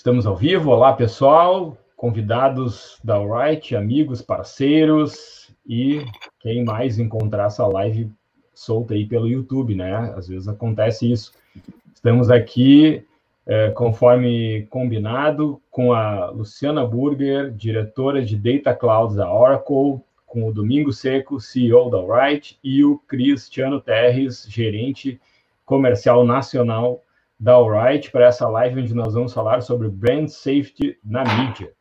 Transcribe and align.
Estamos 0.00 0.24
ao 0.24 0.34
vivo. 0.34 0.70
Olá, 0.70 0.94
pessoal, 0.94 1.76
convidados 1.94 2.98
da 3.04 3.16
Alright, 3.16 3.76
amigos, 3.76 4.22
parceiros 4.22 5.54
e 5.68 6.02
quem 6.40 6.64
mais 6.64 6.98
encontrar 6.98 7.48
essa 7.48 7.66
live 7.66 8.10
solta 8.54 8.94
aí 8.94 9.04
pelo 9.04 9.28
YouTube, 9.28 9.74
né? 9.74 10.10
Às 10.16 10.26
vezes 10.26 10.48
acontece 10.48 11.12
isso. 11.12 11.34
Estamos 11.94 12.30
aqui, 12.30 13.04
é, 13.44 13.68
conforme 13.72 14.66
combinado, 14.70 15.60
com 15.70 15.92
a 15.92 16.30
Luciana 16.30 16.82
Burger, 16.82 17.50
diretora 17.50 18.24
de 18.24 18.36
Data 18.38 18.74
Cloud 18.74 19.14
da 19.14 19.30
Oracle, 19.30 20.00
com 20.26 20.48
o 20.48 20.52
Domingo 20.52 20.94
Seco, 20.94 21.38
CEO 21.38 21.90
da 21.90 21.98
Alright, 21.98 22.58
e 22.64 22.82
o 22.82 22.96
Cristiano 23.06 23.78
Terres, 23.78 24.46
gerente 24.48 25.20
comercial 25.66 26.24
nacional 26.24 27.02
da 27.40 27.54
Alright 27.54 28.10
para 28.10 28.26
essa 28.26 28.46
live 28.46 28.82
onde 28.82 28.94
nós 28.94 29.14
vamos 29.14 29.32
falar 29.32 29.62
sobre 29.62 29.88
brand 29.88 30.28
safety 30.28 30.98
na 31.02 31.24
mídia. 31.24 31.72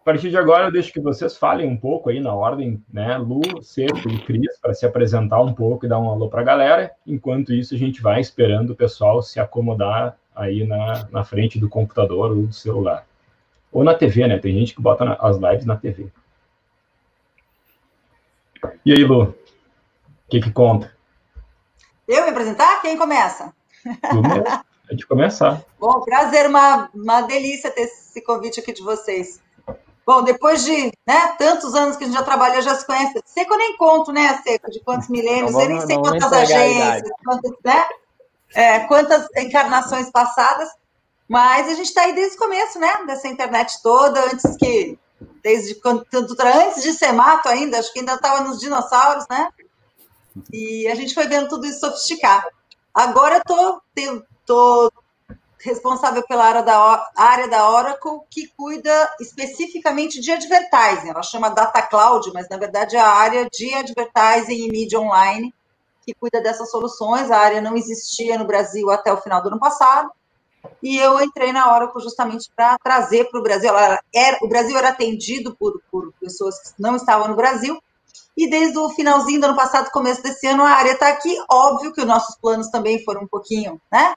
A 0.00 0.04
partir 0.04 0.30
de 0.30 0.36
agora, 0.36 0.68
eu 0.68 0.72
deixo 0.72 0.92
que 0.92 1.00
vocês 1.00 1.36
falem 1.36 1.68
um 1.68 1.76
pouco 1.76 2.08
aí 2.08 2.20
na 2.20 2.32
ordem, 2.32 2.80
né? 2.88 3.18
Lu, 3.18 3.60
Cerco 3.60 4.08
e 4.08 4.20
Cris, 4.20 4.56
para 4.62 4.72
se 4.72 4.86
apresentar 4.86 5.40
um 5.40 5.52
pouco 5.52 5.84
e 5.84 5.88
dar 5.88 5.98
um 5.98 6.08
alô 6.08 6.28
para 6.28 6.42
a 6.42 6.44
galera. 6.44 6.92
Enquanto 7.04 7.52
isso, 7.52 7.74
a 7.74 7.76
gente 7.76 8.00
vai 8.00 8.20
esperando 8.20 8.70
o 8.70 8.76
pessoal 8.76 9.20
se 9.20 9.40
acomodar 9.40 10.16
aí 10.36 10.64
na, 10.64 11.08
na 11.10 11.24
frente 11.24 11.58
do 11.58 11.68
computador 11.68 12.30
ou 12.30 12.46
do 12.46 12.52
celular. 12.52 13.04
Ou 13.72 13.82
na 13.82 13.94
TV, 13.94 14.28
né? 14.28 14.38
Tem 14.38 14.54
gente 14.54 14.72
que 14.72 14.80
bota 14.80 15.04
na, 15.04 15.14
as 15.14 15.36
lives 15.38 15.66
na 15.66 15.76
TV. 15.76 16.06
E 18.84 18.92
aí, 18.92 19.02
Lu? 19.02 19.24
O 19.24 19.34
que, 20.28 20.40
que 20.40 20.52
conta? 20.52 20.94
Eu 22.06 22.22
me 22.22 22.30
apresentar? 22.30 22.80
Quem 22.80 22.96
começa? 22.96 23.52
Tu 23.82 24.22
mesmo 24.22 24.44
a 24.88 24.92
gente 24.92 25.06
começar. 25.06 25.62
Bom, 25.78 26.00
prazer, 26.00 26.46
uma, 26.46 26.88
uma 26.94 27.22
delícia 27.22 27.70
ter 27.70 27.82
esse 27.82 28.20
convite 28.20 28.60
aqui 28.60 28.72
de 28.72 28.82
vocês. 28.82 29.40
Bom, 30.06 30.22
depois 30.22 30.64
de 30.64 30.92
né, 31.04 31.34
tantos 31.36 31.74
anos 31.74 31.96
que 31.96 32.04
a 32.04 32.06
gente 32.06 32.16
já 32.16 32.22
trabalha, 32.22 32.62
já 32.62 32.76
se 32.76 32.86
conhece. 32.86 33.20
Seco 33.24 33.54
eu 33.54 33.58
nem 33.58 33.76
conto, 33.76 34.12
né, 34.12 34.40
Seco, 34.44 34.70
de 34.70 34.78
quantos 34.80 35.08
milênios, 35.10 35.52
eu 35.52 35.68
nem 35.68 35.80
sei 35.80 35.98
quantas 35.98 36.32
agências, 36.32 37.10
quantas, 37.24 37.52
né, 37.64 37.84
é, 38.54 38.80
quantas 38.80 39.26
encarnações 39.36 40.08
passadas, 40.10 40.68
mas 41.28 41.66
a 41.66 41.74
gente 41.74 41.88
está 41.88 42.02
aí 42.02 42.14
desde 42.14 42.36
o 42.36 42.38
começo, 42.38 42.78
né, 42.78 43.04
dessa 43.04 43.26
internet 43.26 43.82
toda, 43.82 44.24
antes 44.26 44.56
que, 44.56 44.96
desde 45.42 45.74
quando, 45.74 46.06
antes 46.14 46.84
de 46.84 46.92
ser 46.92 47.10
mato 47.10 47.48
ainda, 47.48 47.80
acho 47.80 47.92
que 47.92 47.98
ainda 47.98 48.14
estava 48.14 48.44
nos 48.44 48.60
dinossauros, 48.60 49.26
né, 49.28 49.48
e 50.52 50.86
a 50.86 50.94
gente 50.94 51.14
foi 51.14 51.26
vendo 51.26 51.48
tudo 51.48 51.66
isso 51.66 51.80
sofisticar. 51.80 52.46
Agora 52.94 53.36
eu 53.36 53.40
estou 53.40 53.82
Estou 54.46 54.92
responsável 55.58 56.22
pela 56.22 56.44
área 56.44 56.62
da, 56.62 57.10
área 57.16 57.48
da 57.48 57.68
Oracle, 57.68 58.20
que 58.30 58.46
cuida 58.56 59.12
especificamente 59.18 60.20
de 60.20 60.30
advertising. 60.30 61.08
Ela 61.08 61.22
chama 61.24 61.48
Data 61.48 61.82
Cloud, 61.82 62.30
mas 62.32 62.48
na 62.48 62.56
verdade 62.56 62.94
é 62.94 63.00
a 63.00 63.08
área 63.08 63.48
de 63.50 63.74
advertising 63.74 64.54
e 64.54 64.70
mídia 64.70 65.00
online 65.00 65.52
que 66.06 66.14
cuida 66.14 66.40
dessas 66.40 66.70
soluções. 66.70 67.28
A 67.28 67.38
área 67.38 67.60
não 67.60 67.76
existia 67.76 68.38
no 68.38 68.46
Brasil 68.46 68.88
até 68.88 69.12
o 69.12 69.20
final 69.20 69.42
do 69.42 69.48
ano 69.48 69.58
passado. 69.58 70.12
E 70.80 70.96
eu 70.96 71.20
entrei 71.20 71.52
na 71.52 71.74
Oracle 71.74 72.00
justamente 72.00 72.48
para 72.54 72.78
trazer 72.78 73.28
para 73.28 73.40
o 73.40 73.42
Brasil. 73.42 73.72
Era, 73.76 74.38
o 74.42 74.48
Brasil 74.48 74.78
era 74.78 74.90
atendido 74.90 75.56
por, 75.56 75.82
por 75.90 76.12
pessoas 76.20 76.56
que 76.60 76.80
não 76.80 76.94
estavam 76.94 77.26
no 77.26 77.34
Brasil, 77.34 77.82
e 78.36 78.48
desde 78.48 78.78
o 78.78 78.90
finalzinho 78.90 79.40
do 79.40 79.46
ano 79.46 79.56
passado, 79.56 79.90
começo 79.90 80.22
desse 80.22 80.46
ano, 80.46 80.62
a 80.62 80.70
área 80.70 80.92
está 80.92 81.08
aqui. 81.08 81.34
Óbvio 81.50 81.92
que 81.92 82.02
os 82.02 82.06
nossos 82.06 82.36
planos 82.36 82.68
também 82.68 83.02
foram 83.02 83.22
um 83.22 83.26
pouquinho, 83.26 83.80
né? 83.90 84.14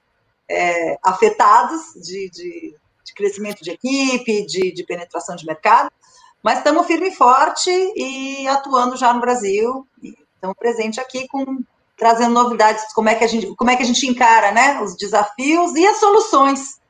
É, 0.50 0.98
afetados 1.02 1.94
de, 1.94 2.28
de, 2.30 2.76
de, 3.04 3.14
crescimento 3.14 3.62
de 3.62 3.70
equipe, 3.70 4.44
de, 4.46 4.72
de 4.72 4.84
penetração 4.84 5.36
de 5.36 5.46
mercado, 5.46 5.90
mas 6.42 6.58
estamos 6.58 6.86
firme 6.86 7.08
e 7.08 7.14
forte 7.14 7.70
e 7.70 8.48
atuando 8.48 8.96
já 8.96 9.12
no 9.14 9.20
Brasil. 9.20 9.86
Estamos 10.02 10.56
presentes 10.58 10.98
aqui 10.98 11.28
com 11.28 11.62
trazendo 11.96 12.32
novidades, 12.32 12.92
como 12.94 13.10
é 13.10 13.14
que 13.14 13.22
a 13.22 13.26
gente, 13.26 13.54
como 13.54 13.70
é 13.70 13.76
que 13.76 13.82
a 13.82 13.86
gente 13.86 14.06
encara, 14.06 14.52
né, 14.52 14.80
os 14.80 14.96
desafios 14.96 15.74
e 15.76 15.86
as 15.86 15.98
soluções 15.98 16.80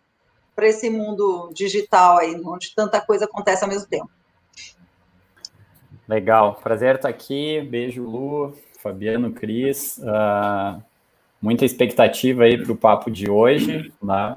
para 0.55 0.69
esse 0.69 0.89
mundo 0.89 1.51
digital 1.53 2.19
aí, 2.19 2.41
onde 2.45 2.73
tanta 2.75 3.01
coisa 3.01 3.25
acontece 3.25 3.65
ao 3.65 3.69
mesmo 3.69 3.89
tempo. 3.89 4.09
Legal, 6.09 6.55
prazer 6.63 6.97
estar 6.97 7.09
aqui. 7.09 7.61
Beijo, 7.63 8.05
Lu, 8.05 8.57
Fabiano, 8.81 9.33
Cris. 9.33 9.99
Uh, 9.99 10.83
muita 11.41 11.65
expectativa 11.65 12.45
aí 12.45 12.59
para 12.59 12.73
o 12.73 12.77
papo 12.77 13.11
de 13.11 13.31
hoje. 13.31 13.93
Né? 14.03 14.37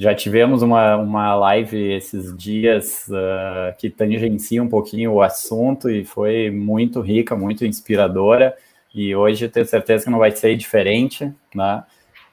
já 0.00 0.14
tivemos 0.14 0.62
uma, 0.62 0.96
uma 0.96 1.34
live 1.34 1.92
esses 1.92 2.34
dias 2.34 3.06
uh, 3.08 3.76
que 3.76 3.90
tangencia 3.90 4.62
um 4.62 4.66
pouquinho 4.66 5.12
o 5.12 5.20
assunto 5.20 5.90
e 5.90 6.06
foi 6.06 6.50
muito 6.50 7.02
rica, 7.02 7.36
muito 7.36 7.66
inspiradora. 7.66 8.56
E 8.94 9.14
hoje 9.14 9.46
tenho 9.46 9.66
certeza 9.66 10.04
que 10.04 10.10
não 10.10 10.18
vai 10.18 10.30
ser 10.30 10.56
diferente, 10.56 11.30
né? 11.54 11.84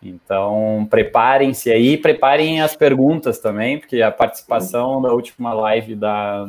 Então, 0.01 0.87
preparem-se 0.89 1.69
aí, 1.69 1.97
preparem 1.97 2.61
as 2.61 2.73
perguntas 2.73 3.37
também, 3.39 3.77
porque 3.77 4.01
a 4.01 4.11
participação 4.11 5.01
da 5.01 5.11
última 5.11 5.53
live 5.53 5.93
da, 5.93 6.47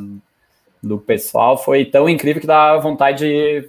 do 0.81 0.99
pessoal 0.99 1.59
foi 1.59 1.85
tão 1.85 2.09
incrível 2.09 2.41
que 2.41 2.47
dá 2.47 2.77
vontade 2.77 3.27
de 3.27 3.69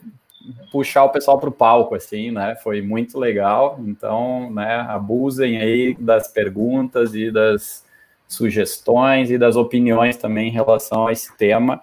puxar 0.71 1.03
o 1.03 1.09
pessoal 1.09 1.39
para 1.39 1.49
o 1.49 1.51
palco, 1.51 1.95
assim, 1.95 2.31
né? 2.31 2.55
Foi 2.63 2.81
muito 2.81 3.17
legal. 3.17 3.79
Então, 3.85 4.51
né, 4.51 4.85
abusem 4.87 5.57
aí 5.57 5.95
das 5.99 6.27
perguntas 6.27 7.13
e 7.13 7.31
das 7.31 7.85
sugestões 8.27 9.31
e 9.31 9.37
das 9.37 9.55
opiniões 9.55 10.15
também 10.15 10.49
em 10.49 10.51
relação 10.51 11.07
a 11.07 11.11
esse 11.11 11.35
tema, 11.35 11.81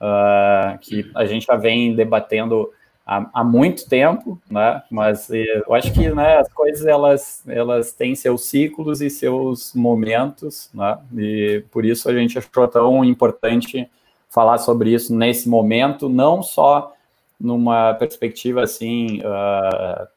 uh, 0.00 0.78
que 0.78 1.10
a 1.14 1.26
gente 1.26 1.46
já 1.46 1.56
vem 1.56 1.94
debatendo 1.94 2.70
há, 3.04 3.28
há, 3.34 3.44
muito 3.44 3.88
tempo, 3.88 4.40
né? 4.48 4.82
Mas 4.90 5.28
eu 5.30 5.74
acho 5.74 5.92
que 5.92 6.08
né, 6.10 6.38
as 6.38 6.48
coisas 6.52 6.86
elas, 6.86 7.42
elas 7.48 7.92
têm 7.92 8.14
seus 8.14 8.44
ciclos 8.44 9.00
e 9.02 9.10
seus 9.10 9.74
momentos, 9.74 10.70
né? 10.72 10.98
E 11.16 11.64
por 11.70 11.84
isso 11.84 12.08
a 12.08 12.14
gente 12.14 12.38
achou 12.38 12.68
tão 12.68 13.04
importante 13.04 13.90
falar 14.30 14.58
sobre 14.58 14.92
isso 14.92 15.14
nesse 15.14 15.48
momento, 15.48 16.08
não 16.08 16.42
só 16.42 16.94
numa 17.38 17.94
perspectiva 17.94 18.62
assim, 18.62 19.20
uh, 19.20 20.08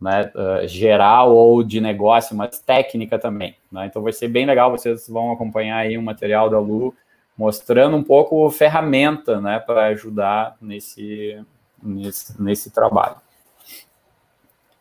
né, 0.00 0.30
uh, 0.34 0.66
geral 0.66 1.34
ou 1.34 1.62
de 1.62 1.80
negócio, 1.80 2.36
mas 2.36 2.58
técnica 2.58 3.18
também. 3.18 3.56
Né? 3.70 3.86
Então 3.86 4.02
vai 4.02 4.12
ser 4.12 4.28
bem 4.28 4.46
legal, 4.46 4.70
vocês 4.70 5.08
vão 5.08 5.32
acompanhar 5.32 5.78
aí 5.78 5.98
um 5.98 6.02
material 6.02 6.48
da 6.48 6.58
Lu 6.58 6.94
mostrando 7.36 7.96
um 7.96 8.02
pouco 8.02 8.48
ferramenta 8.50 9.40
né, 9.40 9.58
para 9.58 9.86
ajudar 9.86 10.56
nesse, 10.60 11.42
nesse, 11.82 12.40
nesse 12.40 12.70
trabalho. 12.70 13.16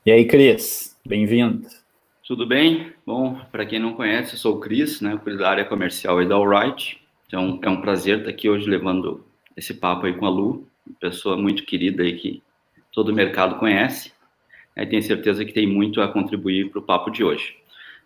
E 0.05 0.11
aí, 0.11 0.25
Cris, 0.25 0.97
bem-vindo. 1.05 1.67
Tudo 2.27 2.45
bem? 2.45 2.93
Bom, 3.05 3.39
para 3.51 3.65
quem 3.65 3.79
não 3.79 3.93
conhece, 3.93 4.33
eu 4.33 4.37
sou 4.37 4.55
o 4.55 4.59
Cris, 4.59 5.01
né, 5.01 5.19
da 5.37 5.49
área 5.49 5.65
comercial 5.65 6.21
e 6.21 6.27
da 6.27 6.35
Alright. 6.35 6.99
Então, 7.27 7.59
é 7.61 7.69
um 7.69 7.81
prazer 7.81 8.19
estar 8.19 8.29
aqui 8.29 8.49
hoje 8.49 8.69
levando 8.69 9.25
esse 9.55 9.73
papo 9.73 10.05
aí 10.05 10.13
com 10.13 10.25
a 10.25 10.29
Lu 10.29 10.67
pessoa 10.99 11.37
muito 11.37 11.65
querida 11.65 12.03
aí 12.03 12.17
que 12.17 12.41
todo 12.91 13.09
o 13.09 13.15
mercado 13.15 13.57
conhece. 13.59 14.11
Né, 14.75 14.85
tenho 14.85 15.03
certeza 15.03 15.45
que 15.45 15.53
tem 15.53 15.67
muito 15.67 16.01
a 16.01 16.07
contribuir 16.07 16.69
para 16.69 16.79
o 16.79 16.83
papo 16.83 17.09
de 17.09 17.23
hoje. 17.23 17.55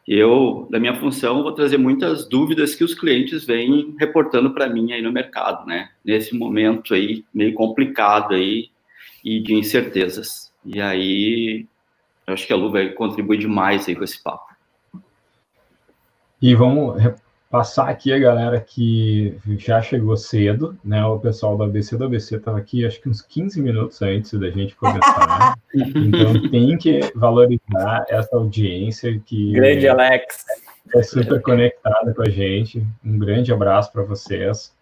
Eu, 0.08 0.68
da 0.70 0.80
minha 0.80 0.94
função, 0.96 1.42
vou 1.42 1.52
trazer 1.52 1.78
muitas 1.78 2.30
dúvidas 2.30 2.76
que 2.76 2.84
os 2.84 2.94
clientes 2.94 3.44
vêm 3.44 3.96
reportando 4.00 4.54
para 4.54 4.70
mim 4.70 4.94
aí 4.94 5.02
no 5.02 5.12
mercado, 5.12 5.66
né? 5.66 5.90
Nesse 6.04 6.36
momento 6.36 6.94
aí 6.94 7.26
meio 7.34 7.56
complicado 7.56 8.36
aí 8.36 8.70
e 9.24 9.40
de 9.40 9.56
incertezas. 9.56 10.54
E 10.64 10.80
aí, 10.80 11.66
eu 12.28 12.34
acho 12.36 12.46
que 12.46 12.54
a 12.54 12.56
Lu 12.56 12.72
vai 12.72 12.90
contribuir 12.90 13.40
demais 13.40 13.88
aí 13.88 13.96
com 13.96 14.04
esse 14.04 14.22
papo. 14.22 14.54
E 16.40 16.54
vamos 16.54 17.02
passar 17.56 17.88
aqui 17.88 18.12
a 18.12 18.20
galera 18.20 18.60
que 18.60 19.38
já 19.58 19.82
chegou 19.82 20.18
cedo, 20.18 20.78
né? 20.84 21.06
O 21.06 21.18
pessoal 21.18 21.56
do 21.56 21.64
ABC 21.64 21.96
do 21.96 22.04
ABC 22.04 22.36
estava 22.36 22.58
aqui 22.58 22.86
acho 22.86 23.00
que 23.00 23.08
uns 23.08 23.22
15 23.22 23.62
minutos 23.62 24.02
antes 24.02 24.38
da 24.38 24.50
gente 24.50 24.76
começar. 24.76 25.58
então 25.74 26.50
tem 26.50 26.78
que 26.78 27.00
valorizar 27.16 28.04
essa 28.10 28.36
audiência 28.36 29.22
que 29.26 29.54
Grande 29.54 29.88
Alex 29.88 30.44
é 30.94 31.02
super 31.02 31.42
conectada 31.42 32.14
com 32.14 32.24
a 32.24 32.30
gente. 32.30 32.86
Um 33.06 33.18
grande 33.18 33.54
abraço 33.54 33.90
para 33.94 34.04
vocês. 34.04 34.76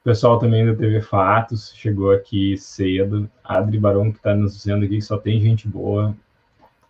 O 0.00 0.04
pessoal 0.04 0.40
também 0.40 0.66
da 0.66 0.74
TV 0.74 1.00
Fatos 1.00 1.72
chegou 1.76 2.10
aqui 2.10 2.58
cedo. 2.58 3.30
Adri 3.44 3.78
Barão 3.78 4.10
que 4.10 4.18
está 4.18 4.34
nos 4.34 4.56
dizendo 4.56 4.84
aqui 4.84 4.96
que 4.96 5.02
só 5.02 5.18
tem 5.18 5.40
gente 5.40 5.68
boa. 5.68 6.16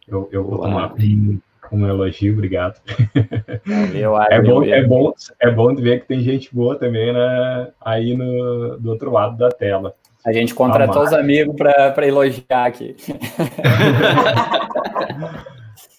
Eu, 0.06 0.26
eu 0.32 0.42
vou 0.42 0.58
tomar 0.58 0.94
um, 1.72 1.82
um 1.82 1.88
elogio, 1.88 2.32
obrigado. 2.32 2.80
Valeu, 3.64 4.20
é, 4.30 4.42
bom, 4.42 4.64
é, 4.64 4.82
bom, 4.84 5.12
é 5.40 5.50
bom 5.50 5.74
de 5.74 5.82
ver 5.82 6.00
que 6.00 6.06
tem 6.06 6.20
gente 6.20 6.54
boa 6.54 6.76
também 6.76 7.12
né, 7.12 7.68
aí 7.80 8.16
no, 8.16 8.78
do 8.78 8.90
outro 8.90 9.10
lado 9.10 9.36
da 9.36 9.50
tela. 9.50 9.94
A 10.24 10.32
gente 10.32 10.54
contratou 10.54 11.02
os 11.02 11.12
amigos 11.12 11.54
para 11.56 12.06
elogiar 12.06 12.66
aqui. 12.66 12.96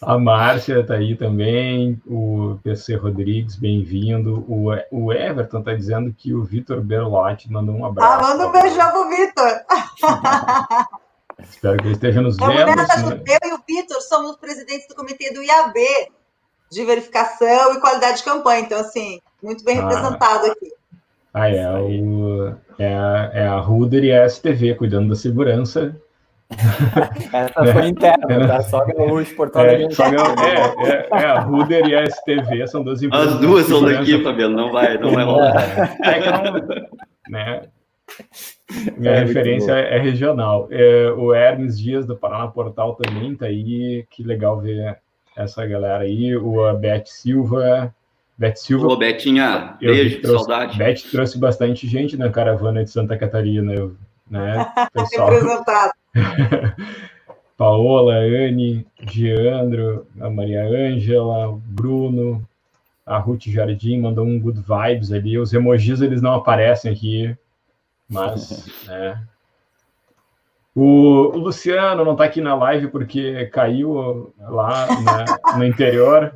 A 0.02 0.18
Márcia 0.18 0.80
está 0.80 0.94
aí 0.94 1.14
também, 1.16 2.02
o 2.08 2.58
PC 2.64 2.96
Rodrigues, 2.96 3.58
bem-vindo. 3.58 4.46
O, 4.48 4.70
o 4.92 5.12
Everton 5.12 5.60
está 5.60 5.74
dizendo 5.74 6.14
que 6.18 6.34
o 6.34 6.44
Vitor 6.44 6.80
Berlotti 6.82 7.52
mandou 7.52 7.76
um 7.76 7.86
abraço. 7.86 8.26
Ah, 8.26 8.30
manda 8.30 8.48
um 8.48 8.52
beijão 8.52 8.92
pro 8.92 9.10
Vitor. 9.10 9.52
Espero 11.44 11.78
que 11.78 11.88
ele 11.88 11.94
esteja 11.94 12.22
nos 12.22 12.38
vendo. 12.38 12.50
Né? 12.50 12.66
Eu 13.44 13.50
e 13.50 13.54
o 13.54 13.60
Vitor 13.68 14.02
somos 14.02 14.36
presidentes 14.38 14.88
do 14.88 14.96
comitê 14.96 15.32
do 15.34 15.44
IAB, 15.44 15.76
de 16.72 16.86
verificação 16.86 17.74
e 17.74 17.80
qualidade 17.80 18.18
de 18.18 18.24
campanha. 18.24 18.62
Então, 18.62 18.80
assim, 18.80 19.20
muito 19.42 19.64
bem 19.64 19.80
ah. 19.80 19.88
representado 19.88 20.46
aqui. 20.48 20.72
Ah, 21.34 21.50
é, 21.50 21.70
o, 21.72 22.56
é, 22.80 22.94
a, 22.94 23.32
é 23.34 23.48
a 23.48 23.60
Ruder 23.60 24.04
e 24.04 24.12
a 24.12 24.28
STV 24.28 24.76
cuidando 24.76 25.10
da 25.10 25.16
segurança. 25.16 25.96
Essa 27.32 27.74
foi 27.74 27.88
interna, 27.88 28.48
tá? 28.48 28.62
Só 28.64 28.84
Gaúcho, 28.84 29.36
Portal 29.36 29.66
é, 29.66 29.84
é, 29.84 29.86
é, 29.86 31.08
é, 31.12 31.26
a 31.26 31.40
Ruder 31.42 31.88
e 31.88 31.96
a 31.96 32.10
STV 32.10 32.68
são 32.68 32.84
duas 32.84 33.04
empresas. 33.04 33.34
As 33.34 33.40
duas 33.40 33.68
são 33.68 33.86
daqui, 33.86 34.24
Fabiano, 34.24 34.56
não 34.56 34.72
vai, 34.72 34.98
não 34.98 35.14
vai 35.14 35.24
rolar. 35.24 35.98
É 36.04 36.20
que 36.20 36.32
não, 36.32 36.90
né, 37.30 37.62
minha 38.98 39.12
é 39.12 39.20
referência 39.24 39.72
é 39.72 40.00
regional. 40.00 40.68
É, 40.72 41.12
o 41.12 41.34
Hermes 41.34 41.80
Dias 41.80 42.06
do 42.06 42.16
Paraná 42.16 42.48
Portal 42.48 42.96
também 42.96 43.36
tá 43.36 43.46
aí. 43.46 44.06
Que 44.10 44.24
legal 44.24 44.60
ver 44.60 44.98
essa 45.36 45.66
galera 45.66 46.04
aí. 46.04 46.36
O 46.36 46.74
Beth 46.74 47.06
Silva. 47.06 47.94
Beth 48.38 48.56
Silva. 48.56 48.88
Ô, 48.88 48.96
Betinha, 48.96 49.76
beijo, 49.82 50.22
trouxe, 50.22 50.46
saudade. 50.46 50.78
Beth 50.78 51.02
trouxe 51.12 51.38
bastante 51.38 51.88
gente 51.88 52.16
na 52.16 52.30
caravana 52.30 52.84
de 52.84 52.90
Santa 52.90 53.18
Catarina, 53.18 53.74
eu, 53.74 53.96
né? 54.30 54.66
Pessoal. 54.94 55.30
Representado. 55.30 55.92
Paola, 57.58 58.14
Anne, 58.16 58.88
Giandro, 59.02 60.08
a 60.22 60.30
Maria 60.30 60.64
Ângela, 60.64 61.60
Bruno, 61.66 62.48
a 63.06 63.18
Ruth 63.18 63.48
Jardim 63.48 64.00
mandou 64.00 64.26
um 64.26 64.40
good 64.40 64.62
vibes 64.62 65.12
ali. 65.12 65.38
Os 65.38 65.52
emojis 65.52 66.00
eles 66.00 66.22
não 66.22 66.36
aparecem 66.36 66.90
aqui, 66.90 67.36
mas, 68.10 68.86
né. 68.86 69.24
O, 70.76 71.36
o 71.36 71.38
Luciano 71.38 72.06
não 72.06 72.14
está 72.14 72.24
aqui 72.24 72.40
na 72.40 72.56
live 72.56 72.88
porque 72.88 73.48
caiu 73.48 74.34
lá 74.40 74.88
né, 74.88 75.26
no 75.58 75.66
interior, 75.66 76.34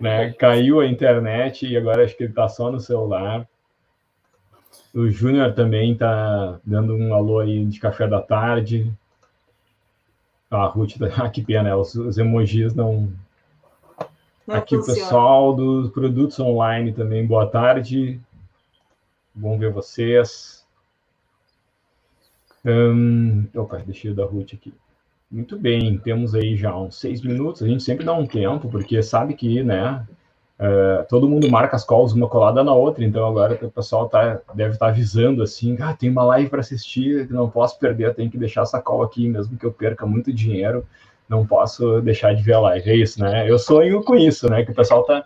né? 0.00 0.32
Caiu 0.32 0.80
a 0.80 0.86
internet 0.86 1.66
e 1.66 1.76
agora 1.76 2.04
acho 2.04 2.16
que 2.16 2.24
ele 2.24 2.32
está 2.32 2.48
só 2.48 2.72
no 2.72 2.80
celular. 2.80 3.46
O 4.94 5.08
Júnior 5.10 5.54
também 5.54 5.92
está 5.92 6.58
dando 6.64 6.94
um 6.94 7.14
alô 7.14 7.40
aí 7.40 7.64
de 7.64 7.78
café 7.78 8.08
da 8.08 8.20
tarde. 8.20 8.92
Ah, 10.50 10.64
a 10.64 10.66
Ruth, 10.66 10.96
ah, 11.18 11.28
que 11.28 11.42
pena, 11.42 11.76
os, 11.76 11.94
os 11.94 12.18
emojis 12.18 12.74
não. 12.74 13.12
não 14.46 14.56
Aqui 14.56 14.76
funciona. 14.76 14.98
o 14.98 15.02
pessoal 15.02 15.54
dos 15.54 15.90
produtos 15.90 16.40
online 16.40 16.92
também, 16.92 17.24
boa 17.26 17.46
tarde. 17.46 18.18
Bom 19.40 19.56
ver 19.56 19.70
vocês. 19.70 20.66
Hum, 22.66 23.46
opa, 23.54 23.80
deixa 23.86 24.08
eu 24.08 24.14
dar 24.14 24.24
Ruth 24.24 24.52
aqui. 24.52 24.74
Muito 25.30 25.56
bem, 25.56 25.96
temos 25.96 26.34
aí 26.34 26.56
já 26.56 26.76
uns 26.76 26.98
seis 26.98 27.22
minutos. 27.22 27.62
A 27.62 27.68
gente 27.68 27.84
sempre 27.84 28.04
dá 28.04 28.12
um 28.12 28.26
tempo, 28.26 28.68
porque 28.68 29.00
sabe 29.00 29.34
que, 29.34 29.62
né? 29.62 30.04
Uh, 30.58 31.06
todo 31.08 31.28
mundo 31.28 31.48
marca 31.48 31.76
as 31.76 31.84
calls 31.84 32.12
uma 32.12 32.28
colada 32.28 32.64
na 32.64 32.74
outra, 32.74 33.04
então 33.04 33.24
agora 33.24 33.56
o 33.62 33.70
pessoal 33.70 34.08
tá, 34.08 34.40
deve 34.54 34.72
estar 34.72 34.86
tá 34.86 34.90
avisando 34.90 35.40
assim: 35.40 35.76
ah, 35.80 35.94
tem 35.94 36.10
uma 36.10 36.24
live 36.24 36.50
para 36.50 36.58
assistir, 36.58 37.30
não 37.30 37.48
posso 37.48 37.78
perder, 37.78 38.16
tenho 38.16 38.28
que 38.28 38.38
deixar 38.38 38.62
essa 38.62 38.82
call 38.82 39.04
aqui, 39.04 39.28
mesmo 39.28 39.56
que 39.56 39.64
eu 39.64 39.72
perca 39.72 40.04
muito 40.04 40.32
dinheiro, 40.32 40.84
não 41.28 41.46
posso 41.46 42.00
deixar 42.00 42.34
de 42.34 42.42
ver 42.42 42.54
a 42.54 42.60
live. 42.60 42.90
É 42.90 42.96
isso, 42.96 43.20
né? 43.20 43.48
Eu 43.48 43.56
sonho 43.56 44.02
com 44.02 44.16
isso, 44.16 44.50
né? 44.50 44.64
Que 44.64 44.72
o 44.72 44.74
pessoal 44.74 45.04
tá 45.04 45.24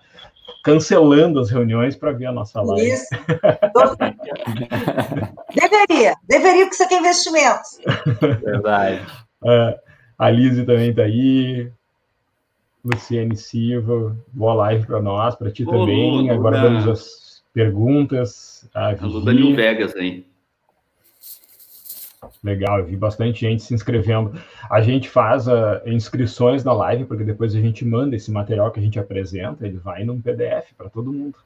cancelando 0.64 1.40
as 1.40 1.50
reuniões 1.50 1.96
para 1.96 2.12
ver 2.12 2.26
a 2.26 2.32
nossa 2.32 2.60
live. 2.62 2.90
Isso. 2.90 3.08
deveria, 5.54 6.14
deveria, 6.28 6.64
porque 6.64 6.75
isso 6.75 6.84
aqui 6.84 6.94
é 6.94 6.99
investimento. 6.99 7.60
Verdade. 8.43 9.00
Uh, 9.43 9.75
a 10.19 10.31
Lise 10.31 10.64
também 10.64 10.90
está 10.90 11.02
aí. 11.02 11.70
Luciane 12.84 13.37
Silva, 13.37 14.16
boa 14.32 14.54
live 14.54 14.84
para 14.87 15.00
nós, 15.00 15.37
para 15.37 15.52
ti 15.52 15.64
Ô, 15.64 15.70
também. 15.70 16.31
Agora 16.31 16.62
vamos 16.62 16.88
às 16.88 17.43
perguntas. 17.55 18.69
A, 18.75 18.93
New 19.32 19.55
Vegas 19.55 19.94
aí. 19.94 20.26
Legal, 22.43 22.81
eu 22.81 22.87
vi 22.87 22.97
bastante 22.97 23.41
gente 23.41 23.62
se 23.62 23.73
inscrevendo. 23.73 24.35
A 24.69 24.81
gente 24.81 25.09
faz 25.09 25.47
uh, 25.47 25.81
inscrições 25.87 26.65
na 26.65 26.73
live, 26.73 27.05
porque 27.05 27.23
depois 27.23 27.55
a 27.55 27.61
gente 27.61 27.85
manda 27.85 28.17
esse 28.17 28.33
material 28.33 28.73
que 28.73 28.81
a 28.81 28.83
gente 28.83 28.99
apresenta, 28.99 29.65
ele 29.65 29.79
vai 29.79 30.05
num 30.05 30.21
PDF 30.21 30.73
para 30.77 30.91
todo 30.91 31.12
mundo. 31.12 31.39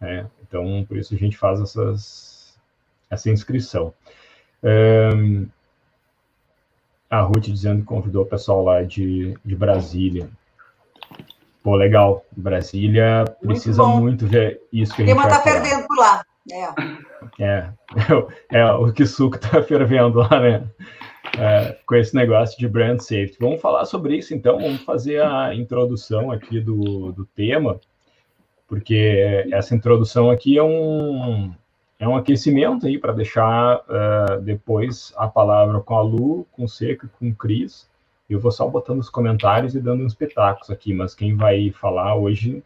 Né? 0.00 0.26
Então, 0.42 0.84
por 0.88 0.96
isso 0.96 1.14
a 1.14 1.18
gente 1.18 1.36
faz 1.36 1.60
essas, 1.60 2.58
essa 3.10 3.30
inscrição. 3.30 3.92
Um, 4.62 5.46
a 7.10 7.20
Ruth 7.20 7.44
dizendo 7.44 7.80
que 7.80 7.86
convidou 7.86 8.22
o 8.22 8.26
pessoal 8.26 8.64
lá 8.64 8.82
de, 8.82 9.38
de 9.44 9.54
Brasília. 9.54 10.30
Pô, 11.62 11.76
legal. 11.76 12.24
Brasília 12.32 13.24
precisa 13.42 13.84
muito, 13.84 14.02
muito 14.02 14.26
ver 14.26 14.62
isso 14.72 14.94
que 14.94 15.02
a 15.02 15.06
gente 15.06 15.16
vai 15.16 15.28
tá 15.28 15.40
fervendo 15.42 15.86
por 15.86 15.98
lá. 15.98 16.24
É. 16.50 17.42
É, 17.42 17.72
é 18.52 18.72
o 18.72 18.92
que 18.92 19.06
suco 19.06 19.38
tá 19.38 19.62
fervendo 19.64 20.18
lá, 20.18 20.40
né? 20.40 20.70
É, 21.38 21.78
com 21.86 21.94
esse 21.94 22.14
negócio 22.14 22.58
de 22.58 22.68
brand 22.68 23.00
safety. 23.00 23.36
Vamos 23.40 23.60
falar 23.60 23.84
sobre 23.86 24.16
isso, 24.16 24.34
então. 24.34 24.58
Vamos 24.58 24.82
fazer 24.82 25.22
a 25.22 25.54
introdução 25.54 26.30
aqui 26.30 26.60
do, 26.60 27.12
do 27.12 27.24
tema, 27.24 27.80
porque 28.68 29.46
essa 29.50 29.74
introdução 29.74 30.30
aqui 30.30 30.58
é 30.58 30.62
um, 30.62 31.54
é 31.98 32.06
um 32.06 32.16
aquecimento 32.16 32.86
aí 32.86 32.98
para 32.98 33.12
deixar 33.12 33.78
uh, 33.78 34.40
depois 34.42 35.12
a 35.16 35.26
palavra 35.26 35.80
com 35.80 35.96
a 35.96 36.02
Lu, 36.02 36.46
com 36.52 36.64
o 36.64 36.68
Seco 36.68 37.08
com 37.18 37.30
o 37.30 37.34
Cris. 37.34 37.88
Eu 38.28 38.38
vou 38.38 38.52
só 38.52 38.66
botando 38.68 39.00
os 39.00 39.10
comentários 39.10 39.74
e 39.74 39.80
dando 39.80 40.04
uns 40.04 40.14
pitacos 40.14 40.70
aqui, 40.70 40.92
mas 40.92 41.14
quem 41.14 41.36
vai 41.36 41.70
falar 41.70 42.14
hoje 42.16 42.62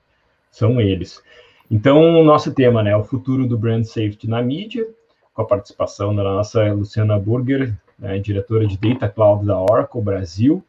são 0.51 0.81
eles. 0.81 1.23
Então, 1.71 2.19
o 2.19 2.25
nosso 2.25 2.53
tema, 2.55 2.83
né, 2.83 2.97
o 2.97 3.05
futuro 3.05 3.47
do 3.47 3.59
brand 3.59 3.85
safety 3.85 4.29
na 4.29 4.43
mídia, 4.43 4.87
com 5.35 5.43
a 5.43 5.47
participação 5.47 6.15
da 6.15 6.23
nossa 6.23 6.73
Luciana 6.73 7.19
Burger, 7.19 7.75
né, 7.99 8.19
diretora 8.19 8.67
de 8.67 8.79
Data 8.79 9.09
Cloud 9.09 9.45
da 9.45 9.61
Oracle 9.61 10.01
Brasil. 10.01 10.65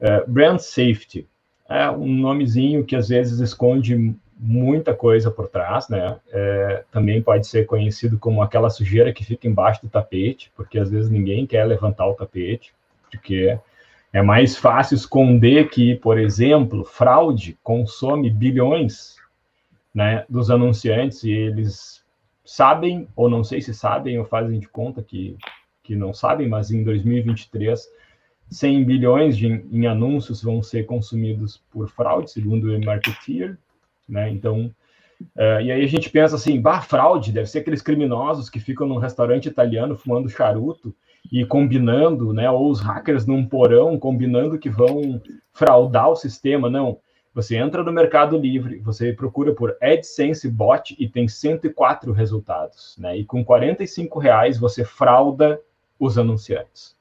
Uh, 0.00 0.30
brand 0.30 0.58
safety 0.58 1.26
é 1.68 1.90
um 1.90 2.06
nomezinho 2.06 2.84
que 2.84 2.96
às 2.96 3.08
vezes 3.08 3.38
esconde 3.38 4.14
muita 4.36 4.94
coisa 4.94 5.30
por 5.30 5.48
trás, 5.48 5.88
né? 5.88 6.16
É, 6.32 6.82
também 6.90 7.20
pode 7.20 7.46
ser 7.46 7.66
conhecido 7.66 8.18
como 8.18 8.42
aquela 8.42 8.70
sujeira 8.70 9.12
que 9.12 9.22
fica 9.22 9.46
embaixo 9.46 9.82
do 9.82 9.90
tapete, 9.90 10.50
porque 10.56 10.78
às 10.78 10.90
vezes 10.90 11.10
ninguém 11.10 11.46
quer 11.46 11.64
levantar 11.66 12.06
o 12.06 12.14
tapete, 12.14 12.72
porque 13.10 13.58
é 14.12 14.22
mais 14.22 14.56
fácil 14.56 14.94
esconder 14.94 15.68
que, 15.68 15.94
por 15.96 16.18
exemplo, 16.18 16.84
fraude 16.84 17.58
consome 17.62 18.30
bilhões 18.30 19.19
né, 19.94 20.24
dos 20.28 20.50
anunciantes 20.50 21.24
e 21.24 21.30
eles 21.30 22.04
sabem, 22.44 23.08
ou 23.14 23.28
não 23.28 23.44
sei 23.44 23.60
se 23.60 23.74
sabem, 23.74 24.18
ou 24.18 24.24
fazem 24.24 24.58
de 24.58 24.68
conta 24.68 25.02
que, 25.02 25.36
que 25.82 25.94
não 25.94 26.12
sabem, 26.12 26.48
mas 26.48 26.70
em 26.70 26.82
2023, 26.82 27.88
100 28.48 28.84
bilhões 28.84 29.36
de, 29.36 29.46
em 29.46 29.86
anúncios 29.86 30.42
vão 30.42 30.62
ser 30.62 30.84
consumidos 30.84 31.62
por 31.70 31.88
fraude, 31.88 32.30
segundo 32.30 32.74
o 32.74 32.84
Marketeer, 32.84 33.56
né? 34.08 34.28
Então, 34.30 34.72
uh, 35.36 35.60
e 35.62 35.70
aí 35.70 35.84
a 35.84 35.86
gente 35.86 36.10
pensa 36.10 36.34
assim, 36.34 36.60
bah, 36.60 36.80
fraude, 36.80 37.32
deve 37.32 37.48
ser 37.48 37.60
aqueles 37.60 37.82
criminosos 37.82 38.50
que 38.50 38.58
ficam 38.58 38.88
num 38.88 38.98
restaurante 38.98 39.46
italiano 39.46 39.96
fumando 39.96 40.28
charuto 40.28 40.94
e 41.30 41.44
combinando, 41.44 42.32
né, 42.32 42.50
ou 42.50 42.70
os 42.70 42.80
hackers 42.80 43.26
num 43.26 43.46
porão 43.46 43.98
combinando 43.98 44.58
que 44.58 44.70
vão 44.70 45.20
fraudar 45.52 46.08
o 46.08 46.16
sistema, 46.16 46.68
não 46.70 46.98
Você 47.32 47.56
entra 47.56 47.84
no 47.84 47.92
Mercado 47.92 48.36
Livre, 48.36 48.78
você 48.80 49.12
procura 49.12 49.54
por 49.54 49.76
AdSense 49.80 50.48
Bot 50.48 50.96
e 50.98 51.08
tem 51.08 51.28
104 51.28 52.12
resultados, 52.12 52.96
né? 52.98 53.16
E 53.16 53.24
com 53.24 53.44
45 53.44 54.18
reais 54.18 54.58
você 54.58 54.84
frauda 54.84 55.60
os 55.98 56.18
anunciantes. 56.18 56.96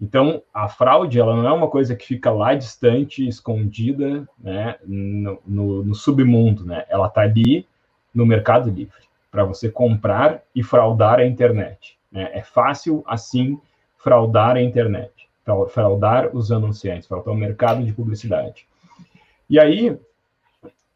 Então, 0.00 0.42
a 0.52 0.68
fraude, 0.68 1.18
ela 1.18 1.34
não 1.34 1.48
é 1.48 1.52
uma 1.52 1.68
coisa 1.68 1.96
que 1.96 2.04
fica 2.04 2.30
lá 2.30 2.54
distante, 2.54 3.26
escondida, 3.26 4.28
né, 4.38 4.76
no, 4.84 5.40
no, 5.46 5.84
no 5.84 5.94
submundo, 5.94 6.66
né? 6.66 6.84
Ela 6.88 7.06
está 7.06 7.22
ali 7.22 7.66
no 8.14 8.26
Mercado 8.26 8.70
Livre, 8.70 8.98
para 9.30 9.44
você 9.44 9.70
comprar 9.70 10.42
e 10.54 10.62
fraudar 10.62 11.20
a 11.20 11.26
internet. 11.26 11.98
Né? 12.12 12.30
É 12.34 12.42
fácil, 12.42 13.02
assim, 13.06 13.58
fraudar 13.96 14.56
a 14.56 14.62
internet, 14.62 15.28
fraudar 15.70 16.36
os 16.36 16.52
anunciantes, 16.52 17.08
fraudar 17.08 17.32
o 17.32 17.36
mercado 17.36 17.82
de 17.82 17.92
publicidade. 17.92 18.66
E 19.48 19.58
aí, 19.58 19.96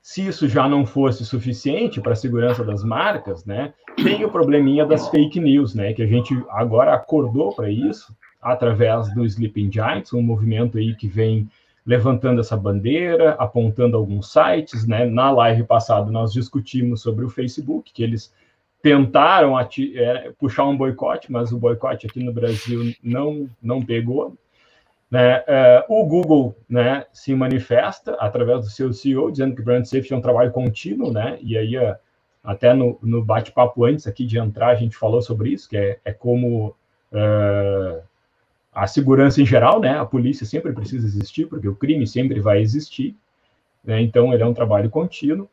se 0.00 0.26
isso 0.26 0.48
já 0.48 0.68
não 0.68 0.86
fosse 0.86 1.24
suficiente 1.24 2.00
para 2.00 2.12
a 2.12 2.16
segurança 2.16 2.64
das 2.64 2.82
marcas, 2.82 3.44
né, 3.44 3.74
tem 3.96 4.24
o 4.24 4.30
probleminha 4.30 4.86
das 4.86 5.08
fake 5.08 5.38
news, 5.38 5.74
né, 5.74 5.92
que 5.92 6.02
a 6.02 6.06
gente 6.06 6.34
agora 6.50 6.94
acordou 6.94 7.54
para 7.54 7.70
isso 7.70 8.16
através 8.40 9.12
do 9.14 9.24
Sleeping 9.24 9.70
Giants, 9.70 10.12
um 10.12 10.22
movimento 10.22 10.78
aí 10.78 10.94
que 10.94 11.08
vem 11.08 11.48
levantando 11.88 12.40
essa 12.40 12.54
bandeira, 12.54 13.32
apontando 13.38 13.96
alguns 13.96 14.30
sites, 14.30 14.86
né? 14.86 15.06
Na 15.06 15.30
live 15.30 15.64
passada 15.64 16.10
nós 16.10 16.34
discutimos 16.34 17.00
sobre 17.00 17.24
o 17.24 17.30
Facebook, 17.30 17.90
que 17.94 18.02
eles 18.02 18.30
tentaram 18.82 19.58
é, 19.58 20.30
puxar 20.38 20.66
um 20.66 20.76
boicote, 20.76 21.32
mas 21.32 21.50
o 21.50 21.58
boicote 21.58 22.06
aqui 22.06 22.22
no 22.22 22.30
Brasil 22.30 22.94
não 23.02 23.48
não 23.62 23.82
pegou. 23.82 24.36
Né? 25.10 25.42
É, 25.46 25.84
o 25.88 26.04
Google 26.04 26.54
né, 26.68 27.06
se 27.12 27.34
manifesta 27.34 28.12
através 28.14 28.60
do 28.60 28.70
seu 28.70 28.92
CEO, 28.92 29.30
dizendo 29.30 29.56
que 29.56 29.62
brand 29.62 29.84
safety 29.84 30.12
é 30.12 30.16
um 30.16 30.20
trabalho 30.20 30.52
contínuo, 30.52 31.12
né? 31.12 31.38
E 31.40 31.56
aí, 31.56 31.76
é, 31.76 31.98
até 32.44 32.74
no, 32.74 32.98
no 33.02 33.24
bate-papo 33.24 33.84
antes 33.84 34.06
aqui 34.06 34.26
de 34.26 34.38
entrar, 34.38 34.68
a 34.68 34.74
gente 34.74 34.96
falou 34.96 35.22
sobre 35.22 35.50
isso, 35.50 35.68
que 35.68 35.76
é, 35.76 35.98
é 36.04 36.12
como 36.12 36.74
é, 37.12 38.02
a 38.72 38.86
segurança 38.86 39.40
em 39.40 39.46
geral, 39.46 39.80
né? 39.80 39.98
A 39.98 40.04
polícia 40.04 40.44
sempre 40.44 40.72
precisa 40.72 41.06
existir, 41.06 41.46
porque 41.46 41.68
o 41.68 41.74
crime 41.74 42.06
sempre 42.06 42.40
vai 42.40 42.60
existir. 42.60 43.16
Né? 43.82 44.02
Então, 44.02 44.32
ele 44.32 44.42
é 44.42 44.46
um 44.46 44.54
trabalho 44.54 44.90
contínuo. 44.90 45.48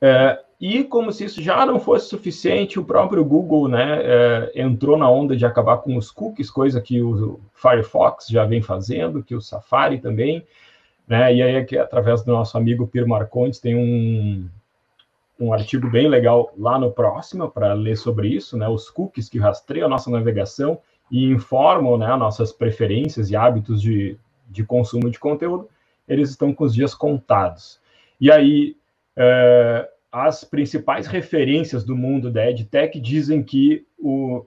É, 0.00 0.38
e 0.62 0.84
como 0.84 1.10
se 1.10 1.24
isso 1.24 1.42
já 1.42 1.66
não 1.66 1.80
fosse 1.80 2.08
suficiente, 2.08 2.78
o 2.78 2.84
próprio 2.84 3.24
Google 3.24 3.66
né, 3.66 3.98
é, 4.00 4.52
entrou 4.62 4.96
na 4.96 5.10
onda 5.10 5.36
de 5.36 5.44
acabar 5.44 5.78
com 5.78 5.96
os 5.96 6.12
cookies, 6.12 6.52
coisa 6.52 6.80
que 6.80 7.02
o 7.02 7.40
Firefox 7.52 8.28
já 8.28 8.44
vem 8.44 8.62
fazendo, 8.62 9.24
que 9.24 9.34
o 9.34 9.40
Safari 9.40 9.98
também. 9.98 10.46
Né, 11.08 11.34
e 11.34 11.42
aí, 11.42 11.56
aqui, 11.56 11.76
através 11.76 12.22
do 12.22 12.30
nosso 12.30 12.56
amigo 12.56 12.86
Pir 12.86 13.08
Marcondes, 13.08 13.58
tem 13.58 13.74
um, 13.74 14.48
um 15.40 15.52
artigo 15.52 15.90
bem 15.90 16.06
legal 16.06 16.52
lá 16.56 16.78
no 16.78 16.92
próximo 16.92 17.50
para 17.50 17.72
ler 17.72 17.96
sobre 17.96 18.28
isso, 18.28 18.56
né, 18.56 18.68
os 18.68 18.88
cookies 18.88 19.28
que 19.28 19.40
rastreiam 19.40 19.86
a 19.86 19.90
nossa 19.90 20.12
navegação 20.12 20.78
e 21.10 21.24
informam 21.24 21.98
né, 21.98 22.14
nossas 22.14 22.52
preferências 22.52 23.32
e 23.32 23.34
hábitos 23.34 23.82
de, 23.82 24.16
de 24.48 24.62
consumo 24.62 25.10
de 25.10 25.18
conteúdo, 25.18 25.68
eles 26.06 26.30
estão 26.30 26.54
com 26.54 26.62
os 26.62 26.72
dias 26.72 26.94
contados. 26.94 27.80
E 28.20 28.30
aí, 28.30 28.76
é, 29.16 29.88
as 30.12 30.44
principais 30.44 31.06
referências 31.06 31.82
do 31.82 31.96
mundo 31.96 32.30
da 32.30 32.50
EdTech 32.50 33.00
dizem 33.00 33.42
que 33.42 33.86
o 33.98 34.44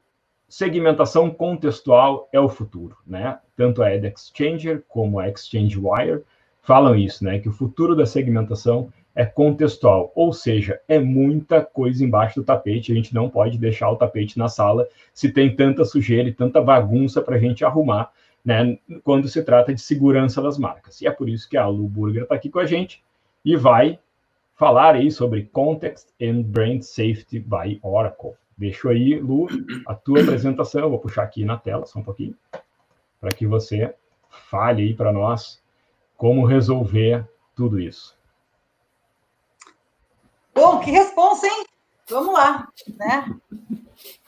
segmentação 0.48 1.31
contextual 1.31 2.29
é 2.31 2.39
o 2.39 2.48
futuro, 2.48 2.95
né? 3.05 3.39
Tanto 3.57 3.81
a 3.81 3.93
EdExchanger 3.93 4.84
como 4.88 5.19
a 5.19 5.27
ExchangeWire 5.27 6.22
falam 6.62 6.95
isso, 6.95 7.24
né? 7.24 7.39
Que 7.39 7.50
o 7.50 7.51
futuro 7.51 7.95
da 7.95 8.05
segmentação 8.05 8.93
é 9.15 9.25
contextual, 9.25 10.12
ou 10.13 10.31
seja, 10.34 10.79
é 10.88 11.00
muita 11.00 11.63
coisa 11.63 12.03
embaixo 12.03 12.41
do 12.41 12.45
tapete. 12.45 12.91
A 12.91 12.95
gente 12.95 13.15
não 13.15 13.27
pode 13.27 13.57
deixar 13.57 13.89
o 13.89 13.95
tapete 13.95 14.38
na 14.38 14.48
sala 14.48 14.88
se 15.13 15.31
tem 15.31 15.55
tanta 15.55 15.84
sujeira 15.84 16.29
e 16.29 16.34
tanta 16.34 16.62
bagunça 16.62 17.22
para 17.22 17.38
a 17.38 17.39
gente 17.39 17.65
arrumar, 17.65 18.12
né? 18.43 18.77
Quando 19.03 19.27
se 19.27 19.41
trata 19.41 19.74
de 19.74 19.81
segurança 19.81 20.43
das 20.43 20.60
marcas. 20.60 21.01
E 21.01 21.07
é 21.07 21.12
por 21.12 21.27
isso 21.27 21.50
que 21.50 21.57
a 21.57 21.65
Lu 21.65 21.88
Burger 21.88 22.24
está 22.24 22.36
aqui 22.36 22.51
com 22.51 22.60
a 22.60 22.65
gente 22.65 23.01
e 23.43 23.55
vai 23.55 23.98
falar 24.55 24.95
aí 24.95 25.12
sobre 25.12 25.45
Context 25.45 26.09
and 26.21 26.43
Brand 26.43 26.81
Safety 26.81 27.39
by 27.39 27.79
Oracle. 27.83 28.33
Deixo 28.57 28.89
aí, 28.89 29.19
Lu, 29.19 29.47
a 29.85 29.93
tua 29.93 30.21
apresentação. 30.21 30.81
Eu 30.81 30.89
vou 30.89 31.00
puxar 31.00 31.24
aqui 31.24 31.43
na 31.43 31.57
tela 31.57 31.85
só 31.85 32.00
um 32.00 32.03
pouquinho, 32.03 32.35
para 33.19 33.31
que 33.31 33.45
você 33.45 33.93
fale 34.50 34.83
aí 34.83 34.93
para 34.93 35.12
nós 35.12 35.62
como 36.15 36.45
resolver 36.45 37.27
tudo 37.53 37.79
isso. 37.79 38.17
Bom, 40.53 40.79
que 40.79 40.89
responsa, 40.89 41.45
hein? 41.47 41.65
Vamos 42.09 42.33
lá, 42.33 42.69
né? 42.97 43.35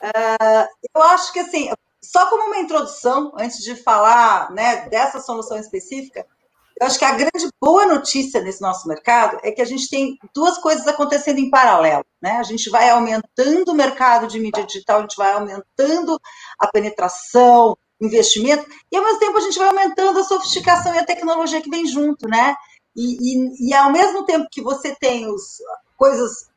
Uh, 0.01 0.67
eu 0.93 1.01
acho 1.03 1.31
que, 1.31 1.39
assim, 1.39 1.69
só 2.01 2.29
como 2.29 2.47
uma 2.47 2.57
introdução, 2.57 3.31
antes 3.37 3.63
de 3.63 3.75
falar 3.75 4.51
né, 4.51 4.89
dessa 4.89 5.21
solução 5.21 5.57
específica, 5.57 6.25
eu 6.79 6.87
acho 6.87 6.99
que 6.99 7.05
a 7.05 7.11
grande 7.11 7.49
boa 7.61 7.85
notícia 7.85 8.41
nesse 8.41 8.61
nosso 8.61 8.87
mercado 8.87 9.39
é 9.43 9.51
que 9.51 9.61
a 9.61 9.65
gente 9.65 9.89
tem 9.89 10.17
duas 10.33 10.57
coisas 10.59 10.87
acontecendo 10.87 11.39
em 11.39 11.49
paralelo. 11.49 12.05
Né? 12.21 12.31
A 12.31 12.43
gente 12.43 12.69
vai 12.69 12.89
aumentando 12.89 13.71
o 13.71 13.75
mercado 13.75 14.27
de 14.27 14.39
mídia 14.39 14.63
digital, 14.63 14.99
a 14.99 15.01
gente 15.01 15.17
vai 15.17 15.33
aumentando 15.33 16.19
a 16.59 16.67
penetração, 16.67 17.77
investimento, 17.99 18.65
e 18.91 18.95
ao 18.95 19.03
mesmo 19.03 19.19
tempo 19.19 19.37
a 19.37 19.41
gente 19.41 19.57
vai 19.57 19.69
aumentando 19.69 20.19
a 20.19 20.23
sofisticação 20.23 20.93
e 20.93 20.99
a 20.99 21.05
tecnologia 21.05 21.61
que 21.61 21.69
vem 21.69 21.85
junto, 21.87 22.27
né? 22.27 22.55
E, 22.95 23.17
e, 23.21 23.69
e 23.69 23.73
ao 23.73 23.91
mesmo 23.91 24.23
tempo 24.25 24.47
que 24.51 24.61
você 24.61 24.95
tem 24.95 25.27
os, 25.27 25.57
coisas 25.97 26.47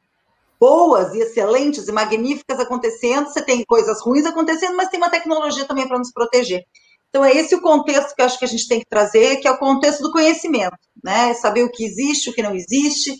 boas 0.61 1.15
e 1.15 1.21
excelentes 1.21 1.89
e 1.89 1.93
magníficas 1.93 2.61
acontecendo, 2.61 3.29
você 3.29 3.43
tem 3.43 3.65
coisas 3.65 4.03
ruins 4.03 4.27
acontecendo, 4.27 4.77
mas 4.77 4.91
tem 4.91 5.01
uma 5.01 5.09
tecnologia 5.09 5.65
também 5.65 5.89
para 5.89 5.99
nos 5.99 6.13
proteger. 6.13 6.63
Então, 7.11 7.25
é 7.25 7.33
esse 7.33 7.55
o 7.55 7.61
contexto 7.61 8.15
que 8.15 8.23
eu 8.23 8.27
acho 8.27 8.39
que 8.39 8.45
a 8.45 8.49
gente 8.49 8.69
tem 8.69 8.79
que 8.79 8.89
trazer, 8.89 9.37
que 9.39 9.49
é 9.49 9.51
o 9.51 9.59
contexto 9.59 10.01
do 10.01 10.13
conhecimento, 10.13 10.77
né? 11.03 11.35
Saber 11.35 11.65
o 11.65 11.71
que 11.71 11.85
existe, 11.85 12.31
o 12.31 12.33
que 12.33 12.43
não 12.43 12.55
existe. 12.55 13.15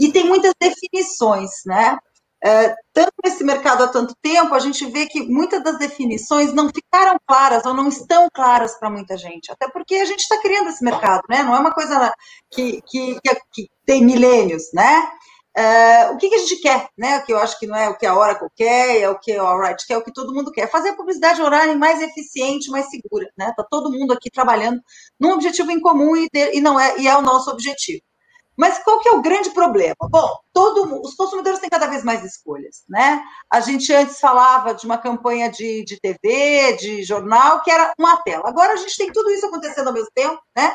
E 0.00 0.10
tem 0.10 0.24
muitas 0.24 0.52
definições, 0.58 1.50
né? 1.66 1.96
É, 2.44 2.74
tanto 2.92 3.12
nesse 3.24 3.42
mercado 3.42 3.82
há 3.82 3.88
tanto 3.88 4.14
tempo, 4.22 4.54
a 4.54 4.58
gente 4.58 4.84
vê 4.86 5.06
que 5.06 5.20
muitas 5.22 5.62
das 5.62 5.78
definições 5.78 6.52
não 6.52 6.68
ficaram 6.68 7.16
claras 7.26 7.64
ou 7.64 7.74
não 7.74 7.88
estão 7.88 8.28
claras 8.32 8.78
para 8.78 8.90
muita 8.90 9.16
gente. 9.16 9.50
Até 9.50 9.68
porque 9.70 9.96
a 9.96 10.04
gente 10.04 10.20
está 10.20 10.40
criando 10.40 10.68
esse 10.68 10.84
mercado, 10.84 11.22
né? 11.28 11.42
Não 11.42 11.54
é 11.54 11.58
uma 11.58 11.72
coisa 11.72 12.14
que, 12.50 12.80
que, 12.82 13.18
que, 13.20 13.34
que 13.52 13.68
tem 13.84 14.04
milênios, 14.04 14.64
né? 14.72 15.08
Uh, 15.58 16.12
o 16.12 16.18
que, 16.18 16.28
que, 16.28 16.34
a 16.34 16.38
gente 16.38 16.56
quer, 16.56 16.86
né? 16.98 17.20
Que 17.22 17.32
eu 17.32 17.38
acho 17.38 17.58
que 17.58 17.66
não 17.66 17.74
é 17.74 17.88
o 17.88 17.96
que 17.96 18.04
a 18.04 18.14
Oracle 18.14 18.48
quer, 18.54 19.00
é 19.00 19.08
o 19.08 19.18
que 19.18 19.32
a 19.32 19.42
Alright 19.42 19.86
quer, 19.86 19.94
é 19.94 19.96
o 19.96 20.04
que 20.04 20.12
todo 20.12 20.34
mundo 20.34 20.52
quer. 20.52 20.70
Fazer 20.70 20.90
a 20.90 20.96
publicidade 20.96 21.40
online 21.40 21.74
mais 21.76 22.02
eficiente, 22.02 22.70
mais 22.70 22.90
segura, 22.90 23.26
né? 23.38 23.54
Tá 23.56 23.64
todo 23.70 23.90
mundo 23.90 24.12
aqui 24.12 24.30
trabalhando 24.30 24.82
num 25.18 25.32
objetivo 25.32 25.70
em 25.70 25.80
comum 25.80 26.14
e, 26.14 26.28
e 26.52 26.60
não 26.60 26.78
é 26.78 26.98
e 26.98 27.08
é 27.08 27.16
o 27.16 27.22
nosso 27.22 27.50
objetivo. 27.50 28.02
Mas 28.54 28.78
qual 28.82 28.98
que 29.00 29.08
é 29.08 29.12
o 29.12 29.22
grande 29.22 29.50
problema? 29.50 29.96
Bom, 30.10 30.28
todo, 30.52 31.00
os 31.02 31.14
consumidores 31.14 31.58
têm 31.58 31.70
cada 31.70 31.86
vez 31.86 32.04
mais 32.04 32.24
escolhas, 32.24 32.84
né? 32.88 33.22
A 33.50 33.60
gente 33.60 33.92
antes 33.92 34.18
falava 34.18 34.74
de 34.74 34.84
uma 34.84 34.98
campanha 34.98 35.50
de, 35.50 35.84
de 35.84 35.98
TV, 36.00 36.76
de 36.78 37.02
jornal, 37.02 37.62
que 37.62 37.70
era 37.70 37.92
uma 37.98 38.16
tela. 38.18 38.48
Agora 38.48 38.72
a 38.72 38.76
gente 38.76 38.96
tem 38.96 39.12
tudo 39.12 39.30
isso 39.30 39.46
acontecendo 39.46 39.88
ao 39.88 39.92
mesmo 39.94 40.10
tempo, 40.14 40.38
né? 40.56 40.74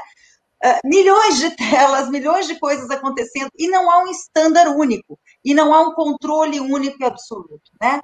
Uh, 0.64 0.88
milhões 0.88 1.40
de 1.40 1.56
telas, 1.56 2.08
milhões 2.10 2.46
de 2.46 2.60
coisas 2.60 2.90
acontecendo, 2.92 3.50
e 3.58 3.68
não 3.68 3.90
há 3.90 4.04
um 4.04 4.08
estándar 4.08 4.68
único, 4.68 5.20
e 5.44 5.56
não 5.56 5.74
há 5.74 5.82
um 5.82 5.94
controle 5.94 6.60
único 6.60 6.98
e 7.02 7.06
absoluto. 7.06 7.72
Né? 7.82 8.00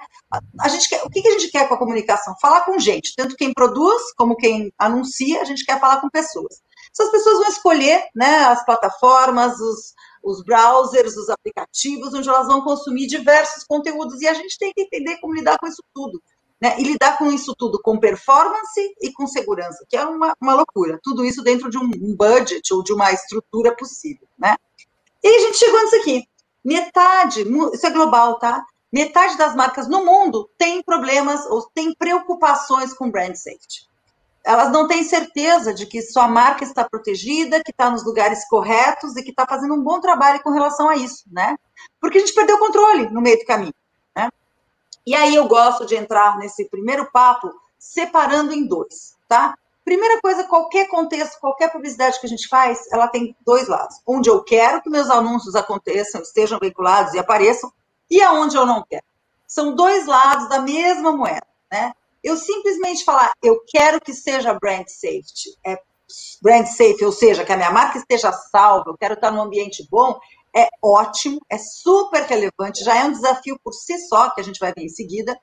A, 0.60 0.68
gente 0.68 0.88
quer, 0.88 1.04
o 1.04 1.08
que, 1.08 1.26
a 1.26 1.38
gente 1.38 1.52
quer 1.52 1.68
com 1.68 1.74
a 1.74 1.78
comunicação? 1.78 2.34
Falar 2.40 2.62
com 2.62 2.78
gente, 2.78 3.14
tanto 3.16 3.36
quem 3.36 3.52
produz 3.54 4.12
como 4.16 4.36
quem 4.36 4.72
anuncia, 4.76 5.40
a 5.40 5.44
gente 5.44 5.64
quer 5.64 5.78
falar 5.78 6.00
com 6.00 6.10
pessoas. 6.10 6.60
Essas 6.92 7.12
pessoas 7.12 7.38
vão 7.38 7.48
escolher 7.48 8.04
né, 8.12 8.38
as 8.46 8.64
plataformas, 8.64 9.60
os, 9.60 9.94
os 10.24 10.42
browsers, 10.42 11.16
os 11.16 11.28
aplicativos, 11.28 12.12
onde 12.12 12.28
elas 12.28 12.48
vão 12.48 12.62
consumir 12.62 13.06
diversos 13.06 13.62
conteúdos, 13.64 14.20
e 14.20 14.26
a 14.26 14.34
gente 14.34 14.58
tem 14.58 14.72
que 14.74 14.82
entender 14.82 15.18
como 15.20 15.34
lidar 15.34 15.58
com 15.58 15.66
isso 15.68 15.82
tudo 15.94 16.20
né, 16.60 16.78
e 16.78 16.82
lidar 16.82 17.16
com 17.16 17.30
isso 17.30 17.54
tudo 17.56 17.80
com 17.80 17.98
performance 17.98 18.94
e 19.00 19.12
com 19.12 19.26
segurança, 19.26 19.84
que 19.88 19.96
é 19.96 20.04
uma, 20.04 20.34
uma 20.40 20.54
loucura. 20.54 20.98
Tudo 21.02 21.24
isso 21.24 21.42
dentro 21.42 21.70
de 21.70 21.78
um, 21.78 22.16
budget 22.16 22.72
ou 22.74 22.82
de 22.82 22.92
uma 22.92 23.12
estrutura 23.12 23.74
possível. 23.76 24.26
Né? 24.36 24.56
E 25.22 25.28
a 25.28 25.38
gente 25.40 25.58
chegou 25.58 25.80
nisso 25.82 25.96
aqui. 25.96 26.24
Metade, 26.64 27.46
isso 27.72 27.86
é 27.86 27.90
global, 27.90 28.38
tá? 28.38 28.64
Metade 28.92 29.36
das 29.36 29.54
marcas 29.54 29.88
no 29.88 30.04
mundo 30.04 30.50
tem 30.58 30.82
problemas 30.82 31.46
ou 31.46 31.62
tem 31.74 31.94
preocupações 31.94 32.92
com 32.92 33.10
brand 33.10 33.34
safety. 33.34 33.86
Elas 34.44 34.72
não 34.72 34.88
têm 34.88 35.04
certeza 35.04 35.74
de 35.74 35.84
que 35.86 36.00
sua 36.00 36.26
marca 36.26 36.64
está 36.64 36.82
protegida, 36.88 37.62
que 37.62 37.70
está 37.70 37.90
nos 37.90 38.04
lugares 38.04 38.48
corretos 38.48 39.14
e 39.16 39.22
que 39.22 39.30
está 39.30 39.46
fazendo 39.46 39.74
um 39.74 39.82
bom 39.82 40.00
trabalho 40.00 40.42
com 40.42 40.50
relação 40.50 40.88
a 40.88 40.96
isso, 40.96 41.24
né? 41.30 41.56
Porque 42.00 42.18
a 42.18 42.20
gente 42.20 42.34
perdeu 42.34 42.56
o 42.56 42.58
controle 42.58 43.10
no 43.10 43.20
meio 43.20 43.38
do 43.38 43.44
caminho. 43.44 43.74
E 45.08 45.14
aí 45.14 45.34
eu 45.34 45.48
gosto 45.48 45.86
de 45.86 45.96
entrar 45.96 46.36
nesse 46.36 46.66
primeiro 46.66 47.10
papo 47.10 47.50
separando 47.78 48.52
em 48.52 48.66
dois, 48.66 49.16
tá? 49.26 49.56
Primeira 49.82 50.20
coisa, 50.20 50.44
qualquer 50.44 50.86
contexto, 50.86 51.40
qualquer 51.40 51.72
publicidade 51.72 52.20
que 52.20 52.26
a 52.26 52.28
gente 52.28 52.46
faz, 52.46 52.86
ela 52.92 53.08
tem 53.08 53.34
dois 53.40 53.68
lados. 53.68 54.02
Onde 54.06 54.28
eu 54.28 54.44
quero 54.44 54.82
que 54.82 54.90
meus 54.90 55.08
anúncios 55.08 55.54
aconteçam, 55.54 56.20
estejam 56.20 56.58
veiculados 56.58 57.14
e 57.14 57.18
apareçam, 57.18 57.72
e 58.10 58.20
aonde 58.20 58.54
eu 58.54 58.66
não 58.66 58.84
quero. 58.86 59.02
São 59.46 59.74
dois 59.74 60.04
lados 60.04 60.46
da 60.50 60.60
mesma 60.60 61.10
moeda, 61.10 61.46
né? 61.72 61.94
Eu 62.22 62.36
simplesmente 62.36 63.02
falar, 63.02 63.32
eu 63.42 63.62
quero 63.66 64.02
que 64.02 64.12
seja 64.12 64.58
brand 64.60 64.88
safety, 64.88 65.56
é 65.64 65.78
brand 66.42 66.66
safe, 66.66 67.02
ou 67.02 67.12
seja, 67.12 67.46
que 67.46 67.52
a 67.52 67.56
minha 67.56 67.70
marca 67.70 67.96
esteja 67.96 68.30
salva, 68.30 68.90
eu 68.90 68.98
quero 68.98 69.14
estar 69.14 69.30
num 69.30 69.40
ambiente 69.40 69.88
bom, 69.90 70.20
é 70.54 70.68
ótimo, 70.82 71.40
é 71.50 71.58
super 71.58 72.22
relevante, 72.22 72.84
já 72.84 72.96
é 72.96 73.04
um 73.04 73.12
desafio 73.12 73.58
por 73.62 73.72
si 73.72 73.98
só, 74.08 74.30
que 74.30 74.40
a 74.40 74.44
gente 74.44 74.58
vai 74.58 74.72
ver 74.72 74.82
em 74.82 74.88
seguida, 74.88 75.38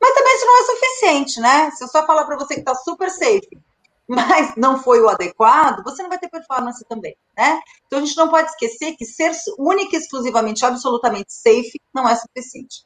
mas 0.00 0.14
também 0.14 0.34
isso 0.34 0.46
não 0.46 0.58
é 0.58 0.64
suficiente, 0.64 1.40
né? 1.40 1.70
Se 1.72 1.84
eu 1.84 1.88
só 1.88 2.06
falar 2.06 2.24
para 2.24 2.36
você 2.36 2.54
que 2.54 2.60
está 2.60 2.74
super 2.74 3.10
safe, 3.10 3.50
mas 4.08 4.54
não 4.56 4.82
foi 4.82 5.00
o 5.00 5.08
adequado, 5.08 5.84
você 5.84 6.02
não 6.02 6.08
vai 6.08 6.18
ter 6.18 6.28
performance 6.28 6.84
também, 6.88 7.16
né? 7.36 7.60
Então 7.86 7.98
a 7.98 8.04
gente 8.04 8.16
não 8.16 8.28
pode 8.28 8.48
esquecer 8.48 8.96
que 8.96 9.04
ser 9.04 9.32
única 9.58 9.96
e 9.96 9.98
exclusivamente, 9.98 10.64
absolutamente 10.64 11.32
safe 11.32 11.80
não 11.94 12.08
é 12.08 12.16
suficiente. 12.16 12.84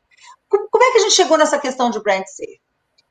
Como 0.49 0.85
é 0.85 0.93
que 0.93 0.99
a 0.99 1.01
gente 1.03 1.15
chegou 1.15 1.37
nessa 1.39 1.59
questão 1.59 1.91
de 1.91 2.01
brand 2.03 2.25
safe? 2.27 2.61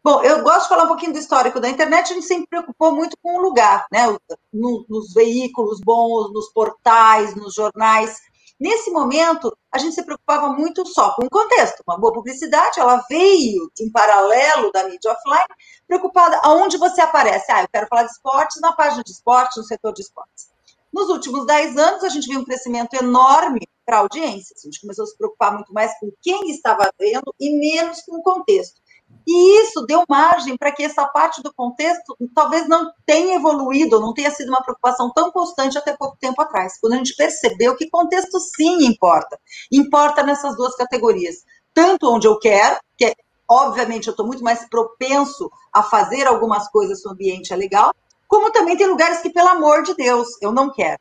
Bom, 0.03 0.21
eu 0.21 0.43
gosto 0.43 0.63
de 0.63 0.69
falar 0.69 0.83
um 0.83 0.89
pouquinho 0.89 1.13
do 1.13 1.19
histórico 1.19 1.61
da 1.61 1.69
internet, 1.69 2.11
a 2.11 2.15
gente 2.15 2.25
sempre 2.25 2.47
preocupou 2.47 2.93
muito 2.93 3.17
com 3.23 3.37
o 3.37 3.41
lugar, 3.41 3.85
né? 3.89 4.05
nos 4.51 5.13
veículos 5.13 5.79
bons, 5.79 6.33
nos 6.33 6.51
portais, 6.51 7.33
nos 7.35 7.53
jornais. 7.53 8.19
Nesse 8.63 8.91
momento, 8.91 9.53
a 9.69 9.77
gente 9.77 9.93
se 9.93 10.05
preocupava 10.05 10.47
muito 10.47 10.87
só 10.87 11.13
com 11.15 11.25
o 11.25 11.29
contexto. 11.29 11.83
Uma 11.85 11.99
boa 11.99 12.13
publicidade, 12.13 12.79
ela 12.79 13.03
veio 13.09 13.69
em 13.77 13.91
paralelo 13.91 14.71
da 14.71 14.85
mídia 14.85 15.11
offline, 15.11 15.43
preocupada 15.85 16.39
aonde 16.41 16.77
você 16.77 17.01
aparece. 17.01 17.51
Ah, 17.51 17.63
eu 17.63 17.67
quero 17.67 17.87
falar 17.87 18.03
de 18.03 18.11
esportes 18.11 18.61
na 18.61 18.71
página 18.71 19.03
de 19.03 19.11
esportes, 19.11 19.57
no 19.57 19.65
setor 19.65 19.91
de 19.91 20.03
esportes. 20.03 20.47
Nos 20.93 21.09
últimos 21.09 21.45
10 21.45 21.75
anos, 21.75 22.05
a 22.05 22.07
gente 22.07 22.25
viu 22.25 22.39
um 22.39 22.45
crescimento 22.45 22.93
enorme 22.93 23.67
para 23.85 23.97
a 23.97 23.99
audiência. 23.99 24.55
A 24.57 24.65
gente 24.65 24.79
começou 24.79 25.03
a 25.03 25.07
se 25.07 25.17
preocupar 25.17 25.53
muito 25.53 25.73
mais 25.73 25.91
com 25.99 26.09
quem 26.21 26.49
estava 26.49 26.89
vendo 26.97 27.35
e 27.37 27.59
menos 27.59 28.01
com 28.03 28.15
o 28.15 28.23
contexto. 28.23 28.79
E 29.25 29.61
isso 29.61 29.85
deu 29.85 30.03
margem 30.09 30.57
para 30.57 30.71
que 30.71 30.83
essa 30.83 31.05
parte 31.07 31.41
do 31.41 31.53
contexto 31.53 32.17
talvez 32.35 32.67
não 32.67 32.91
tenha 33.05 33.35
evoluído, 33.35 33.99
não 33.99 34.13
tenha 34.13 34.31
sido 34.31 34.49
uma 34.49 34.61
preocupação 34.61 35.11
tão 35.13 35.31
constante 35.31 35.77
até 35.77 35.95
pouco 35.95 36.17
tempo 36.19 36.41
atrás, 36.41 36.77
quando 36.79 36.93
a 36.93 36.97
gente 36.97 37.15
percebeu 37.15 37.75
que 37.75 37.89
contexto 37.89 38.39
sim 38.39 38.85
importa. 38.85 39.39
Importa 39.71 40.23
nessas 40.23 40.55
duas 40.57 40.75
categorias. 40.75 41.43
Tanto 41.73 42.11
onde 42.11 42.27
eu 42.27 42.37
quero, 42.37 42.79
que 42.97 43.05
é, 43.05 43.13
obviamente 43.49 44.07
eu 44.07 44.11
estou 44.11 44.27
muito 44.27 44.43
mais 44.43 44.67
propenso 44.69 45.49
a 45.71 45.81
fazer 45.81 46.27
algumas 46.27 46.69
coisas 46.69 47.01
se 47.01 47.07
o 47.07 47.11
ambiente 47.11 47.53
é 47.53 47.55
legal, 47.55 47.93
como 48.27 48.51
também 48.51 48.75
tem 48.75 48.87
lugares 48.87 49.19
que, 49.19 49.29
pelo 49.29 49.49
amor 49.49 49.83
de 49.83 49.93
Deus, 49.95 50.27
eu 50.41 50.51
não 50.51 50.71
quero. 50.71 50.99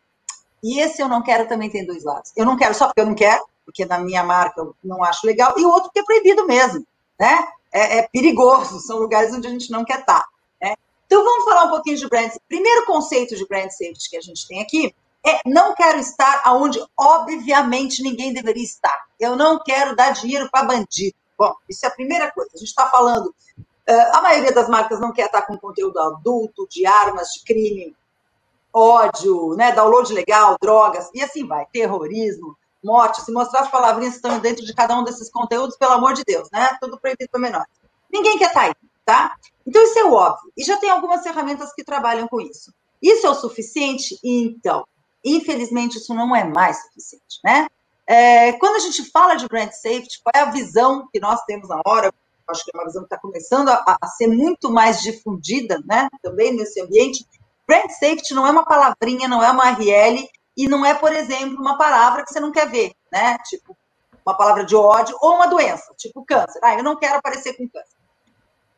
E 0.63 0.81
esse 0.81 1.03
eu 1.03 1.09
não 1.09 1.23
quero 1.23 1.49
também 1.49 1.69
tem 1.69 1.85
dois 1.85 2.05
lados. 2.05 2.31
Eu 2.37 2.47
não 2.47 2.57
quero 2.57 2.75
só 2.75 2.87
porque 2.87 3.01
eu 3.01 3.07
não 3.07 3.15
quero, 3.15 3.45
porque 3.65 3.85
na 3.85 3.99
minha 3.99 4.23
marca 4.23 4.61
eu 4.61 4.75
não 4.83 5.03
acho 5.03 5.27
legal, 5.27 5.55
e 5.59 5.65
o 5.65 5.71
outro 5.71 5.91
que 5.93 5.99
é 5.99 6.05
proibido 6.05 6.47
mesmo, 6.47 6.87
né? 7.19 7.49
É, 7.73 7.99
é, 7.99 8.09
perigoso, 8.13 8.81
são 8.81 8.99
lugares 8.99 9.33
onde 9.33 9.47
a 9.47 9.51
gente 9.51 9.71
não 9.71 9.85
quer 9.85 10.01
estar. 10.01 10.27
Né? 10.61 10.75
Então 11.07 11.25
vamos 11.25 11.45
falar 11.45 11.65
um 11.65 11.71
pouquinho 11.71 11.97
de 11.97 12.09
brand. 12.09 12.31
Primeiro 12.49 12.85
conceito 12.85 13.35
de 13.35 13.47
brand 13.47 13.71
safety 13.71 14.11
que 14.11 14.17
a 14.17 14.21
gente 14.21 14.47
tem 14.47 14.61
aqui 14.61 14.95
é 15.25 15.41
não 15.47 15.75
quero 15.75 15.99
estar 15.99 16.43
aonde 16.45 16.85
obviamente 16.99 18.03
ninguém 18.03 18.33
deveria 18.33 18.65
estar. 18.65 19.07
Eu 19.19 19.37
não 19.37 19.59
quero 19.63 19.97
dar 19.97 20.11
dinheiro 20.11 20.49
para 20.51 20.67
bandido. 20.67 21.17
Bom, 21.39 21.55
isso 21.69 21.87
é 21.87 21.89
a 21.89 21.93
primeira 21.93 22.31
coisa. 22.31 22.51
A 22.55 22.59
gente 22.59 22.69
está 22.69 22.89
falando, 22.89 23.27
uh, 23.27 24.17
a 24.17 24.21
maioria 24.21 24.53
das 24.53 24.69
marcas 24.69 25.01
não 25.01 25.13
quer 25.13 25.27
estar 25.27 25.43
com 25.43 25.57
conteúdo 25.57 25.99
adulto, 25.99 26.67
de 26.69 26.85
armas, 26.87 27.29
de 27.29 27.45
crime, 27.45 27.97
ódio, 28.73 29.55
né, 29.55 29.73
download 29.73 30.13
legal, 30.13 30.57
drogas 30.61 31.11
e 31.15 31.23
assim 31.23 31.47
vai, 31.47 31.67
terrorismo, 31.67 32.57
morte, 32.83 33.23
se 33.23 33.33
mostrar 33.33 33.61
as 33.61 33.71
palavrinhas 33.71 34.15
que 34.15 34.19
estão 34.19 34.39
dentro 34.39 34.65
de 34.65 34.75
cada 34.75 34.99
um 34.99 35.05
desses 35.05 35.31
conteúdos, 35.31 35.77
pelo 35.77 35.93
amor 35.93 36.15
de 36.15 36.23
Deus, 36.25 36.49
né? 36.53 36.77
Tudo 36.81 36.99
proibido 36.99 37.31
para 37.31 37.41
menores. 37.41 37.69
Ninguém 38.13 38.39
quer 38.39 38.49
estar 38.49 38.61
tá 38.61 38.67
aí, 38.67 38.75
tá? 39.05 39.37
Então, 39.67 39.83
isso 39.83 39.99
é 39.99 40.05
óbvio. 40.05 40.53
E 40.57 40.65
já 40.65 40.77
tem 40.77 40.91
algumas 40.91 41.23
ferramentas 41.23 41.73
que 41.73 41.85
trabalham 41.85 42.29
com 42.29 42.41
isso. 42.41 42.73
Isso 43.01 43.27
é 43.27 43.31
o 43.31 43.35
suficiente? 43.35 44.19
Então, 44.23 44.87
infelizmente, 45.25 45.99
isso 45.99 46.15
não 46.15 46.35
é 46.35 46.45
mais 46.45 46.83
suficiente, 46.83 47.41
né? 47.45 47.67
É, 48.07 48.53
quando 48.55 48.77
a 48.77 48.81
gente 48.81 49.05
fala 49.11 49.37
de 49.37 49.47
brand 49.47 49.71
safety, 49.71 50.21
qual 50.23 50.33
é 50.35 50.47
a 50.47 50.51
visão 50.51 51.09
que 51.13 51.21
nós 51.21 51.43
temos 51.45 51.69
na 51.69 51.81
hora? 51.87 52.13
Acho 52.49 52.65
que 52.65 52.71
é 52.75 52.79
uma 52.79 52.87
visão 52.87 53.03
que 53.03 53.07
está 53.07 53.19
começando 53.19 53.69
a, 53.69 53.97
a, 54.01 54.07
ser 54.09 54.27
muito 54.27 54.71
mais 54.71 55.01
difundida, 55.01 55.83
né? 55.87 56.09
Também 56.23 56.55
nesse 56.55 56.81
ambiente. 56.81 57.27
Brand 57.67 57.89
safety 57.91 58.35
não 58.35 58.47
é 58.47 58.51
uma 58.51 58.65
palavrinha, 58.65 59.29
não 59.29 59.43
é 59.43 59.51
uma 59.51 59.71
RL, 59.71 60.29
e 60.57 60.69
não 60.69 60.85
é, 60.85 60.95
por 60.95 61.13
exemplo, 61.13 61.61
uma 61.61 61.79
palavra 61.79 62.25
que 62.25 62.33
você 62.33 62.41
não 62.41 62.53
quer 62.53 62.69
ver, 62.69 62.93
né? 63.11 63.39
Tipo, 63.45 63.77
uma 64.25 64.37
palavra 64.37 64.65
de 64.65 64.77
ódio 64.77 65.17
ou 65.21 65.35
uma 65.35 65.47
doença, 65.47 65.93
tipo 65.97 66.25
câncer. 66.25 66.61
Ah, 66.63 66.77
eu 66.77 66.83
não 66.83 66.97
quero 66.97 67.17
aparecer 67.17 67.57
com 67.57 67.69
câncer. 67.69 68.03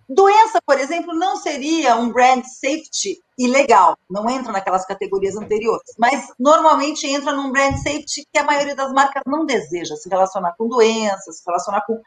Doença, 0.09 0.61
por 0.67 0.79
exemplo, 0.79 1.15
não 1.15 1.37
seria 1.37 1.97
um 1.97 2.13
brand 2.13 2.45
safety 2.45 3.19
ilegal, 3.39 3.97
não 4.09 4.29
entra 4.29 4.53
naquelas 4.53 4.85
categorias 4.85 5.35
anteriores, 5.35 5.95
mas 5.99 6.29
normalmente 6.39 7.07
entra 7.07 7.33
num 7.33 7.51
brand 7.51 7.75
safety 7.77 8.29
que 8.31 8.39
a 8.39 8.45
maioria 8.45 8.77
das 8.77 8.93
marcas 8.93 9.23
não 9.27 9.47
deseja 9.47 9.97
se 9.97 10.09
relacionar 10.09 10.55
com 10.59 10.69
doenças, 10.69 11.39
se 11.39 11.43
relacionar 11.47 11.81
com 11.87 12.01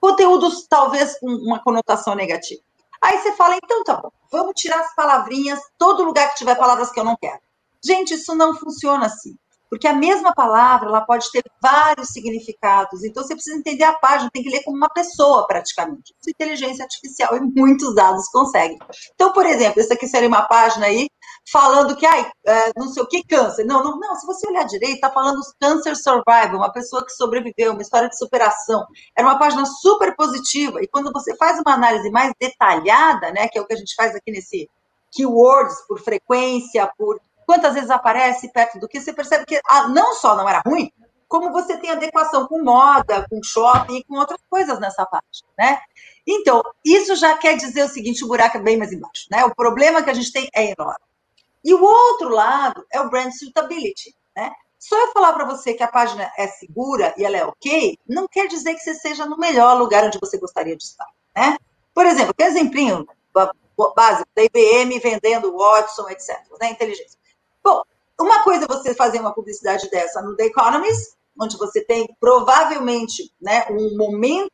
conteúdos 0.00 0.66
talvez 0.68 1.18
com 1.20 1.28
uma 1.28 1.62
conotação 1.62 2.16
negativa. 2.16 2.60
Aí 3.00 3.18
você 3.18 3.32
fala, 3.32 3.56
então 3.62 3.84
tá 3.84 3.94
bom, 3.94 4.10
vamos 4.30 4.54
tirar 4.56 4.80
as 4.80 4.94
palavrinhas, 4.94 5.60
todo 5.78 6.02
lugar 6.02 6.30
que 6.30 6.36
tiver 6.36 6.56
palavras 6.56 6.90
que 6.90 6.98
eu 6.98 7.04
não 7.04 7.16
quero. 7.16 7.40
Gente, 7.86 8.14
isso 8.14 8.34
não 8.34 8.54
funciona 8.54 9.06
assim. 9.06 9.36
Porque 9.68 9.86
a 9.88 9.92
mesma 9.92 10.32
palavra 10.32 10.88
ela 10.88 11.00
pode 11.00 11.30
ter 11.32 11.42
vários 11.60 12.08
significados. 12.08 13.02
Então, 13.02 13.22
você 13.22 13.34
precisa 13.34 13.56
entender 13.56 13.82
a 13.84 13.94
página, 13.94 14.30
tem 14.32 14.42
que 14.42 14.48
ler 14.48 14.62
como 14.62 14.76
uma 14.76 14.88
pessoa, 14.88 15.46
praticamente. 15.46 16.14
Isso, 16.20 16.30
inteligência 16.30 16.84
artificial 16.84 17.36
e 17.36 17.40
muitos 17.40 17.94
dados 17.94 18.28
conseguem. 18.28 18.78
Então, 19.14 19.32
por 19.32 19.44
exemplo, 19.44 19.80
essa 19.80 19.94
aqui 19.94 20.06
seria 20.06 20.28
uma 20.28 20.42
página 20.42 20.86
aí 20.86 21.08
falando 21.50 21.96
que, 21.96 22.06
ai, 22.06 22.30
é, 22.46 22.72
não 22.76 22.88
sei 22.88 23.02
o 23.02 23.08
que, 23.08 23.24
câncer. 23.24 23.64
Não, 23.64 23.82
não, 23.82 23.98
não. 23.98 24.14
Se 24.14 24.24
você 24.24 24.48
olhar 24.48 24.64
direito, 24.64 24.94
está 24.94 25.10
falando 25.10 25.40
Cancer 25.60 25.96
Survival, 25.96 26.56
uma 26.56 26.72
pessoa 26.72 27.04
que 27.04 27.12
sobreviveu, 27.12 27.72
uma 27.72 27.82
história 27.82 28.08
de 28.08 28.16
superação. 28.16 28.86
Era 29.16 29.26
uma 29.26 29.38
página 29.38 29.66
super 29.66 30.14
positiva. 30.14 30.80
E 30.80 30.86
quando 30.86 31.12
você 31.12 31.36
faz 31.36 31.58
uma 31.58 31.74
análise 31.74 32.08
mais 32.10 32.32
detalhada, 32.40 33.32
né, 33.32 33.48
que 33.48 33.58
é 33.58 33.60
o 33.60 33.66
que 33.66 33.74
a 33.74 33.78
gente 33.78 33.94
faz 33.96 34.14
aqui 34.14 34.30
nesse 34.30 34.70
keywords, 35.12 35.76
por 35.88 35.98
frequência, 36.00 36.90
por 36.96 37.20
quantas 37.46 37.74
vezes 37.74 37.90
aparece 37.90 38.52
perto 38.52 38.78
do 38.78 38.88
que, 38.88 39.00
você 39.00 39.12
percebe 39.12 39.46
que 39.46 39.60
ah, 39.66 39.88
não 39.88 40.14
só 40.14 40.36
não 40.36 40.48
era 40.48 40.62
ruim, 40.66 40.90
como 41.28 41.52
você 41.52 41.76
tem 41.78 41.90
adequação 41.90 42.46
com 42.46 42.62
moda, 42.62 43.26
com 43.30 43.42
shopping 43.42 43.98
e 43.98 44.04
com 44.04 44.16
outras 44.16 44.40
coisas 44.48 44.78
nessa 44.78 45.06
parte, 45.06 45.44
né? 45.58 45.78
Então, 46.26 46.62
isso 46.84 47.14
já 47.16 47.36
quer 47.36 47.56
dizer 47.56 47.84
o 47.84 47.88
seguinte, 47.88 48.24
o 48.24 48.28
buraco 48.28 48.56
é 48.56 48.60
bem 48.60 48.76
mais 48.76 48.92
embaixo, 48.92 49.26
né? 49.30 49.44
O 49.44 49.54
problema 49.54 50.02
que 50.02 50.10
a 50.10 50.14
gente 50.14 50.32
tem 50.32 50.48
é 50.52 50.72
enorme. 50.72 51.04
E 51.64 51.74
o 51.74 51.82
outro 51.82 52.28
lado 52.28 52.84
é 52.92 53.00
o 53.00 53.08
brand 53.08 53.32
suitability, 53.32 54.14
né? 54.36 54.52
Só 54.78 54.96
eu 55.00 55.12
falar 55.12 55.32
para 55.32 55.44
você 55.44 55.74
que 55.74 55.82
a 55.82 55.88
página 55.88 56.30
é 56.36 56.46
segura 56.46 57.14
e 57.16 57.24
ela 57.24 57.36
é 57.36 57.44
ok, 57.44 57.98
não 58.08 58.28
quer 58.28 58.46
dizer 58.46 58.74
que 58.74 58.80
você 58.80 58.94
seja 58.94 59.26
no 59.26 59.36
melhor 59.36 59.76
lugar 59.76 60.04
onde 60.04 60.18
você 60.20 60.38
gostaria 60.38 60.76
de 60.76 60.84
estar, 60.84 61.08
né? 61.34 61.56
Por 61.94 62.06
exemplo, 62.06 62.34
que 62.34 62.44
exemplinho 62.44 63.06
básico 63.94 64.28
da 64.34 64.42
IBM 64.44 64.98
vendendo 65.00 65.56
Watson, 65.56 66.08
etc., 66.08 66.38
né? 66.60 66.70
Inteligência. 66.70 67.18
Bom, 67.66 67.82
uma 68.20 68.44
coisa 68.44 68.64
é 68.64 68.68
você 68.68 68.94
fazer 68.94 69.18
uma 69.18 69.34
publicidade 69.34 69.90
dessa 69.90 70.22
no 70.22 70.36
The 70.36 70.44
Economist, 70.44 71.16
onde 71.36 71.58
você 71.58 71.84
tem 71.84 72.06
provavelmente 72.20 73.34
né, 73.42 73.66
um 73.70 73.96
momento 73.96 74.52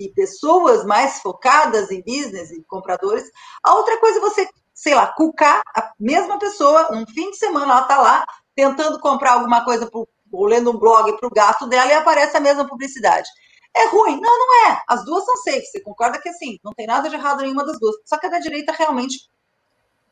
e 0.00 0.08
pessoas 0.08 0.84
mais 0.84 1.20
focadas 1.20 1.92
em 1.92 2.02
business 2.02 2.50
e 2.50 2.60
compradores. 2.64 3.30
A 3.62 3.74
outra 3.74 3.96
coisa 4.00 4.18
é 4.18 4.20
você, 4.20 4.48
sei 4.74 4.92
lá, 4.92 5.06
cucar 5.06 5.62
a 5.72 5.92
mesma 6.00 6.36
pessoa, 6.36 6.92
um 6.92 7.06
fim 7.06 7.30
de 7.30 7.36
semana 7.36 7.70
ela 7.70 7.82
está 7.82 8.02
lá 8.02 8.26
tentando 8.56 8.98
comprar 8.98 9.34
alguma 9.34 9.64
coisa 9.64 9.88
pro, 9.88 10.08
ou 10.32 10.44
lendo 10.44 10.72
um 10.72 10.78
blog 10.80 11.16
para 11.16 11.28
o 11.28 11.32
gato 11.32 11.64
dela 11.68 11.92
e 11.92 11.94
aparece 11.94 12.36
a 12.36 12.40
mesma 12.40 12.66
publicidade. 12.66 13.28
É 13.72 13.86
ruim? 13.86 14.20
Não, 14.20 14.36
não 14.36 14.66
é. 14.66 14.82
As 14.88 15.04
duas 15.04 15.24
são 15.24 15.36
safe. 15.36 15.64
Você 15.64 15.78
concorda 15.78 16.20
que 16.20 16.28
assim, 16.28 16.58
não 16.64 16.72
tem 16.72 16.88
nada 16.88 17.08
de 17.08 17.14
errado 17.14 17.38
em 17.38 17.44
nenhuma 17.44 17.64
das 17.64 17.78
duas. 17.78 17.94
Só 18.04 18.18
que 18.18 18.26
a 18.26 18.30
da 18.30 18.40
direita 18.40 18.72
realmente 18.72 19.30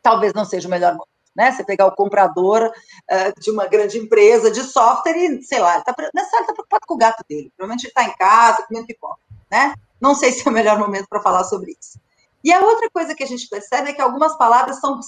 talvez 0.01 0.33
não 0.33 0.45
seja 0.45 0.69
o 0.69 0.71
melhor 0.71 0.97
né? 1.37 1.53
Você 1.53 1.63
pegar 1.63 1.87
o 1.87 1.95
comprador 1.95 2.63
uh, 2.65 3.41
de 3.41 3.51
uma 3.51 3.67
grande 3.67 3.99
empresa 3.99 4.51
de 4.51 4.63
software 4.63 5.17
e, 5.17 5.43
sei 5.43 5.61
lá, 5.61 5.73
ele 5.73 5.81
está 5.81 5.93
tá 5.93 6.53
preocupado 6.53 6.87
com 6.87 6.95
o 6.95 6.99
gato 6.99 7.23
dele. 7.29 7.53
Provavelmente 7.57 7.85
ele 7.85 7.91
está 7.91 8.05
em 8.05 8.17
casa, 8.17 8.65
comendo 8.67 8.87
pipoca, 8.87 9.21
né? 9.51 9.75
Não 10.01 10.15
sei 10.15 10.33
se 10.33 10.47
é 10.47 10.51
o 10.51 10.55
melhor 10.55 10.79
momento 10.79 11.07
para 11.09 11.21
falar 11.21 11.45
sobre 11.45 11.77
isso. 11.79 12.01
E 12.43 12.53
a 12.53 12.61
outra 12.61 12.89
coisa 12.91 13.15
que 13.15 13.25
a 13.25 13.27
gente 13.27 13.49
percebe 13.49 13.91
é 13.91 13.93
que 13.93 14.01
algumas 14.01 14.37
palavras 14.37 14.81
são, 14.81 15.01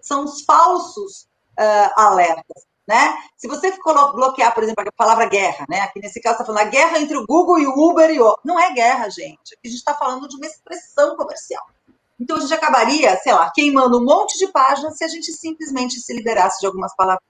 são 0.00 0.24
os 0.24 0.42
falsos 0.42 1.22
uh, 1.58 1.90
alertas. 1.96 2.64
Né? 2.86 3.14
Se 3.34 3.48
você 3.48 3.72
bloquear, 4.12 4.52
por 4.52 4.62
exemplo, 4.62 4.84
a 4.86 4.92
palavra 4.92 5.24
guerra, 5.24 5.64
né? 5.70 5.80
Aqui 5.80 5.98
nesse 6.00 6.20
caso 6.20 6.34
está 6.34 6.44
falando 6.44 6.66
a 6.66 6.70
guerra 6.70 6.98
entre 6.98 7.16
o 7.16 7.24
Google 7.24 7.58
e 7.58 7.66
o 7.66 7.72
Uber 7.72 8.10
e 8.10 8.20
o. 8.20 8.38
Não 8.44 8.60
é 8.60 8.74
guerra, 8.74 9.08
gente. 9.08 9.54
Aqui 9.54 9.60
a 9.64 9.68
gente 9.68 9.78
está 9.78 9.94
falando 9.94 10.28
de 10.28 10.36
uma 10.36 10.44
expressão 10.44 11.16
comercial. 11.16 11.64
Então 12.18 12.36
a 12.36 12.40
gente 12.40 12.54
acabaria, 12.54 13.16
sei 13.18 13.32
lá, 13.32 13.50
queimando 13.52 13.98
um 13.98 14.04
monte 14.04 14.38
de 14.38 14.48
páginas 14.48 14.96
se 14.96 15.04
a 15.04 15.08
gente 15.08 15.32
simplesmente 15.32 16.00
se 16.00 16.12
liberasse 16.14 16.60
de 16.60 16.66
algumas 16.66 16.94
palavras. 16.94 17.24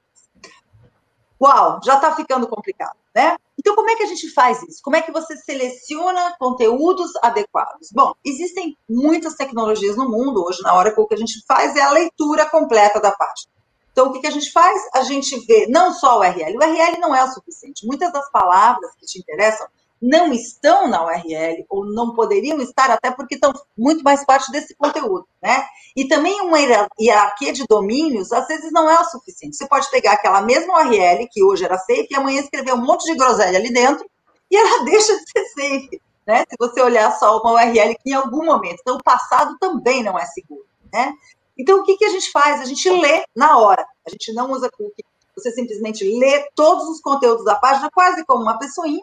Uau, 1.41 1.81
já 1.85 1.97
está 1.97 2.15
ficando 2.15 2.47
complicado, 2.47 2.97
né? 3.15 3.37
Então, 3.59 3.75
como 3.75 3.89
é 3.89 3.97
que 3.97 4.03
a 4.03 4.07
gente 4.07 4.31
faz 4.31 4.63
isso? 4.63 4.81
Como 4.83 4.97
é 4.97 5.03
que 5.03 5.13
você 5.13 5.37
seleciona 5.37 6.35
conteúdos 6.39 7.11
adequados? 7.23 7.89
Bom, 7.93 8.13
existem 8.25 8.77
muitas 8.89 9.35
tecnologias 9.35 9.97
no 9.97 10.09
mundo. 10.09 10.45
Hoje, 10.45 10.61
na 10.63 10.75
hora 10.75 10.95
que 10.95 11.07
que 11.07 11.15
a 11.15 11.19
gente 11.19 11.43
faz 11.47 11.75
é 11.77 11.81
a 11.81 11.91
leitura 11.91 12.49
completa 12.51 13.01
da 13.01 13.13
página. 13.13 13.53
Então, 13.93 14.09
o 14.09 14.21
que 14.21 14.27
a 14.27 14.31
gente 14.31 14.51
faz? 14.51 14.83
A 14.93 15.03
gente 15.03 15.39
vê 15.47 15.67
não 15.69 15.93
só 15.93 16.17
o 16.17 16.21
URL. 16.21 16.57
O 16.57 16.59
URL 16.59 16.99
não 16.99 17.15
é 17.15 17.23
o 17.23 17.29
suficiente. 17.29 17.87
Muitas 17.87 18.13
das 18.13 18.29
palavras 18.31 18.91
que 18.97 19.07
te 19.07 19.19
interessam 19.19 19.67
não 20.05 20.35
estão 20.35 20.87
na 20.87 21.03
URL 21.03 21.65
ou 21.69 21.87
não 21.87 22.15
poderiam 22.15 22.61
estar, 22.61 22.91
até 22.91 23.11
porque 23.11 23.37
estão 23.37 23.53
muito 23.77 24.05
mais 24.05 24.23
parte 24.25 24.53
desse 24.53 24.75
conteúdo, 24.75 25.27
né? 25.43 25.65
E 25.97 26.07
também 26.07 26.43
uma 26.43 26.59
hierarquia 27.01 27.55
de 27.55 27.65
domínios, 27.67 28.31
às 28.31 28.47
vezes, 28.47 28.71
não 28.71 28.91
é 28.91 29.01
o 29.01 29.05
suficiente. 29.05 29.57
Você 29.57 29.67
pode 29.67 29.91
pegar 29.91 30.13
aquela 30.13 30.43
mesma 30.43 30.75
URL, 30.75 31.27
que 31.31 31.43
hoje 31.43 31.65
era 31.65 31.79
safe, 31.79 32.09
e 32.11 32.17
amanhã 32.17 32.41
escrever 32.41 32.75
um 32.75 32.85
monte 32.85 33.05
de 33.05 33.17
groselha 33.17 33.59
ali 33.59 33.73
dentro, 33.73 34.05
e 34.51 34.57
ela 34.57 34.85
deixa 34.85 35.17
de 35.17 35.31
ser 35.31 35.45
safe, 35.49 36.03
né? 36.27 36.45
Se 36.51 36.57
você 36.59 36.83
olhar 36.83 37.11
só 37.13 37.39
uma 37.41 37.53
URL 37.53 37.95
que 37.95 38.11
em 38.11 38.15
algum 38.15 38.45
momento. 38.45 38.81
Então, 38.83 38.97
o 38.97 39.03
passado 39.03 39.57
também 39.59 40.03
não 40.03 40.19
é 40.19 40.27
seguro, 40.27 40.67
né? 40.93 41.15
Então, 41.57 41.79
o 41.79 41.83
que, 41.83 41.97
que 41.97 42.05
a 42.05 42.11
gente 42.11 42.31
faz? 42.31 42.61
A 42.61 42.65
gente 42.67 42.91
lê 42.91 43.25
na 43.35 43.59
hora. 43.59 43.87
A 44.07 44.11
gente 44.11 44.35
não 44.35 44.51
usa 44.51 44.69
cookie. 44.71 45.05
Você 45.37 45.51
simplesmente 45.51 46.05
lê 46.19 46.49
todos 46.55 46.89
os 46.89 47.01
conteúdos 47.01 47.45
da 47.45 47.57
página, 47.57 47.91
quase 47.91 48.25
como 48.25 48.43
uma 48.43 48.59
pessoinha, 48.59 49.03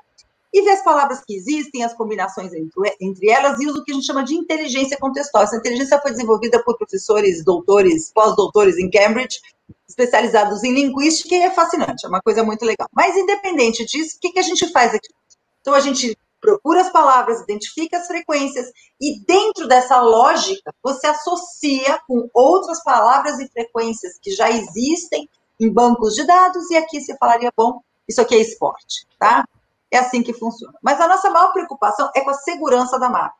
e 0.54 0.62
ver 0.62 0.72
as 0.72 0.84
palavras 0.84 1.22
que 1.26 1.36
existem, 1.36 1.84
as 1.84 1.94
combinações 1.94 2.54
entre, 2.54 2.98
entre 3.00 3.30
elas 3.30 3.60
e 3.60 3.68
usa 3.68 3.80
o 3.80 3.84
que 3.84 3.92
a 3.92 3.96
gente 3.96 4.06
chama 4.06 4.24
de 4.24 4.36
inteligência 4.36 4.98
contextual. 4.98 5.44
Essa 5.44 5.56
inteligência 5.56 6.00
foi 6.02 6.12
desenvolvida 6.12 6.62
por 6.64 6.78
professores, 6.78 7.44
doutores, 7.44 8.12
pós-doutores 8.14 8.78
em 8.78 8.90
Cambridge, 8.90 9.40
especializados 9.88 10.64
em 10.64 10.74
linguística, 10.74 11.34
e 11.36 11.40
é 11.40 11.52
fascinante, 11.52 12.06
é 12.06 12.10
uma 12.10 12.22
coisa 12.22 12.44
muito 12.44 12.66
legal. 12.66 12.88
Mas, 12.94 13.16
independente 13.16 13.86
disso, 13.86 14.18
o 14.18 14.20
que, 14.20 14.32
que 14.32 14.40
a 14.40 14.44
gente 14.44 14.70
faz 14.72 14.94
aqui? 14.94 15.10
Então, 15.62 15.74
a 15.74 15.80
gente 15.80 16.18
procura 16.40 16.82
as 16.82 16.92
palavras, 16.92 17.42
identifica 17.42 17.98
as 17.98 18.08
frequências, 18.08 18.72
e 19.00 19.20
dentro 19.26 19.68
dessa 19.68 20.02
lógica, 20.02 20.74
você 20.82 21.08
associa 21.08 22.00
com 22.08 22.28
outras 22.34 22.84
palavras 22.84 23.40
e 23.40 23.48
frequências 23.48 24.18
que 24.20 24.32
já 24.32 24.50
existem 24.50 25.30
em 25.60 25.70
bancos 25.70 26.16
de 26.16 26.26
dados, 26.26 26.70
e 26.72 26.76
aqui 26.76 27.00
você 27.00 27.16
falaria, 27.18 27.54
bom, 27.56 27.80
isso 28.08 28.20
aqui 28.20 28.36
é 28.36 28.40
esporte, 28.40 29.06
tá? 29.20 29.46
É 29.92 29.98
assim 29.98 30.24
que 30.24 30.34
funciona. 30.34 30.74
Mas 30.82 31.00
a 31.02 31.08
nossa 31.08 31.30
maior 31.30 31.52
preocupação 31.52 32.10
é 32.16 32.22
com 32.22 32.30
a 32.30 32.36
segurança 32.36 32.98
da 32.98 33.10
marca. 33.10 33.36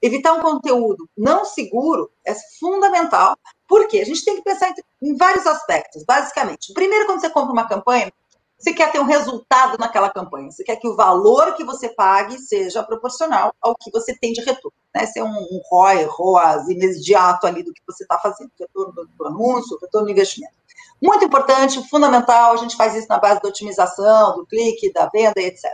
Evitar 0.00 0.34
um 0.34 0.40
conteúdo 0.40 1.08
não 1.16 1.44
seguro 1.44 2.10
é 2.24 2.34
fundamental, 2.60 3.36
porque 3.66 3.98
a 3.98 4.04
gente 4.04 4.24
tem 4.24 4.36
que 4.36 4.42
pensar 4.42 4.72
em 5.02 5.16
vários 5.16 5.46
aspectos, 5.46 6.04
basicamente. 6.04 6.72
Primeiro, 6.72 7.06
quando 7.06 7.20
você 7.20 7.30
compra 7.30 7.52
uma 7.52 7.66
campanha, 7.66 8.12
você 8.58 8.72
quer 8.72 8.90
ter 8.90 9.00
um 9.00 9.04
resultado 9.04 9.76
naquela 9.78 10.10
campanha. 10.10 10.50
Você 10.50 10.64
quer 10.64 10.76
que 10.76 10.88
o 10.88 10.96
valor 10.96 11.54
que 11.54 11.64
você 11.64 11.88
pague 11.88 12.38
seja 12.38 12.82
proporcional 12.82 13.54
ao 13.60 13.74
que 13.74 13.90
você 13.90 14.16
tem 14.16 14.32
de 14.32 14.40
retorno. 14.40 14.76
Né? 14.94 15.06
Ser 15.06 15.22
um, 15.22 15.28
um 15.28 15.60
ROI, 15.70 16.04
ROAS 16.04 16.68
imediato 16.68 17.46
ali 17.46 17.62
do 17.62 17.72
que 17.72 17.82
você 17.86 18.04
está 18.04 18.18
fazendo. 18.18 18.50
Retorno 18.58 18.92
do, 18.92 19.06
do 19.06 19.26
anúncio, 19.26 19.78
retorno 19.80 20.06
do 20.06 20.12
investimento. 20.12 20.54
Muito 21.02 21.26
importante, 21.26 21.86
fundamental, 21.90 22.54
a 22.54 22.56
gente 22.56 22.74
faz 22.74 22.94
isso 22.94 23.08
na 23.08 23.18
base 23.18 23.42
da 23.42 23.48
otimização, 23.48 24.36
do 24.36 24.46
clique, 24.46 24.90
da 24.92 25.06
venda, 25.06 25.40
etc. 25.40 25.70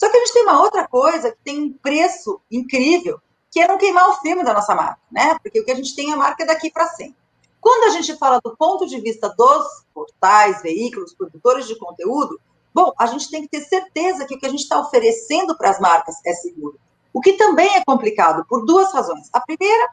Só 0.00 0.10
que 0.10 0.16
a 0.16 0.20
gente 0.20 0.32
tem 0.32 0.44
uma 0.44 0.62
outra 0.62 0.88
coisa 0.88 1.30
que 1.30 1.36
tem 1.44 1.60
um 1.60 1.72
preço 1.74 2.40
incrível, 2.50 3.20
que 3.50 3.60
é 3.60 3.68
não 3.68 3.76
queimar 3.76 4.08
o 4.08 4.14
filme 4.14 4.42
da 4.42 4.54
nossa 4.54 4.74
marca, 4.74 4.98
né? 5.12 5.38
Porque 5.42 5.60
o 5.60 5.64
que 5.64 5.70
a 5.70 5.74
gente 5.74 5.94
tem 5.94 6.10
é 6.10 6.14
a 6.14 6.16
marca 6.16 6.46
daqui 6.46 6.70
para 6.70 6.86
sempre. 6.86 7.16
Quando 7.60 7.84
a 7.84 7.90
gente 7.90 8.16
fala 8.16 8.40
do 8.42 8.56
ponto 8.56 8.86
de 8.86 8.98
vista 8.98 9.28
dos 9.28 9.84
portais, 9.92 10.62
veículos, 10.62 11.12
produtores 11.12 11.66
de 11.66 11.78
conteúdo, 11.78 12.40
bom, 12.72 12.94
a 12.98 13.04
gente 13.08 13.30
tem 13.30 13.42
que 13.42 13.48
ter 13.48 13.60
certeza 13.60 14.24
que 14.24 14.34
o 14.36 14.38
que 14.38 14.46
a 14.46 14.48
gente 14.48 14.62
está 14.62 14.80
oferecendo 14.80 15.54
para 15.54 15.68
as 15.68 15.78
marcas 15.78 16.16
é 16.24 16.32
seguro. 16.32 16.80
O 17.12 17.20
que 17.20 17.34
também 17.34 17.76
é 17.76 17.84
complicado 17.84 18.46
por 18.48 18.64
duas 18.64 18.90
razões. 18.94 19.28
A 19.34 19.40
primeira, 19.42 19.90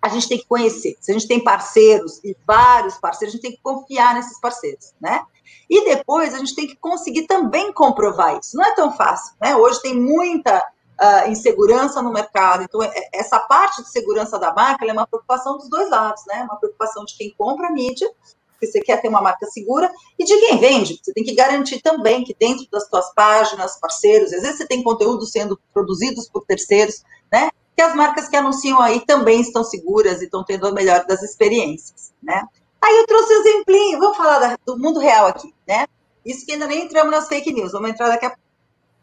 a 0.00 0.08
gente 0.08 0.30
tem 0.30 0.38
que 0.38 0.46
conhecer. 0.46 0.96
Se 0.98 1.10
a 1.10 1.14
gente 1.14 1.28
tem 1.28 1.44
parceiros 1.44 2.24
e 2.24 2.34
vários 2.46 2.96
parceiros, 2.96 3.34
a 3.34 3.36
gente 3.36 3.42
tem 3.42 3.52
que 3.52 3.62
confiar 3.62 4.14
nesses 4.14 4.40
parceiros, 4.40 4.94
né? 4.98 5.22
E 5.68 5.84
depois 5.84 6.34
a 6.34 6.38
gente 6.38 6.54
tem 6.54 6.66
que 6.66 6.76
conseguir 6.76 7.26
também 7.26 7.72
comprovar 7.72 8.38
isso. 8.38 8.56
Não 8.56 8.64
é 8.64 8.74
tão 8.74 8.92
fácil, 8.92 9.34
né? 9.40 9.54
Hoje 9.54 9.80
tem 9.80 9.94
muita 9.94 10.58
uh, 10.58 11.30
insegurança 11.30 12.02
no 12.02 12.12
mercado, 12.12 12.62
então 12.62 12.82
é, 12.82 13.08
essa 13.12 13.38
parte 13.38 13.82
de 13.82 13.90
segurança 13.90 14.38
da 14.38 14.52
marca 14.52 14.84
é 14.84 14.92
uma 14.92 15.06
preocupação 15.06 15.56
dos 15.56 15.68
dois 15.68 15.88
lados, 15.88 16.22
né? 16.26 16.42
Uma 16.42 16.56
preocupação 16.56 17.04
de 17.04 17.16
quem 17.16 17.34
compra 17.36 17.68
a 17.68 17.72
mídia, 17.72 18.10
porque 18.52 18.66
você 18.66 18.80
quer 18.80 19.00
ter 19.00 19.08
uma 19.08 19.22
marca 19.22 19.46
segura, 19.46 19.90
e 20.18 20.24
de 20.24 20.36
quem 20.38 20.58
vende. 20.58 21.00
Você 21.02 21.12
tem 21.14 21.24
que 21.24 21.34
garantir 21.34 21.80
também 21.80 22.22
que 22.22 22.36
dentro 22.38 22.66
das 22.70 22.86
suas 22.88 23.12
páginas, 23.14 23.78
parceiros, 23.80 24.32
às 24.32 24.42
vezes 24.42 24.58
você 24.58 24.66
tem 24.66 24.82
conteúdo 24.82 25.24
sendo 25.24 25.58
produzidos 25.72 26.28
por 26.28 26.44
terceiros, 26.44 27.02
né? 27.32 27.50
Que 27.74 27.82
as 27.82 27.94
marcas 27.94 28.28
que 28.28 28.36
anunciam 28.36 28.80
aí 28.80 29.00
também 29.06 29.40
estão 29.40 29.64
seguras 29.64 30.20
e 30.20 30.24
estão 30.24 30.44
tendo 30.44 30.66
a 30.66 30.72
melhor 30.72 31.06
das 31.06 31.22
experiências, 31.22 32.12
né? 32.22 32.42
Aí 32.82 32.96
eu 32.96 33.06
trouxe 33.06 33.32
um 33.34 33.40
exemplinho, 33.40 33.98
vamos 33.98 34.16
falar 34.16 34.58
do 34.64 34.78
mundo 34.78 34.98
real 34.98 35.26
aqui, 35.26 35.54
né? 35.66 35.86
Isso 36.24 36.44
que 36.44 36.52
ainda 36.52 36.66
nem 36.66 36.84
entramos 36.84 37.10
nas 37.10 37.28
fake 37.28 37.52
news, 37.52 37.72
vamos 37.72 37.90
entrar 37.90 38.08
daqui 38.08 38.26
a 38.26 38.30
pouco. 38.30 38.42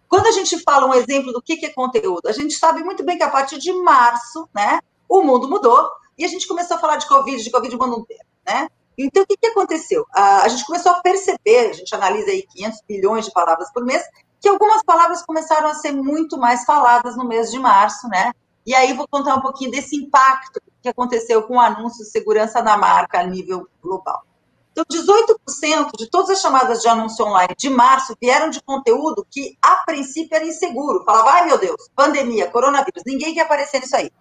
Quando 0.07 0.27
a 0.27 0.31
gente 0.31 0.59
fala 0.59 0.87
um 0.87 0.93
exemplo 0.93 1.33
do 1.33 1.41
que 1.41 1.65
é 1.65 1.69
conteúdo, 1.69 2.27
a 2.27 2.31
gente 2.31 2.53
sabe 2.55 2.83
muito 2.83 3.03
bem 3.03 3.17
que 3.17 3.23
a 3.23 3.29
partir 3.29 3.57
de 3.57 3.71
março, 3.73 4.47
né, 4.55 4.79
o 5.07 5.21
mundo 5.21 5.49
mudou 5.49 5.89
e 6.17 6.23
a 6.23 6.27
gente 6.27 6.47
começou 6.47 6.77
a 6.77 6.79
falar 6.79 6.95
de 6.95 7.07
Covid, 7.07 7.43
de 7.43 7.51
Covid 7.51 7.75
o 7.75 7.79
mundo 7.79 7.99
inteiro, 7.99 8.23
né? 8.45 8.67
Então, 8.97 9.21
o 9.21 9.27
que, 9.27 9.37
que 9.37 9.47
aconteceu? 9.47 10.05
A 10.11 10.47
gente 10.47 10.65
começou 10.65 10.91
a 10.91 11.01
perceber, 11.01 11.69
a 11.69 11.73
gente 11.73 11.93
analisa 11.93 12.31
aí 12.31 12.41
500 12.47 12.79
bilhões 12.87 13.25
de 13.25 13.31
palavras 13.31 13.71
por 13.71 13.85
mês, 13.85 14.03
que 14.41 14.49
algumas 14.49 14.81
palavras 14.83 15.23
começaram 15.23 15.67
a 15.67 15.75
ser 15.75 15.91
muito 15.91 16.37
mais 16.37 16.65
faladas 16.65 17.15
no 17.15 17.23
mês 17.23 17.51
de 17.51 17.59
março, 17.59 18.07
né? 18.07 18.31
E 18.65 18.73
aí 18.73 18.93
vou 18.93 19.07
contar 19.07 19.35
um 19.35 19.41
pouquinho 19.41 19.69
desse 19.69 19.95
impacto 19.95 20.59
que 20.81 20.89
aconteceu 20.89 21.43
com 21.43 21.55
o 21.55 21.59
anúncio 21.59 22.03
de 22.03 22.11
segurança 22.11 22.61
da 22.61 22.77
marca 22.77 23.19
a 23.19 23.23
nível 23.23 23.67
global. 23.81 24.23
Então, 24.71 24.85
18% 24.91 25.97
de 25.97 26.07
todas 26.07 26.29
as 26.29 26.41
chamadas 26.41 26.81
de 26.81 26.87
anúncio 26.87 27.25
online 27.25 27.55
de 27.57 27.67
março 27.67 28.15
vieram 28.21 28.51
de 28.51 28.61
conteúdo 28.61 29.25
que, 29.29 29.57
a 29.59 29.77
princípio, 29.77 30.35
era 30.35 30.45
inseguro. 30.45 31.03
Falava, 31.03 31.31
ai 31.31 31.45
meu 31.45 31.57
Deus, 31.57 31.89
pandemia, 31.95 32.51
coronavírus, 32.51 33.01
ninguém 33.03 33.33
quer 33.33 33.41
aparecer 33.41 33.81
nisso 33.81 33.95
aí. 33.95 34.11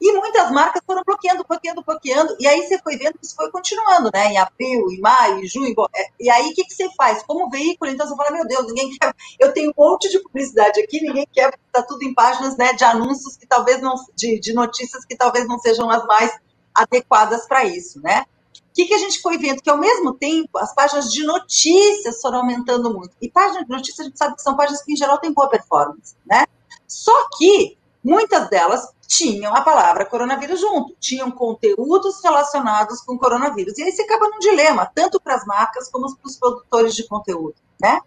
E 0.00 0.12
muitas 0.12 0.50
marcas 0.50 0.82
foram 0.86 1.02
bloqueando, 1.04 1.44
bloqueando, 1.46 1.82
bloqueando. 1.82 2.34
E 2.40 2.46
aí 2.46 2.66
você 2.66 2.78
foi 2.78 2.96
vendo 2.96 3.18
que 3.18 3.26
isso 3.26 3.36
foi 3.36 3.50
continuando, 3.50 4.10
né? 4.12 4.32
Em 4.32 4.38
abril, 4.38 4.90
em 4.90 4.98
maio, 4.98 5.44
em 5.44 5.46
junho. 5.46 5.74
É, 5.94 6.06
e 6.18 6.30
aí 6.30 6.48
o 6.50 6.54
que, 6.54 6.64
que 6.64 6.72
você 6.72 6.88
faz? 6.96 7.22
Como 7.24 7.50
veículo, 7.50 7.90
então 7.90 8.08
você 8.08 8.16
fala, 8.16 8.30
meu 8.30 8.46
Deus, 8.46 8.66
ninguém 8.66 8.90
quer. 8.98 9.14
Eu 9.38 9.52
tenho 9.52 9.70
um 9.70 9.74
monte 9.76 10.08
de 10.08 10.18
publicidade 10.20 10.80
aqui, 10.80 11.02
ninguém 11.02 11.26
quer, 11.30 11.52
está 11.66 11.82
tudo 11.82 12.02
em 12.02 12.14
páginas 12.14 12.56
né, 12.56 12.72
de 12.72 12.82
anúncios 12.84 13.36
que 13.36 13.46
talvez 13.46 13.82
não. 13.82 13.94
De, 14.16 14.40
de 14.40 14.54
notícias 14.54 15.04
que 15.04 15.14
talvez 15.14 15.46
não 15.46 15.58
sejam 15.58 15.90
as 15.90 16.04
mais 16.06 16.32
adequadas 16.74 17.46
para 17.46 17.64
isso, 17.66 18.00
né? 18.00 18.24
O 18.56 18.72
que, 18.72 18.86
que 18.86 18.94
a 18.94 18.98
gente 18.98 19.20
foi 19.20 19.36
vendo? 19.36 19.60
Que 19.60 19.68
ao 19.68 19.76
mesmo 19.76 20.14
tempo 20.14 20.56
as 20.56 20.72
páginas 20.74 21.12
de 21.12 21.24
notícias 21.24 22.20
foram 22.22 22.38
aumentando 22.38 22.94
muito. 22.94 23.10
E 23.20 23.28
páginas 23.28 23.64
de 23.64 23.70
notícias 23.70 24.00
a 24.00 24.04
gente 24.04 24.16
sabe 24.16 24.36
que 24.36 24.42
são 24.42 24.56
páginas 24.56 24.82
que 24.82 24.92
em 24.92 24.96
geral 24.96 25.18
têm 25.18 25.32
boa 25.32 25.50
performance, 25.50 26.14
né? 26.24 26.46
Só 26.86 27.28
que 27.36 27.76
muitas 28.02 28.48
delas 28.48 28.88
tinham 29.10 29.52
a 29.56 29.60
palavra 29.60 30.06
coronavírus 30.06 30.60
junto, 30.60 30.94
tinham 31.00 31.32
conteúdos 31.32 32.22
relacionados 32.22 33.00
com 33.00 33.18
coronavírus. 33.18 33.76
E 33.76 33.82
aí 33.82 33.90
você 33.90 34.02
acaba 34.02 34.28
num 34.28 34.38
dilema, 34.38 34.88
tanto 34.94 35.20
para 35.20 35.34
as 35.34 35.44
marcas 35.44 35.90
como 35.90 36.14
para 36.16 36.28
os 36.28 36.36
produtores 36.36 36.94
de 36.94 37.08
conteúdo, 37.08 37.56
né? 37.82 38.00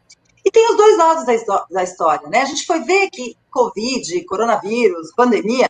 E 0.45 0.49
tem 0.49 0.65
os 0.71 0.77
dois 0.77 0.97
lados 0.97 1.25
da, 1.69 1.83
história, 1.83 2.29
né? 2.29 2.41
A 2.41 2.45
gente 2.45 2.65
foi 2.65 2.79
ver 2.85 3.09
que 3.09 3.37
Covid, 3.51 4.23
coronavírus, 4.23 5.13
pandemia, 5.13 5.69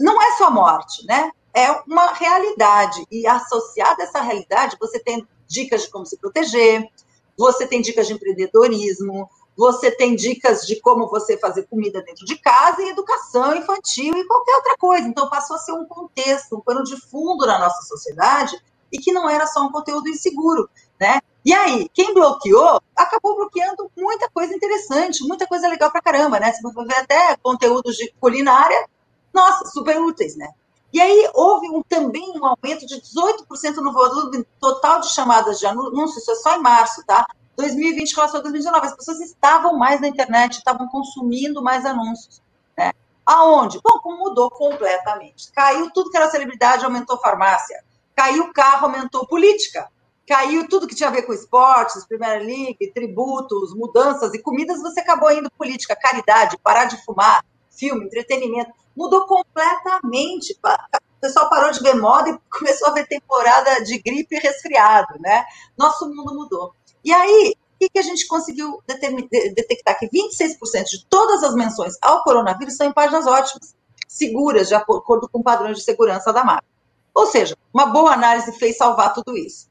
não 0.00 0.20
é 0.22 0.38
só 0.38 0.50
morte, 0.50 1.04
né? 1.06 1.30
É 1.52 1.70
uma 1.86 2.14
realidade. 2.14 3.04
E 3.10 3.26
associada 3.26 4.02
a 4.02 4.06
essa 4.06 4.22
realidade, 4.22 4.78
você 4.80 4.98
tem 4.98 5.26
dicas 5.46 5.82
de 5.82 5.90
como 5.90 6.06
se 6.06 6.16
proteger, 6.16 6.88
você 7.36 7.66
tem 7.66 7.82
dicas 7.82 8.06
de 8.06 8.14
empreendedorismo, 8.14 9.28
você 9.56 9.90
tem 9.90 10.14
dicas 10.14 10.66
de 10.66 10.80
como 10.80 11.08
você 11.08 11.38
fazer 11.38 11.62
comida 11.64 12.02
dentro 12.02 12.26
de 12.26 12.36
casa 12.36 12.82
e 12.82 12.90
educação 12.90 13.56
infantil 13.56 14.14
e 14.14 14.26
qualquer 14.26 14.56
outra 14.56 14.76
coisa. 14.76 15.08
Então, 15.08 15.30
passou 15.30 15.56
a 15.56 15.58
ser 15.58 15.72
um 15.72 15.86
contexto, 15.86 16.56
um 16.56 16.60
pano 16.60 16.82
de 16.84 16.96
fundo 16.96 17.46
na 17.46 17.58
nossa 17.58 17.82
sociedade 17.82 18.60
e 18.92 18.98
que 18.98 19.12
não 19.12 19.28
era 19.28 19.46
só 19.46 19.62
um 19.62 19.72
conteúdo 19.72 20.08
inseguro, 20.08 20.68
né? 21.00 21.20
E 21.44 21.54
aí, 21.54 21.88
quem 21.94 22.12
bloqueou, 22.12 22.80
acabou 22.94 23.36
bloqueando 23.36 23.90
muita 23.96 24.28
coisa 24.30 24.54
interessante, 24.54 25.22
muita 25.22 25.46
coisa 25.46 25.68
legal 25.68 25.90
pra 25.90 26.02
caramba, 26.02 26.40
né? 26.40 26.52
Você 26.52 26.84
ver 26.84 26.96
até 26.96 27.36
conteúdos 27.36 27.96
de 27.96 28.12
culinária, 28.20 28.86
nossa, 29.32 29.66
super 29.66 30.00
úteis, 30.00 30.36
né? 30.36 30.48
E 30.92 31.00
aí 31.00 31.30
houve 31.34 31.68
um, 31.68 31.82
também 31.82 32.32
um 32.36 32.44
aumento 32.44 32.86
de 32.86 33.00
18% 33.00 33.76
no 33.76 33.92
volume 33.92 34.44
total 34.58 35.00
de 35.00 35.12
chamadas 35.12 35.58
de 35.58 35.66
anúncios, 35.66 36.22
isso 36.22 36.30
é 36.30 36.34
só 36.36 36.56
em 36.56 36.62
março, 36.62 37.04
tá? 37.04 37.26
2020 37.56 38.14
com 38.14 38.20
relação 38.20 38.40
a 38.40 38.42
2019, 38.42 38.86
as 38.86 38.96
pessoas 38.96 39.20
estavam 39.20 39.78
mais 39.78 40.00
na 40.00 40.08
internet, 40.08 40.58
estavam 40.58 40.86
consumindo 40.88 41.62
mais 41.62 41.84
anúncios. 41.86 42.42
Né? 42.76 42.92
Aonde? 43.24 43.80
Bom, 43.82 44.00
mudou 44.18 44.50
completamente. 44.50 45.50
Caiu 45.52 45.90
tudo 45.90 46.10
que 46.10 46.16
era 46.16 46.30
celebridade, 46.30 46.84
aumentou 46.84 47.18
farmácia. 47.18 47.82
Caiu 48.14 48.52
carro, 48.52 48.86
aumentou 48.86 49.26
política. 49.26 49.88
Caiu 50.26 50.68
tudo 50.68 50.88
que 50.88 50.94
tinha 50.94 51.08
a 51.08 51.12
ver 51.12 51.22
com 51.22 51.32
esportes, 51.32 52.04
Primeira 52.04 52.38
League, 52.38 52.92
tributos, 52.92 53.74
mudanças 53.74 54.34
e 54.34 54.42
comidas, 54.42 54.82
você 54.82 55.00
acabou 55.00 55.30
indo 55.30 55.48
política, 55.52 55.94
caridade, 55.94 56.58
parar 56.58 56.86
de 56.86 57.02
fumar, 57.04 57.44
filme, 57.70 58.06
entretenimento. 58.06 58.72
Mudou 58.96 59.24
completamente. 59.26 60.58
O 60.64 61.20
pessoal 61.20 61.48
parou 61.48 61.70
de 61.70 61.80
ver 61.80 61.94
moda 61.94 62.30
e 62.30 62.38
começou 62.50 62.88
a 62.88 62.92
ver 62.92 63.06
temporada 63.06 63.84
de 63.84 63.98
gripe 63.98 64.34
e 64.34 64.40
resfriado, 64.40 65.14
né? 65.20 65.44
Nosso 65.78 66.08
mundo 66.08 66.34
mudou. 66.34 66.74
E 67.06 67.12
aí, 67.12 67.54
o 67.80 67.88
que, 67.88 67.98
a 68.00 68.02
gente 68.02 68.26
conseguiu 68.26 68.82
detectar? 68.84 69.96
Que 69.96 70.08
26% 70.08 70.86
de 70.90 71.06
todas 71.08 71.44
as 71.44 71.54
menções 71.54 71.94
ao 72.02 72.24
coronavírus 72.24 72.76
são 72.76 72.84
em 72.84 72.92
páginas 72.92 73.28
ótimas, 73.28 73.76
seguras, 74.08 74.66
de 74.66 74.74
acordo 74.74 75.28
com 75.28 75.40
padrões 75.40 75.78
de 75.78 75.84
segurança 75.84 76.32
da 76.32 76.44
marca. 76.44 76.66
Ou 77.14 77.26
seja, 77.26 77.56
uma 77.72 77.86
boa 77.86 78.12
análise 78.12 78.50
fez 78.58 78.76
salvar 78.76 79.14
tudo 79.14 79.38
isso. 79.38 79.68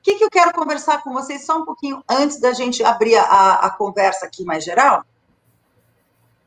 O 0.00 0.02
que, 0.02 0.14
que 0.14 0.24
eu 0.24 0.30
quero 0.30 0.54
conversar 0.54 1.02
com 1.02 1.12
vocês 1.12 1.44
só 1.44 1.58
um 1.58 1.64
pouquinho 1.66 2.02
antes 2.08 2.40
da 2.40 2.54
gente 2.54 2.82
abrir 2.82 3.16
a, 3.16 3.56
a 3.56 3.70
conversa 3.70 4.24
aqui 4.24 4.42
mais 4.42 4.64
geral? 4.64 5.04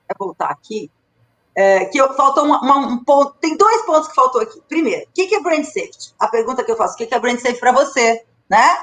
É 0.10 0.14
voltar 0.18 0.50
aqui. 0.50 0.90
É, 1.56 1.86
que 1.86 2.00
eu, 2.00 2.12
faltou 2.16 2.46
uma, 2.46 2.60
uma, 2.62 2.78
um 2.78 3.04
ponto. 3.04 3.36
Tem 3.40 3.56
dois 3.56 3.86
pontos 3.86 4.10
que 4.10 4.16
faltou 4.16 4.42
aqui. 4.42 4.60
Primeiro, 4.68 5.06
o 5.06 5.14
que, 5.14 5.28
que 5.28 5.36
é 5.36 5.42
brand 5.42 5.64
safety? 5.64 6.16
A 6.20 6.28
pergunta 6.28 6.64
que 6.64 6.72
eu 6.72 6.76
faço: 6.76 6.96
o 6.96 6.98
que, 6.98 7.06
que 7.06 7.14
é 7.14 7.20
brand 7.20 7.38
safety 7.38 7.60
para 7.60 7.72
você? 7.72 8.26
Né? 8.50 8.76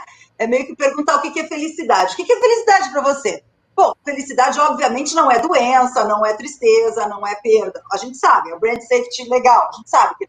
É 0.42 0.46
meio 0.48 0.66
que 0.66 0.74
perguntar 0.74 1.18
o 1.18 1.22
que, 1.22 1.38
é 1.38 1.46
felicidade. 1.46 2.14
O 2.14 2.16
que, 2.16 2.32
é 2.32 2.40
felicidade 2.40 2.90
para 2.90 3.00
você? 3.00 3.44
Bom, 3.76 3.94
felicidade, 4.04 4.58
obviamente, 4.58 5.14
não 5.14 5.30
é 5.30 5.38
doença, 5.38 6.04
não 6.04 6.26
é 6.26 6.34
tristeza, 6.34 7.06
não 7.06 7.24
é 7.24 7.36
perda. 7.36 7.80
A 7.92 7.96
gente 7.96 8.18
sabe, 8.18 8.50
é 8.50 8.54
o 8.54 8.58
brand 8.58 8.80
safety 8.80 9.28
legal, 9.28 9.68
a 9.72 9.76
gente 9.76 9.88
sabe. 9.88 10.28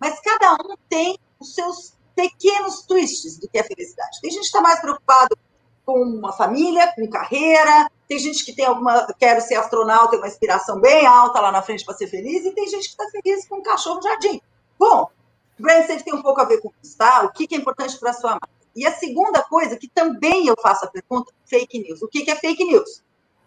Mas 0.00 0.18
cada 0.20 0.54
um 0.54 0.76
tem 0.88 1.18
os 1.38 1.54
seus 1.54 1.92
pequenos 2.16 2.86
twists 2.86 3.36
do 3.38 3.50
que 3.50 3.58
é 3.58 3.62
felicidade. 3.62 4.18
Tem 4.22 4.30
gente 4.30 4.40
que 4.40 4.46
está 4.46 4.62
mais 4.62 4.80
preocupado 4.80 5.36
com 5.84 6.00
uma 6.00 6.32
família, 6.32 6.90
com 6.94 7.06
carreira, 7.10 7.90
tem 8.08 8.18
gente 8.18 8.42
que 8.42 8.54
tem 8.54 8.64
alguma, 8.64 9.12
quero 9.18 9.42
ser 9.42 9.56
astronauta, 9.56 10.12
tem 10.12 10.20
uma 10.20 10.28
inspiração 10.28 10.80
bem 10.80 11.06
alta 11.06 11.38
lá 11.38 11.52
na 11.52 11.60
frente 11.60 11.84
para 11.84 11.94
ser 11.94 12.06
feliz, 12.06 12.46
e 12.46 12.52
tem 12.52 12.66
gente 12.66 12.88
que 12.88 13.02
está 13.02 13.06
feliz 13.10 13.46
com 13.46 13.56
um 13.56 13.62
cachorro 13.62 13.96
no 13.96 14.02
jardim. 14.02 14.40
Bom, 14.78 15.10
brand 15.58 15.82
safety 15.82 16.04
tem 16.04 16.14
um 16.14 16.22
pouco 16.22 16.40
a 16.40 16.44
ver 16.46 16.62
com 16.62 16.72
isso, 16.82 16.96
tá? 16.96 17.24
O 17.24 17.32
que, 17.32 17.46
que 17.46 17.54
é 17.54 17.58
importante 17.58 17.98
para 17.98 18.10
a 18.10 18.14
sua 18.14 18.30
marca. 18.30 18.59
E 18.74 18.86
a 18.86 18.92
segunda 18.92 19.42
coisa, 19.42 19.76
que 19.76 19.88
também 19.88 20.46
eu 20.46 20.54
faço 20.60 20.84
a 20.84 20.88
pergunta, 20.88 21.32
fake 21.46 21.78
news. 21.80 22.02
O 22.02 22.08
que, 22.08 22.30
é 22.30 22.36
fake 22.36 22.64
news? 22.64 23.02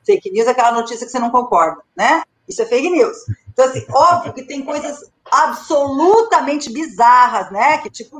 Fake 0.05 0.31
news 0.31 0.47
é 0.47 0.51
aquela 0.51 0.71
notícia 0.71 1.05
que 1.05 1.11
você 1.11 1.19
não 1.19 1.29
concorda, 1.29 1.81
né? 1.95 2.23
Isso 2.47 2.61
é 2.61 2.65
fake 2.65 2.89
news. 2.89 3.17
Então, 3.51 3.65
assim, 3.65 3.85
óbvio 3.91 4.33
que 4.33 4.43
tem 4.43 4.63
coisas 4.63 5.11
absolutamente 5.31 6.71
bizarras, 6.71 7.51
né? 7.51 7.77
Que, 7.77 7.89
tipo, 7.89 8.19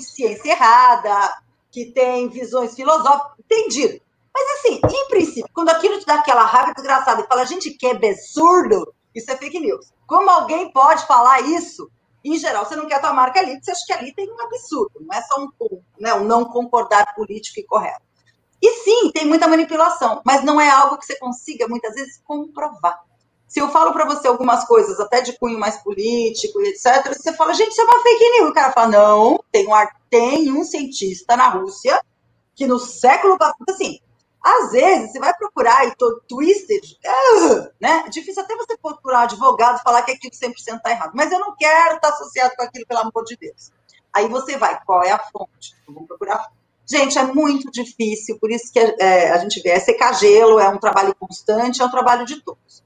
ciência 0.00 0.52
errada, 0.52 1.42
que 1.70 1.86
tem 1.86 2.28
visões 2.28 2.74
filosóficas, 2.74 3.38
entendido. 3.40 4.00
Mas, 4.34 4.58
assim, 4.58 4.80
em 4.82 5.08
princípio, 5.08 5.50
quando 5.52 5.68
aquilo 5.68 5.98
te 5.98 6.06
dá 6.06 6.14
aquela 6.14 6.44
raiva 6.44 6.72
desgraçada 6.72 7.20
e 7.20 7.26
fala, 7.26 7.44
gente, 7.44 7.70
que 7.70 7.86
é 7.86 7.90
absurdo, 7.90 8.94
isso 9.14 9.30
é 9.30 9.36
fake 9.36 9.60
news. 9.60 9.92
Como 10.06 10.30
alguém 10.30 10.72
pode 10.72 11.06
falar 11.06 11.42
isso? 11.42 11.90
Em 12.24 12.38
geral, 12.38 12.64
você 12.64 12.76
não 12.76 12.86
quer 12.86 12.96
a 12.96 13.00
tua 13.00 13.12
marca 13.12 13.40
ali, 13.40 13.52
porque 13.52 13.64
você 13.64 13.70
acha 13.72 13.86
que 13.86 13.92
ali 13.92 14.14
tem 14.14 14.30
um 14.30 14.40
absurdo, 14.40 14.92
não 15.00 15.16
é 15.16 15.22
só 15.22 15.40
um, 15.40 15.48
né, 15.98 16.14
um 16.14 16.24
não 16.24 16.44
concordar 16.44 17.14
político 17.14 17.58
e 17.58 17.64
correto. 17.64 18.02
E 18.60 18.70
sim, 18.84 19.10
tem 19.10 19.26
muita 19.26 19.48
manipulação, 19.48 20.22
mas 20.24 20.44
não 20.44 20.60
é 20.60 20.70
algo 20.70 20.96
que 20.96 21.04
você 21.04 21.18
consiga, 21.18 21.66
muitas 21.66 21.94
vezes, 21.94 22.20
comprovar. 22.24 23.00
Se 23.48 23.60
eu 23.60 23.68
falo 23.68 23.92
para 23.92 24.04
você 24.04 24.28
algumas 24.28 24.64
coisas, 24.64 24.98
até 25.00 25.20
de 25.20 25.36
cunho 25.36 25.58
mais 25.58 25.76
político 25.82 26.60
etc., 26.62 27.08
você 27.08 27.32
fala, 27.34 27.52
gente, 27.52 27.72
isso 27.72 27.80
é 27.80 27.84
uma 27.84 28.00
fake 28.00 28.30
news. 28.30 28.50
O 28.50 28.54
cara 28.54 28.72
fala, 28.72 28.88
não, 28.88 29.44
tem 29.50 29.66
um, 29.66 29.72
tem 30.08 30.52
um 30.52 30.64
cientista 30.64 31.36
na 31.36 31.48
Rússia 31.48 32.00
que 32.54 32.66
no 32.66 32.78
século 32.78 33.36
passado, 33.36 33.64
assim, 33.68 33.98
às 34.42 34.72
vezes, 34.72 35.12
você 35.12 35.20
vai 35.20 35.32
procurar 35.34 35.86
e 35.86 35.94
todo 35.94 36.20
twisted, 36.28 36.82
né? 37.80 38.04
É 38.06 38.08
difícil 38.08 38.42
até 38.42 38.56
você 38.56 38.76
procurar 38.76 39.20
um 39.20 39.22
advogado 39.22 39.78
e 39.78 39.82
falar 39.82 40.02
que 40.02 40.10
aquilo 40.10 40.32
100% 40.32 40.52
está 40.76 40.90
errado. 40.90 41.12
Mas 41.14 41.30
eu 41.30 41.38
não 41.38 41.54
quero 41.54 41.94
estar 41.94 42.08
associado 42.08 42.54
com 42.56 42.62
aquilo, 42.64 42.86
pelo 42.86 43.00
amor 43.00 43.24
de 43.24 43.36
Deus. 43.36 43.70
Aí 44.12 44.28
você 44.28 44.56
vai, 44.58 44.78
qual 44.84 45.04
é 45.04 45.12
a 45.12 45.18
fonte? 45.18 45.76
Vamos 45.86 46.08
procurar. 46.08 46.50
Gente, 46.84 47.16
é 47.16 47.22
muito 47.22 47.70
difícil, 47.70 48.36
por 48.40 48.50
isso 48.50 48.72
que 48.72 48.78
é, 48.78 49.30
a 49.30 49.38
gente 49.38 49.60
vê, 49.62 49.70
é 49.70 49.78
secar 49.78 50.12
gelo, 50.14 50.58
é 50.58 50.68
um 50.68 50.78
trabalho 50.78 51.14
constante, 51.14 51.80
é 51.80 51.84
um 51.84 51.90
trabalho 51.90 52.26
de 52.26 52.42
todos. 52.42 52.82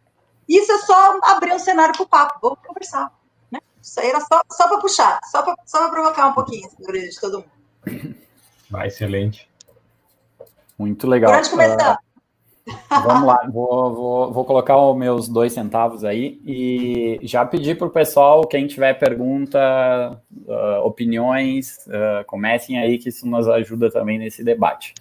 Isso 0.46 0.70
é 0.70 0.78
só 0.78 1.18
abrir 1.22 1.54
um 1.54 1.58
cenário 1.58 1.94
para 1.94 2.04
o 2.04 2.08
papo, 2.08 2.38
vamos 2.40 2.58
conversar. 2.64 3.10
Né? 3.50 3.58
Isso 3.82 3.98
aí 3.98 4.10
era 4.10 4.20
só, 4.20 4.42
só 4.52 4.68
para 4.68 4.78
puxar, 4.78 5.18
só 5.24 5.42
para 5.42 5.88
provocar 5.88 6.28
um 6.28 6.34
pouquinho 6.34 6.68
de 6.78 7.20
todo 7.20 7.38
mundo. 7.38 8.14
Vai, 8.70 8.88
excelente. 8.88 9.48
Muito 10.78 11.06
legal. 11.06 11.32
Por 11.32 11.38
onde 11.38 11.50
começar? 11.50 11.94
Uh, 11.94 11.96
vamos 12.90 13.26
lá, 13.26 13.48
vou, 13.48 13.94
vou, 13.94 14.32
vou 14.32 14.44
colocar 14.44 14.76
os 14.76 14.96
meus 14.96 15.28
dois 15.28 15.52
centavos 15.52 16.04
aí 16.04 16.40
e 16.44 17.20
já 17.22 17.44
pedir 17.46 17.78
para 17.78 17.86
o 17.86 17.90
pessoal, 17.90 18.44
quem 18.46 18.66
tiver 18.66 18.94
pergunta, 18.94 20.20
uh, 20.46 20.84
opiniões, 20.84 21.78
uh, 21.86 22.24
comecem 22.26 22.76
aí 22.78 22.98
que 22.98 23.10
isso 23.10 23.26
nos 23.26 23.46
ajuda 23.48 23.90
também 23.90 24.18
nesse 24.18 24.42
debate. 24.42 24.94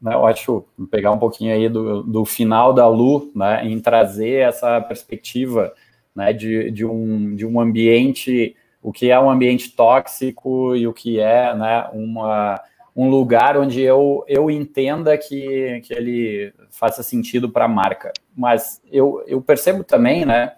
Né, 0.00 0.14
eu 0.14 0.26
acho, 0.26 0.64
pegar 0.90 1.10
um 1.10 1.18
pouquinho 1.18 1.52
aí 1.52 1.68
do, 1.68 2.02
do 2.02 2.24
final 2.24 2.72
da 2.72 2.88
Lu, 2.88 3.30
né, 3.34 3.66
em 3.66 3.78
trazer 3.80 4.48
essa 4.48 4.80
perspectiva 4.80 5.74
né, 6.14 6.32
de, 6.32 6.70
de, 6.70 6.86
um, 6.86 7.34
de 7.34 7.44
um 7.44 7.60
ambiente, 7.60 8.56
o 8.82 8.92
que 8.92 9.10
é 9.10 9.20
um 9.20 9.30
ambiente 9.30 9.74
tóxico 9.76 10.74
e 10.74 10.86
o 10.86 10.92
que 10.92 11.20
é 11.20 11.54
né, 11.54 11.88
uma 11.92 12.60
um 12.94 13.08
lugar 13.08 13.56
onde 13.56 13.80
eu, 13.80 14.24
eu 14.26 14.50
entenda 14.50 15.16
que, 15.16 15.80
que 15.84 15.94
ele 15.94 16.52
faça 16.70 17.02
sentido 17.02 17.48
para 17.48 17.64
a 17.64 17.68
marca. 17.68 18.12
Mas 18.36 18.80
eu, 18.90 19.22
eu 19.26 19.40
percebo 19.40 19.84
também, 19.84 20.24
né, 20.24 20.52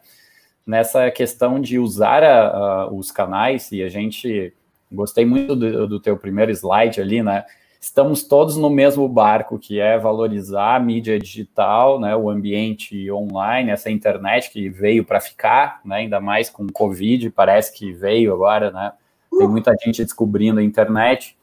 nessa 0.66 1.10
questão 1.10 1.60
de 1.60 1.78
usar 1.78 2.22
a, 2.22 2.48
a, 2.48 2.92
os 2.92 3.10
canais, 3.10 3.70
e 3.72 3.82
a 3.82 3.88
gente 3.88 4.52
gostei 4.90 5.24
muito 5.24 5.54
do, 5.56 5.86
do 5.86 6.00
teu 6.00 6.16
primeiro 6.16 6.50
slide 6.52 7.00
ali, 7.00 7.22
né? 7.22 7.44
Estamos 7.80 8.22
todos 8.22 8.56
no 8.56 8.70
mesmo 8.70 9.08
barco, 9.08 9.58
que 9.58 9.80
é 9.80 9.98
valorizar 9.98 10.76
a 10.76 10.80
mídia 10.80 11.18
digital, 11.18 11.98
né, 11.98 12.14
o 12.14 12.30
ambiente 12.30 13.10
online, 13.10 13.72
essa 13.72 13.90
internet 13.90 14.52
que 14.52 14.68
veio 14.68 15.04
para 15.04 15.20
ficar, 15.20 15.80
né, 15.84 15.96
ainda 15.96 16.20
mais 16.20 16.48
com 16.48 16.62
o 16.62 16.72
Covid, 16.72 17.28
parece 17.30 17.76
que 17.76 17.92
veio 17.92 18.32
agora, 18.32 18.70
né? 18.70 18.92
Tem 19.36 19.48
muita 19.48 19.74
gente 19.82 20.04
descobrindo 20.04 20.60
a 20.60 20.62
internet. 20.62 21.36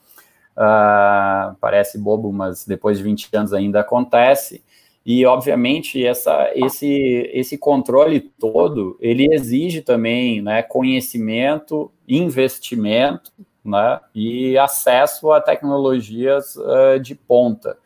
Uh, 0.60 1.56
parece 1.62 1.98
bobo, 1.98 2.34
mas 2.34 2.66
depois 2.66 2.98
de 2.98 3.04
20 3.06 3.30
anos 3.34 3.54
ainda 3.54 3.80
acontece. 3.80 4.62
E, 5.06 5.26
obviamente, 5.26 6.06
essa, 6.06 6.52
esse, 6.54 7.32
esse 7.34 7.58
controle 7.58 8.20
todo, 8.20 8.98
ele 9.00 9.34
exige 9.34 9.82
também 9.82 10.42
né, 10.42 10.62
conhecimento, 10.62 11.90
investimento 12.06 13.32
né, 13.64 14.02
e 14.14 14.58
acesso 14.58 15.32
a 15.32 15.40
tecnologias 15.40 16.58
uh, 16.58 17.00
de 17.02 17.16
ponta. 17.16 17.78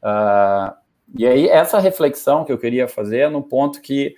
Uh, 0.00 0.72
e 1.18 1.26
aí, 1.26 1.48
essa 1.48 1.80
reflexão 1.80 2.44
que 2.44 2.52
eu 2.52 2.58
queria 2.58 2.86
fazer 2.86 3.18
é 3.18 3.28
no 3.28 3.42
ponto 3.42 3.82
que 3.82 4.14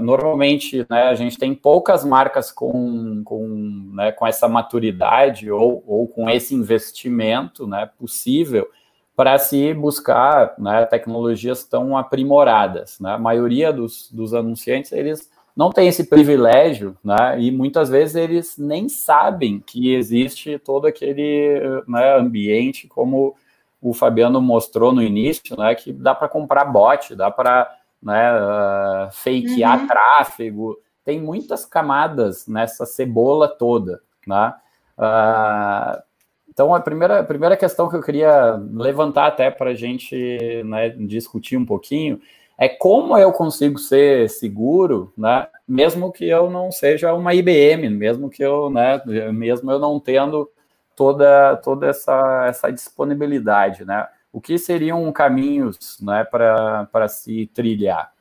normalmente 0.00 0.86
né, 0.88 1.04
a 1.04 1.14
gente 1.14 1.38
tem 1.38 1.54
poucas 1.54 2.04
marcas 2.04 2.50
com, 2.50 3.22
com, 3.24 3.90
né, 3.94 4.12
com 4.12 4.26
essa 4.26 4.48
maturidade 4.48 5.50
ou, 5.50 5.82
ou 5.86 6.06
com 6.06 6.28
esse 6.28 6.54
investimento 6.54 7.66
né, 7.66 7.88
possível 7.98 8.68
para 9.16 9.38
se 9.38 9.72
buscar 9.74 10.54
né, 10.58 10.84
tecnologias 10.86 11.64
tão 11.64 11.96
aprimoradas. 11.96 12.98
Né? 13.00 13.12
A 13.12 13.18
maioria 13.18 13.72
dos, 13.72 14.10
dos 14.10 14.34
anunciantes, 14.34 14.92
eles 14.92 15.30
não 15.54 15.70
têm 15.70 15.88
esse 15.88 16.04
privilégio, 16.04 16.96
né, 17.04 17.38
e 17.38 17.50
muitas 17.50 17.90
vezes 17.90 18.16
eles 18.16 18.56
nem 18.56 18.88
sabem 18.88 19.60
que 19.60 19.94
existe 19.94 20.58
todo 20.58 20.86
aquele 20.86 21.60
né, 21.86 22.16
ambiente, 22.16 22.88
como 22.88 23.34
o 23.80 23.92
Fabiano 23.92 24.40
mostrou 24.40 24.92
no 24.92 25.02
início, 25.02 25.56
né, 25.58 25.74
que 25.74 25.92
dá 25.92 26.14
para 26.14 26.28
comprar 26.28 26.64
bot, 26.64 27.14
dá 27.14 27.30
para 27.30 27.70
né, 28.02 28.32
uh, 28.32 29.12
fakear 29.12 29.80
uhum. 29.80 29.86
tráfego, 29.86 30.78
tem 31.04 31.20
muitas 31.20 31.64
camadas 31.64 32.46
nessa 32.46 32.84
cebola 32.86 33.48
toda, 33.48 34.00
né? 34.26 34.54
Uh, 34.98 36.02
então, 36.48 36.74
a 36.74 36.80
primeira, 36.80 37.20
a 37.20 37.24
primeira 37.24 37.56
questão 37.56 37.88
que 37.88 37.96
eu 37.96 38.02
queria 38.02 38.60
levantar 38.72 39.26
até 39.26 39.50
para 39.50 39.70
a 39.70 39.74
gente 39.74 40.62
né, 40.64 40.90
discutir 40.90 41.56
um 41.56 41.64
pouquinho 41.64 42.20
é 42.58 42.68
como 42.68 43.16
eu 43.16 43.32
consigo 43.32 43.78
ser 43.78 44.28
seguro, 44.28 45.12
né, 45.16 45.48
mesmo 45.66 46.12
que 46.12 46.28
eu 46.28 46.50
não 46.50 46.70
seja 46.70 47.14
uma 47.14 47.34
IBM, 47.34 47.88
mesmo 47.88 48.28
que 48.28 48.44
eu, 48.44 48.68
né, 48.68 49.00
mesmo 49.32 49.72
eu 49.72 49.78
não 49.78 49.98
tendo 49.98 50.48
toda, 50.94 51.56
toda 51.56 51.86
essa, 51.86 52.46
essa 52.46 52.70
disponibilidade, 52.70 53.84
né? 53.84 54.06
O 54.32 54.40
que 54.40 54.58
seriam 54.58 55.12
caminhos 55.12 55.98
né, 56.00 56.24
para 56.24 57.08
se 57.08 57.46
trilhar? 57.54 58.12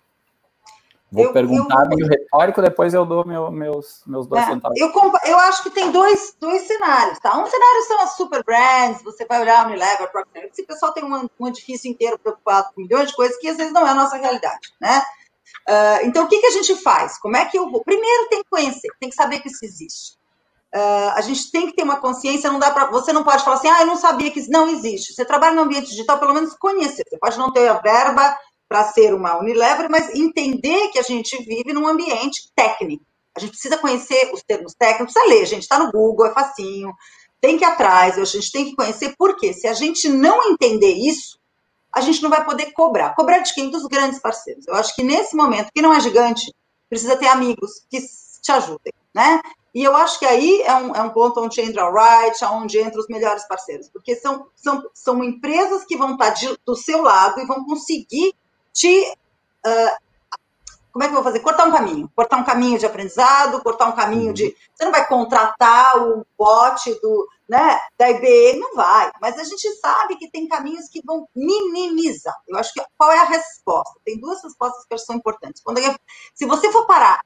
Vou 1.12 1.26
eu, 1.26 1.34
perguntar 1.34 1.84
eu, 1.84 1.90
meio 1.90 2.08
retórico, 2.08 2.62
depois 2.62 2.94
eu 2.94 3.06
dou 3.06 3.26
meu, 3.28 3.52
meus, 3.52 4.02
meus 4.08 4.26
dois 4.28 4.44
é, 4.44 4.46
centavos. 4.46 4.80
Eu, 4.80 4.92
eu 5.26 5.40
acho 5.40 5.64
que 5.64 5.70
tem 5.70 5.92
dois, 5.92 6.36
dois 6.40 6.62
cenários, 6.62 7.20
tá? 7.20 7.38
Um 7.38 7.46
cenário 7.46 7.84
são 7.86 8.02
as 8.02 8.16
super 8.16 8.44
brands, 8.46 9.04
você 9.04 9.26
vai 9.26 9.42
olhar 9.42 9.68
Unilever, 9.68 10.10
Procter, 10.10 10.46
esse 10.46 10.64
pessoal 10.64 10.94
tem 10.94 11.04
um, 11.04 11.30
um 11.38 11.48
edifício 11.48 11.92
inteiro 11.92 12.18
preocupado 12.18 12.70
com 12.74 12.82
milhões 12.82 13.10
de 13.10 13.16
coisas 13.16 13.38
que 13.38 13.50
às 13.50 13.58
vezes 13.58 13.74
não 13.74 13.86
é 13.86 13.90
a 13.90 13.96
nossa 13.96 14.16
realidade, 14.16 14.74
né? 14.80 15.04
Uh, 15.68 16.06
então, 16.06 16.24
o 16.24 16.28
que, 16.30 16.40
que 16.40 16.48
a 16.48 16.52
gente 16.52 16.76
faz? 16.76 17.20
Como 17.20 17.36
é 17.36 17.46
que 17.46 17.58
eu 17.58 17.70
vou? 17.70 17.84
Primeiro, 17.84 18.30
tem 18.30 18.42
que 18.42 18.50
conhecer, 18.50 18.88
tem 18.98 19.10
que 19.10 19.16
saber 19.16 19.42
que 19.42 19.50
isso 19.50 19.66
existe. 19.66 20.18
Uh, 20.74 21.12
a 21.16 21.22
gente 21.22 21.52
tem 21.52 21.68
que 21.68 21.76
ter 21.76 21.84
uma 21.84 22.00
consciência, 22.00 22.50
não 22.50 22.60
dá 22.60 22.72
para. 22.72 22.90
Você 22.92 23.12
não 23.12 23.24
pode 23.24 23.44
falar 23.44 23.58
assim, 23.58 23.68
ah, 23.68 23.82
eu 23.82 23.88
não 23.88 23.98
sabia 23.98 24.32
que 24.32 24.40
isso 24.40 24.50
não 24.50 24.70
existe. 24.70 25.14
Você 25.14 25.26
trabalha 25.26 25.56
no 25.56 25.64
ambiente 25.64 25.90
digital, 25.90 26.18
pelo 26.18 26.34
menos 26.34 26.54
conhecer. 26.54 27.04
Você 27.10 27.18
pode 27.18 27.38
não 27.38 27.52
ter 27.52 27.68
a 27.68 27.74
verba 27.74 28.38
para 28.70 28.86
ser 28.86 29.14
uma 29.14 29.38
Unilever, 29.38 29.90
mas 29.90 30.16
entender 30.16 30.88
que 30.90 31.00
a 31.00 31.02
gente 31.02 31.36
vive 31.44 31.74
num 31.74 31.86
ambiente 31.86 32.50
técnico. 32.56 33.04
A 33.36 33.40
gente 33.42 33.52
precisa 33.52 33.78
conhecer 33.78 34.32
os 34.34 34.42
termos 34.44 34.74
técnicos, 34.74 35.14
precisa 35.14 35.34
ler, 35.34 35.46
gente 35.46 35.64
está 35.64 35.78
no 35.78 35.92
Google, 35.92 36.28
é 36.28 36.34
facinho, 36.34 36.94
tem 37.42 37.58
que 37.58 37.66
ir 37.66 37.68
atrás, 37.68 38.18
a 38.18 38.24
gente 38.24 38.50
tem 38.50 38.66
que 38.66 38.76
conhecer, 38.76 39.14
porque 39.18 39.54
se 39.54 39.68
a 39.68 39.74
gente 39.74 40.08
não 40.08 40.52
entender 40.52 40.94
isso, 40.94 41.38
a 41.94 42.00
gente 42.00 42.22
não 42.22 42.30
vai 42.30 42.46
poder 42.46 42.72
cobrar. 42.72 43.14
Cobrar 43.14 43.40
de 43.40 43.54
quem? 43.54 43.70
Dos 43.70 43.86
grandes 43.88 44.20
parceiros. 44.20 44.66
Eu 44.68 44.76
acho 44.76 44.96
que 44.96 45.04
nesse 45.04 45.36
momento, 45.36 45.70
que 45.74 45.82
não 45.82 45.94
é 45.94 46.00
gigante, 46.00 46.54
precisa 46.90 47.18
ter 47.18 47.28
amigos 47.28 47.86
que 47.90 48.00
te 48.42 48.52
ajudem, 48.52 48.94
né? 49.14 49.42
E 49.74 49.84
eu 49.84 49.96
acho 49.96 50.20
que 50.20 50.26
aí 50.26 50.62
é 50.64 50.76
um, 50.76 50.96
é 50.96 51.02
um 51.02 51.10
ponto 51.10 51.42
onde 51.42 51.62
entra 51.62 51.90
o 51.90 51.94
Right, 51.94 52.44
onde 52.46 52.78
entra 52.78 53.00
os 53.00 53.08
melhores 53.08 53.48
parceiros, 53.48 53.90
porque 53.90 54.16
são, 54.16 54.48
são, 54.54 54.84
são 54.94 55.24
empresas 55.24 55.86
que 55.86 55.96
vão 55.96 56.14
estar 56.14 56.32
de, 56.32 56.58
do 56.66 56.76
seu 56.76 57.02
lado 57.02 57.40
e 57.40 57.46
vão 57.46 57.64
conseguir 57.66 58.34
te. 58.74 59.14
Uh, 59.66 60.12
como 60.92 61.06
é 61.06 61.08
que 61.08 61.14
eu 61.14 61.24
vou 61.24 61.24
fazer? 61.24 61.40
Cortar 61.40 61.68
um 61.68 61.72
caminho. 61.72 62.12
Cortar 62.14 62.36
um 62.36 62.44
caminho 62.44 62.78
de 62.78 62.86
aprendizado, 62.86 63.64
cortar 63.64 63.88
um 63.88 63.94
caminho 63.94 64.34
de. 64.34 64.48
Uhum. 64.48 64.54
Você 64.76 64.84
não 64.84 64.92
vai 64.92 65.08
contratar 65.08 66.04
o 66.04 66.26
bot 66.38 67.00
do, 67.02 67.30
né, 67.48 67.80
da 67.98 68.10
IBM, 68.10 68.60
não 68.60 68.76
vai. 68.76 69.10
Mas 69.22 69.40
a 69.40 69.44
gente 69.46 69.74
sabe 69.76 70.18
que 70.18 70.30
tem 70.30 70.50
caminhos 70.50 70.90
que 70.90 71.02
vão 71.06 71.26
minimizar. 71.34 72.36
Eu 72.46 72.58
acho 72.58 72.74
que 72.74 72.84
qual 72.98 73.10
é 73.10 73.20
a 73.20 73.24
resposta? 73.24 74.02
Tem 74.04 74.20
duas 74.20 74.44
respostas 74.44 74.86
que 74.86 74.98
são 74.98 75.16
importantes. 75.16 75.62
Quando 75.64 75.78
eu, 75.78 75.96
se 76.36 76.46
você 76.46 76.70
for 76.74 76.86
parar 76.86 77.22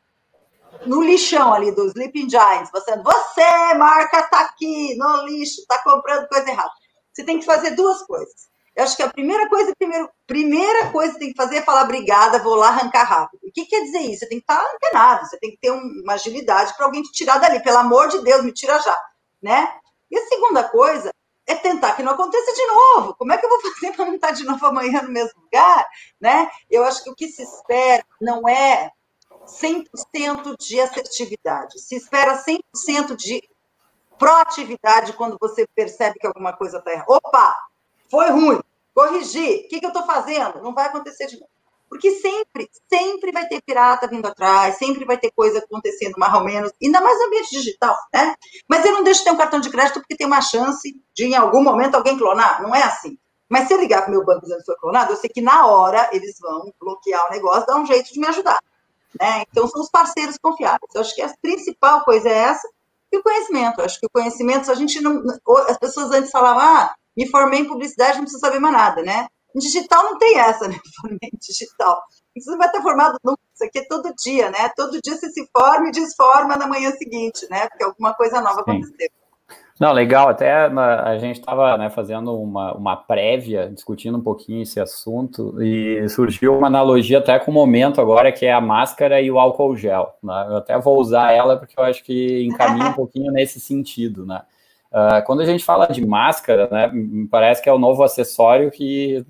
no 0.85 1.01
lixão 1.01 1.53
ali 1.53 1.71
dos 1.71 1.87
Sleeping 1.87 2.29
Giants, 2.29 2.69
você, 2.71 2.95
você, 2.97 3.73
marca, 3.75 4.23
tá 4.23 4.41
aqui 4.41 4.95
no 4.97 5.25
lixo, 5.25 5.65
tá 5.67 5.81
comprando 5.83 6.27
coisa 6.27 6.49
errada. 6.49 6.71
Você 7.13 7.23
tem 7.23 7.39
que 7.39 7.45
fazer 7.45 7.71
duas 7.71 8.03
coisas. 8.03 8.49
Eu 8.75 8.83
acho 8.83 8.97
que 8.97 9.03
a 9.03 9.09
primeira 9.09 9.47
coisa, 9.47 9.71
primeiro, 9.77 10.09
primeira 10.27 10.91
coisa 10.91 11.13
que 11.13 11.19
tem 11.19 11.31
que 11.31 11.37
fazer 11.37 11.57
é 11.57 11.61
falar 11.61 11.83
obrigada, 11.83 12.43
vou 12.43 12.55
lá 12.55 12.67
arrancar 12.67 13.03
rápido. 13.03 13.39
O 13.47 13.51
que 13.51 13.65
quer 13.65 13.81
dizer 13.83 13.99
isso? 13.99 14.19
Você 14.19 14.27
tem 14.27 14.39
que 14.39 14.43
estar 14.43 14.61
antenado, 14.61 15.25
você 15.25 15.39
tem 15.39 15.51
que 15.51 15.57
ter 15.57 15.71
uma 15.71 16.13
agilidade 16.13 16.75
para 16.75 16.85
alguém 16.85 17.01
te 17.01 17.11
tirar 17.13 17.37
dali. 17.37 17.61
Pelo 17.61 17.77
amor 17.77 18.09
de 18.09 18.21
Deus, 18.21 18.43
me 18.43 18.51
tira 18.51 18.77
já, 18.79 18.97
né? 19.41 19.73
E 20.11 20.17
a 20.17 20.27
segunda 20.27 20.63
coisa 20.65 21.09
é 21.47 21.55
tentar 21.55 21.93
que 21.95 22.03
não 22.03 22.11
aconteça 22.11 22.53
de 22.53 22.67
novo. 22.67 23.15
Como 23.15 23.31
é 23.31 23.37
que 23.37 23.45
eu 23.45 23.49
vou 23.49 23.61
fazer 23.73 23.93
para 23.93 24.05
não 24.05 24.15
estar 24.15 24.31
de 24.31 24.43
novo 24.43 24.65
amanhã 24.65 25.01
no 25.03 25.11
mesmo 25.11 25.39
lugar, 25.41 25.87
né? 26.19 26.49
Eu 26.69 26.83
acho 26.83 27.01
que 27.01 27.09
o 27.09 27.15
que 27.15 27.29
se 27.29 27.43
espera 27.43 28.03
não 28.19 28.45
é 28.47 28.91
100% 29.45 30.57
de 30.57 30.79
assertividade. 30.79 31.79
Se 31.79 31.95
espera 31.95 32.43
100% 32.43 33.15
de 33.15 33.41
proatividade 34.17 35.13
quando 35.13 35.37
você 35.39 35.67
percebe 35.75 36.19
que 36.19 36.27
alguma 36.27 36.53
coisa 36.53 36.77
está 36.77 36.91
errada. 36.91 37.05
Opa, 37.09 37.55
foi 38.09 38.29
ruim, 38.29 38.59
corrigir, 38.93 39.65
o 39.65 39.67
que, 39.67 39.79
que 39.79 39.85
eu 39.85 39.89
estou 39.89 40.05
fazendo? 40.05 40.61
Não 40.61 40.73
vai 40.73 40.85
acontecer 40.85 41.27
de 41.27 41.39
novo. 41.39 41.49
Porque 41.87 42.11
sempre, 42.11 42.69
sempre 42.91 43.31
vai 43.31 43.47
ter 43.47 43.61
pirata 43.61 44.07
vindo 44.07 44.25
atrás, 44.25 44.77
sempre 44.77 45.05
vai 45.05 45.17
ter 45.17 45.31
coisa 45.31 45.59
acontecendo 45.59 46.15
mais 46.17 46.33
ou 46.33 46.43
menos, 46.43 46.71
ainda 46.81 46.99
mais 46.99 47.17
no 47.19 47.25
ambiente 47.25 47.51
digital, 47.51 47.95
né? 48.13 48.35
Mas 48.67 48.83
eu 48.85 48.91
não 48.91 49.03
deixo 49.03 49.19
de 49.19 49.25
ter 49.25 49.31
um 49.31 49.37
cartão 49.37 49.59
de 49.59 49.69
crédito 49.69 49.99
porque 49.99 50.15
tem 50.15 50.25
uma 50.25 50.41
chance 50.41 50.99
de, 51.13 51.25
em 51.25 51.35
algum 51.35 51.63
momento, 51.63 51.95
alguém 51.95 52.17
clonar. 52.17 52.61
Não 52.61 52.73
é 52.73 52.83
assim. 52.83 53.17
Mas 53.47 53.67
se 53.67 53.73
eu 53.73 53.79
ligar 53.79 54.01
para 54.01 54.09
o 54.09 54.11
meu 54.11 54.25
banco 54.25 54.41
dizendo 54.41 54.59
que 54.59 54.65
foi 54.65 54.75
clonado, 54.77 55.13
eu 55.13 55.17
sei 55.17 55.29
que 55.29 55.41
na 55.41 55.67
hora 55.67 56.09
eles 56.11 56.37
vão 56.39 56.73
bloquear 56.79 57.27
o 57.27 57.31
negócio, 57.31 57.67
dar 57.67 57.75
um 57.75 57.85
jeito 57.85 58.11
de 58.11 58.19
me 58.19 58.27
ajudar. 58.27 58.59
Né? 59.19 59.43
Então, 59.49 59.67
são 59.67 59.81
os 59.81 59.89
parceiros 59.89 60.37
confiáveis. 60.37 60.93
Eu 60.93 61.01
acho 61.01 61.15
que 61.15 61.21
a 61.21 61.33
principal 61.41 62.03
coisa 62.03 62.29
é 62.29 62.33
essa, 62.33 62.67
e 63.11 63.17
o 63.17 63.23
conhecimento. 63.23 63.79
Eu 63.79 63.85
acho 63.85 63.99
que 63.99 64.05
o 64.05 64.09
conhecimento, 64.09 64.71
a 64.71 64.75
gente 64.75 64.99
não. 65.01 65.23
As 65.67 65.77
pessoas 65.77 66.11
antes 66.11 66.31
falavam, 66.31 66.61
ah, 66.61 66.95
me 67.15 67.27
formei 67.29 67.61
em 67.61 67.67
publicidade, 67.67 68.15
não 68.15 68.23
preciso 68.23 68.41
saber 68.41 68.59
mais 68.59 68.73
nada, 68.73 69.01
né? 69.01 69.27
Em 69.55 69.59
digital 69.59 70.03
não 70.03 70.17
tem 70.17 70.37
essa, 70.37 70.67
né? 70.67 70.75
Formei 71.01 71.29
em 71.33 71.37
digital. 71.39 72.01
Você 72.37 72.51
não 72.51 72.57
vai 72.57 72.67
estar 72.67 72.81
formado 72.81 73.17
nunca, 73.23 73.39
isso 73.53 73.63
aqui 73.63 73.79
é 73.79 73.87
todo 73.87 74.13
dia, 74.15 74.49
né? 74.51 74.69
Todo 74.75 74.99
dia 75.01 75.15
você 75.15 75.29
se 75.29 75.49
forma 75.57 75.87
e 75.87 75.91
desforma 75.91 76.57
na 76.57 76.67
manhã 76.67 76.91
seguinte, 76.91 77.47
né? 77.49 77.69
Porque 77.69 77.85
alguma 77.85 78.13
coisa 78.13 78.41
nova 78.41 78.63
Sim. 78.65 78.71
aconteceu. 78.71 79.09
Não, 79.77 79.91
legal, 79.91 80.29
até 80.29 80.53
a 80.53 81.17
gente 81.17 81.37
estava 81.37 81.77
né, 81.77 81.89
fazendo 81.89 82.33
uma, 82.33 82.73
uma 82.73 82.95
prévia, 82.95 83.69
discutindo 83.69 84.17
um 84.17 84.21
pouquinho 84.21 84.61
esse 84.61 84.79
assunto, 84.79 85.61
e 85.61 86.07
surgiu 86.07 86.57
uma 86.57 86.67
analogia 86.67 87.17
até 87.17 87.37
com 87.37 87.51
o 87.51 87.53
momento 87.53 87.99
agora, 87.99 88.31
que 88.31 88.45
é 88.45 88.53
a 88.53 88.61
máscara 88.61 89.21
e 89.21 89.29
o 89.29 89.37
álcool 89.37 89.75
gel. 89.75 90.15
Né? 90.23 90.45
Eu 90.47 90.57
até 90.57 90.79
vou 90.79 90.97
usar 90.97 91.33
ela 91.33 91.57
porque 91.57 91.77
eu 91.77 91.83
acho 91.83 92.01
que 92.05 92.45
encaminha 92.45 92.87
um 92.87 92.93
pouquinho 92.95 93.33
nesse 93.33 93.59
sentido, 93.59 94.25
né? 94.25 94.43
Uh, 94.95 95.21
quando 95.25 95.41
a 95.41 95.45
gente 95.45 95.61
fala 95.61 95.87
de 95.87 96.05
máscara, 96.05 96.69
né, 96.71 96.87
me 96.87 97.27
parece 97.27 97.61
que 97.61 97.67
é 97.67 97.73
o 97.73 97.77
novo 97.77 98.01
acessório 98.01 98.71
que 98.71 99.25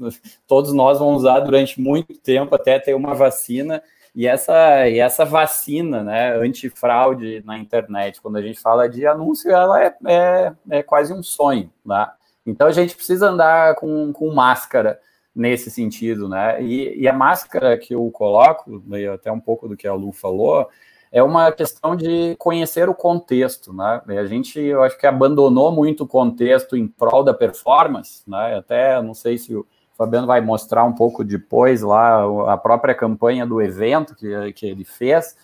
todos 0.45 0.71
nós 0.73 0.99
vamos 0.99 1.23
usar 1.23 1.39
durante 1.39 1.81
muito 1.81 2.13
tempo 2.19 2.53
até 2.53 2.77
ter 2.77 2.93
uma 2.93 3.15
vacina. 3.15 3.81
E 4.15 4.25
essa, 4.25 4.87
e 4.87 4.99
essa 4.99 5.25
vacina 5.25 6.01
né, 6.01 6.37
antifraude 6.37 7.43
na 7.45 7.57
internet, 7.57 8.21
quando 8.21 8.37
a 8.37 8.41
gente 8.41 8.59
fala 8.59 8.87
de 8.87 9.05
anúncio, 9.05 9.51
ela 9.51 9.83
é, 9.83 9.95
é, 10.07 10.53
é 10.69 10.83
quase 10.83 11.13
um 11.13 11.21
sonho. 11.21 11.69
Né? 11.85 12.07
Então 12.45 12.67
a 12.67 12.71
gente 12.71 12.95
precisa 12.95 13.27
andar 13.27 13.75
com, 13.75 14.13
com 14.13 14.33
máscara 14.33 14.99
nesse 15.35 15.69
sentido. 15.69 16.29
Né? 16.29 16.63
E, 16.63 17.01
e 17.01 17.07
a 17.09 17.13
máscara 17.13 17.77
que 17.77 17.93
eu 17.93 18.09
coloco, 18.09 18.81
até 19.13 19.29
um 19.29 19.39
pouco 19.39 19.67
do 19.67 19.75
que 19.75 19.85
a 19.85 19.93
Lu 19.93 20.13
falou, 20.13 20.69
é 21.11 21.21
uma 21.21 21.51
questão 21.51 21.95
de 21.95 22.35
conhecer 22.37 22.89
o 22.89 22.93
contexto, 22.93 23.71
né? 23.71 24.01
A 24.05 24.25
gente, 24.25 24.59
eu 24.59 24.83
acho 24.83 24.97
que 24.97 25.07
abandonou 25.07 25.71
muito 25.71 26.03
o 26.03 26.07
contexto 26.07 26.75
em 26.75 26.87
prol 26.87 27.23
da 27.23 27.33
performance, 27.33 28.21
né? 28.27 28.57
Até 28.57 29.01
não 29.01 29.13
sei 29.13 29.37
se 29.37 29.55
o 29.55 29.65
Fabiano 29.97 30.27
vai 30.27 30.41
mostrar 30.41 30.83
um 30.83 30.93
pouco 30.93 31.23
depois 31.23 31.81
lá 31.81 32.23
a 32.51 32.57
própria 32.57 32.93
campanha 32.93 33.45
do 33.45 33.61
evento 33.61 34.15
que, 34.15 34.53
que 34.53 34.65
ele 34.65 34.83
fez, 34.83 35.37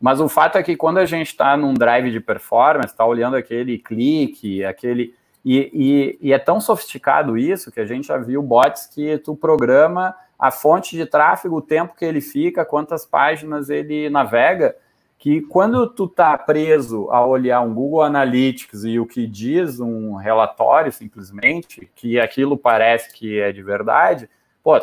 mas 0.00 0.20
o 0.20 0.28
fato 0.28 0.56
é 0.56 0.62
que 0.62 0.76
quando 0.76 0.98
a 0.98 1.04
gente 1.04 1.28
está 1.28 1.56
num 1.56 1.74
drive 1.74 2.10
de 2.10 2.20
performance, 2.20 2.88
está 2.88 3.04
olhando 3.04 3.36
aquele 3.36 3.78
clique, 3.78 4.64
aquele 4.64 5.14
e, 5.44 5.70
e, 5.72 6.28
e, 6.28 6.32
é 6.32 6.38
tão 6.38 6.60
sofisticado 6.60 7.36
isso 7.36 7.72
que 7.72 7.80
a 7.80 7.86
gente 7.86 8.08
já 8.08 8.18
viu 8.18 8.42
bots 8.42 8.86
que 8.86 9.16
tu 9.18 9.34
programa 9.34 10.14
a 10.38 10.50
fonte 10.50 10.96
de 10.96 11.06
tráfego, 11.06 11.56
o 11.56 11.62
tempo 11.62 11.94
que 11.96 12.04
ele 12.04 12.20
fica, 12.20 12.64
quantas 12.64 13.06
páginas 13.06 13.68
ele 13.68 14.08
navega 14.08 14.74
que 15.20 15.42
quando 15.42 15.86
tu 15.86 16.08
tá 16.08 16.36
preso 16.38 17.10
a 17.10 17.24
olhar 17.24 17.60
um 17.60 17.74
Google 17.74 18.02
Analytics 18.02 18.84
e 18.84 18.98
o 18.98 19.04
que 19.04 19.26
diz 19.26 19.78
um 19.78 20.14
relatório 20.14 20.90
simplesmente, 20.90 21.90
que 21.94 22.18
aquilo 22.18 22.56
parece 22.56 23.12
que 23.12 23.38
é 23.38 23.52
de 23.52 23.62
verdade, 23.62 24.30
pô, 24.62 24.78
uh, 24.78 24.80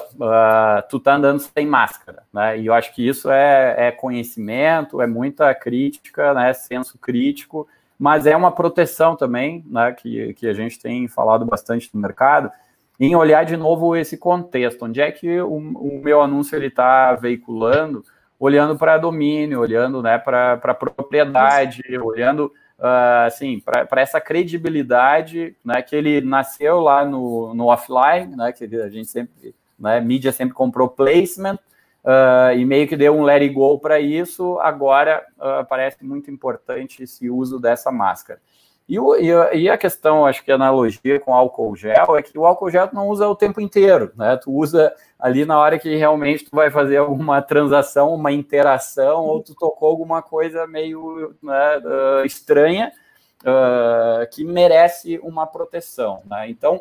tu 0.88 1.00
tá 1.00 1.16
andando 1.16 1.40
sem 1.40 1.66
máscara, 1.66 2.22
né? 2.32 2.60
E 2.60 2.68
eu 2.68 2.74
acho 2.76 2.94
que 2.94 3.06
isso 3.06 3.32
é, 3.32 3.88
é 3.88 3.92
conhecimento, 3.92 5.02
é 5.02 5.08
muita 5.08 5.56
crítica, 5.56 6.36
né? 6.36 6.54
Senso 6.54 7.00
crítico, 7.00 7.68
mas 7.98 8.28
é 8.28 8.38
uma 8.38 8.52
proteção 8.52 9.16
também, 9.16 9.66
né? 9.66 9.92
Que, 9.92 10.36
que 10.36 10.48
a 10.48 10.54
gente 10.54 10.80
tem 10.80 11.08
falado 11.08 11.46
bastante 11.46 11.90
no 11.92 12.00
mercado, 12.00 12.52
em 13.00 13.16
olhar 13.16 13.44
de 13.44 13.58
novo 13.58 13.96
esse 13.96 14.16
contexto, 14.16 14.86
onde 14.86 15.02
é 15.02 15.12
que 15.12 15.42
o, 15.42 15.56
o 15.56 16.00
meu 16.04 16.22
anúncio 16.22 16.56
ele 16.56 16.68
está 16.68 17.16
veiculando, 17.16 18.06
olhando 18.40 18.78
para 18.78 18.98
domínio, 18.98 19.60
olhando 19.60 20.02
né, 20.02 20.18
para 20.18 20.74
propriedade, 20.74 21.82
olhando 22.00 22.52
uh, 22.78 23.26
assim, 23.26 23.60
para 23.60 24.02
essa 24.02 24.22
credibilidade 24.22 25.56
né, 25.64 25.82
que 25.82 25.96
ele 25.96 26.22
nasceu 26.22 26.80
lá 26.80 27.04
no, 27.04 27.54
no 27.54 27.66
offline, 27.68 28.36
né, 28.36 28.52
que 28.52 28.64
a 28.64 28.90
gente 28.90 29.08
sempre, 29.08 29.56
né, 29.78 30.00
mídia 30.00 30.32
sempre 30.32 30.54
comprou 30.54 30.88
placement, 30.88 31.58
uh, 32.04 32.56
e 32.56 32.64
meio 32.66 32.88
que 32.88 32.96
deu 32.96 33.16
um 33.16 33.24
let 33.24 33.42
it 33.42 33.54
go 33.54 33.80
para 33.80 34.00
isso, 34.00 34.60
agora 34.60 35.26
uh, 35.38 35.66
parece 35.68 36.04
muito 36.04 36.30
importante 36.30 37.04
esse 37.04 37.30
uso 37.30 37.60
dessa 37.60 37.92
máscara. 37.92 38.40
E, 38.88 38.98
o, 38.98 39.16
e, 39.54 39.70
a, 39.70 39.78
questão, 39.78 40.26
acho 40.26 40.42
que 40.46 40.52
a 40.52 40.56
analogia 40.56 41.20
com 41.20 41.34
álcool 41.34 41.76
gel 41.76 42.16
é 42.16 42.22
que 42.22 42.40
o 42.40 42.46
álcool 42.46 42.72
gel 42.72 42.90
não 42.94 43.10
usa 43.10 43.28
o 43.28 43.36
tempo 43.36 43.60
inteiro, 43.60 44.14
né? 44.16 44.38
Tu 44.38 44.50
usa 44.50 44.94
ali 45.20 45.44
na 45.44 45.60
hora 45.60 45.78
que 45.78 45.94
realmente 45.98 46.46
tu 46.46 46.56
vai 46.56 46.72
fazer 46.72 46.96
alguma 46.96 47.42
transação, 47.44 48.14
uma 48.14 48.32
interação, 48.32 49.26
ou 49.26 49.44
tu 49.44 49.54
tocou 49.54 49.90
alguma 49.90 50.22
coisa 50.22 50.66
meio 50.66 51.36
né, 51.44 51.78
uh, 51.80 52.26
estranha 52.26 52.94
uh, 53.42 54.26
que 54.32 54.46
merece 54.46 55.20
uma 55.22 55.46
proteção, 55.46 56.22
né? 56.26 56.50
Então, 56.50 56.76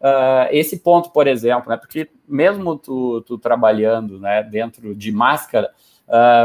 uh, 0.00 0.46
esse 0.52 0.78
ponto, 0.78 1.10
por 1.10 1.26
exemplo, 1.26 1.70
né? 1.70 1.76
Porque 1.76 2.08
mesmo 2.28 2.78
tu, 2.78 3.20
tu 3.22 3.36
trabalhando 3.36 4.20
né, 4.20 4.44
dentro 4.44 4.94
de 4.94 5.10
máscara, 5.10 5.72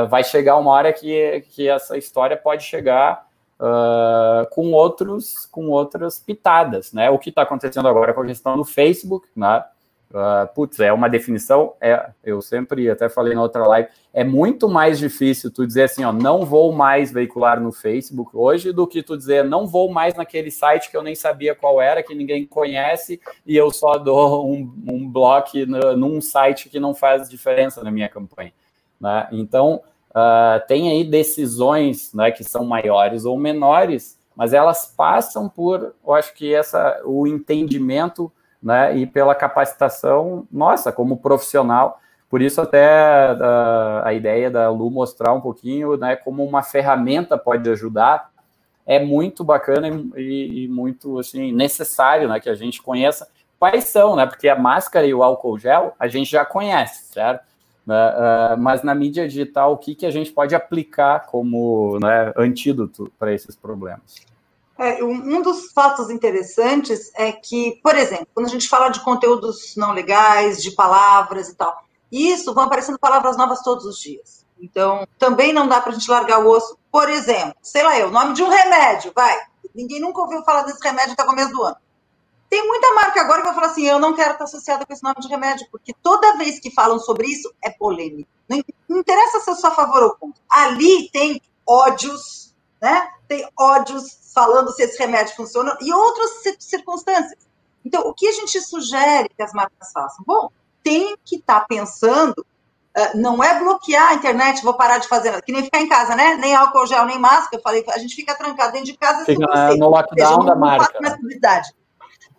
vai 0.09 0.25
chegar 0.25 0.57
uma 0.57 0.71
hora 0.71 0.91
que, 0.91 1.45
que 1.51 1.69
essa 1.69 1.97
história 1.97 2.35
pode 2.35 2.63
chegar 2.63 3.25
uh, 3.59 4.49
com 4.51 4.71
outros 4.71 5.45
com 5.51 5.69
outras 5.69 6.19
pitadas, 6.19 6.93
né? 6.93 7.09
O 7.09 7.19
que 7.19 7.29
está 7.29 7.43
acontecendo 7.43 7.87
agora 7.87 8.13
com 8.13 8.21
a 8.21 8.25
questão 8.25 8.57
do 8.57 8.65
Facebook, 8.65 9.27
né? 9.35 9.63
Uh, 10.11 10.47
putz, 10.53 10.79
é 10.79 10.93
uma 10.93 11.09
definição, 11.09 11.73
é, 11.81 12.11
eu 12.23 12.39
sempre 12.39 12.87
até 12.87 13.09
falei 13.09 13.33
na 13.33 13.41
outra 13.41 13.65
live, 13.65 13.89
é 14.13 14.23
muito 14.23 14.69
mais 14.69 14.99
difícil 14.99 15.49
tu 15.49 15.65
dizer 15.65 15.85
assim, 15.85 16.03
ó, 16.03 16.13
não 16.13 16.45
vou 16.45 16.71
mais 16.71 17.11
veicular 17.11 17.59
no 17.59 17.71
Facebook 17.71 18.29
hoje 18.31 18.71
do 18.71 18.85
que 18.85 19.01
tu 19.01 19.17
dizer 19.17 19.43
não 19.43 19.65
vou 19.65 19.91
mais 19.91 20.13
naquele 20.13 20.51
site 20.51 20.91
que 20.91 20.95
eu 20.95 21.01
nem 21.01 21.15
sabia 21.15 21.55
qual 21.55 21.81
era, 21.81 22.03
que 22.03 22.13
ninguém 22.13 22.45
conhece 22.45 23.19
e 23.43 23.57
eu 23.57 23.71
só 23.71 23.97
dou 23.97 24.47
um, 24.47 24.71
um 24.87 25.09
bloco 25.09 25.57
num 25.97 26.21
site 26.21 26.69
que 26.69 26.79
não 26.79 26.93
faz 26.93 27.27
diferença 27.27 27.83
na 27.83 27.89
minha 27.89 28.07
campanha. 28.07 28.53
Né? 29.01 29.27
Então, 29.31 29.81
uh, 30.15 30.65
tem 30.67 30.89
aí 30.89 31.03
decisões 31.03 32.13
né, 32.13 32.31
que 32.31 32.43
são 32.43 32.65
maiores 32.65 33.25
ou 33.25 33.37
menores, 33.37 34.17
mas 34.35 34.53
elas 34.53 34.93
passam 34.95 35.47
por, 35.49 35.93
eu 36.05 36.13
acho 36.13 36.33
que 36.33 36.53
essa, 36.53 37.01
o 37.05 37.27
entendimento 37.27 38.31
né, 38.61 38.95
e 38.97 39.05
pela 39.05 39.35
capacitação 39.35 40.47
nossa 40.51 40.91
como 40.91 41.17
profissional. 41.17 41.99
Por 42.29 42.41
isso 42.41 42.61
até 42.61 42.87
a, 43.39 44.03
a 44.05 44.13
ideia 44.13 44.49
da 44.49 44.69
Lu 44.69 44.89
mostrar 44.89 45.33
um 45.33 45.41
pouquinho, 45.41 45.97
né, 45.97 46.15
como 46.15 46.43
uma 46.43 46.63
ferramenta 46.63 47.37
pode 47.37 47.69
ajudar, 47.69 48.31
é 48.85 48.99
muito 49.03 49.43
bacana 49.43 49.87
e, 50.17 50.63
e, 50.63 50.67
muito 50.67 51.19
assim 51.19 51.51
necessário, 51.51 52.27
né, 52.27 52.39
que 52.39 52.49
a 52.49 52.55
gente 52.55 52.81
conheça 52.81 53.27
quais 53.59 53.85
são, 53.85 54.15
né, 54.15 54.25
porque 54.25 54.49
a 54.49 54.57
máscara 54.57 55.05
e 55.05 55.13
o 55.13 55.23
álcool 55.23 55.59
gel 55.59 55.93
a 55.99 56.07
gente 56.07 56.31
já 56.31 56.43
conhece, 56.43 57.13
certo? 57.13 57.45
Uh, 57.85 58.57
mas 58.57 58.81
na 58.81 58.95
mídia 58.95 59.27
digital, 59.27 59.73
o 59.73 59.77
que, 59.77 59.93
que 59.93 60.05
a 60.05 60.11
gente 60.11 60.31
pode 60.31 60.55
aplicar 60.55 61.25
como 61.25 61.99
né, 61.99 62.33
antídoto 62.37 63.11
para 63.19 63.33
esses 63.33 63.55
problemas? 63.55 64.15
É, 64.77 65.03
um 65.03 65.41
dos 65.41 65.71
fatos 65.71 66.09
interessantes 66.09 67.11
é 67.15 67.31
que, 67.31 67.79
por 67.83 67.95
exemplo, 67.95 68.27
quando 68.33 68.47
a 68.47 68.49
gente 68.49 68.67
fala 68.67 68.89
de 68.89 69.01
conteúdos 69.01 69.75
não 69.77 69.91
legais, 69.91 70.61
de 70.61 70.71
palavras 70.71 71.49
e 71.49 71.55
tal, 71.55 71.77
isso 72.11 72.53
vão 72.53 72.63
aparecendo 72.63 72.97
palavras 72.97 73.37
novas 73.37 73.61
todos 73.61 73.85
os 73.85 73.99
dias. 73.99 74.45
Então, 74.59 75.05
também 75.19 75.51
não 75.51 75.67
dá 75.67 75.81
para 75.81 75.91
a 75.91 75.93
gente 75.93 76.09
largar 76.09 76.39
o 76.39 76.49
osso. 76.49 76.77
Por 76.91 77.09
exemplo, 77.09 77.55
sei 77.61 77.83
lá 77.83 77.99
eu, 77.99 78.09
nome 78.09 78.33
de 78.33 78.41
um 78.41 78.49
remédio, 78.49 79.11
vai. 79.13 79.37
Ninguém 79.75 79.99
nunca 79.99 80.21
ouviu 80.21 80.43
falar 80.43 80.63
desse 80.63 80.81
remédio 80.83 81.13
até 81.13 81.23
o 81.23 81.27
começo 81.27 81.51
do 81.51 81.63
ano. 81.63 81.77
Tem 82.53 82.67
muita 82.67 82.93
marca 82.93 83.19
agora 83.19 83.41
que 83.41 83.47
vai 83.47 83.55
falar 83.55 83.67
assim: 83.71 83.87
eu 83.87 83.97
não 83.97 84.13
quero 84.13 84.33
estar 84.33 84.43
associada 84.43 84.85
com 84.85 84.93
esse 84.93 85.01
nome 85.01 85.15
de 85.19 85.27
remédio, 85.27 85.65
porque 85.71 85.91
toda 86.03 86.37
vez 86.37 86.59
que 86.59 86.69
falam 86.69 86.99
sobre 86.99 87.25
isso 87.25 87.51
é 87.63 87.71
polêmico. 87.71 88.29
Não 88.87 88.99
interessa 88.99 89.39
se 89.39 89.49
eu 89.49 89.55
sou 89.55 89.71
a 89.71 89.73
favor 89.73 90.03
ou 90.03 90.11
contra. 90.11 90.39
Ali 90.51 91.09
tem 91.11 91.41
ódios, 91.65 92.53
né? 92.79 93.07
Tem 93.27 93.49
ódios 93.59 94.19
falando 94.35 94.71
se 94.71 94.83
esse 94.83 94.99
remédio 94.99 95.35
funciona 95.35 95.75
e 95.81 95.91
outras 95.91 96.43
circunstâncias. 96.59 97.39
Então, 97.83 98.03
o 98.03 98.13
que 98.13 98.27
a 98.27 98.31
gente 98.33 98.61
sugere 98.61 99.29
que 99.35 99.41
as 99.41 99.51
marcas 99.51 99.91
façam? 99.91 100.23
Bom, 100.23 100.51
tem 100.83 101.17
que 101.25 101.37
estar 101.37 101.61
tá 101.61 101.65
pensando, 101.67 102.37
uh, 102.95 103.17
não 103.17 103.43
é 103.43 103.57
bloquear 103.57 104.11
a 104.11 104.13
internet, 104.13 104.63
vou 104.63 104.75
parar 104.75 104.99
de 104.99 105.07
fazer 105.07 105.31
nada, 105.31 105.41
que 105.41 105.51
nem 105.51 105.63
ficar 105.63 105.81
em 105.81 105.89
casa, 105.89 106.15
né? 106.15 106.35
Nem 106.35 106.53
álcool 106.53 106.85
gel, 106.85 107.05
nem 107.05 107.17
máscara. 107.17 107.55
Eu 107.57 107.63
falei, 107.63 107.83
a 107.89 107.97
gente 107.97 108.13
fica 108.13 108.35
trancado 108.35 108.73
dentro 108.73 108.91
de 108.91 108.97
casa. 108.97 109.25
Fica 109.25 109.43
você, 109.43 109.75
no 109.75 109.89
lockdown 109.89 110.35
seja, 110.35 110.45
da 110.45 110.55
marca. 110.55 110.99
Mais 111.01 111.15
publicidade. 111.15 111.73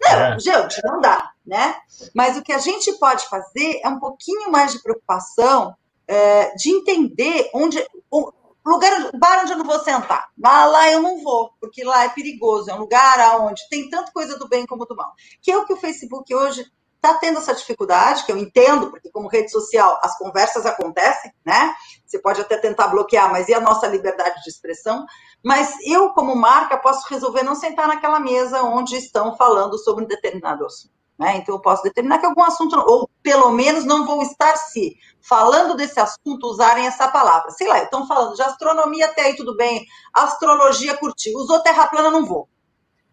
Não, 0.00 0.10
é. 0.10 0.38
gente, 0.38 0.80
não 0.84 1.00
dá, 1.00 1.30
né? 1.46 1.76
Mas 2.14 2.36
o 2.36 2.42
que 2.42 2.52
a 2.52 2.58
gente 2.58 2.92
pode 2.98 3.28
fazer 3.28 3.80
é 3.82 3.88
um 3.88 3.98
pouquinho 3.98 4.50
mais 4.50 4.72
de 4.72 4.82
preocupação 4.82 5.74
é, 6.06 6.54
de 6.54 6.70
entender 6.70 7.50
onde, 7.54 7.84
lugar, 8.64 9.10
bar 9.18 9.42
onde 9.42 9.52
eu 9.52 9.58
não 9.58 9.64
vou 9.64 9.78
sentar. 9.80 10.28
Lá, 10.38 10.66
lá 10.66 10.90
eu 10.90 11.00
não 11.00 11.22
vou, 11.22 11.52
porque 11.60 11.84
lá 11.84 12.04
é 12.04 12.08
perigoso, 12.08 12.70
é 12.70 12.74
um 12.74 12.80
lugar 12.80 13.40
onde 13.40 13.68
tem 13.68 13.88
tanto 13.88 14.12
coisa 14.12 14.38
do 14.38 14.48
bem 14.48 14.66
como 14.66 14.86
do 14.86 14.96
mal. 14.96 15.12
Que 15.40 15.50
é 15.50 15.56
o 15.56 15.64
que 15.64 15.72
o 15.72 15.78
Facebook 15.78 16.34
hoje 16.34 16.64
está 17.04 17.18
tendo 17.18 17.38
essa 17.38 17.54
dificuldade, 17.54 18.24
que 18.24 18.32
eu 18.32 18.38
entendo, 18.38 18.90
porque 18.90 19.10
como 19.10 19.28
rede 19.28 19.50
social 19.50 20.00
as 20.02 20.16
conversas 20.16 20.64
acontecem, 20.64 21.32
né? 21.44 21.74
Você 22.06 22.18
pode 22.18 22.40
até 22.40 22.56
tentar 22.56 22.88
bloquear, 22.88 23.30
mas 23.30 23.48
e 23.48 23.54
a 23.54 23.60
nossa 23.60 23.86
liberdade 23.86 24.42
de 24.42 24.48
expressão? 24.48 25.04
Mas 25.44 25.74
eu, 25.84 26.10
como 26.10 26.34
marca, 26.34 26.78
posso 26.78 27.06
resolver 27.08 27.42
não 27.42 27.54
sentar 27.54 27.86
naquela 27.86 28.18
mesa 28.18 28.62
onde 28.62 28.96
estão 28.96 29.36
falando 29.36 29.78
sobre 29.78 30.04
um 30.04 30.08
determinado 30.08 30.64
assunto. 30.64 30.94
Né? 31.18 31.36
Então, 31.36 31.54
eu 31.54 31.60
posso 31.60 31.82
determinar 31.82 32.18
que 32.18 32.26
algum 32.26 32.42
assunto, 32.42 32.76
ou 32.76 33.08
pelo 33.22 33.50
menos 33.50 33.84
não 33.84 34.06
vou 34.06 34.22
estar 34.22 34.56
se 34.56 34.96
falando 35.20 35.76
desse 35.76 36.00
assunto 36.00 36.48
usarem 36.48 36.86
essa 36.86 37.06
palavra. 37.08 37.50
Sei 37.50 37.68
lá, 37.68 37.82
estão 37.82 38.06
falando 38.06 38.34
de 38.34 38.42
astronomia 38.42 39.06
até 39.06 39.22
aí 39.22 39.36
tudo 39.36 39.56
bem, 39.56 39.86
astrologia 40.12 40.96
curtiu, 40.96 41.38
usou 41.38 41.60
terra 41.60 41.86
plana, 41.86 42.10
não 42.10 42.24
vou. 42.24 42.48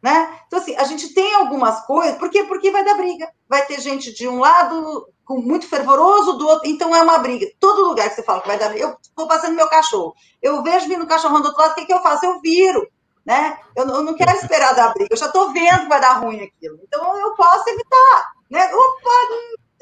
Né? 0.02 0.40
Então, 0.48 0.60
assim, 0.60 0.76
a 0.76 0.84
gente 0.84 1.14
tem 1.14 1.36
algumas 1.36 1.86
coisas, 1.86 2.18
por 2.18 2.30
quê? 2.30 2.44
Porque 2.44 2.72
vai 2.72 2.84
dar 2.84 2.96
briga. 2.96 3.30
Vai 3.48 3.66
ter 3.66 3.80
gente 3.80 4.12
de 4.14 4.28
um 4.28 4.40
lado 4.40 5.08
com 5.24 5.38
muito 5.38 5.68
fervoroso, 5.68 6.34
do 6.34 6.48
outro, 6.48 6.68
então 6.68 6.96
é 6.96 7.02
uma 7.02 7.20
briga. 7.20 7.48
Todo 7.60 7.88
lugar 7.88 8.10
que 8.10 8.16
você 8.16 8.24
fala 8.24 8.42
que 8.42 8.48
vai 8.48 8.58
dar 8.58 8.70
briga, 8.70 8.86
eu 8.86 8.98
estou 9.02 9.28
passando 9.28 9.56
meu 9.56 9.70
cachorro, 9.70 10.14
eu 10.42 10.62
vejo 10.64 10.88
vindo 10.88 11.04
o 11.04 11.08
cachorro 11.08 11.40
do 11.40 11.46
outro 11.46 11.62
lado, 11.62 11.72
o 11.72 11.76
que, 11.76 11.86
que 11.86 11.94
eu 11.94 12.02
faço? 12.02 12.26
Eu 12.26 12.42
viro 12.42 12.86
né? 13.26 13.58
Eu, 13.76 13.88
eu 13.88 14.04
não 14.04 14.16
quero 14.16 14.32
esperar 14.32 14.74
dar 14.74 14.94
briga, 14.94 15.14
eu 15.14 15.18
já 15.18 15.28
estou 15.28 15.52
vendo 15.52 15.82
que 15.82 15.90
vai 15.90 16.02
dar 16.02 16.14
ruim 16.14 16.42
aquilo. 16.42 16.80
Então 16.84 17.18
eu 17.18 17.34
posso 17.36 17.70
evitar, 17.70 18.32
né? 18.50 18.70
Opa, 18.74 19.10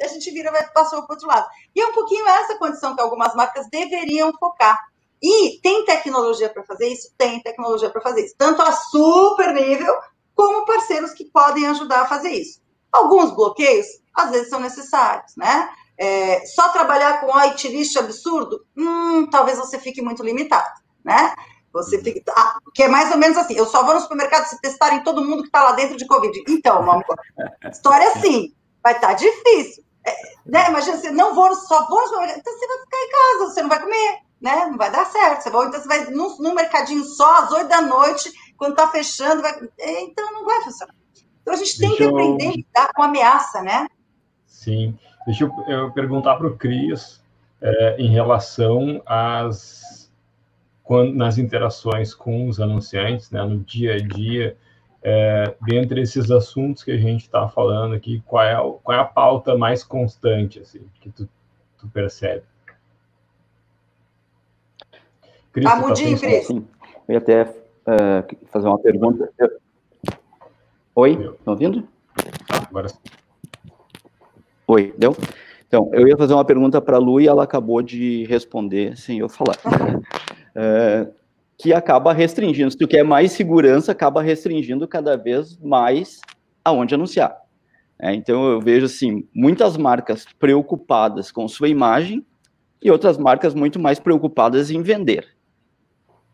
a 0.02 0.08
gente 0.08 0.32
vira 0.32 0.52
vai 0.52 0.68
passou 0.70 1.04
para 1.04 1.14
o 1.14 1.16
outro 1.16 1.28
lado. 1.28 1.48
E 1.76 1.82
é 1.82 1.88
um 1.88 1.94
pouquinho 1.94 2.28
essa 2.28 2.58
condição 2.58 2.96
que 2.96 3.02
algumas 3.02 3.34
marcas 3.36 3.68
deveriam 3.70 4.32
focar. 4.40 4.78
E 5.22 5.60
tem 5.62 5.86
tecnologia 5.86 6.50
para 6.50 6.64
fazer 6.64 6.88
isso? 6.88 7.12
Tem 7.18 7.42
tecnologia 7.42 7.90
para 7.90 8.02
fazer 8.02 8.26
isso. 8.26 8.36
Tanto 8.38 8.62
a 8.62 8.72
super 8.72 9.54
nível, 9.54 9.94
como 10.34 10.66
parceiros 10.66 11.12
que 11.12 11.26
podem 11.26 11.68
ajudar 11.68 12.02
a 12.02 12.08
fazer 12.08 12.32
isso. 12.32 12.62
Alguns 12.92 13.32
bloqueios, 13.32 13.86
às 14.16 14.32
vezes, 14.32 14.50
são 14.50 14.60
necessários, 14.60 15.34
né? 15.36 15.70
É, 15.98 16.46
só 16.46 16.70
trabalhar 16.70 17.20
com 17.20 17.38
white 17.38 17.68
list 17.68 17.98
absurdo, 17.98 18.66
hum, 18.78 19.30
talvez 19.30 19.58
você 19.58 19.78
fique 19.78 20.02
muito 20.02 20.24
limitado, 20.24 20.80
né? 21.04 21.36
Você 21.74 21.98
uhum. 21.98 22.04
fica. 22.04 22.34
Ah, 22.36 22.58
que 22.74 22.84
é 22.84 22.88
mais 22.88 23.12
ou 23.12 23.18
menos 23.18 23.38
assim: 23.38 23.56
eu 23.56 23.66
só 23.66 23.84
vou 23.84 23.94
no 23.94 24.02
supermercado 24.02 24.46
se 24.46 24.60
testarem 24.62 25.04
todo 25.04 25.24
mundo 25.24 25.42
que 25.42 25.50
está 25.50 25.62
lá 25.62 25.74
dentro 25.74 25.98
de 25.98 26.08
Covid. 26.08 26.44
Então, 26.48 26.82
meu 26.82 26.92
amor, 26.94 27.06
história 27.70 28.06
é 28.06 28.12
assim, 28.14 28.54
vai 28.82 28.94
estar 28.94 29.10
tá 29.10 29.14
difícil. 29.14 29.84
É, 30.06 30.16
né? 30.46 30.70
Imagina, 30.70 30.98
você 30.98 31.12
não 31.12 31.36
vou, 31.36 31.54
só 31.54 31.86
vou 31.88 32.02
no 32.02 32.08
supermercado, 32.08 32.40
então 32.40 32.54
você 32.54 32.68
vai 32.68 32.78
ficar 32.80 32.98
em 32.98 33.10
casa, 33.12 33.54
você 33.54 33.62
não 33.62 33.70
vai 33.70 33.80
comer, 33.82 34.20
né? 34.42 34.68
Não 34.68 34.78
vai 34.78 34.92
dar 34.92 35.06
certo. 35.06 35.44
Você 35.44 35.50
vai, 35.50 35.68
então 35.68 35.82
você 35.82 35.88
vai 35.88 36.06
num, 36.06 36.38
num 36.40 36.54
mercadinho 36.54 37.04
só, 37.04 37.44
às 37.44 37.52
oito 37.52 37.68
da 37.68 37.82
noite, 37.82 38.32
quando 38.58 38.72
está 38.72 38.88
fechando, 38.88 39.42
vai, 39.42 39.52
é, 39.80 40.02
então 40.04 40.32
não 40.34 40.46
vai 40.46 40.62
funcionar. 40.62 40.94
Então 41.42 41.54
a 41.54 41.58
gente 41.58 41.78
tem 41.78 41.90
Deixa 41.90 42.04
que 42.04 42.10
aprender 42.10 42.46
eu... 42.46 42.50
a 42.50 42.54
lidar 42.54 42.94
com 42.94 43.04
ameaça, 43.04 43.62
né? 43.62 43.88
Sim. 44.46 44.98
Deixa 45.26 45.44
eu, 45.44 45.54
eu 45.68 45.92
perguntar 45.92 46.36
para 46.36 46.48
o 46.48 46.58
Cris 46.58 47.22
é, 47.62 47.96
em 47.98 48.10
relação 48.10 49.02
às 49.06 50.10
quando, 50.90 51.14
nas 51.14 51.38
interações 51.38 52.16
com 52.16 52.48
os 52.48 52.60
anunciantes, 52.60 53.30
né, 53.30 53.44
no 53.44 53.60
dia 53.60 53.94
a 53.94 54.00
dia, 54.00 54.58
é, 55.04 55.56
dentre 55.62 56.02
esses 56.02 56.32
assuntos 56.32 56.84
que 56.84 56.90
a 56.90 56.98
gente 56.98 57.22
está 57.22 57.48
falando 57.48 57.94
aqui, 57.94 58.24
qual 58.26 58.44
é, 58.44 58.56
a, 58.56 58.62
qual 58.84 58.98
é 58.98 59.00
a 59.00 59.06
pauta 59.06 59.56
mais 59.56 59.84
constante 59.84 60.60
assim, 60.60 60.82
que 61.00 61.12
tu, 61.12 61.30
tu 61.78 61.88
percebe? 61.90 62.44
Cris, 65.60 65.72
tá 65.72 65.76
mudinho, 65.76 66.20
Cris. 66.20 66.48
Sim, 66.48 66.66
eu 67.08 67.14
ia 67.14 67.18
até 67.18 67.44
uh, 67.44 68.48
fazer 68.48 68.68
uma 68.68 68.80
pergunta. 68.80 69.30
Oi, 70.96 71.12
estão 71.12 71.54
ouvindo? 71.54 71.88
Ah, 72.50 72.66
agora 72.70 72.90
sim. 72.90 72.98
Oi, 74.68 74.94
deu? 74.98 75.16
Então, 75.68 75.90
eu 75.94 76.08
ia 76.08 76.18
fazer 76.18 76.34
uma 76.34 76.46
pergunta 76.46 76.82
para 76.82 76.98
a 76.98 77.00
Lu 77.00 77.22
e 77.22 77.28
ela 77.28 77.44
acabou 77.44 77.82
de 77.82 78.26
responder 78.26 78.98
sem 78.98 79.20
eu 79.20 79.30
falar. 79.30 79.58
É, 80.56 81.08
que 81.60 81.72
acaba 81.72 82.12
restringindo. 82.12 82.72
Se 82.72 82.78
tu 82.78 82.88
quer 82.88 83.04
mais 83.04 83.32
segurança, 83.32 83.92
acaba 83.92 84.22
restringindo 84.22 84.88
cada 84.88 85.16
vez 85.16 85.58
mais 85.60 86.20
aonde 86.66 86.96
anunciar. 86.96 87.38
É, 88.02 88.14
então 88.16 88.50
eu 88.50 88.60
vejo 88.60 88.88
assim 88.88 89.28
muitas 89.34 89.78
marcas 89.78 90.26
preocupadas 90.40 91.32
com 91.32 91.48
sua 91.48 91.70
imagem 91.70 92.26
e 92.82 92.90
outras 92.90 93.18
marcas 93.18 93.54
muito 93.54 93.80
mais 93.80 94.00
preocupadas 94.00 94.72
em 94.72 94.82
vender. 94.82 95.28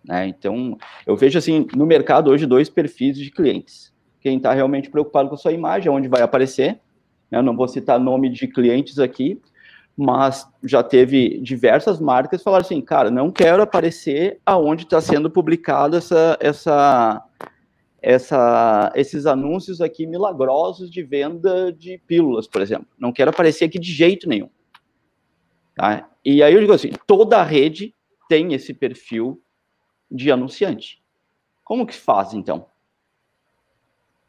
Né? 0.08 0.28
Então 0.28 0.78
eu 1.06 1.16
vejo 1.16 1.38
assim 1.38 1.68
no 1.76 1.86
mercado 1.86 2.30
hoje 2.30 2.46
dois 2.46 2.70
perfis 2.70 3.18
de 3.18 3.32
clientes. 3.32 3.94
Quem 4.22 4.38
está 4.38 4.54
realmente 4.54 4.90
preocupado 4.90 5.30
com 5.30 5.36
a 5.36 5.38
sua 5.38 5.52
imagem, 5.52 5.92
onde 5.92 6.08
vai 6.08 6.22
aparecer. 6.22 6.80
Né? 7.30 7.38
Eu 7.38 7.44
não 7.44 7.56
vou 7.56 7.68
citar 7.68 8.00
nome 8.00 8.30
de 8.30 8.48
clientes 8.48 9.00
aqui, 9.00 9.42
mas 9.98 10.48
já 10.64 10.84
teve 10.84 11.40
diversas 11.42 12.00
marcas 12.00 12.40
que 12.40 12.44
falaram 12.44 12.66
assim, 12.66 12.82
cara, 12.82 13.10
não 13.10 13.32
quero 13.32 13.64
aparecer 13.64 14.40
aonde 14.46 14.84
está 14.84 15.02
sendo 15.02 15.30
publicado 15.30 15.96
essa, 15.96 16.38
essa, 16.40 17.24
essa, 18.02 18.92
esses 18.96 19.26
anúncios 19.26 19.82
aqui 19.82 20.06
milagrosos 20.06 20.90
de 20.90 21.02
venda 21.04 21.72
de 21.72 22.00
pílulas, 22.06 22.48
por 22.48 22.62
exemplo. 22.62 22.88
Não 23.00 23.12
quero 23.12 23.30
aparecer 23.30 23.66
aqui 23.66 23.80
de 23.80 23.92
jeito 23.92 24.28
nenhum. 24.28 24.50
Tá? 25.76 26.10
e 26.24 26.42
aí 26.42 26.54
eu 26.54 26.62
digo 26.62 26.72
assim, 26.72 26.92
toda 27.06 27.38
a 27.38 27.44
rede 27.44 27.94
tem 28.30 28.54
esse 28.54 28.74
perfil 28.74 29.42
de 30.16 30.32
anunciante. 30.32 31.02
Como 31.64 31.86
que 31.86 31.94
faz, 31.94 32.34
então? 32.34 32.68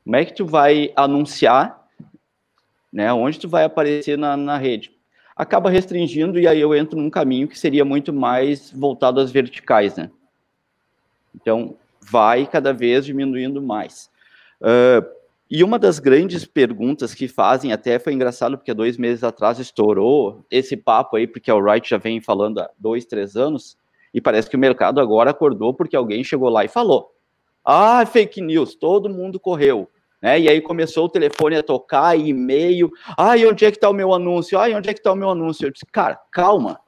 Como 0.05 0.17
é 0.17 0.25
que 0.25 0.35
tu 0.35 0.47
vai 0.47 0.93
anunciar, 0.97 1.89
né? 2.93 3.13
Onde 3.13 3.39
tu 3.39 3.49
vai 3.49 3.65
aparecer 3.65 4.17
na, 4.17 4.37
na 4.37 4.57
rede? 4.57 4.93
Acaba 5.35 5.71
restringindo 5.71 6.39
e 6.39 6.47
aí 6.47 6.61
eu 6.61 6.75
entro 6.75 6.99
num 6.99 7.11
caminho 7.11 7.49
que 7.49 7.59
seria 7.59 7.85
muito 7.85 8.13
mais 8.13 8.71
voltado 8.71 9.21
às 9.21 9.31
verticais, 9.31 9.97
né? 9.97 10.11
Então, 11.35 11.77
vai 12.01 12.47
cada 12.47 12.73
vez 12.73 13.05
diminuindo 13.05 13.61
mais. 13.61 14.11
Uh, 14.61 15.07
e 15.51 15.63
uma 15.63 15.79
das 15.79 15.99
grandes 15.99 16.45
perguntas 16.45 17.15
que 17.15 17.29
fazem, 17.29 17.73
até 17.73 17.99
foi 17.99 18.13
engraçado, 18.13 18.57
porque 18.57 18.75
dois 18.75 18.97
meses 18.97 19.23
atrás 19.23 19.59
estourou 19.59 20.45
esse 20.51 20.77
papo 20.77 21.17
aí, 21.17 21.27
porque 21.27 21.53
o 21.53 21.59
Wright 21.59 21.89
já 21.89 21.99
vem 21.99 22.21
falando 22.21 22.61
há 22.61 22.71
dois, 22.79 23.05
três 23.05 23.37
anos, 23.37 23.77
e 24.17 24.21
parece 24.23 24.49
que 24.49 24.57
o 24.57 24.59
mercado 24.59 24.99
agora 24.99 25.31
acordou 25.31 25.75
porque 25.75 25.95
alguém 25.95 26.25
chegou 26.25 26.49
lá 26.49 26.65
e 26.65 26.69
falou. 26.69 27.13
Ah, 27.63 28.07
fake 28.07 28.41
news, 28.41 28.75
todo 28.75 29.11
mundo 29.11 29.39
correu. 29.39 29.91
Né? 30.23 30.41
E 30.41 30.49
aí 30.49 30.59
começou 30.63 31.05
o 31.05 31.09
telefone 31.11 31.57
a 31.57 31.63
tocar, 31.63 32.19
e-mail. 32.19 32.91
Ah, 33.15 33.37
e 33.37 33.47
onde 33.47 33.67
é 33.67 33.71
que 33.71 33.77
está 33.77 33.91
o 33.91 33.93
meu 33.93 34.15
anúncio? 34.15 34.59
Ah, 34.59 34.71
e 34.71 34.75
onde 34.75 34.89
é 34.89 34.95
que 34.95 35.01
está 35.01 35.13
o 35.13 35.17
meu 35.17 35.29
anúncio? 35.29 35.67
Eu 35.67 35.71
disse, 35.71 35.85
cara, 35.85 36.19
calma. 36.33 36.81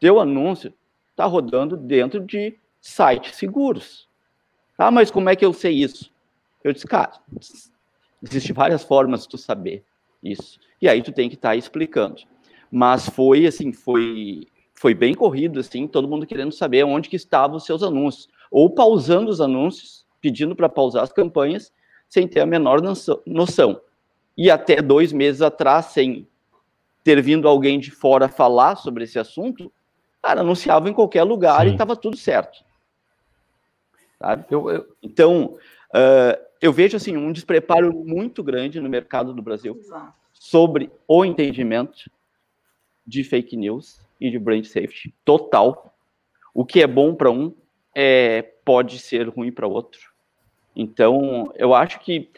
Teu 0.00 0.18
anúncio 0.18 0.74
está 1.12 1.26
rodando 1.26 1.76
dentro 1.76 2.18
de 2.18 2.58
sites 2.80 3.36
seguros. 3.36 4.08
Ah, 4.76 4.90
mas 4.90 5.12
como 5.12 5.28
é 5.28 5.36
que 5.36 5.44
eu 5.44 5.52
sei 5.52 5.74
isso? 5.74 6.10
Eu 6.64 6.72
disse, 6.72 6.88
cara, 6.88 7.12
existem 8.20 8.52
várias 8.52 8.82
formas 8.82 9.22
de 9.22 9.28
tu 9.28 9.38
saber 9.38 9.84
isso. 10.24 10.58
E 10.82 10.88
aí 10.88 11.04
tu 11.04 11.12
tem 11.12 11.28
que 11.28 11.36
estar 11.36 11.50
tá 11.50 11.56
explicando. 11.56 12.20
Mas 12.68 13.08
foi 13.08 13.46
assim, 13.46 13.72
foi 13.72 14.48
foi 14.78 14.94
bem 14.94 15.12
corrido 15.12 15.58
assim, 15.58 15.88
todo 15.88 16.08
mundo 16.08 16.26
querendo 16.26 16.52
saber 16.52 16.84
onde 16.84 17.08
que 17.08 17.16
estavam 17.16 17.56
os 17.56 17.64
seus 17.64 17.82
anúncios, 17.82 18.28
ou 18.50 18.70
pausando 18.70 19.28
os 19.30 19.40
anúncios, 19.40 20.06
pedindo 20.20 20.54
para 20.54 20.68
pausar 20.68 21.02
as 21.02 21.12
campanhas, 21.12 21.72
sem 22.08 22.28
ter 22.28 22.40
a 22.40 22.46
menor 22.46 22.80
noção. 23.26 23.80
E 24.36 24.50
até 24.50 24.80
dois 24.80 25.12
meses 25.12 25.42
atrás, 25.42 25.86
sem 25.86 26.26
ter 27.02 27.20
vindo 27.20 27.48
alguém 27.48 27.80
de 27.80 27.90
fora 27.90 28.28
falar 28.28 28.76
sobre 28.76 29.02
esse 29.02 29.18
assunto, 29.18 29.70
cara, 30.22 30.40
anunciava 30.42 30.88
em 30.88 30.92
qualquer 30.92 31.24
lugar 31.24 31.62
Sim. 31.62 31.68
e 31.68 31.72
estava 31.72 31.96
tudo 31.96 32.16
certo. 32.16 32.64
Eu, 34.48 34.70
eu... 34.70 34.96
Então, 35.02 35.58
uh, 35.90 36.40
eu 36.60 36.72
vejo 36.72 36.96
assim 36.96 37.16
um 37.16 37.32
despreparo 37.32 37.92
muito 37.92 38.44
grande 38.44 38.80
no 38.80 38.88
mercado 38.88 39.34
do 39.34 39.42
Brasil 39.42 39.80
sobre 40.32 40.90
o 41.06 41.24
entendimento 41.24 42.10
de 43.04 43.24
fake 43.24 43.56
news 43.56 44.00
e 44.20 44.30
de 44.30 44.38
brand 44.38 44.64
safety 44.64 45.14
total. 45.24 45.94
O 46.54 46.64
que 46.64 46.82
é 46.82 46.86
bom 46.86 47.14
para 47.14 47.30
um 47.30 47.54
é, 47.94 48.42
pode 48.64 48.98
ser 48.98 49.28
ruim 49.28 49.52
para 49.52 49.66
outro. 49.66 50.00
Então, 50.74 51.52
eu 51.56 51.74
acho 51.74 52.00
que 52.00 52.30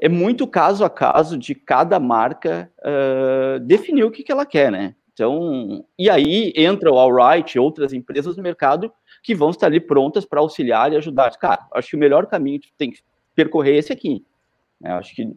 é 0.00 0.08
muito 0.08 0.46
caso 0.46 0.84
a 0.84 0.90
caso 0.90 1.36
de 1.36 1.54
cada 1.54 1.98
marca 1.98 2.70
uh, 2.78 3.58
definir 3.60 4.04
o 4.04 4.10
que, 4.10 4.22
que 4.22 4.30
ela 4.30 4.46
quer, 4.46 4.70
né? 4.70 4.94
Então, 5.12 5.84
e 5.98 6.10
aí 6.10 6.52
entra 6.54 6.92
o 6.92 6.98
Alright, 6.98 7.58
outras 7.58 7.94
empresas 7.94 8.36
no 8.36 8.42
mercado 8.42 8.92
que 9.22 9.34
vão 9.34 9.48
estar 9.48 9.66
ali 9.66 9.80
prontas 9.80 10.26
para 10.26 10.40
auxiliar 10.40 10.92
e 10.92 10.96
ajudar. 10.96 11.30
Cara, 11.38 11.66
acho 11.72 11.88
que 11.88 11.96
o 11.96 11.98
melhor 11.98 12.26
caminho 12.26 12.60
que 12.60 12.70
tem 12.76 12.90
que 12.90 13.00
percorrer 13.34 13.76
é 13.76 13.78
esse 13.78 13.92
aqui. 13.92 14.22
Eu 14.84 14.92
acho 14.92 15.14
que 15.14 15.34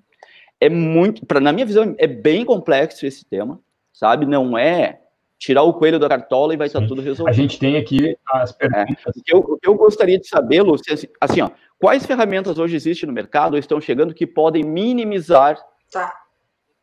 é 0.59 0.69
muito, 0.69 1.25
pra, 1.25 1.39
na 1.39 1.53
minha 1.53 1.65
visão, 1.65 1.95
é 1.97 2.05
bem 2.05 2.43
complexo 2.43 3.05
esse 3.05 3.23
tema, 3.23 3.61
sabe? 3.93 4.25
Não 4.25 4.57
é 4.57 4.99
tirar 5.39 5.63
o 5.63 5.73
coelho 5.73 5.97
da 5.97 6.09
cartola 6.09 6.53
e 6.53 6.57
vai 6.57 6.67
estar 6.67 6.85
tudo 6.85 7.01
resolvido. 7.01 7.33
A 7.33 7.33
gente 7.33 7.57
tem 7.57 7.77
aqui 7.77 8.15
as 8.27 8.51
perguntas. 8.51 9.15
É. 9.15 9.19
O, 9.19 9.23
que 9.23 9.33
eu, 9.33 9.59
eu, 9.63 9.75
gostaria 9.75 10.19
de 10.19 10.27
saber, 10.27 10.61
Lúcia, 10.61 10.93
assim, 10.93 11.07
assim, 11.19 11.41
ó, 11.41 11.49
quais 11.79 12.05
ferramentas 12.05 12.59
hoje 12.59 12.75
existem 12.75 13.07
no 13.07 13.13
mercado 13.13 13.53
ou 13.53 13.59
estão 13.59 13.79
chegando 13.79 14.13
que 14.13 14.27
podem 14.27 14.63
minimizar 14.63 15.57
tá. 15.89 16.13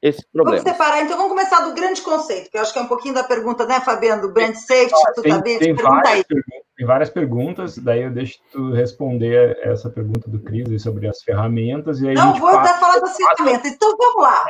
Esse 0.08 0.26
problema? 0.32 0.62
Vamos 0.62 0.72
separar, 0.72 1.02
então 1.02 1.16
vamos 1.16 1.32
começar 1.32 1.60
do 1.60 1.74
grande 1.74 2.00
conceito, 2.02 2.50
que 2.50 2.56
eu 2.56 2.62
acho 2.62 2.72
que 2.72 2.78
é 2.78 2.82
um 2.82 2.88
pouquinho 2.88 3.14
da 3.14 3.24
pergunta, 3.24 3.66
né, 3.66 3.80
Fabiano, 3.80 4.22
do 4.22 4.32
brand 4.32 4.54
safety, 4.54 4.94
tu 5.14 5.22
tem, 5.22 5.32
tá 5.32 5.40
bem? 5.40 5.58
Tem 5.58 5.74
várias, 5.74 6.22
perguntas, 6.24 6.66
tem 6.76 6.86
várias 6.86 7.10
perguntas, 7.10 7.78
daí 7.78 8.02
eu 8.02 8.10
deixo 8.10 8.38
tu 8.52 8.72
responder 8.72 9.58
essa 9.62 9.88
pergunta 9.88 10.28
do 10.30 10.38
Cris 10.40 10.82
sobre 10.82 11.08
as 11.08 11.22
ferramentas. 11.22 12.00
E 12.00 12.08
aí 12.08 12.14
Não, 12.14 12.34
vou 12.34 12.50
passa, 12.50 12.78
falar 12.78 12.98
das 13.00 13.16
ferramentas. 13.16 13.72
Então 13.72 13.96
vamos 13.96 14.22
lá. 14.22 14.46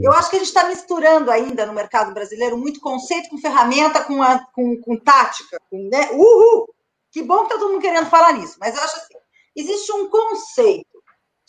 Eu 0.00 0.12
acho 0.12 0.30
que 0.30 0.36
a 0.36 0.38
gente 0.38 0.48
está 0.48 0.68
misturando 0.68 1.30
ainda 1.30 1.66
no 1.66 1.72
mercado 1.72 2.14
brasileiro 2.14 2.56
muito 2.56 2.80
conceito 2.80 3.28
com 3.28 3.38
ferramenta, 3.38 4.04
com, 4.04 4.22
a, 4.22 4.40
com, 4.54 4.80
com 4.80 4.96
tática. 4.96 5.58
Com, 5.70 5.88
né? 5.90 6.10
Uhul! 6.12 6.66
Que 7.10 7.22
bom 7.22 7.38
que 7.38 7.44
está 7.44 7.58
todo 7.58 7.72
mundo 7.72 7.82
querendo 7.82 8.06
falar 8.06 8.34
nisso, 8.34 8.56
mas 8.60 8.76
eu 8.76 8.82
acho 8.82 8.96
assim: 8.96 9.14
existe 9.56 9.90
um 9.92 10.08
conceito 10.08 10.86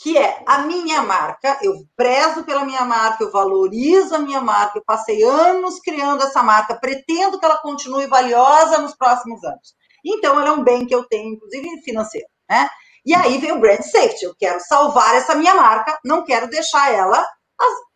que 0.01 0.17
é 0.17 0.41
a 0.45 0.59
minha 0.59 1.01
marca, 1.01 1.59
eu 1.61 1.85
prezo 1.95 2.45
pela 2.45 2.63
minha 2.63 2.85
marca, 2.85 3.21
eu 3.21 3.31
valorizo 3.31 4.15
a 4.15 4.19
minha 4.19 4.39
marca, 4.39 4.79
eu 4.79 4.83
passei 4.85 5.21
anos 5.23 5.79
criando 5.81 6.23
essa 6.23 6.41
marca, 6.41 6.79
pretendo 6.79 7.37
que 7.37 7.45
ela 7.45 7.57
continue 7.57 8.07
valiosa 8.07 8.77
nos 8.77 8.95
próximos 8.95 9.43
anos. 9.43 9.75
Então, 10.05 10.39
ela 10.39 10.49
é 10.49 10.51
um 10.53 10.63
bem 10.63 10.85
que 10.85 10.95
eu 10.95 11.03
tenho, 11.03 11.33
inclusive 11.33 11.81
financeiro, 11.81 12.27
né? 12.49 12.69
E 13.05 13.13
aí 13.13 13.37
vem 13.39 13.51
o 13.51 13.59
brand 13.59 13.81
safety. 13.81 14.23
Eu 14.23 14.35
quero 14.39 14.61
salvar 14.61 15.15
essa 15.15 15.35
minha 15.35 15.53
marca, 15.53 15.99
não 16.05 16.23
quero 16.23 16.49
deixar 16.49 16.93
ela 16.93 17.25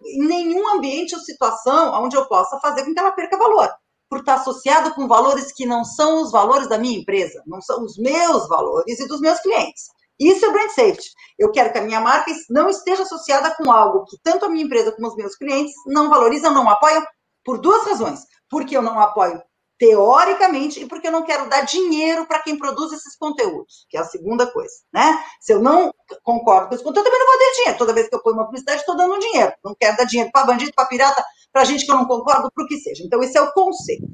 em 0.05 0.27
nenhum 0.27 0.75
ambiente 0.75 1.15
ou 1.15 1.21
situação 1.21 1.93
onde 2.03 2.17
eu 2.17 2.27
possa 2.27 2.59
fazer 2.59 2.83
com 2.83 2.93
que 2.93 2.99
ela 2.99 3.13
perca 3.13 3.37
valor. 3.37 3.73
Por 4.09 4.19
estar 4.19 4.35
associado 4.35 4.93
com 4.93 5.07
valores 5.07 5.53
que 5.53 5.65
não 5.65 5.85
são 5.85 6.21
os 6.21 6.31
valores 6.31 6.67
da 6.67 6.77
minha 6.77 6.99
empresa, 6.99 7.41
não 7.47 7.61
são 7.61 7.81
os 7.83 7.97
meus 7.97 8.47
valores 8.49 8.99
e 8.99 9.07
dos 9.07 9.21
meus 9.21 9.39
clientes. 9.39 9.85
Isso 10.19 10.45
é 10.45 10.51
brand 10.51 10.69
safety. 10.69 11.09
Eu 11.37 11.51
quero 11.51 11.71
que 11.71 11.79
a 11.79 11.83
minha 11.83 11.99
marca 11.99 12.31
não 12.49 12.69
esteja 12.69 13.03
associada 13.03 13.55
com 13.55 13.71
algo 13.71 14.05
que 14.05 14.17
tanto 14.23 14.45
a 14.45 14.49
minha 14.49 14.63
empresa 14.63 14.91
como 14.91 15.07
os 15.07 15.15
meus 15.15 15.35
clientes 15.35 15.73
não 15.87 16.09
valorizam, 16.09 16.53
não 16.53 16.69
apoiam, 16.69 17.03
por 17.43 17.59
duas 17.59 17.83
razões. 17.85 18.21
Porque 18.49 18.77
eu 18.77 18.81
não 18.81 18.99
apoio 18.99 19.41
teoricamente, 19.79 20.79
e 20.81 20.87
porque 20.87 21.07
eu 21.07 21.11
não 21.11 21.23
quero 21.23 21.49
dar 21.49 21.61
dinheiro 21.61 22.25
para 22.25 22.41
quem 22.41 22.57
produz 22.57 22.93
esses 22.93 23.17
conteúdos, 23.17 23.85
que 23.89 23.97
é 23.97 23.99
a 23.99 24.05
segunda 24.05 24.47
coisa, 24.47 24.73
né? 24.93 25.21
Se 25.41 25.51
eu 25.51 25.59
não 25.59 25.93
concordo 26.23 26.69
com 26.69 26.75
esse 26.75 26.83
conteúdo, 26.83 27.07
eu 27.07 27.11
também 27.11 27.19
não 27.19 27.27
vou 27.27 27.39
dar 27.39 27.51
dinheiro. 27.53 27.77
Toda 27.77 27.93
vez 27.93 28.07
que 28.07 28.15
eu 28.15 28.21
ponho 28.21 28.35
uma 28.37 28.45
publicidade, 28.45 28.79
estou 28.79 28.95
dando 28.95 29.19
dinheiro. 29.19 29.51
Não 29.63 29.75
quero 29.77 29.97
dar 29.97 30.05
dinheiro 30.05 30.31
para 30.31 30.45
bandido, 30.45 30.71
para 30.73 30.85
pirata, 30.85 31.25
para 31.51 31.65
gente 31.65 31.85
que 31.85 31.91
eu 31.91 31.95
não 31.95 32.05
concordo, 32.05 32.49
para 32.53 32.63
o 32.63 32.67
que 32.67 32.77
seja. 32.77 33.03
Então, 33.03 33.21
esse 33.21 33.37
é 33.37 33.41
o 33.41 33.51
conceito. 33.51 34.07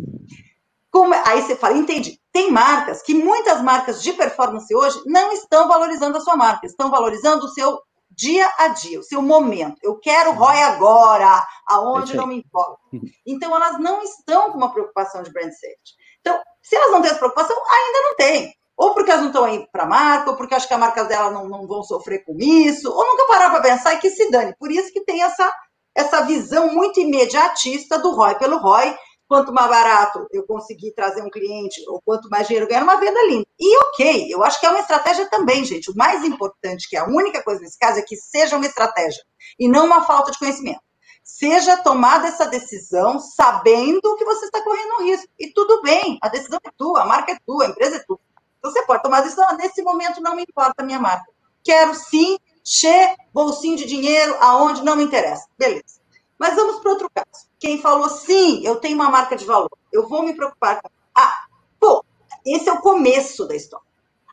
Como, 0.92 1.14
aí 1.14 1.42
você 1.42 1.56
fala, 1.56 1.78
entendi. 1.78 2.19
Tem 2.32 2.52
marcas 2.52 3.02
que 3.02 3.14
muitas 3.14 3.62
marcas 3.62 4.02
de 4.04 4.14
performance 4.14 4.74
hoje 4.74 5.02
não 5.06 5.32
estão 5.32 5.68
valorizando 5.68 6.18
a 6.18 6.22
sua 6.22 6.36
marca, 6.36 6.68
estão 6.68 6.90
valorizando 6.90 7.46
o 7.46 7.50
seu 7.50 7.80
dia 8.12 8.50
a 8.58 8.68
dia, 8.70 9.00
o 9.00 9.04
seu 9.04 9.22
momento. 9.22 9.78
Eu 9.82 9.98
quero 9.98 10.34
ROI 10.34 10.62
agora, 10.64 11.46
aonde 11.66 12.16
não 12.16 12.28
me 12.28 12.38
importa. 12.38 12.80
Então, 13.26 13.56
elas 13.56 13.80
não 13.80 14.02
estão 14.04 14.52
com 14.52 14.58
uma 14.58 14.74
preocupação 14.74 15.24
de 15.24 15.32
brand 15.32 15.52
safety. 15.52 15.96
Então, 16.20 16.40
se 16.62 16.76
elas 16.76 16.92
não 16.92 17.02
têm 17.02 17.12
essa 17.12 17.20
preocupação, 17.20 17.56
ainda 17.56 18.02
não 18.02 18.16
tem. 18.16 18.54
Ou 18.76 18.94
porque 18.94 19.12
elas 19.12 19.22
não 19.22 19.30
estão 19.30 19.46
aí 19.46 19.68
para 19.72 19.84
a 19.84 19.88
marca, 19.88 20.32
ou 20.32 20.38
porque 20.38 20.56
acho 20.56 20.68
que 20.68 20.74
as 20.74 20.80
marcas 20.80 21.08
dela 21.08 21.32
não, 21.32 21.48
não 21.48 21.68
vão 21.68 21.84
sofrer 21.84 22.24
com 22.26 22.36
isso, 22.40 22.90
ou 22.92 23.06
nunca 23.06 23.28
parar 23.28 23.50
para 23.50 23.62
pensar 23.62 23.94
e 23.94 24.00
que 24.00 24.10
se 24.10 24.30
dane. 24.32 24.56
Por 24.58 24.72
isso 24.72 24.92
que 24.92 25.04
tem 25.04 25.22
essa, 25.22 25.52
essa 25.96 26.22
visão 26.22 26.74
muito 26.74 27.00
imediatista 27.00 27.98
do 28.00 28.12
ROI 28.12 28.36
pelo 28.36 28.58
ROI, 28.58 28.98
quanto 29.30 29.54
mais 29.54 29.70
barato 29.70 30.28
eu 30.32 30.44
conseguir 30.44 30.92
trazer 30.94 31.22
um 31.22 31.30
cliente, 31.30 31.88
ou 31.88 32.02
quanto 32.04 32.28
mais 32.30 32.48
dinheiro 32.48 32.68
ganhar, 32.68 32.84
uma 32.84 33.00
venda 33.00 33.24
linda. 33.28 33.46
E 33.60 33.78
ok, 33.86 34.28
eu 34.34 34.44
acho 34.44 34.60
que 34.60 34.66
é 34.66 34.70
uma 34.70 34.80
estratégia 34.80 35.30
também, 35.30 35.64
gente. 35.64 35.92
O 35.92 35.96
mais 35.96 36.26
importante, 36.26 36.90
que 36.90 36.98
é 36.98 37.00
a 37.00 37.08
única 37.08 37.44
coisa 37.44 37.62
nesse 37.62 37.78
caso, 37.78 38.00
é 38.00 38.02
que 38.02 38.16
seja 38.16 38.58
uma 38.58 38.66
estratégia 38.66 39.24
e 39.60 39.70
não 39.70 39.86
uma 39.86 40.04
falta 40.04 40.32
de 40.32 40.40
conhecimento. 40.40 40.82
Seja 41.24 41.78
tomada 41.78 42.28
essa 42.28 42.48
decisão 42.48 43.20
sabendo 43.20 44.16
que 44.16 44.26
você 44.26 44.46
está 44.46 44.64
correndo 44.64 45.04
risco. 45.04 45.28
E 45.38 45.54
tudo 45.54 45.84
bem, 45.84 46.18
a 46.24 46.28
decisão 46.28 46.60
é 46.66 46.72
tua, 46.76 47.04
a 47.04 47.06
marca 47.06 47.32
é 47.32 47.38
tua, 47.46 47.66
a 47.66 47.70
empresa 47.70 47.98
é 47.98 48.00
tua. 48.00 48.20
Então 48.58 48.72
você 48.72 48.82
pode 48.82 49.04
tomar 49.04 49.20
a 49.20 49.22
decisão, 49.22 49.56
nesse 49.58 49.84
momento 49.84 50.22
não 50.22 50.36
me 50.36 50.42
importa 50.42 50.82
a 50.82 50.84
minha 50.84 51.00
marca. 51.00 51.32
Quero 51.64 51.94
sim, 51.94 52.40
che, 52.64 53.16
bolsinho 53.32 53.78
de 53.78 53.86
dinheiro, 53.86 54.36
aonde 54.40 54.84
não 54.84 54.96
me 54.96 55.04
interessa. 55.04 55.48
Beleza. 55.56 56.00
Mas 56.40 56.56
vamos 56.56 56.80
para 56.80 56.92
outro 56.92 57.12
caso. 57.14 57.49
Quem 57.60 57.82
falou, 57.82 58.10
sim, 58.10 58.66
eu 58.66 58.78
tenho 58.78 58.96
uma 58.96 59.10
marca 59.10 59.36
de 59.36 59.46
valor, 59.46 59.70
eu 59.92 60.08
vou 60.08 60.24
me 60.24 60.34
preocupar 60.34 60.82
com. 60.82 60.90
Ah, 61.14 61.46
pô, 61.80 62.04
esse 62.46 62.70
é 62.70 62.74
o 62.74 62.82
começo 62.82 63.46
da 63.48 63.56
história. 63.56 63.86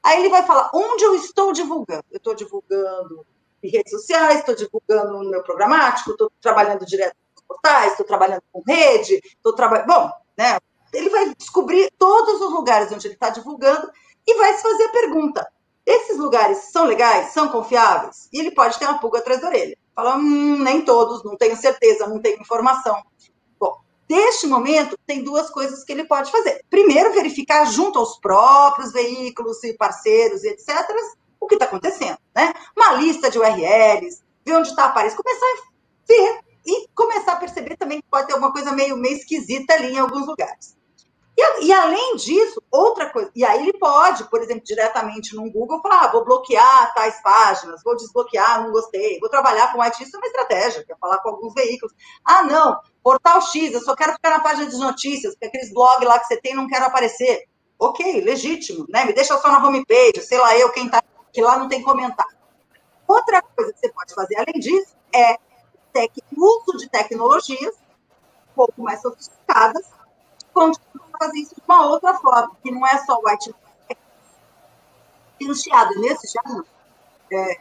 Aí 0.03 0.21
ele 0.21 0.29
vai 0.29 0.45
falar, 0.47 0.71
onde 0.73 1.03
eu 1.05 1.17
estou 1.17 1.53
divulgando? 1.53 2.05
Eu 2.13 2.19
estou 2.19 2.35
divulgando 2.35 3.27
em 3.61 3.69
redes 3.69 3.91
sociais, 3.91 4.39
estou 4.39 4.55
divulgando 4.55 5.13
no 5.19 5.29
meu 5.31 5.43
programático, 5.43 6.13
estou 6.13 6.31
trabalhando 6.41 6.87
direto 6.87 7.17
nos 7.35 7.45
portais, 7.45 7.91
estou 7.91 8.07
trabalhando 8.07 8.43
com 8.53 8.63
rede, 8.65 9.21
estou 9.25 9.53
trabalhando. 9.53 9.89
Bom, 9.89 10.11
né? 10.39 10.59
Ele 10.93 11.11
vai 11.11 11.35
descobrir 11.35 11.91
todos 11.99 12.41
os 12.41 12.53
lugares 12.53 12.93
onde 12.93 13.09
ele 13.09 13.15
está 13.15 13.31
divulgando 13.31 13.91
e 14.25 14.35
vai 14.35 14.55
se 14.55 14.63
fazer 14.63 14.85
a 14.85 14.93
pergunta: 14.93 15.53
esses 15.85 16.19
lugares 16.19 16.59
são 16.71 16.85
legais, 16.85 17.33
são 17.33 17.49
confiáveis? 17.49 18.29
E 18.33 18.41
ele 18.41 18.51
pode 18.51 18.79
ter 18.79 18.87
uma 18.87 18.99
pulga 18.99 19.19
atrás 19.19 19.41
da 19.41 19.49
orelha. 19.49 19.77
Fala, 19.95 20.17
hum, 20.17 20.59
nem 20.59 20.83
todos, 20.83 21.25
não 21.25 21.37
tenho 21.37 21.57
certeza, 21.57 22.07
não 22.07 22.21
tenho 22.21 22.41
informação. 22.41 23.03
Deste 24.09 24.47
momento, 24.47 24.97
tem 25.07 25.25
duas 25.25 25.51
coisas 25.51 25.83
que 25.83 25.93
ele 25.93 26.05
pode 26.05 26.31
fazer. 26.31 26.65
Primeiro, 26.71 27.13
verificar 27.13 27.65
junto 27.67 27.99
aos 27.99 28.19
próprios 28.19 28.93
veículos 28.93 29.63
e 29.65 29.75
parceiros 29.75 30.45
e 30.45 30.49
etc. 30.49 30.69
o 31.41 31.47
que 31.47 31.55
está 31.55 31.65
acontecendo, 31.65 32.19
né? 32.35 32.53
Uma 32.77 32.93
lista 32.95 33.31
de 33.31 33.39
URLs, 33.39 34.23
ver 34.45 34.57
onde 34.57 34.69
está 34.69 34.87
a 34.87 34.93
Paris, 34.93 35.15
começar 35.15 35.47
a 35.47 35.63
ver 36.07 36.41
e 36.65 36.89
começar 36.95 37.33
a 37.33 37.37
perceber 37.37 37.77
também 37.77 38.01
que 38.01 38.09
pode 38.09 38.27
ter 38.27 38.35
alguma 38.35 38.53
coisa 38.53 38.73
meio, 38.73 38.97
meio 38.97 39.17
esquisita 39.17 39.75
ali 39.75 39.93
em 39.93 39.99
alguns 39.99 40.27
lugares. 40.27 40.77
E, 41.39 41.67
e, 41.67 41.73
além 41.73 42.17
disso, 42.17 42.63
outra 42.71 43.11
coisa, 43.11 43.31
e 43.35 43.45
aí 43.45 43.61
ele 43.61 43.79
pode, 43.79 44.25
por 44.31 44.41
exemplo, 44.41 44.65
diretamente 44.65 45.37
no 45.37 45.51
Google, 45.51 45.83
falar: 45.83 46.05
ah, 46.05 46.13
vou 46.13 46.25
bloquear 46.25 46.95
tais 46.95 47.21
páginas, 47.23 47.83
vou 47.85 47.95
desbloquear, 47.95 48.63
não 48.63 48.73
gostei, 48.73 49.19
vou 49.21 49.29
trabalhar 49.29 49.71
com 49.73 49.83
IT, 49.83 50.03
isso 50.03 50.17
é 50.17 50.19
uma 50.19 50.27
estratégia, 50.27 50.85
quer 50.85 50.97
falar 50.99 51.19
com 51.19 51.29
alguns 51.29 51.53
veículos. 51.53 51.95
Ah, 52.25 52.43
não, 52.43 52.81
portal 53.03 53.43
X, 53.43 53.75
eu 53.75 53.81
só 53.81 53.95
quero 53.95 54.15
ficar 54.15 54.31
na 54.31 54.41
página 54.41 54.67
de 54.67 54.79
notícias, 54.79 55.35
porque 55.35 55.47
aqueles 55.47 55.73
blogs 55.75 56.09
lá 56.09 56.19
que 56.19 56.27
você 56.27 56.41
tem 56.41 56.55
não 56.55 56.67
quero 56.67 56.87
aparecer. 56.87 57.45
Ok, 57.79 58.23
legítimo, 58.23 58.87
né? 58.89 59.05
Me 59.05 59.13
deixa 59.13 59.37
só 59.37 59.53
na 59.53 59.59
homepage, 59.59 60.23
sei 60.23 60.39
lá 60.39 60.57
eu 60.57 60.73
quem 60.73 60.89
tá, 60.89 61.03
que 61.31 61.43
lá 61.43 61.59
não 61.59 61.69
tem 61.69 61.83
comentário. 61.83 62.35
Outra 63.07 63.43
coisa 63.43 63.75
que 63.75 63.79
você 63.79 63.93
pode 63.93 64.15
fazer, 64.15 64.37
além 64.37 64.59
disso, 64.59 64.97
é 65.15 65.37
o 66.37 66.61
uso 66.61 66.79
de 66.79 66.89
tecnologias 66.89 67.75
um 68.51 68.55
pouco 68.55 68.83
mais 68.83 69.01
sofisticadas, 69.01 69.87
continuar 70.53 71.06
fazer 71.17 71.39
isso 71.39 71.55
de 71.55 71.63
uma 71.67 71.87
outra 71.87 72.15
forma, 72.15 72.57
que 72.63 72.71
não 72.71 72.87
é 72.87 72.99
só 72.99 73.19
white 73.25 73.55
tem 75.39 75.51
um 75.51 75.55
chiado 75.55 76.01
nesse 76.01 76.33
já 76.33 76.41
é, 77.33 77.61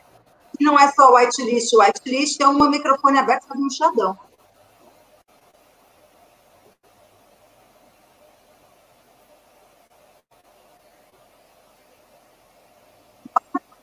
não 0.62 0.80
é 0.80 0.91
só 0.91 1.14
whitelist, 1.14 1.74
whitelist 1.76 2.41
é 2.41 2.47
um 2.47 2.70
microfone 2.70 3.18
aberto 3.18 3.47
fazendo 3.47 3.66
um 3.66 3.70
chiadão. 3.70 4.18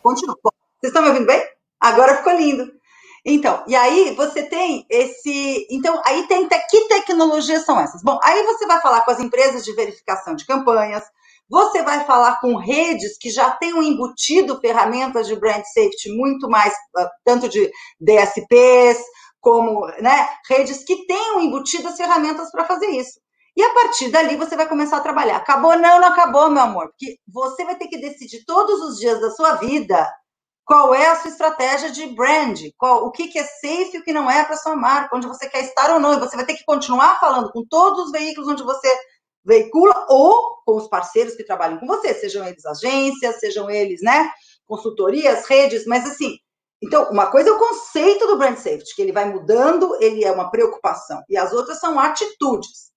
Continua. 0.03 0.37
Vocês 0.43 0.91
estão 0.91 1.03
me 1.03 1.09
ouvindo 1.09 1.27
bem? 1.27 1.49
Agora 1.79 2.17
ficou 2.17 2.33
lindo. 2.33 2.73
Então, 3.25 3.63
e 3.69 3.77
aí 3.77 4.15
você 4.17 4.43
tem 4.43 4.85
esse. 4.91 5.67
Então, 5.71 6.01
aí 6.05 6.27
tem. 6.27 6.49
Que 6.49 6.89
tecnologias 6.89 7.65
são 7.65 7.79
essas? 7.79 8.03
Bom, 8.03 8.19
aí 8.23 8.43
você 8.45 8.67
vai 8.67 8.81
falar 8.81 9.03
com 9.03 9.13
as 9.13 9.21
empresas 9.21 9.65
de 9.65 9.73
verificação 9.75 10.35
de 10.35 10.45
campanhas, 10.45 11.05
você 11.49 11.83
vai 11.83 12.05
falar 12.05 12.41
com 12.41 12.57
redes 12.57 13.17
que 13.19 13.31
já 13.31 13.51
tenham 13.53 13.83
embutido 13.83 14.59
ferramentas 14.61 15.29
de 15.29 15.37
brand 15.37 15.63
safety 15.73 16.17
muito 16.17 16.49
mais, 16.49 16.75
ah, 16.97 17.11
tanto 17.25 17.49
de 17.49 17.71
DSPs, 18.01 18.99
como 19.41 19.87
né, 20.01 20.29
redes 20.49 20.85
que 20.85 21.07
tenham 21.07 21.41
embutido 21.41 21.89
as 21.89 21.97
ferramentas 21.97 22.51
para 22.51 22.65
fazer 22.65 22.87
isso. 22.87 23.21
E 23.57 23.63
a 23.63 23.75
partir 23.75 24.09
dali 24.11 24.37
você 24.37 24.57
vai 24.57 24.67
começar 24.69 24.97
a 24.97 25.03
trabalhar. 25.03 25.37
Acabou? 25.37 25.77
Não, 25.77 26.01
não 26.01 26.09
acabou, 26.09 26.51
meu 26.51 26.63
amor. 26.63 26.89
Porque 26.89 27.19
você 27.29 27.65
vai 27.65 27.77
ter 27.77 27.87
que 27.89 28.01
decidir 28.01 28.45
todos 28.47 28.81
os 28.81 28.99
dias 28.99 29.21
da 29.21 29.31
sua 29.31 29.57
vida 29.57 30.11
qual 30.65 30.95
é 30.95 31.07
a 31.07 31.17
sua 31.17 31.31
estratégia 31.31 31.91
de 31.91 32.07
brand, 32.07 32.61
qual, 32.79 33.05
o 33.05 33.11
que, 33.11 33.29
que 33.29 33.39
é 33.39 33.45
safe 33.45 33.91
e 33.95 33.99
o 33.99 34.05
que 34.05 34.13
não 34.13 34.31
é 34.31 34.45
para 34.45 34.57
sua 34.57 34.77
marca, 34.77 35.17
onde 35.17 35.27
você 35.27 35.49
quer 35.49 35.65
estar 35.65 35.93
ou 35.93 36.01
não. 36.01 36.15
E 36.15 36.21
você 36.21 36.37
vai 36.37 36.47
ter 36.47 36.55
que 36.55 36.65
continuar 36.65 37.19
falando 37.19 37.51
com 37.51 37.65
todos 37.65 38.07
os 38.07 38.13
veículos 38.13 38.49
onde 38.49 38.63
você 38.63 38.89
veicula 39.45 40.07
ou 40.09 40.63
com 40.65 40.77
os 40.77 40.89
parceiros 40.89 41.35
que 41.35 41.45
trabalham 41.45 41.79
com 41.79 41.87
você, 41.87 42.15
sejam 42.15 42.47
eles 42.47 42.65
agências, 42.65 43.41
sejam 43.41 43.69
eles, 43.69 44.01
né, 44.01 44.31
consultorias, 44.67 45.47
redes, 45.47 45.85
mas 45.85 46.07
assim, 46.07 46.39
então, 46.83 47.09
uma 47.11 47.31
coisa 47.31 47.49
é 47.49 47.53
o 47.53 47.59
conceito 47.59 48.27
do 48.27 48.37
brand 48.37 48.57
safety, 48.57 48.95
que 48.97 49.03
ele 49.03 49.13
vai 49.13 49.25
mudando, 49.25 49.97
ele 50.01 50.25
é 50.25 50.33
uma 50.33 50.51
preocupação, 50.51 51.23
e 51.29 51.37
as 51.37 51.53
outras 51.53 51.79
são 51.79 51.99
atitudes. 51.99 52.91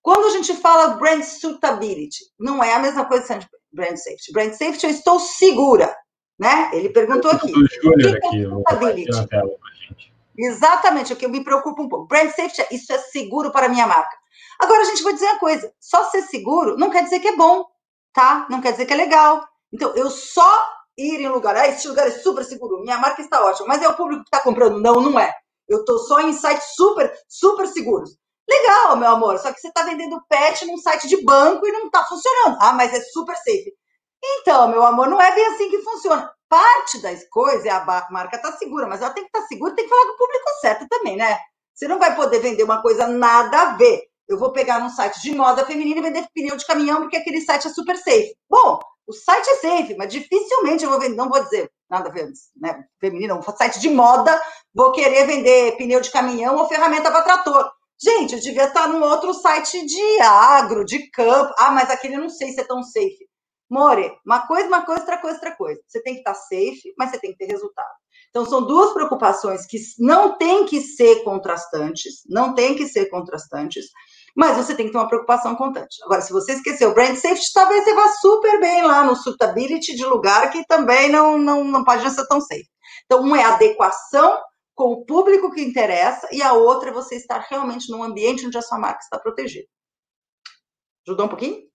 Quando 0.00 0.26
a 0.26 0.30
gente 0.30 0.54
fala 0.56 0.94
brand 0.94 1.22
suitability, 1.22 2.24
não 2.38 2.62
é 2.62 2.72
a 2.72 2.78
mesma 2.78 3.04
coisa 3.04 3.38
que 3.38 3.46
brand 3.72 3.96
safety. 3.96 4.32
Brand 4.32 4.52
safety, 4.52 4.86
eu 4.86 4.90
estou 4.90 5.18
segura, 5.18 5.94
né? 6.42 6.70
Ele 6.72 6.88
perguntou 6.88 7.30
aqui. 7.30 7.52
Júnior 7.80 8.16
aqui, 8.16 8.44
suitability? 8.44 10.12
Exatamente, 10.36 11.12
o 11.12 11.16
que 11.16 11.24
eu 11.24 11.30
me 11.30 11.44
preocupo 11.44 11.82
um 11.82 11.88
pouco. 11.88 12.06
Brand 12.06 12.30
safety, 12.30 12.66
isso 12.72 12.92
é 12.92 12.98
seguro 12.98 13.52
para 13.52 13.66
a 13.66 13.68
minha 13.68 13.86
marca. 13.86 14.16
Agora, 14.58 14.82
a 14.82 14.84
gente 14.86 15.02
vai 15.04 15.12
dizer 15.12 15.26
uma 15.26 15.38
coisa: 15.38 15.72
só 15.80 16.04
ser 16.10 16.22
seguro 16.22 16.76
não 16.76 16.90
quer 16.90 17.04
dizer 17.04 17.20
que 17.20 17.28
é 17.28 17.36
bom, 17.36 17.64
tá? 18.12 18.46
Não 18.50 18.60
quer 18.60 18.72
dizer 18.72 18.86
que 18.86 18.92
é 18.92 18.96
legal. 18.96 19.46
Então, 19.72 19.94
eu 19.94 20.10
só 20.10 20.50
ir 20.98 21.20
em 21.20 21.28
lugar, 21.28 21.56
ah, 21.56 21.68
esse 21.68 21.86
lugar 21.86 22.06
é 22.06 22.10
super 22.10 22.44
seguro, 22.44 22.82
minha 22.82 22.98
marca 22.98 23.22
está 23.22 23.42
ótima, 23.42 23.68
mas 23.68 23.82
é 23.82 23.88
o 23.88 23.94
público 23.94 24.24
que 24.24 24.28
está 24.28 24.40
comprando. 24.40 24.80
Não, 24.80 25.00
não 25.00 25.18
é. 25.18 25.32
Eu 25.68 25.80
estou 25.80 25.98
só 25.98 26.20
em 26.20 26.32
sites 26.32 26.74
super, 26.74 27.10
super 27.28 27.66
seguros. 27.68 28.10
Legal, 28.50 28.96
meu 28.96 29.10
amor, 29.10 29.38
só 29.38 29.52
que 29.52 29.60
você 29.60 29.68
está 29.68 29.84
vendendo 29.84 30.20
pet 30.28 30.66
num 30.66 30.76
site 30.76 31.08
de 31.08 31.22
banco 31.24 31.66
e 31.66 31.72
não 31.72 31.86
está 31.86 32.04
funcionando. 32.04 32.58
Ah, 32.60 32.72
mas 32.72 32.92
é 32.92 33.00
super 33.00 33.36
safe. 33.36 33.72
Então, 34.22 34.68
meu 34.68 34.84
amor, 34.84 35.08
não 35.08 35.20
é 35.20 35.34
bem 35.34 35.46
assim 35.46 35.68
que 35.68 35.82
funciona. 35.82 36.32
Parte 36.48 37.00
das 37.00 37.24
coisas 37.28 37.64
é 37.64 37.70
a 37.70 38.06
marca 38.10 38.38
tá 38.38 38.52
segura, 38.52 38.86
mas 38.86 39.00
ela 39.00 39.10
tem 39.10 39.24
que 39.24 39.28
estar 39.28 39.40
tá 39.40 39.46
segura, 39.46 39.74
tem 39.74 39.84
que 39.84 39.90
falar 39.90 40.06
com 40.06 40.12
o 40.12 40.18
público 40.18 40.50
certo 40.60 40.86
também, 40.88 41.16
né? 41.16 41.38
Você 41.74 41.88
não 41.88 41.98
vai 41.98 42.14
poder 42.14 42.38
vender 42.38 42.62
uma 42.62 42.82
coisa 42.82 43.06
nada 43.06 43.58
a 43.58 43.76
ver. 43.76 44.02
Eu 44.28 44.38
vou 44.38 44.52
pegar 44.52 44.78
num 44.78 44.90
site 44.90 45.20
de 45.20 45.34
moda 45.34 45.64
feminina 45.64 46.00
e 46.00 46.02
vender 46.02 46.26
pneu 46.34 46.56
de 46.56 46.66
caminhão 46.66 47.00
porque 47.00 47.16
aquele 47.16 47.40
site 47.40 47.66
é 47.66 47.70
super 47.70 47.96
safe. 47.96 48.36
Bom, 48.48 48.78
o 49.06 49.12
site 49.12 49.48
é 49.48 49.56
safe, 49.56 49.96
mas 49.96 50.12
dificilmente 50.12 50.84
eu 50.84 50.90
vou 50.90 51.00
vender, 51.00 51.16
não 51.16 51.28
vou 51.28 51.42
dizer 51.42 51.70
nada 51.90 52.08
a 52.08 52.12
ver, 52.12 52.30
né? 52.56 52.84
Feminino, 53.00 53.36
um 53.36 53.42
site 53.42 53.80
de 53.80 53.90
moda, 53.90 54.40
vou 54.74 54.92
querer 54.92 55.26
vender 55.26 55.76
pneu 55.76 56.00
de 56.00 56.10
caminhão 56.10 56.56
ou 56.56 56.68
ferramenta 56.68 57.10
para 57.10 57.22
trator. 57.22 57.70
Gente, 58.00 58.34
eu 58.34 58.40
devia 58.40 58.64
estar 58.64 58.88
num 58.88 59.02
outro 59.02 59.32
site 59.34 59.84
de 59.86 60.20
agro, 60.20 60.84
de 60.84 61.10
campo. 61.10 61.54
Ah, 61.58 61.70
mas 61.70 61.90
aquele 61.90 62.16
eu 62.16 62.20
não 62.20 62.28
sei 62.28 62.52
se 62.52 62.60
é 62.60 62.64
tão 62.64 62.82
safe. 62.82 63.28
More, 63.72 64.12
uma 64.26 64.46
coisa, 64.46 64.68
uma 64.68 64.84
coisa, 64.84 65.00
outra 65.00 65.16
coisa, 65.16 65.36
outra 65.36 65.56
coisa. 65.56 65.80
Você 65.88 66.02
tem 66.02 66.12
que 66.12 66.20
estar 66.20 66.34
safe, 66.34 66.92
mas 66.98 67.10
você 67.10 67.18
tem 67.18 67.32
que 67.32 67.38
ter 67.38 67.46
resultado. 67.46 67.88
Então, 68.28 68.44
são 68.44 68.66
duas 68.66 68.92
preocupações 68.92 69.64
que 69.64 69.78
não 69.98 70.36
tem 70.36 70.66
que 70.66 70.82
ser 70.82 71.24
contrastantes, 71.24 72.22
não 72.28 72.54
tem 72.54 72.76
que 72.76 72.86
ser 72.86 73.06
contrastantes, 73.06 73.86
mas 74.36 74.58
você 74.58 74.74
tem 74.74 74.84
que 74.84 74.92
ter 74.92 74.98
uma 74.98 75.08
preocupação 75.08 75.56
constante. 75.56 76.04
Agora, 76.04 76.20
se 76.20 76.34
você 76.34 76.52
esqueceu 76.52 76.90
o 76.90 76.94
brand 76.94 77.16
safety, 77.16 77.50
talvez 77.54 77.82
você 77.82 77.94
vá 77.94 78.08
super 78.08 78.60
bem 78.60 78.82
lá 78.82 79.04
no 79.04 79.16
suitability 79.16 79.96
de 79.96 80.04
lugar 80.04 80.50
que 80.50 80.66
também 80.66 81.10
não, 81.10 81.38
não, 81.38 81.64
não 81.64 81.82
pode 81.82 82.08
ser 82.10 82.26
tão 82.28 82.42
safe. 82.42 82.68
Então, 83.06 83.22
um 83.22 83.34
é 83.34 83.42
adequação 83.42 84.38
com 84.74 84.92
o 84.92 85.06
público 85.06 85.50
que 85.50 85.62
interessa 85.62 86.28
e 86.30 86.42
a 86.42 86.52
outra 86.52 86.90
é 86.90 86.92
você 86.92 87.16
estar 87.16 87.38
realmente 87.48 87.90
num 87.90 88.02
ambiente 88.02 88.46
onde 88.46 88.58
a 88.58 88.62
sua 88.62 88.78
marca 88.78 89.00
está 89.00 89.18
protegida. 89.18 89.66
Ajudou 91.06 91.24
um 91.24 91.30
pouquinho? 91.30 91.71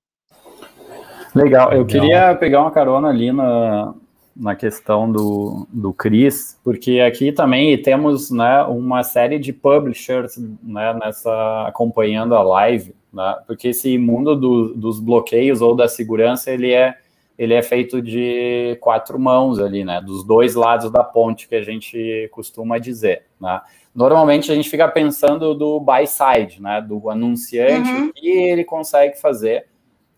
Legal. 1.38 1.72
Eu 1.74 1.86
queria 1.86 2.36
pegar 2.36 2.62
uma 2.62 2.72
carona 2.72 3.10
ali 3.10 3.32
na, 3.32 3.94
na 4.36 4.56
questão 4.56 5.12
do, 5.12 5.68
do 5.72 5.92
Cris, 5.92 6.60
porque 6.64 7.00
aqui 7.00 7.32
também 7.32 7.80
temos 7.82 8.30
né, 8.30 8.64
uma 8.64 9.04
série 9.04 9.40
de 9.40 9.52
publishers 9.52 10.38
né, 10.64 10.94
nessa, 10.94 11.66
acompanhando 11.68 12.36
a 12.36 12.44
live, 12.44 12.94
né, 13.12 13.38
porque 13.48 13.70
esse 13.70 13.98
mundo 13.98 14.36
do, 14.36 14.74
dos 14.76 15.00
bloqueios 15.00 15.62
ou 15.62 15.76
da 15.76 15.88
segurança, 15.88 16.52
ele 16.52 16.72
é, 16.72 16.96
ele 17.38 17.54
é 17.54 17.64
feito 17.64 18.02
de 18.02 18.78
quatro 18.80 19.20
mãos 19.20 19.60
ali, 19.60 19.84
né, 19.84 20.02
dos 20.02 20.24
dois 20.24 20.54
lados 20.54 20.92
da 20.92 21.04
ponte 21.04 21.48
que 21.48 21.56
a 21.56 21.64
gente 21.64 22.30
costuma 22.32 22.78
dizer. 22.78 23.24
Né. 23.40 23.60
Normalmente 23.94 24.52
a 24.52 24.56
gente 24.56 24.70
fica 24.70 24.88
pensando 24.88 25.56
do 25.56 25.80
buy 25.80 26.06
side, 26.06 26.62
né, 26.62 26.80
do 26.80 27.10
anunciante, 27.10 27.90
uhum. 27.90 28.08
o 28.08 28.14
que 28.14 28.30
ele 28.30 28.64
consegue 28.64 29.20
fazer, 29.20 29.66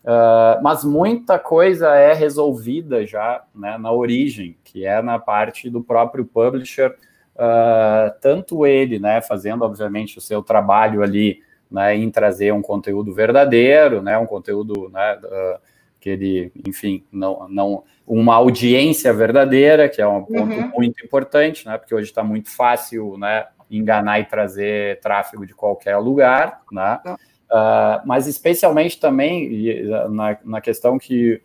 Uh, 0.02 0.62
mas 0.62 0.82
muita 0.82 1.38
coisa 1.38 1.94
é 1.94 2.14
resolvida 2.14 3.06
já 3.06 3.44
né, 3.54 3.76
na 3.76 3.92
origem, 3.92 4.56
que 4.64 4.86
é 4.86 5.02
na 5.02 5.18
parte 5.18 5.68
do 5.68 5.82
próprio 5.82 6.24
publisher, 6.24 6.96
uh, 7.36 8.10
tanto 8.20 8.66
ele, 8.66 8.98
né, 8.98 9.20
fazendo 9.20 9.62
obviamente 9.62 10.16
o 10.16 10.20
seu 10.20 10.42
trabalho 10.42 11.02
ali, 11.02 11.42
né, 11.70 11.94
em 11.94 12.10
trazer 12.10 12.52
um 12.52 12.62
conteúdo 12.62 13.12
verdadeiro, 13.12 14.00
né, 14.00 14.16
um 14.16 14.26
conteúdo, 14.26 14.88
né, 14.88 15.18
uh, 15.22 15.60
que 16.00 16.08
ele, 16.08 16.50
enfim, 16.66 17.04
não, 17.12 17.46
não, 17.50 17.84
uma 18.06 18.36
audiência 18.36 19.12
verdadeira, 19.12 19.86
que 19.86 20.00
é 20.00 20.08
um 20.08 20.24
ponto 20.24 20.54
uhum. 20.54 20.72
muito 20.74 21.04
importante, 21.04 21.66
né, 21.66 21.76
porque 21.76 21.94
hoje 21.94 22.06
está 22.06 22.24
muito 22.24 22.50
fácil, 22.50 23.18
né, 23.18 23.48
enganar 23.70 24.18
e 24.18 24.24
trazer 24.24 24.98
tráfego 25.00 25.44
de 25.44 25.54
qualquer 25.54 25.98
lugar, 25.98 26.62
né. 26.72 27.00
Uhum 27.04 27.16
Uh, 27.50 28.00
mas 28.06 28.28
especialmente 28.28 29.00
também 29.00 29.82
na, 30.08 30.38
na 30.44 30.60
questão 30.60 30.98
que, 30.98 31.42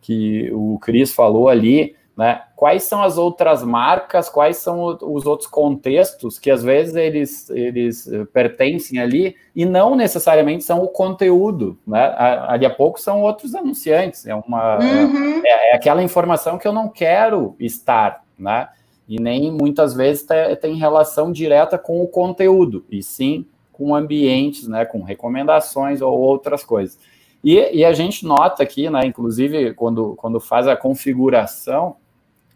que 0.00 0.48
o 0.52 0.78
Cris 0.78 1.12
falou 1.12 1.48
ali, 1.48 1.96
né? 2.16 2.42
Quais 2.54 2.82
são 2.82 3.02
as 3.02 3.16
outras 3.16 3.62
marcas, 3.64 4.28
quais 4.28 4.58
são 4.58 4.98
os 5.00 5.24
outros 5.24 5.48
contextos 5.48 6.38
que 6.38 6.50
às 6.50 6.62
vezes 6.62 6.94
eles, 6.94 7.48
eles 7.48 8.08
pertencem 8.32 9.00
ali 9.00 9.34
e 9.56 9.64
não 9.64 9.96
necessariamente 9.96 10.62
são 10.62 10.84
o 10.84 10.88
conteúdo, 10.88 11.78
né? 11.86 12.14
Ali 12.46 12.66
a 12.66 12.70
pouco 12.70 13.00
são 13.00 13.22
outros 13.22 13.54
anunciantes, 13.54 14.26
é 14.26 14.34
uma 14.34 14.78
uhum. 14.78 15.40
é, 15.44 15.70
é, 15.72 15.74
aquela 15.74 16.02
informação 16.02 16.58
que 16.58 16.68
eu 16.68 16.72
não 16.72 16.88
quero 16.88 17.56
estar, 17.58 18.22
né? 18.38 18.68
E 19.08 19.20
nem 19.20 19.50
muitas 19.50 19.94
vezes 19.94 20.26
tem 20.60 20.74
relação 20.76 21.32
direta 21.32 21.78
com 21.78 22.02
o 22.02 22.06
conteúdo, 22.06 22.84
e 22.90 23.02
sim 23.02 23.46
com 23.80 23.94
ambientes, 23.94 24.68
né, 24.68 24.84
com 24.84 25.00
recomendações 25.00 26.02
ou 26.02 26.12
outras 26.20 26.62
coisas. 26.62 26.98
E, 27.42 27.78
e 27.78 27.82
a 27.82 27.94
gente 27.94 28.26
nota 28.26 28.62
aqui, 28.62 28.90
né, 28.90 29.00
inclusive, 29.06 29.72
quando, 29.72 30.14
quando 30.16 30.38
faz 30.38 30.68
a 30.68 30.76
configuração, 30.76 31.96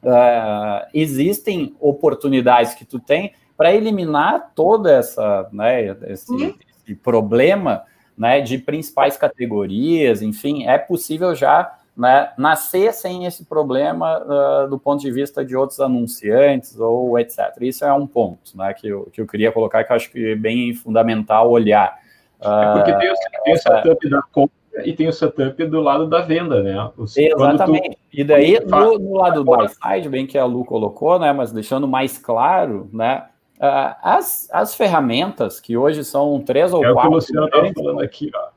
uh, 0.03 0.87
existem 0.93 1.75
oportunidades 1.81 2.75
que 2.75 2.85
tu 2.85 3.01
tem 3.01 3.33
para 3.57 3.75
eliminar 3.75 4.53
toda 4.55 4.93
essa, 4.93 5.49
né, 5.51 5.97
esse, 6.09 6.31
uhum. 6.31 6.55
esse 6.85 6.95
problema 6.95 7.85
né, 8.15 8.43
de 8.43 8.59
principais 8.59 9.17
categorias, 9.17 10.21
enfim, 10.21 10.67
é 10.67 10.77
possível 10.77 11.35
já 11.35 11.79
né, 11.97 12.33
nascer 12.37 12.93
sem 12.93 13.25
esse 13.25 13.45
problema 13.45 14.21
uh, 14.21 14.69
do 14.69 14.79
ponto 14.79 15.01
de 15.01 15.11
vista 15.11 15.45
de 15.45 15.57
outros 15.57 15.79
anunciantes 15.81 16.79
ou 16.79 17.19
etc. 17.19 17.39
Isso 17.61 17.85
é 17.85 17.93
um 17.93 18.07
ponto 18.07 18.57
né, 18.57 18.75
que, 18.75 18.89
eu, 18.89 19.09
que 19.13 19.21
eu 19.21 19.27
queria 19.27 19.53
colocar 19.53 19.85
que 19.85 19.93
eu 19.93 19.97
acho 19.97 20.11
que 20.11 20.33
é 20.33 20.35
bem 20.35 20.75
fundamental 20.75 21.51
olhar. 21.51 21.99
Uh, 22.41 22.49
é 22.49 22.73
porque 22.75 22.95
tem 22.95 23.11
o, 23.11 23.15
tem 23.45 23.55
o 23.55 23.59
setup 23.59 24.11
da 24.11 24.23
compra 24.23 24.55
e 24.85 24.93
tem 24.93 25.07
o 25.07 25.13
setup 25.13 25.65
do 25.67 25.81
lado 25.81 26.09
da 26.09 26.21
venda, 26.21 26.61
né? 26.61 26.91
Exatamente. 27.17 27.91
Tu... 27.91 27.99
E 28.13 28.25
daí, 28.25 28.59
no, 28.59 28.99
no 28.99 29.15
lado 29.15 29.45
do 29.45 29.45
buy 29.45 29.69
side, 29.69 30.09
bem 30.09 30.27
que 30.27 30.37
a 30.37 30.45
Lu 30.45 30.65
colocou, 30.65 31.17
né, 31.19 31.33
mas 31.33 31.53
deixando 31.53 31.87
mais 31.87 32.19
claro, 32.19 32.89
né, 32.93 33.27
Uh, 33.57 33.95
as, 34.03 34.49
as 34.53 34.75
ferramentas, 34.75 35.61
que 35.61 35.77
hoje 35.77 36.05
são 36.05 36.41
três 36.41 36.73
ou 36.73 36.85
é 36.85 36.93
quatro. 36.93 36.99
O 36.99 37.03
que 37.03 37.09
o 37.09 37.41
Luciano 37.41 37.73
falando 37.73 38.01
aqui, 38.01 38.31
ó. 38.35 38.49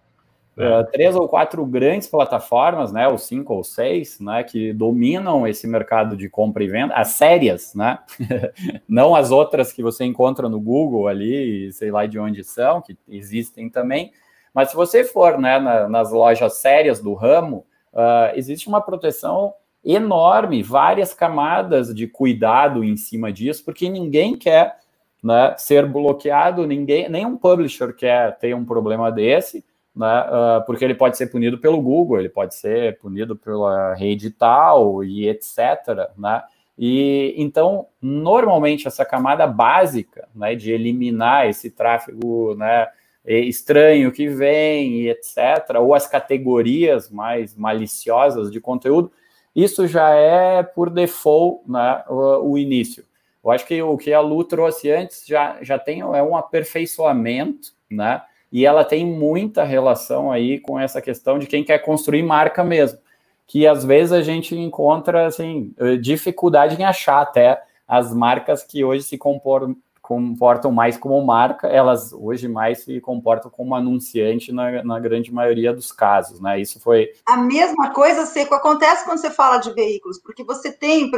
Uh, 0.57 0.91
três 0.91 1.15
ou 1.15 1.29
quatro 1.29 1.63
grandes 1.67 2.07
plataformas, 2.07 2.91
né, 2.91 3.07
ou 3.07 3.15
cinco 3.19 3.53
ou 3.53 3.63
seis, 3.63 4.19
né, 4.19 4.43
que 4.43 4.73
dominam 4.73 5.45
esse 5.45 5.67
mercado 5.67 6.17
de 6.17 6.27
compra 6.27 6.63
e 6.63 6.67
venda, 6.67 6.95
as 6.95 7.09
sérias, 7.09 7.75
né, 7.75 7.99
não 8.89 9.15
as 9.15 9.29
outras 9.29 9.71
que 9.71 9.83
você 9.83 10.03
encontra 10.03 10.49
no 10.49 10.59
Google 10.59 11.07
ali, 11.07 11.71
sei 11.73 11.91
lá 11.91 12.07
de 12.07 12.17
onde 12.17 12.43
são, 12.43 12.81
que 12.81 12.97
existem 13.07 13.69
também, 13.69 14.11
mas 14.51 14.71
se 14.71 14.75
você 14.75 15.03
for, 15.03 15.37
né, 15.37 15.59
na, 15.59 15.87
nas 15.87 16.11
lojas 16.11 16.53
sérias 16.53 16.99
do 16.99 17.13
ramo, 17.13 17.63
uh, 17.93 18.35
existe 18.35 18.67
uma 18.67 18.81
proteção 18.81 19.53
enorme, 19.85 20.63
várias 20.63 21.13
camadas 21.13 21.93
de 21.93 22.07
cuidado 22.07 22.83
em 22.83 22.97
cima 22.97 23.31
disso, 23.31 23.63
porque 23.63 23.87
ninguém 23.87 24.35
quer 24.35 24.79
né, 25.23 25.53
ser 25.57 25.85
bloqueado, 25.85 26.65
ninguém, 26.65 27.07
nenhum 27.09 27.37
publisher 27.37 27.93
quer 27.93 28.37
ter 28.39 28.55
um 28.55 28.65
problema 28.65 29.11
desse, 29.11 29.63
né, 29.97 30.21
uh, 30.21 30.65
porque 30.65 30.85
ele 30.85 30.93
pode 30.93 31.17
ser 31.17 31.27
punido 31.27 31.57
pelo 31.57 31.81
Google, 31.81 32.19
ele 32.19 32.29
pode 32.29 32.53
ser 32.53 32.99
punido 32.99 33.35
pela 33.35 33.95
rede 33.95 34.29
tal 34.29 35.03
e 35.03 35.27
etc. 35.27 36.11
Né? 36.15 36.43
E 36.77 37.33
então, 37.35 37.87
normalmente, 37.99 38.87
essa 38.87 39.03
camada 39.03 39.47
básica 39.47 40.27
né, 40.35 40.53
de 40.53 40.71
eliminar 40.71 41.49
esse 41.49 41.71
tráfego 41.71 42.53
né, 42.53 42.87
estranho 43.25 44.11
que 44.11 44.27
vem 44.27 45.01
e 45.01 45.09
etc., 45.09 45.75
ou 45.79 45.95
as 45.95 46.07
categorias 46.07 47.09
mais 47.09 47.55
maliciosas 47.55 48.51
de 48.51 48.61
conteúdo, 48.61 49.11
isso 49.55 49.87
já 49.87 50.11
é 50.11 50.61
por 50.61 50.91
default 50.91 51.63
né, 51.67 52.03
o, 52.07 52.51
o 52.51 52.57
início. 52.59 53.03
Eu 53.43 53.49
acho 53.49 53.65
que 53.65 53.81
o 53.81 53.97
que 53.97 54.13
a 54.13 54.19
Lu 54.19 54.43
trouxe 54.43 54.91
antes 54.91 55.25
já, 55.25 55.57
já 55.63 55.79
tem 55.79 56.01
é 56.01 56.21
um 56.21 56.37
aperfeiçoamento, 56.37 57.71
né? 57.89 58.21
E 58.51 58.65
ela 58.65 58.83
tem 58.83 59.05
muita 59.05 59.63
relação 59.63 60.31
aí 60.31 60.59
com 60.59 60.79
essa 60.79 61.01
questão 61.01 61.37
de 61.37 61.47
quem 61.47 61.63
quer 61.63 61.79
construir 61.79 62.23
marca 62.23 62.63
mesmo. 62.63 62.99
Que 63.45 63.65
às 63.67 63.83
vezes 63.83 64.11
a 64.11 64.21
gente 64.21 64.55
encontra 64.55 65.27
assim, 65.27 65.73
dificuldade 66.01 66.79
em 66.79 66.83
achar 66.83 67.21
até 67.21 67.61
as 67.87 68.13
marcas 68.13 68.63
que 68.63 68.83
hoje 68.83 69.03
se 69.03 69.17
comportam, 69.17 69.75
comportam 70.01 70.71
mais 70.71 70.97
como 70.97 71.21
marca, 71.25 71.67
elas 71.67 72.13
hoje 72.13 72.47
mais 72.47 72.79
se 72.79 72.99
comportam 73.01 73.51
como 73.51 73.75
anunciante 73.75 74.53
na, 74.53 74.83
na, 74.83 74.99
grande 74.99 75.33
maioria 75.33 75.73
dos 75.73 75.91
casos, 75.91 76.39
né? 76.39 76.59
Isso 76.59 76.79
foi. 76.79 77.09
A 77.25 77.37
mesma 77.37 77.91
coisa, 77.91 78.25
Seco, 78.25 78.55
acontece 78.55 79.03
quando 79.05 79.19
você 79.19 79.29
fala 79.29 79.57
de 79.57 79.73
veículos, 79.73 80.17
porque 80.17 80.45
você 80.45 80.71
tem 80.71 81.11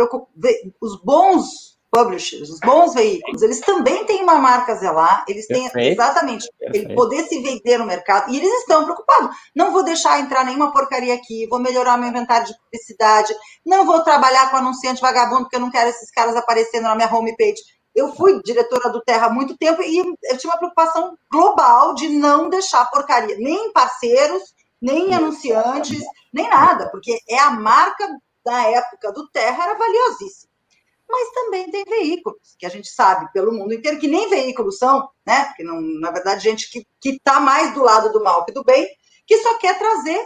os 0.82 1.02
bons 1.04 1.79
publishers, 1.92 2.50
os 2.50 2.60
bons 2.60 2.94
veículos, 2.94 3.42
eles 3.42 3.60
também 3.62 4.06
têm 4.06 4.24
uma 4.24 4.36
marca 4.36 4.74
a 4.74 4.76
zelar, 4.76 5.26
eles 5.28 5.48
têm 5.48 5.64
Perfeito. 5.64 5.94
exatamente 5.94 6.48
ele 6.62 6.94
poder 6.94 7.24
se 7.24 7.42
vender 7.42 7.78
no 7.78 7.86
mercado, 7.86 8.32
e 8.32 8.38
eles 8.38 8.60
estão 8.60 8.84
preocupados. 8.84 9.36
Não 9.56 9.72
vou 9.72 9.84
deixar 9.84 10.20
entrar 10.20 10.46
nenhuma 10.46 10.72
porcaria 10.72 11.14
aqui, 11.14 11.48
vou 11.48 11.60
melhorar 11.60 11.98
meu 11.98 12.10
inventário 12.10 12.48
de 12.48 12.58
publicidade, 12.58 13.34
não 13.66 13.86
vou 13.86 14.04
trabalhar 14.04 14.52
com 14.52 14.58
anunciante 14.58 15.02
vagabundo, 15.02 15.44
porque 15.44 15.56
eu 15.56 15.62
não 15.62 15.72
quero 15.72 15.90
esses 15.90 16.12
caras 16.12 16.36
aparecendo 16.36 16.84
na 16.84 16.96
minha 16.96 17.14
homepage. 17.14 17.62
Eu 17.96 18.16
fui 18.16 18.40
diretora 18.44 18.90
do 18.90 19.02
Terra 19.02 19.28
há 19.28 19.34
muito 19.34 19.58
tempo 19.58 19.82
e 19.82 19.98
eu 19.98 20.38
tinha 20.38 20.52
uma 20.52 20.58
preocupação 20.58 21.18
global 21.32 21.96
de 21.96 22.08
não 22.10 22.48
deixar 22.48 22.86
porcaria, 22.90 23.36
nem 23.38 23.74
parceiros, 23.74 24.44
nem 24.80 25.14
anunciantes, 25.14 26.00
nem 26.32 26.48
nada, 26.48 26.90
porque 26.92 27.18
é 27.28 27.40
a 27.40 27.50
marca 27.50 28.08
da 28.46 28.64
época 28.70 29.12
do 29.12 29.28
Terra 29.32 29.64
era 29.66 29.78
valiosíssima 29.78 30.49
mas 31.10 31.32
também 31.32 31.72
tem 31.72 31.84
veículos, 31.84 32.56
que 32.58 32.66
a 32.66 32.70
gente 32.70 32.88
sabe 32.90 33.32
pelo 33.34 33.52
mundo 33.52 33.74
inteiro, 33.74 34.00
que 34.00 34.08
nem 34.08 34.30
veículos 34.30 34.78
são, 34.78 35.10
né? 35.26 35.46
Porque, 35.46 35.64
não, 35.64 35.82
na 35.82 36.12
verdade, 36.12 36.44
gente 36.44 36.70
que 36.70 37.10
está 37.10 37.40
mais 37.40 37.74
do 37.74 37.82
lado 37.82 38.12
do 38.12 38.24
mal 38.24 38.46
que 38.46 38.52
do 38.52 38.64
bem, 38.64 38.88
que 39.26 39.38
só 39.40 39.58
quer 39.58 39.78
trazer 39.78 40.20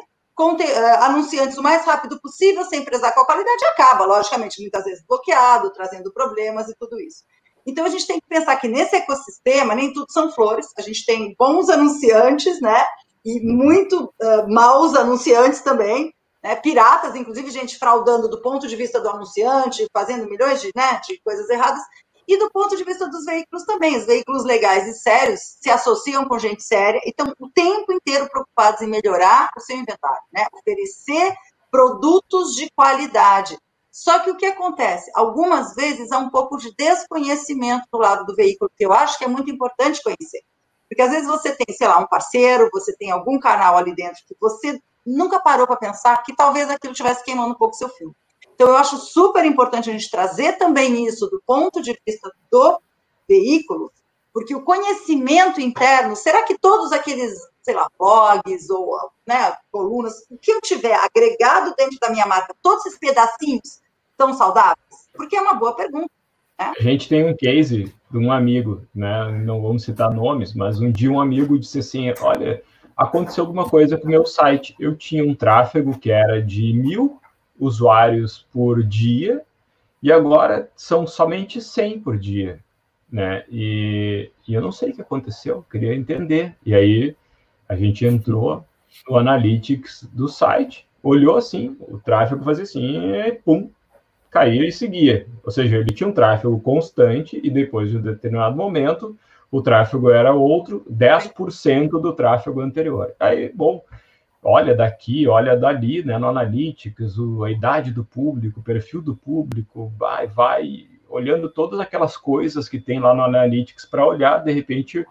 eh, 0.59 0.95
anunciantes 1.01 1.57
o 1.57 1.63
mais 1.63 1.85
rápido 1.85 2.19
possível, 2.19 2.65
sem 2.65 2.83
prezar 2.83 3.13
com 3.13 3.21
a 3.21 3.25
qualidade, 3.25 3.65
acaba, 3.65 4.05
logicamente, 4.05 4.61
muitas 4.61 4.83
vezes 4.83 5.03
bloqueado, 5.07 5.71
trazendo 5.71 6.11
problemas 6.11 6.67
e 6.67 6.75
tudo 6.77 6.99
isso. 6.99 7.23
Então, 7.65 7.85
a 7.85 7.89
gente 7.89 8.05
tem 8.05 8.19
que 8.19 8.27
pensar 8.27 8.57
que 8.57 8.67
nesse 8.67 8.95
ecossistema, 8.95 9.73
nem 9.73 9.93
tudo 9.93 10.11
são 10.11 10.31
flores, 10.33 10.67
a 10.77 10.81
gente 10.81 11.05
tem 11.05 11.33
bons 11.39 11.69
anunciantes, 11.69 12.59
né? 12.59 12.85
E 13.23 13.39
muito 13.39 14.13
uh, 14.21 14.53
maus 14.53 14.95
anunciantes 14.95 15.61
também, 15.61 16.13
né, 16.43 16.55
piratas, 16.57 17.15
inclusive 17.15 17.49
gente 17.49 17.79
fraudando 17.79 18.27
do 18.27 18.41
ponto 18.41 18.67
de 18.67 18.75
vista 18.75 18.99
do 18.99 19.09
anunciante, 19.09 19.87
fazendo 19.93 20.29
milhões 20.29 20.61
de, 20.61 20.71
né, 20.75 20.99
de 21.07 21.19
coisas 21.21 21.49
erradas, 21.49 21.81
e 22.27 22.37
do 22.37 22.49
ponto 22.51 22.75
de 22.75 22.83
vista 22.83 23.07
dos 23.09 23.25
veículos 23.25 23.65
também. 23.65 23.97
Os 23.97 24.05
veículos 24.05 24.43
legais 24.43 24.87
e 24.87 24.93
sérios 24.93 25.39
se 25.61 25.69
associam 25.69 26.25
com 26.25 26.37
gente 26.37 26.63
séria 26.63 26.99
e 27.05 27.09
estão 27.09 27.33
o 27.39 27.49
tempo 27.49 27.91
inteiro 27.91 28.29
preocupados 28.29 28.81
em 28.81 28.87
melhorar 28.87 29.49
o 29.57 29.61
seu 29.61 29.77
inventário, 29.77 30.21
né, 30.31 30.45
oferecer 30.53 31.33
produtos 31.71 32.53
de 32.53 32.69
qualidade. 32.75 33.57
Só 33.91 34.19
que 34.19 34.31
o 34.31 34.37
que 34.37 34.45
acontece? 34.45 35.11
Algumas 35.13 35.75
vezes 35.75 36.11
há 36.11 36.17
um 36.17 36.29
pouco 36.29 36.57
de 36.57 36.73
desconhecimento 36.75 37.85
do 37.91 37.99
lado 37.99 38.25
do 38.25 38.35
veículo, 38.35 38.71
que 38.75 38.85
eu 38.85 38.91
acho 38.91 39.17
que 39.17 39.23
é 39.23 39.27
muito 39.27 39.51
importante 39.51 40.01
conhecer. 40.01 40.41
Porque 40.89 41.01
às 41.01 41.11
vezes 41.11 41.27
você 41.27 41.55
tem, 41.55 41.75
sei 41.75 41.87
lá, 41.87 41.99
um 41.99 42.07
parceiro, 42.07 42.69
você 42.71 42.95
tem 42.95 43.11
algum 43.11 43.39
canal 43.39 43.77
ali 43.77 43.95
dentro 43.95 44.21
que 44.27 44.35
você 44.39 44.79
nunca 45.05 45.39
parou 45.39 45.67
para 45.67 45.75
pensar 45.75 46.23
que 46.23 46.35
talvez 46.35 46.69
aquilo 46.69 46.93
estivesse 46.93 47.23
queimando 47.23 47.53
um 47.53 47.57
pouco 47.57 47.75
seu 47.75 47.89
filme. 47.89 48.13
Então, 48.53 48.69
eu 48.69 48.77
acho 48.77 48.97
super 48.97 49.43
importante 49.45 49.89
a 49.89 49.93
gente 49.93 50.09
trazer 50.09 50.53
também 50.53 51.05
isso 51.05 51.27
do 51.27 51.41
ponto 51.45 51.81
de 51.81 51.97
vista 52.05 52.31
do 52.51 52.79
veículo, 53.27 53.91
porque 54.33 54.55
o 54.55 54.63
conhecimento 54.63 55.61
interno, 55.61 56.15
será 56.15 56.43
que 56.43 56.57
todos 56.57 56.91
aqueles, 56.91 57.33
sei 57.61 57.75
lá, 57.75 57.87
blogs 57.97 58.69
ou 58.69 58.97
né, 59.25 59.55
colunas, 59.71 60.25
o 60.29 60.37
que 60.37 60.51
eu 60.51 60.61
tiver 60.61 60.95
agregado 60.95 61.73
dentro 61.77 61.99
da 61.99 62.09
minha 62.09 62.25
marca, 62.25 62.55
todos 62.61 62.85
esses 62.85 62.99
pedacinhos 62.99 63.79
são 64.17 64.33
saudáveis? 64.33 65.09
Porque 65.13 65.35
é 65.35 65.41
uma 65.41 65.53
boa 65.53 65.75
pergunta. 65.75 66.09
Né? 66.59 66.73
A 66.77 66.81
gente 66.81 67.07
tem 67.07 67.25
um 67.25 67.35
case 67.35 67.93
de 68.11 68.17
um 68.17 68.31
amigo, 68.31 68.81
né? 68.93 69.31
Não 69.43 69.61
vamos 69.61 69.83
citar 69.83 70.11
nomes, 70.11 70.53
mas 70.53 70.79
um 70.79 70.91
dia 70.91 71.11
um 71.11 71.21
amigo 71.21 71.57
disse 71.57 71.79
assim: 71.79 72.13
olha, 72.21 72.63
aconteceu 73.03 73.43
alguma 73.43 73.69
coisa 73.69 73.97
com 73.97 74.07
o 74.07 74.11
meu 74.11 74.25
site. 74.25 74.75
Eu 74.79 74.95
tinha 74.95 75.23
um 75.23 75.35
tráfego 75.35 75.97
que 75.97 76.11
era 76.11 76.41
de 76.41 76.73
mil 76.73 77.19
usuários 77.59 78.45
por 78.51 78.83
dia 78.83 79.41
e 80.01 80.11
agora 80.11 80.69
são 80.75 81.07
somente 81.07 81.61
100 81.61 82.01
por 82.01 82.17
dia, 82.17 82.59
né? 83.11 83.45
E, 83.49 84.29
e 84.47 84.53
eu 84.53 84.61
não 84.61 84.71
sei 84.71 84.91
o 84.91 84.93
que 84.93 85.01
aconteceu, 85.01 85.65
queria 85.71 85.95
entender. 85.95 86.55
E 86.65 86.75
aí 86.75 87.15
a 87.69 87.75
gente 87.75 88.05
entrou 88.05 88.65
no 89.07 89.17
Analytics 89.17 90.07
do 90.11 90.27
site, 90.27 90.87
olhou 91.01 91.37
assim, 91.37 91.77
o 91.81 91.99
tráfego 91.99 92.43
fazia 92.43 92.63
assim, 92.63 93.13
e 93.13 93.31
pum, 93.31 93.69
caía 94.29 94.67
e 94.67 94.71
seguia. 94.71 95.27
Ou 95.43 95.51
seja, 95.51 95.77
ele 95.77 95.93
tinha 95.93 96.09
um 96.09 96.13
tráfego 96.13 96.59
constante 96.59 97.39
e 97.43 97.49
depois 97.49 97.89
de 97.89 97.97
um 97.97 98.01
determinado 98.01 98.55
momento 98.55 99.17
o 99.53 99.61
tráfego 99.61 100.09
era 100.09 100.33
outro, 100.33 100.83
10% 100.91 102.01
do 102.01 102.11
tráfego 102.11 102.59
anterior. 102.59 103.13
Aí, 103.19 103.51
bom, 103.53 103.85
olha 104.41 104.73
daqui, 104.73 105.27
olha 105.27 105.55
dali, 105.55 106.03
né, 106.03 106.17
no 106.17 106.27
Analytics, 106.27 107.19
o, 107.19 107.43
a 107.43 107.51
idade 107.51 107.91
do 107.91 108.03
público, 108.03 108.61
o 108.61 108.63
perfil 108.63 108.99
do 108.99 109.15
público, 109.15 109.93
vai, 109.95 110.25
vai, 110.25 110.87
olhando 111.07 111.47
todas 111.47 111.79
aquelas 111.79 112.17
coisas 112.17 112.67
que 112.67 112.79
tem 112.79 112.99
lá 112.99 113.13
no 113.13 113.21
Analytics 113.21 113.85
para 113.85 114.03
olhar, 114.03 114.39
de 114.39 114.51
repente, 114.51 115.05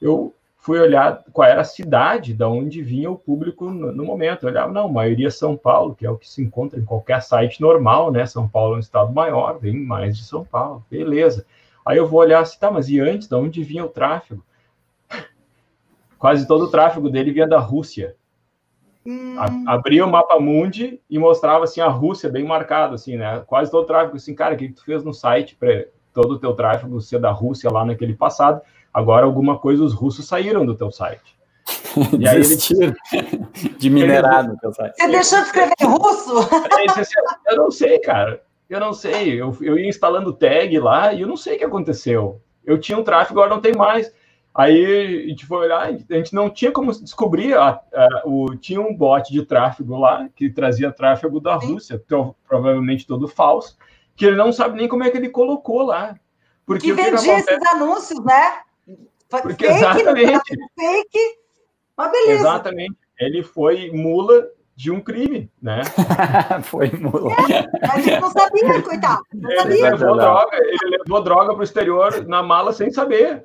eu 0.00 0.34
fui 0.56 0.80
olhar 0.80 1.22
qual 1.30 1.46
era 1.46 1.60
a 1.60 1.64
cidade 1.64 2.32
da 2.32 2.48
onde 2.48 2.80
vinha 2.80 3.10
o 3.10 3.18
público 3.18 3.68
no, 3.68 3.92
no 3.92 4.06
momento. 4.06 4.44
Eu 4.44 4.48
olhava, 4.48 4.72
não, 4.72 4.90
maioria 4.90 5.28
é 5.28 5.30
São 5.30 5.54
Paulo, 5.54 5.94
que 5.94 6.06
é 6.06 6.10
o 6.10 6.16
que 6.16 6.26
se 6.30 6.42
encontra 6.42 6.80
em 6.80 6.84
qualquer 6.86 7.20
site 7.20 7.60
normal, 7.60 8.10
né? 8.10 8.24
São 8.24 8.48
Paulo 8.48 8.72
é 8.72 8.76
um 8.78 8.80
estado 8.80 9.12
maior, 9.12 9.58
vem 9.58 9.74
mais 9.74 10.16
de 10.16 10.24
São 10.24 10.46
Paulo, 10.46 10.82
beleza. 10.90 11.44
Aí 11.84 11.96
eu 11.96 12.06
vou 12.06 12.20
olhar 12.20 12.40
assim, 12.40 12.58
tá, 12.58 12.70
mas 12.70 12.88
e 12.88 13.00
antes, 13.00 13.28
de 13.28 13.34
onde 13.34 13.62
vinha 13.62 13.84
o 13.84 13.88
tráfego? 13.88 14.44
quase 16.18 16.46
todo 16.46 16.64
o 16.64 16.70
tráfego 16.70 17.08
dele 17.08 17.32
vinha 17.32 17.46
da 17.46 17.58
Rússia. 17.58 18.16
Hum. 19.06 19.34
Abria 19.66 20.04
o 20.04 20.10
mapa 20.10 20.38
mundi 20.38 21.00
e 21.08 21.18
mostrava 21.18 21.64
assim 21.64 21.80
a 21.80 21.88
Rússia 21.88 22.28
bem 22.28 22.44
marcada, 22.44 22.94
assim, 22.94 23.16
né? 23.16 23.42
Quase 23.46 23.70
todo 23.70 23.84
o 23.84 23.86
tráfego, 23.86 24.16
assim, 24.16 24.34
cara, 24.34 24.54
o 24.54 24.58
que 24.58 24.68
tu 24.68 24.84
fez 24.84 25.02
no 25.02 25.14
site 25.14 25.56
para 25.56 25.86
todo 26.12 26.32
o 26.32 26.38
teu 26.38 26.52
tráfego 26.52 27.00
ser 27.00 27.18
da 27.18 27.30
Rússia 27.30 27.70
lá 27.70 27.84
naquele 27.84 28.14
passado? 28.14 28.60
Agora 28.92 29.24
alguma 29.24 29.58
coisa 29.58 29.82
os 29.82 29.94
russos 29.94 30.26
saíram 30.26 30.66
do 30.66 30.74
teu 30.74 30.90
site. 30.90 31.38
E 32.18 32.28
aí 32.28 32.36
ele 32.36 32.56
de 33.78 33.90
minerado. 33.90 34.56
Ele... 34.62 34.92
Você 34.92 35.08
deixou 35.08 35.40
de 35.40 35.46
escrever 35.46 35.74
em 35.80 35.86
russo? 35.86 36.34
eu 37.46 37.56
não 37.56 37.70
sei, 37.70 37.98
cara. 37.98 38.40
Eu 38.70 38.78
não 38.78 38.92
sei. 38.92 39.42
Eu, 39.42 39.54
eu 39.60 39.76
ia 39.76 39.88
instalando 39.88 40.32
tag 40.32 40.78
lá 40.78 41.12
e 41.12 41.22
eu 41.22 41.28
não 41.28 41.36
sei 41.36 41.56
o 41.56 41.58
que 41.58 41.64
aconteceu. 41.64 42.40
Eu 42.64 42.78
tinha 42.78 42.96
um 42.96 43.02
tráfego, 43.02 43.40
agora 43.40 43.52
não 43.52 43.60
tem 43.60 43.74
mais. 43.74 44.14
Aí 44.54 45.24
a 45.24 45.28
gente 45.28 45.44
foi 45.44 45.58
olhar, 45.58 45.88
a 45.88 45.92
gente 45.92 46.32
não 46.32 46.48
tinha 46.48 46.70
como 46.70 46.92
descobrir. 46.92 47.54
A, 47.54 47.80
a, 47.92 48.22
o, 48.24 48.54
tinha 48.56 48.80
um 48.80 48.94
bot 48.94 49.32
de 49.32 49.44
tráfego 49.44 49.98
lá 49.98 50.28
que 50.36 50.48
trazia 50.48 50.92
tráfego 50.92 51.40
da 51.40 51.56
Rússia, 51.56 52.00
provavelmente 52.46 53.06
todo 53.06 53.26
falso, 53.26 53.76
que 54.14 54.24
ele 54.24 54.36
não 54.36 54.52
sabe 54.52 54.76
nem 54.76 54.86
como 54.86 55.02
é 55.02 55.10
que 55.10 55.16
ele 55.16 55.30
colocou 55.30 55.82
lá. 55.82 56.16
Porque 56.64 56.86
que 56.86 56.92
vendia 56.92 57.38
esses 57.38 57.66
anúncios, 57.74 58.24
né? 58.24 58.60
Porque 59.28 59.66
fake, 59.66 59.78
exatamente. 59.78 60.56
Fake, 60.78 61.38
mas 61.96 62.12
beleza. 62.12 62.40
Exatamente. 62.40 62.96
Ele 63.18 63.42
foi 63.42 63.90
mula 63.90 64.48
de 64.80 64.90
um 64.90 64.98
crime, 64.98 65.50
né? 65.60 65.82
foi 66.64 66.90
mula. 66.92 67.34
É, 67.52 67.86
mas 67.86 68.06
ele 68.06 68.18
não 68.18 68.30
sabia, 68.30 68.82
coitado. 68.82 69.22
Não 69.34 69.50
ele, 69.50 69.58
sabia. 69.60 69.90
Levou 69.90 70.16
droga, 70.16 70.56
ele 70.56 70.96
levou 70.96 71.22
droga 71.22 71.52
para 71.52 71.60
o 71.60 71.64
exterior 71.64 72.26
na 72.26 72.42
mala 72.42 72.72
sem 72.72 72.90
saber. 72.90 73.44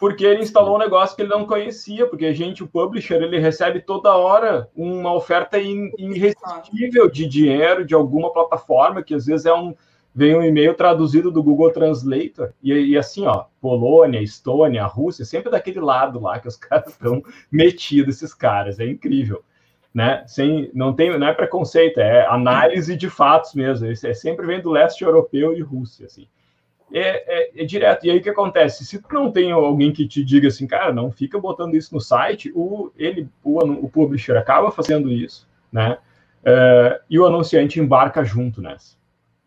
Porque 0.00 0.24
ele 0.24 0.42
instalou 0.42 0.76
um 0.76 0.78
negócio 0.78 1.14
que 1.14 1.20
ele 1.20 1.28
não 1.28 1.46
conhecia, 1.46 2.06
porque 2.06 2.24
a 2.24 2.32
gente, 2.32 2.64
o 2.64 2.68
publisher, 2.68 3.16
ele 3.16 3.38
recebe 3.38 3.82
toda 3.82 4.16
hora 4.16 4.70
uma 4.74 5.12
oferta 5.12 5.58
irresistível 5.58 7.10
de 7.10 7.26
dinheiro 7.26 7.84
de 7.84 7.94
alguma 7.94 8.32
plataforma, 8.32 9.02
que 9.02 9.14
às 9.14 9.26
vezes 9.26 9.44
é 9.44 9.52
um, 9.52 9.74
vem 10.14 10.34
um 10.34 10.42
e-mail 10.42 10.72
traduzido 10.72 11.30
do 11.30 11.42
Google 11.42 11.70
Translator, 11.70 12.54
e, 12.62 12.72
e, 12.72 12.96
assim, 12.96 13.26
ó, 13.26 13.44
Polônia, 13.60 14.22
Estônia, 14.22 14.86
Rússia, 14.86 15.26
sempre 15.26 15.50
daquele 15.50 15.80
lado 15.80 16.18
lá 16.18 16.38
que 16.38 16.48
os 16.48 16.56
caras 16.56 16.92
estão 16.92 17.22
metidos, 17.52 18.16
esses 18.16 18.32
caras, 18.32 18.80
é 18.80 18.86
incrível. 18.86 19.44
Né? 19.98 20.22
Sem, 20.28 20.70
não, 20.72 20.92
tem, 20.92 21.18
não 21.18 21.26
é 21.26 21.32
preconceito, 21.32 21.98
é 21.98 22.24
análise 22.26 22.94
de 22.96 23.10
fatos 23.10 23.52
mesmo, 23.52 23.84
é, 23.84 24.14
sempre 24.14 24.46
vem 24.46 24.62
do 24.62 24.70
leste 24.70 25.02
europeu 25.02 25.56
e 25.56 25.60
Rússia, 25.60 26.06
assim. 26.06 26.28
É, 26.92 27.50
é, 27.58 27.62
é, 27.62 27.64
direto. 27.64 28.06
E 28.06 28.10
aí 28.12 28.18
o 28.18 28.22
que 28.22 28.30
acontece? 28.30 28.84
Se 28.84 29.02
tu 29.02 29.12
não 29.12 29.32
tem 29.32 29.50
alguém 29.50 29.92
que 29.92 30.06
te 30.06 30.24
diga 30.24 30.46
assim, 30.46 30.68
cara, 30.68 30.92
não 30.92 31.10
fica 31.10 31.36
botando 31.36 31.74
isso 31.74 31.92
no 31.92 32.00
site, 32.00 32.52
o, 32.54 32.92
ele, 32.96 33.28
o, 33.42 33.58
o 33.58 33.88
publisher 33.88 34.36
acaba 34.36 34.70
fazendo 34.70 35.10
isso, 35.10 35.48
né? 35.72 35.98
Uh, 36.44 37.02
e 37.10 37.18
o 37.18 37.26
anunciante 37.26 37.80
embarca 37.80 38.24
junto 38.24 38.62
nessa. 38.62 38.96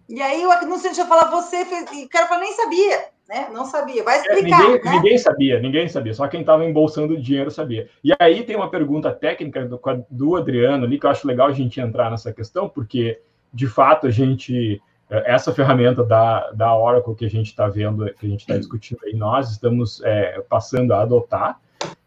E 0.10 0.22
aí 0.22 0.46
o 0.46 0.52
anunciante 0.52 0.98
vai 0.98 1.08
falar, 1.08 1.32
você 1.32 1.64
fez. 1.64 1.90
E 1.94 2.04
o 2.04 2.10
cara 2.10 2.28
fala, 2.28 2.42
nem 2.42 2.54
sabia, 2.56 3.06
né? 3.32 3.48
Não 3.50 3.64
sabia. 3.66 4.04
Vai 4.04 4.18
é, 4.18 4.22
explicar. 4.22 4.62
É, 4.62 4.68
ninguém, 4.68 4.84
né? 4.84 4.92
ninguém, 4.92 5.18
sabia, 5.18 5.60
ninguém 5.60 5.88
sabia. 5.88 6.14
Só 6.14 6.28
quem 6.28 6.42
estava 6.42 6.66
embolsando 6.66 7.20
dinheiro 7.20 7.50
sabia. 7.50 7.88
E 8.04 8.12
aí 8.20 8.44
tem 8.44 8.58
uma 8.58 8.70
pergunta 8.70 9.10
técnica 9.10 9.66
do, 9.66 9.80
do 10.10 10.36
Adriano 10.36 10.84
ali, 10.84 11.00
que 11.00 11.06
eu 11.06 11.10
acho 11.10 11.26
legal 11.26 11.48
a 11.48 11.54
gente 11.54 11.80
entrar 11.80 12.12
nessa 12.12 12.34
questão, 12.34 12.68
porque 12.68 13.22
de 13.54 13.68
fato 13.68 14.06
a 14.06 14.12
gente. 14.12 14.82
É, 15.10 15.34
essa 15.34 15.54
ferramenta 15.54 16.04
da, 16.04 16.52
da 16.52 16.78
Oracle 16.78 17.16
que 17.16 17.26
a 17.26 17.30
gente 17.30 17.48
está 17.48 17.68
vendo, 17.68 18.06
que 18.14 18.26
a 18.26 18.30
gente 18.30 18.42
está 18.42 18.58
discutindo 18.58 19.00
aí, 19.06 19.14
nós 19.14 19.52
estamos 19.52 20.02
é, 20.04 20.42
passando 20.50 20.94
a 20.94 21.02
adotar. 21.02 21.60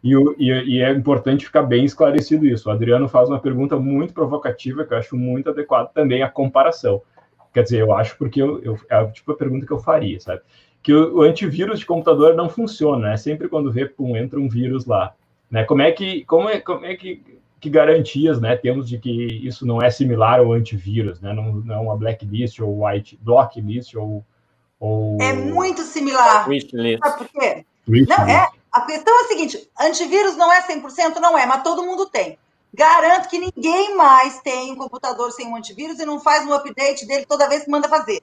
E, 0.02 0.14
e, 0.38 0.76
e, 0.76 0.82
é 0.82 0.90
importante 0.92 1.46
ficar 1.46 1.62
bem 1.62 1.84
esclarecido 1.84 2.46
isso. 2.46 2.68
O 2.68 2.72
Adriano 2.72 3.08
faz 3.08 3.28
uma 3.28 3.40
pergunta 3.40 3.76
muito 3.76 4.14
provocativa, 4.14 4.84
que 4.84 4.92
eu 4.92 4.98
acho 4.98 5.16
muito 5.16 5.50
adequada 5.50 5.90
também 5.92 6.22
a 6.22 6.30
comparação. 6.30 7.02
Quer 7.52 7.62
dizer, 7.62 7.80
eu 7.80 7.92
acho 7.92 8.16
porque 8.16 8.40
eu, 8.40 8.62
eu, 8.62 8.78
é 8.88 9.04
tipo 9.06 9.32
a 9.32 9.36
pergunta 9.36 9.66
que 9.66 9.72
eu 9.72 9.78
faria, 9.78 10.20
sabe? 10.20 10.42
Que 10.84 10.92
o, 10.92 11.16
o 11.16 11.22
antivírus 11.22 11.80
de 11.80 11.86
computador 11.86 12.34
não 12.34 12.48
funciona, 12.48 13.12
é 13.12 13.16
sempre 13.16 13.48
quando 13.48 13.72
vê, 13.72 13.86
pum, 13.86 14.16
entra 14.16 14.38
um 14.38 14.48
vírus 14.48 14.86
lá. 14.86 15.12
Né? 15.50 15.64
Como 15.64 15.82
é 15.82 15.90
que, 15.90 16.24
como 16.26 16.48
é, 16.48 16.60
como 16.60 16.84
é 16.84 16.94
que, 16.94 17.20
que 17.60 17.68
garantias 17.68 18.40
né, 18.40 18.54
temos 18.54 18.88
de 18.88 18.98
que 18.98 19.10
isso 19.10 19.66
não 19.66 19.82
é 19.82 19.90
similar 19.90 20.38
ao 20.38 20.52
antivírus, 20.52 21.20
né? 21.20 21.32
Não, 21.32 21.54
não 21.54 21.74
é 21.74 21.78
uma 21.78 21.96
blacklist 21.96 22.60
ou 22.60 22.84
white 22.84 23.18
blocklist 23.20 23.94
ou, 23.94 24.24
ou... 24.78 25.18
É 25.20 25.32
muito 25.32 25.82
similar. 25.82 26.48
Wishlist. 26.48 26.98
Sabe 27.02 27.18
por 27.18 27.28
quê? 27.28 27.64
Não, 27.86 28.28
é. 28.28 28.48
A 28.72 28.80
questão 28.82 29.18
é 29.18 29.24
a 29.24 29.28
seguinte: 29.28 29.70
antivírus 29.80 30.36
não 30.36 30.52
é 30.52 30.60
100%? 30.66 31.20
Não 31.20 31.38
é, 31.38 31.46
mas 31.46 31.62
todo 31.62 31.84
mundo 31.84 32.06
tem. 32.06 32.38
Garanto 32.74 33.28
que 33.28 33.38
ninguém 33.38 33.96
mais 33.96 34.40
tem 34.40 34.72
um 34.72 34.76
computador 34.76 35.30
sem 35.30 35.46
um 35.46 35.54
antivírus 35.54 36.00
e 36.00 36.04
não 36.04 36.18
faz 36.18 36.44
um 36.44 36.52
update 36.52 37.06
dele 37.06 37.24
toda 37.24 37.48
vez 37.48 37.64
que 37.64 37.70
manda 37.70 37.88
fazer. 37.88 38.20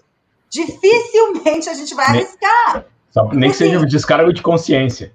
Dificilmente 0.51 1.69
a 1.69 1.73
gente 1.73 1.95
vai 1.95 2.05
arriscar. 2.05 2.85
Só, 3.09 3.25
nem 3.29 3.51
que 3.51 3.57
seja 3.57 3.79
um 3.79 3.85
descargo 3.85 4.33
de 4.33 4.41
consciência. 4.41 5.13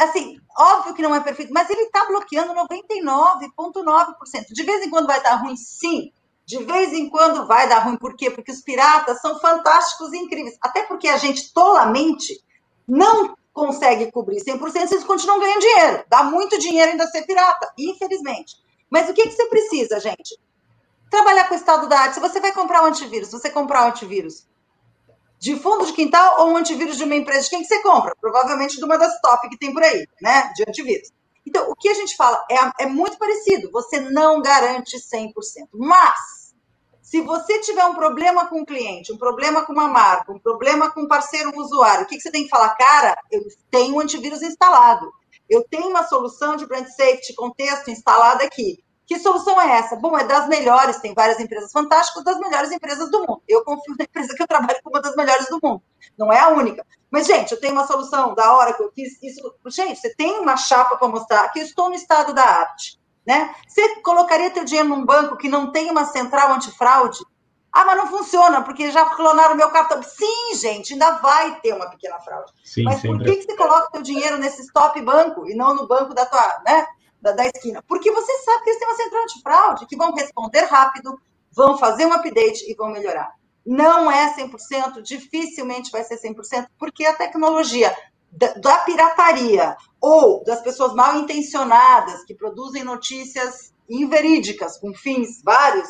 Assim, 0.00 0.40
óbvio 0.58 0.94
que 0.94 1.02
não 1.02 1.14
é 1.14 1.20
perfeito, 1.20 1.52
mas 1.52 1.68
ele 1.68 1.82
está 1.82 2.06
bloqueando 2.06 2.54
99,9%. 2.54 4.52
De 4.52 4.62
vez 4.62 4.84
em 4.84 4.90
quando 4.90 5.06
vai 5.06 5.22
dar 5.22 5.36
ruim, 5.36 5.56
sim. 5.56 6.10
De 6.46 6.64
vez 6.64 6.94
em 6.94 7.10
quando 7.10 7.46
vai 7.46 7.68
dar 7.68 7.80
ruim. 7.80 7.96
Por 7.98 8.16
quê? 8.16 8.30
Porque 8.30 8.50
os 8.50 8.62
piratas 8.62 9.20
são 9.20 9.38
fantásticos 9.38 10.12
e 10.14 10.18
incríveis. 10.18 10.56
Até 10.62 10.82
porque 10.84 11.08
a 11.08 11.18
gente, 11.18 11.52
tolamente, 11.52 12.42
não 12.86 13.36
consegue 13.52 14.10
cobrir 14.10 14.42
100%, 14.42 14.60
vocês 14.60 15.04
continuam 15.04 15.40
ganhando 15.40 15.60
dinheiro. 15.60 16.04
Dá 16.08 16.22
muito 16.22 16.58
dinheiro 16.58 16.92
ainda 16.92 17.06
ser 17.08 17.26
pirata, 17.26 17.70
infelizmente. 17.76 18.56
Mas 18.88 19.10
o 19.10 19.12
que, 19.12 19.24
que 19.24 19.32
você 19.32 19.46
precisa, 19.46 20.00
gente? 20.00 20.38
Trabalhar 21.10 21.48
com 21.48 21.54
o 21.54 21.58
estado 21.58 21.88
da 21.88 22.00
arte. 22.00 22.14
Se 22.14 22.20
você 22.20 22.40
vai 22.40 22.52
comprar 22.52 22.82
um 22.82 22.86
antivírus, 22.86 23.30
você 23.30 23.50
comprar 23.50 23.84
um 23.84 23.88
antivírus 23.88 24.46
de 25.38 25.56
fundo 25.56 25.86
de 25.86 25.92
quintal 25.92 26.40
ou 26.40 26.50
um 26.52 26.56
antivírus 26.56 26.96
de 26.96 27.04
uma 27.04 27.14
empresa, 27.14 27.44
de 27.44 27.50
quem 27.50 27.60
que 27.60 27.68
você 27.68 27.80
compra? 27.82 28.14
Provavelmente 28.20 28.76
de 28.76 28.84
uma 28.84 28.98
das 28.98 29.20
top 29.20 29.48
que 29.48 29.58
tem 29.58 29.72
por 29.72 29.82
aí, 29.82 30.06
né? 30.20 30.52
De 30.54 30.64
antivírus. 30.68 31.10
Então, 31.46 31.70
o 31.70 31.74
que 31.74 31.88
a 31.88 31.94
gente 31.94 32.16
fala 32.16 32.44
é, 32.50 32.84
é 32.84 32.86
muito 32.86 33.16
parecido. 33.16 33.70
Você 33.70 34.00
não 34.00 34.42
garante 34.42 34.98
100%. 34.98 35.32
Mas, 35.72 36.54
se 37.00 37.22
você 37.22 37.60
tiver 37.60 37.84
um 37.86 37.94
problema 37.94 38.46
com 38.48 38.60
o 38.60 38.66
cliente, 38.66 39.12
um 39.12 39.16
problema 39.16 39.64
com 39.64 39.72
uma 39.72 39.88
marca, 39.88 40.32
um 40.32 40.38
problema 40.38 40.90
com 40.90 41.02
um 41.02 41.08
parceiro 41.08 41.50
um 41.54 41.60
usuário, 41.60 42.04
o 42.04 42.06
que, 42.06 42.16
que 42.16 42.22
você 42.22 42.30
tem 42.30 42.44
que 42.44 42.50
falar? 42.50 42.74
Cara, 42.74 43.16
eu 43.30 43.40
tenho 43.70 43.96
um 43.96 44.00
antivírus 44.00 44.42
instalado. 44.42 45.10
Eu 45.48 45.64
tenho 45.70 45.88
uma 45.88 46.06
solução 46.06 46.56
de 46.56 46.66
brand 46.66 46.86
safety 46.86 47.34
contexto 47.34 47.90
instalada 47.90 48.44
aqui. 48.44 48.84
Que 49.08 49.18
solução 49.18 49.58
é 49.58 49.78
essa? 49.78 49.96
Bom, 49.96 50.18
é 50.18 50.24
das 50.24 50.46
melhores, 50.48 50.98
tem 50.98 51.14
várias 51.14 51.40
empresas 51.40 51.72
fantásticas, 51.72 52.22
das 52.22 52.38
melhores 52.38 52.70
empresas 52.70 53.10
do 53.10 53.20
mundo. 53.20 53.42
Eu 53.48 53.64
confio 53.64 53.96
na 53.98 54.04
empresa 54.04 54.34
que 54.36 54.42
eu 54.42 54.46
trabalho 54.46 54.78
como 54.84 54.96
uma 54.96 55.00
das 55.00 55.16
melhores 55.16 55.48
do 55.48 55.58
mundo. 55.62 55.82
Não 56.18 56.30
é 56.30 56.38
a 56.38 56.48
única. 56.50 56.84
Mas, 57.10 57.26
gente, 57.26 57.52
eu 57.52 57.58
tenho 57.58 57.72
uma 57.72 57.86
solução 57.86 58.34
da 58.34 58.54
hora 58.54 58.74
que 58.74 58.82
eu 58.82 58.92
quis. 58.92 59.18
Isso... 59.22 59.40
Gente, 59.68 59.98
você 59.98 60.14
tem 60.14 60.38
uma 60.38 60.58
chapa 60.58 60.98
para 60.98 61.08
mostrar 61.08 61.48
que 61.48 61.58
eu 61.58 61.64
estou 61.64 61.88
no 61.88 61.94
estado 61.94 62.34
da 62.34 62.44
arte. 62.44 63.00
Né? 63.26 63.54
Você 63.66 63.96
colocaria 64.02 64.50
teu 64.50 64.64
dinheiro 64.64 64.90
num 64.90 65.06
banco 65.06 65.38
que 65.38 65.48
não 65.48 65.72
tem 65.72 65.90
uma 65.90 66.04
central 66.04 66.52
antifraude? 66.52 67.20
Ah, 67.72 67.86
mas 67.86 67.96
não 67.96 68.08
funciona, 68.08 68.60
porque 68.62 68.90
já 68.90 69.06
clonaram 69.06 69.54
meu 69.54 69.70
cartão. 69.70 70.02
Sim, 70.02 70.54
gente, 70.54 70.92
ainda 70.92 71.12
vai 71.12 71.58
ter 71.60 71.72
uma 71.72 71.88
pequena 71.88 72.18
fraude. 72.20 72.52
Sim, 72.62 72.82
mas 72.82 73.00
por 73.00 73.18
que, 73.22 73.36
que 73.36 73.42
você 73.42 73.56
coloca 73.56 73.90
teu 73.90 74.02
dinheiro 74.02 74.36
nesse 74.36 74.62
stop 74.62 75.00
banco 75.00 75.48
e 75.48 75.54
não 75.54 75.74
no 75.74 75.86
banco 75.86 76.12
da 76.12 76.26
tua, 76.26 76.62
né, 76.66 76.86
da, 77.20 77.32
da 77.32 77.46
esquina? 77.46 77.82
Porque 77.86 78.10
você 78.10 78.32
sabe 78.38 78.64
que 78.64 78.70
eles 78.70 78.78
têm 78.78 78.88
uma 78.88 78.96
central 78.96 79.22
antifraude, 79.22 79.86
que 79.86 79.96
vão 79.96 80.14
responder 80.14 80.64
rápido, 80.64 81.18
vão 81.52 81.78
fazer 81.78 82.06
um 82.06 82.12
update 82.12 82.70
e 82.70 82.74
vão 82.74 82.90
melhorar. 82.90 83.32
Não 83.66 84.10
é 84.10 84.34
100%, 84.34 85.02
dificilmente 85.02 85.90
vai 85.90 86.02
ser 86.04 86.16
100%, 86.16 86.68
porque 86.78 87.04
a 87.04 87.14
tecnologia 87.14 87.94
da, 88.30 88.52
da 88.54 88.78
pirataria 88.78 89.76
ou 90.00 90.42
das 90.44 90.60
pessoas 90.60 90.94
mal 90.94 91.16
intencionadas 91.16 92.24
que 92.24 92.34
produzem 92.34 92.84
notícias 92.84 93.72
inverídicas 93.88 94.78
com 94.78 94.94
fins 94.94 95.42
vários, 95.42 95.88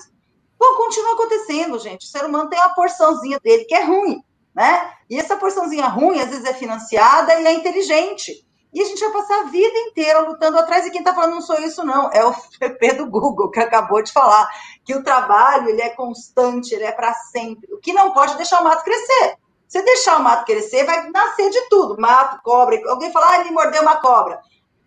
vão 0.58 0.76
continuar 0.76 1.12
acontecendo, 1.14 1.78
gente. 1.78 2.06
O 2.06 2.08
ser 2.08 2.24
humano 2.24 2.48
tem 2.48 2.58
uma 2.58 2.74
porçãozinha 2.74 3.38
dele 3.40 3.64
que 3.64 3.74
é 3.74 3.84
ruim, 3.84 4.22
né? 4.54 4.92
E 5.10 5.18
essa 5.18 5.36
porçãozinha 5.36 5.86
ruim, 5.86 6.20
às 6.20 6.30
vezes, 6.30 6.44
é 6.44 6.54
financiada 6.54 7.40
e 7.40 7.46
é 7.46 7.52
inteligente. 7.52 8.46
E 8.72 8.82
a 8.82 8.84
gente 8.84 9.00
vai 9.00 9.12
passar 9.12 9.40
a 9.40 9.44
vida 9.44 9.78
inteira 9.78 10.20
lutando 10.20 10.58
atrás. 10.58 10.86
E 10.86 10.90
quem 10.90 11.00
está 11.00 11.14
falando 11.14 11.34
não 11.34 11.40
sou 11.40 11.58
isso, 11.60 11.84
não. 11.84 12.10
É 12.12 12.24
o 12.24 12.34
PP 12.58 12.94
do 12.94 13.10
Google, 13.10 13.50
que 13.50 13.60
acabou 13.60 14.02
de 14.02 14.12
falar 14.12 14.48
que 14.84 14.94
o 14.94 15.02
trabalho 15.02 15.68
ele 15.68 15.80
é 15.80 15.90
constante, 15.90 16.74
ele 16.74 16.84
é 16.84 16.92
para 16.92 17.12
sempre. 17.14 17.72
O 17.72 17.78
que 17.78 17.92
não 17.92 18.12
pode 18.12 18.36
deixar 18.36 18.60
o 18.60 18.64
mato 18.64 18.84
crescer. 18.84 19.36
Você 19.66 19.82
deixar 19.82 20.18
o 20.18 20.22
mato 20.22 20.46
crescer, 20.46 20.84
vai 20.84 21.10
nascer 21.10 21.50
de 21.50 21.68
tudo. 21.68 22.00
Mato, 22.00 22.40
cobra. 22.42 22.80
Alguém 22.88 23.12
fala, 23.12 23.26
ah, 23.30 23.40
ele 23.40 23.50
mordeu 23.50 23.82
uma 23.82 23.96
cobra. 23.96 24.40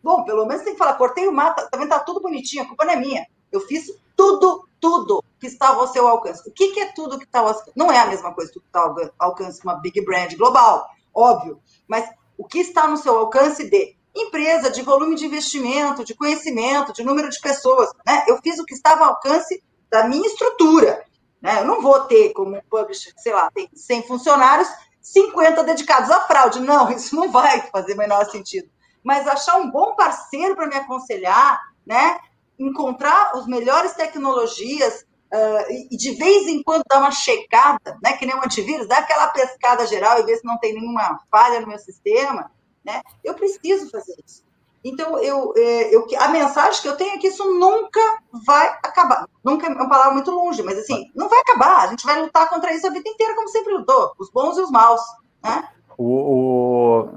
Bom, 0.03 0.23
pelo 0.23 0.45
menos 0.45 0.63
tem 0.63 0.73
que 0.73 0.79
falar, 0.79 0.95
cortei 0.95 1.27
o 1.27 1.32
mato, 1.32 1.69
tá 1.69 1.77
vendo? 1.77 1.89
Tá 1.89 1.99
tudo 1.99 2.19
bonitinho, 2.19 2.63
a 2.63 2.67
culpa 2.67 2.86
não 2.86 2.93
é 2.93 2.95
minha. 2.95 3.27
Eu 3.51 3.61
fiz 3.61 3.86
tudo, 4.15 4.67
tudo 4.79 5.23
que 5.39 5.45
estava 5.45 5.79
ao 5.79 5.88
seu 5.88 6.07
alcance. 6.07 6.47
O 6.49 6.51
que, 6.51 6.71
que 6.71 6.79
é 6.79 6.91
tudo 6.93 7.19
que 7.19 7.25
está 7.25 7.39
ao 7.39 7.49
alcance? 7.49 7.71
Não 7.75 7.91
é 7.91 7.99
a 7.99 8.07
mesma 8.07 8.34
coisa 8.34 8.51
que 8.51 8.57
está 8.57 8.82
ao 8.82 8.95
alcance 9.19 9.59
de 9.59 9.67
uma 9.67 9.75
big 9.75 10.03
brand 10.03 10.34
global, 10.36 10.88
óbvio. 11.13 11.59
Mas 11.88 12.09
o 12.41 12.43
que 12.43 12.57
está 12.57 12.87
no 12.87 12.97
seu 12.97 13.19
alcance 13.19 13.69
de 13.69 13.95
empresa 14.15 14.71
de 14.71 14.81
volume 14.81 15.15
de 15.15 15.27
investimento, 15.27 16.03
de 16.03 16.15
conhecimento, 16.15 16.91
de 16.91 17.03
número 17.03 17.29
de 17.29 17.39
pessoas. 17.39 17.91
Né? 18.03 18.25
Eu 18.27 18.39
fiz 18.41 18.57
o 18.57 18.65
que 18.65 18.73
estava 18.73 19.03
ao 19.03 19.09
alcance 19.11 19.63
da 19.91 20.07
minha 20.07 20.25
estrutura. 20.25 21.05
Né? 21.39 21.59
Eu 21.59 21.65
não 21.65 21.83
vou 21.83 21.99
ter, 22.05 22.33
como 22.33 22.57
um 22.57 22.61
publisher, 22.67 23.13
sei 23.17 23.31
lá, 23.31 23.51
tem 23.51 23.69
100 23.71 24.07
funcionários, 24.07 24.67
50 25.03 25.63
dedicados 25.63 26.09
à 26.09 26.21
fraude. 26.21 26.59
Não, 26.59 26.89
isso 26.91 27.15
não 27.15 27.31
vai 27.31 27.61
fazer 27.71 27.93
o 27.93 27.97
menor 27.97 28.25
sentido. 28.25 28.67
Mas 29.03 29.27
achar 29.27 29.57
um 29.57 29.69
bom 29.69 29.95
parceiro 29.95 30.55
para 30.55 30.65
me 30.65 30.75
aconselhar, 30.75 31.61
né? 31.85 32.19
encontrar 32.57 33.33
as 33.35 33.45
melhores 33.45 33.93
tecnologias 33.93 35.05
uh, 35.34 35.88
e 35.89 35.97
de 35.97 36.11
vez 36.15 36.47
em 36.47 36.61
quando 36.63 36.84
dar 36.89 36.99
uma 36.99 37.11
checada, 37.11 37.97
né? 38.03 38.13
que 38.13 38.25
nem 38.25 38.36
um 38.36 38.43
antivírus, 38.43 38.88
dar 38.88 38.99
aquela 38.99 39.27
pescada 39.27 39.86
geral 39.88 40.19
e 40.19 40.23
ver 40.23 40.38
se 40.38 40.45
não 40.45 40.57
tem 40.59 40.73
nenhuma 40.73 41.19
falha 41.29 41.59
no 41.59 41.67
meu 41.67 41.79
sistema. 41.79 42.51
Né? 42.84 43.01
Eu 43.23 43.34
preciso 43.34 43.89
fazer 43.89 44.15
isso. 44.25 44.43
Então, 44.84 45.19
eu, 45.19 45.53
é, 45.55 45.95
eu, 45.95 46.07
a 46.17 46.27
mensagem 46.29 46.82
que 46.82 46.88
eu 46.88 46.97
tenho 46.97 47.13
é 47.13 47.17
que 47.19 47.27
isso 47.27 47.43
nunca 47.53 47.99
vai 48.45 48.67
acabar. 48.84 49.27
Nunca 49.43 49.67
é 49.67 49.69
uma 49.69 49.88
palavra 49.88 50.13
muito 50.13 50.32
longe, 50.32 50.63
mas 50.63 50.77
assim, 50.77 51.05
não 51.15 51.29
vai 51.29 51.39
acabar. 51.39 51.84
A 51.84 51.88
gente 51.88 52.03
vai 52.03 52.19
lutar 52.19 52.49
contra 52.49 52.73
isso 52.73 52.88
a 52.88 52.89
vida 52.89 53.07
inteira, 53.07 53.36
como 53.36 53.47
sempre 53.47 53.73
lutou, 53.73 54.11
os 54.17 54.32
bons 54.32 54.57
e 54.57 54.61
os 54.61 54.71
maus. 54.71 55.01
Né? 55.43 55.69
O, 55.97 57.07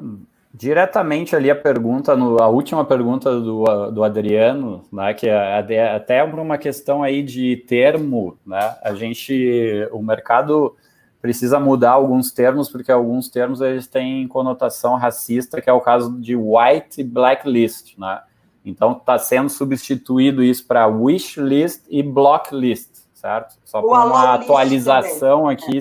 diretamente 0.55 1.34
ali 1.34 1.50
a 1.50 1.57
pergunta, 1.57 2.14
no, 2.14 2.40
a 2.40 2.46
última 2.46 2.84
pergunta 2.84 3.40
do, 3.40 3.90
do 3.90 4.05
Adriano, 4.05 4.84
né, 4.92 5.12
que 5.12 5.28
é 5.28 5.96
até 5.96 6.22
uma 6.22 6.57
questão 6.57 7.02
aí 7.02 7.24
de 7.24 7.57
termo, 7.66 8.38
né? 8.46 8.76
A 8.80 8.94
gente, 8.94 9.88
o 9.90 10.00
mercado 10.00 10.76
precisa 11.20 11.59
mudar 11.59 11.92
alguns 11.92 12.30
termos, 12.30 12.68
porque 12.68 12.92
alguns 12.92 13.28
termos 13.28 13.61
eles 13.61 13.88
têm 13.88 14.28
conotação 14.28 14.94
racista, 14.94 15.61
que 15.61 15.68
é 15.68 15.72
o 15.72 15.80
caso 15.80 16.20
de 16.20 16.36
white 16.36 17.02
blacklist, 17.02 17.98
né? 17.98 18.20
Então 18.64 18.92
está 18.92 19.18
sendo 19.18 19.50
substituído 19.50 20.42
isso 20.42 20.64
para 20.66 20.86
wish 20.86 21.40
list 21.40 21.82
e 21.90 22.00
block 22.02 22.55
list, 22.55 22.93
certo? 23.24 23.54
Só 23.64 23.80
para 23.80 24.04
uma 24.04 24.34
atualização 24.34 25.48
aqui 25.48 25.78
é. 25.78 25.80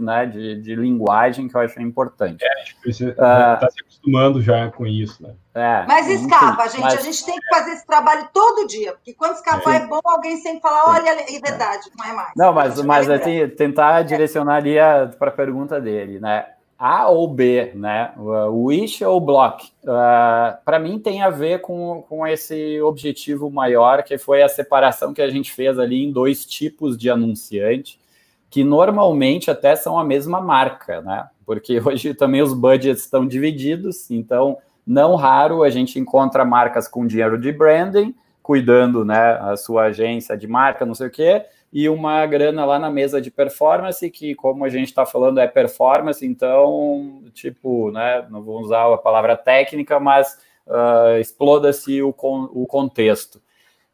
né, 0.00 0.24
de, 0.24 0.62
de 0.62 0.74
linguagem 0.74 1.46
que 1.46 1.54
eu 1.54 1.60
acho 1.60 1.78
importante. 1.82 2.42
É, 2.42 2.48
a 2.50 2.64
gente 2.64 2.76
precisa 2.76 3.12
uh, 3.12 3.60
tá 3.60 3.68
se 3.70 3.82
acostumando 3.82 4.40
já 4.40 4.70
com 4.70 4.86
isso, 4.86 5.22
né? 5.22 5.34
É, 5.52 5.84
mas 5.86 6.08
escapa, 6.08 6.66
gente. 6.68 6.80
Mas... 6.80 6.94
A 6.94 7.02
gente 7.02 7.26
tem 7.26 7.38
que 7.38 7.48
fazer 7.54 7.72
esse 7.72 7.86
trabalho 7.86 8.26
todo 8.32 8.66
dia, 8.66 8.92
porque 8.94 9.12
quando 9.12 9.34
escapar 9.34 9.74
é, 9.74 9.76
é 9.76 9.86
bom 9.86 10.00
alguém 10.02 10.38
sempre 10.38 10.60
falar, 10.60 10.94
olha, 10.94 11.10
é 11.10 11.38
verdade, 11.38 11.82
não 11.98 12.06
é 12.06 12.12
mais. 12.14 12.32
Não, 12.34 12.52
mas, 12.52 12.82
mas 12.82 13.08
é 13.10 13.46
tentar 13.48 14.00
direcionar 14.02 14.56
ali 14.56 14.76
para 15.18 15.28
a 15.28 15.34
pergunta 15.34 15.78
dele, 15.78 16.18
né? 16.18 16.46
A 16.80 17.10
ou 17.10 17.28
B, 17.28 17.72
né? 17.74 18.10
Wish 18.16 19.04
ou 19.04 19.20
Block? 19.20 19.70
Uh, 19.84 20.56
para 20.64 20.78
mim 20.78 20.98
tem 20.98 21.20
a 21.20 21.28
ver 21.28 21.60
com, 21.60 22.02
com 22.08 22.26
esse 22.26 22.80
objetivo 22.80 23.50
maior, 23.50 24.02
que 24.02 24.16
foi 24.16 24.42
a 24.42 24.48
separação 24.48 25.12
que 25.12 25.20
a 25.20 25.28
gente 25.28 25.52
fez 25.52 25.78
ali 25.78 26.02
em 26.02 26.10
dois 26.10 26.46
tipos 26.46 26.96
de 26.96 27.10
anunciante, 27.10 28.00
que 28.48 28.64
normalmente 28.64 29.50
até 29.50 29.76
são 29.76 29.98
a 29.98 30.04
mesma 30.04 30.40
marca, 30.40 31.02
né? 31.02 31.28
Porque 31.44 31.78
hoje 31.84 32.14
também 32.14 32.40
os 32.40 32.54
budgets 32.54 33.04
estão 33.04 33.26
divididos, 33.26 34.10
então 34.10 34.56
não 34.86 35.16
raro 35.16 35.62
a 35.62 35.68
gente 35.68 35.98
encontra 35.98 36.46
marcas 36.46 36.88
com 36.88 37.06
dinheiro 37.06 37.38
de 37.38 37.52
branding, 37.52 38.14
cuidando, 38.42 39.04
né, 39.04 39.38
a 39.38 39.54
sua 39.54 39.84
agência 39.84 40.34
de 40.34 40.46
marca, 40.46 40.86
não 40.86 40.94
sei 40.94 41.08
o 41.08 41.10
quê, 41.10 41.44
e 41.72 41.88
uma 41.88 42.26
grana 42.26 42.64
lá 42.64 42.78
na 42.78 42.90
mesa 42.90 43.20
de 43.20 43.30
performance, 43.30 44.10
que 44.10 44.34
como 44.34 44.64
a 44.64 44.68
gente 44.68 44.88
está 44.88 45.06
falando 45.06 45.38
é 45.38 45.46
performance, 45.46 46.26
então, 46.26 47.22
tipo, 47.32 47.90
né, 47.92 48.26
não 48.28 48.42
vou 48.42 48.60
usar 48.60 48.92
a 48.92 48.98
palavra 48.98 49.36
técnica, 49.36 50.00
mas 50.00 50.38
uh, 50.66 51.18
exploda-se 51.20 52.02
o, 52.02 52.12
con 52.12 52.50
o 52.52 52.66
contexto. 52.66 53.40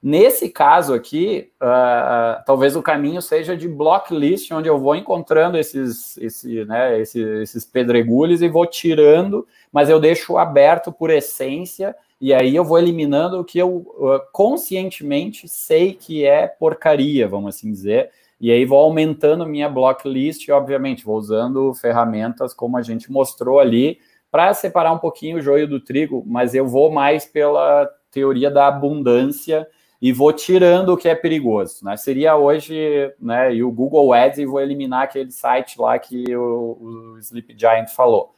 Nesse 0.03 0.49
caso 0.49 0.95
aqui, 0.95 1.51
uh, 1.61 2.43
talvez 2.47 2.77
o 2.77 2.83
caminho 2.83 3.21
seja 3.21 3.57
de 3.57 3.69
block 3.69 4.15
list, 4.15 4.51
onde 4.53 4.69
eu 4.69 4.79
vou 4.79 4.95
encontrando 4.95 5.59
esses, 5.59 6.17
esse, 6.19 6.65
né, 6.65 7.01
esses, 7.01 7.27
esses 7.27 7.65
pedregulhos 7.65 8.41
e 8.41 8.49
vou 8.49 8.67
tirando, 8.67 9.47
mas 9.73 9.89
eu 9.89 9.99
deixo 9.99 10.39
aberto 10.39 10.93
por 10.93 11.11
essência, 11.11 11.95
e 12.21 12.33
aí 12.33 12.57
eu 12.57 12.65
vou 12.65 12.79
eliminando 12.79 13.39
o 13.39 13.45
que 13.45 13.59
eu 13.59 13.77
uh, 13.77 14.21
conscientemente 14.33 15.49
sei 15.49 15.93
que 15.93 16.25
é 16.25 16.47
porcaria, 16.47 17.29
vamos 17.29 17.55
assim 17.55 17.71
dizer, 17.71 18.11
e 18.41 18.51
aí 18.51 18.65
vou 18.65 18.79
aumentando 18.79 19.47
minha 19.47 19.69
block 19.69 20.09
list, 20.09 20.47
e 20.47 20.53
obviamente 20.53 21.05
vou 21.05 21.17
usando 21.17 21.75
ferramentas 21.75 22.53
como 22.53 22.77
a 22.77 22.83
gente 22.83 23.11
mostrou 23.11 23.59
ali, 23.59 23.99
para 24.31 24.53
separar 24.53 24.93
um 24.93 24.99
pouquinho 24.99 25.39
o 25.39 25.41
joio 25.41 25.67
do 25.67 25.81
trigo, 25.81 26.23
mas 26.27 26.55
eu 26.55 26.67
vou 26.67 26.91
mais 26.91 27.25
pela 27.25 27.89
teoria 28.11 28.51
da 28.51 28.67
abundância 28.67 29.67
e 30.01 30.13
vou 30.13 30.33
tirando 30.33 30.91
o 30.91 30.97
que 30.97 31.09
é 31.09 31.15
perigoso, 31.15 31.85
né? 31.85 31.97
Seria 31.97 32.37
hoje, 32.37 33.13
né? 33.19 33.55
E 33.55 33.63
o 33.63 33.71
Google 33.71 34.13
Ads 34.13 34.39
e 34.39 34.45
vou 34.45 34.61
eliminar 34.61 35.05
aquele 35.05 35.31
site 35.31 35.81
lá 35.81 35.99
que 35.99 36.37
o, 36.37 37.15
o 37.15 37.19
Sleep 37.19 37.57
Giant 37.59 37.89
falou. 37.89 38.35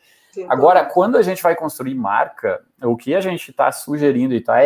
Agora, 0.48 0.84
quando 0.84 1.16
a 1.16 1.22
gente 1.22 1.42
vai 1.42 1.54
construir 1.54 1.94
marca, 1.94 2.60
o 2.82 2.96
que 2.96 3.14
a 3.14 3.20
gente 3.20 3.50
está 3.50 3.72
sugerindo 3.72 4.34
e 4.34 4.38
está 4.38 4.58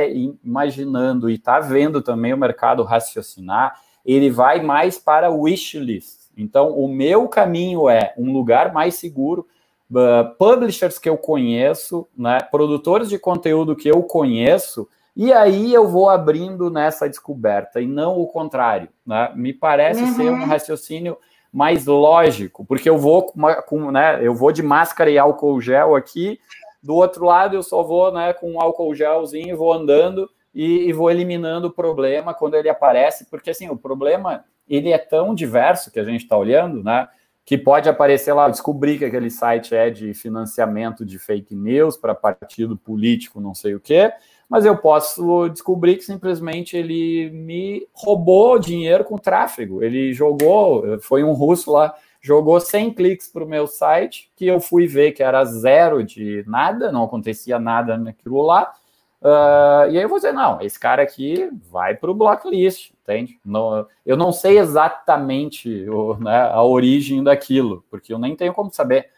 imaginando 0.45 1.31
e 1.31 1.35
está 1.35 1.61
vendo 1.61 2.03
também 2.03 2.33
o 2.33 2.39
mercado 2.39 2.83
raciocinar, 2.83 3.81
ele 4.05 4.31
vai 4.31 4.61
mais 4.63 4.99
para 4.99 5.31
o 5.31 5.43
wishlist. 5.43 6.31
Então, 6.37 6.71
o 6.71 6.89
meu 6.89 7.29
caminho 7.29 7.89
é 7.89 8.15
um 8.17 8.33
lugar 8.33 8.73
mais 8.73 8.97
seguro, 8.97 9.47
uh, 9.91 10.35
publishers 10.39 10.99
que 10.99 11.09
eu 11.09 11.17
conheço, 11.17 12.09
né, 12.17 12.41
produtores 12.51 13.09
de 13.09 13.19
conteúdo 13.19 13.77
que 13.77 13.89
eu 13.89 14.03
conheço, 14.03 14.89
e 15.15 15.33
aí 15.33 15.73
eu 15.73 15.87
vou 15.87 16.09
abrindo 16.09 16.71
nessa 16.71 17.09
descoberta 17.09 17.81
e 17.81 17.87
não 17.87 18.19
o 18.19 18.27
contrário. 18.27 18.89
Né? 19.07 19.31
Me 19.37 19.53
parece 19.53 20.03
uhum. 20.03 20.15
ser 20.15 20.31
um 20.31 20.45
raciocínio 20.45 21.19
mais 21.53 21.87
lógico, 21.87 22.65
porque 22.65 22.89
eu 22.89 22.97
vou 22.97 23.27
com, 23.27 23.43
com, 23.67 23.91
né, 23.91 24.19
eu 24.27 24.35
vou 24.35 24.51
de 24.51 24.63
máscara 24.63 25.11
e 25.11 25.19
álcool 25.19 25.61
gel 25.61 25.95
aqui, 25.95 26.41
do 26.83 26.95
outro 26.95 27.25
lado 27.25 27.55
eu 27.55 27.63
só 27.63 27.83
vou 27.83 28.11
né, 28.11 28.33
com 28.33 28.53
um 28.53 28.61
álcool 28.61 28.95
gelzinho, 28.95 29.57
vou 29.57 29.73
andando 29.73 30.29
e, 30.55 30.89
e 30.89 30.93
vou 30.93 31.11
eliminando 31.11 31.69
o 31.69 31.73
problema 31.73 32.35
quando 32.35 32.55
ele 32.55 32.69
aparece, 32.69 33.27
porque 33.31 33.51
assim, 33.51 33.69
o 33.69 33.77
problema 33.77 34.45
ele 34.69 34.91
é 34.91 34.99
tão 34.99 35.35
diverso 35.35 35.91
que 35.91 36.01
a 36.01 36.05
gente 36.05 36.23
está 36.23 36.37
olhando, 36.37 36.83
né? 36.83 37.09
Que 37.45 37.59
pode 37.59 37.89
aparecer 37.89 38.33
lá, 38.33 38.49
descobrir 38.49 38.99
que 38.99 39.05
aquele 39.05 39.29
site 39.29 39.75
é 39.75 39.91
de 39.91 40.15
financiamento 40.15 41.05
de 41.05 41.19
fake 41.19 41.55
news 41.55 41.97
para 41.97 42.15
partido 42.15 42.77
político, 42.77 43.41
não 43.41 43.55
sei 43.55 43.75
o 43.75 43.81
quê, 43.81 44.13
mas 44.53 44.67
eu 44.67 44.77
posso 44.77 45.49
descobrir 45.49 45.97
que 45.97 46.05
simplesmente 46.05 46.77
ele 46.77 47.31
me 47.31 47.89
roubou 47.91 48.59
dinheiro 48.59 49.03
com 49.03 49.17
tráfego. 49.17 49.83
Ele 49.83 50.13
jogou, 50.13 51.01
foi 51.01 51.25
um 51.25 51.33
russo 51.33 51.73
lá, 51.73 51.95
jogou 52.21 52.61
100 52.61 52.93
cliques 52.93 53.29
para 53.29 53.43
o 53.43 53.49
meu 53.49 53.67
site, 53.67 54.31
que 54.37 54.47
eu 54.47 54.61
fui 54.61 54.87
ver 54.87 55.13
que 55.13 55.23
era 55.23 55.43
zero 55.47 56.05
de 56.05 56.45
nada, 56.47 56.93
não 56.93 57.05
acontecia 57.05 57.59
nada 57.59 57.97
naquilo 57.97 58.43
lá. 58.43 58.75
Uh, 59.23 59.89
e 59.91 59.97
aí 59.97 60.03
eu 60.03 60.09
vou 60.11 60.19
dizer, 60.19 60.33
não, 60.33 60.61
esse 60.61 60.79
cara 60.79 61.03
aqui 61.03 61.49
vai 61.71 61.95
para 61.95 62.11
o 62.11 62.15
blacklist, 62.15 62.93
entende? 63.01 63.41
Não, 63.43 63.87
eu 64.05 64.19
não 64.19 64.33
sei 64.33 64.59
exatamente 64.59 65.89
o, 65.89 66.19
né, 66.19 66.51
a 66.53 66.63
origem 66.63 67.25
daquilo, 67.25 67.83
porque 67.89 68.13
eu 68.13 68.19
nem 68.19 68.37
tenho 68.37 68.53
como 68.53 68.71
saber. 68.71 69.09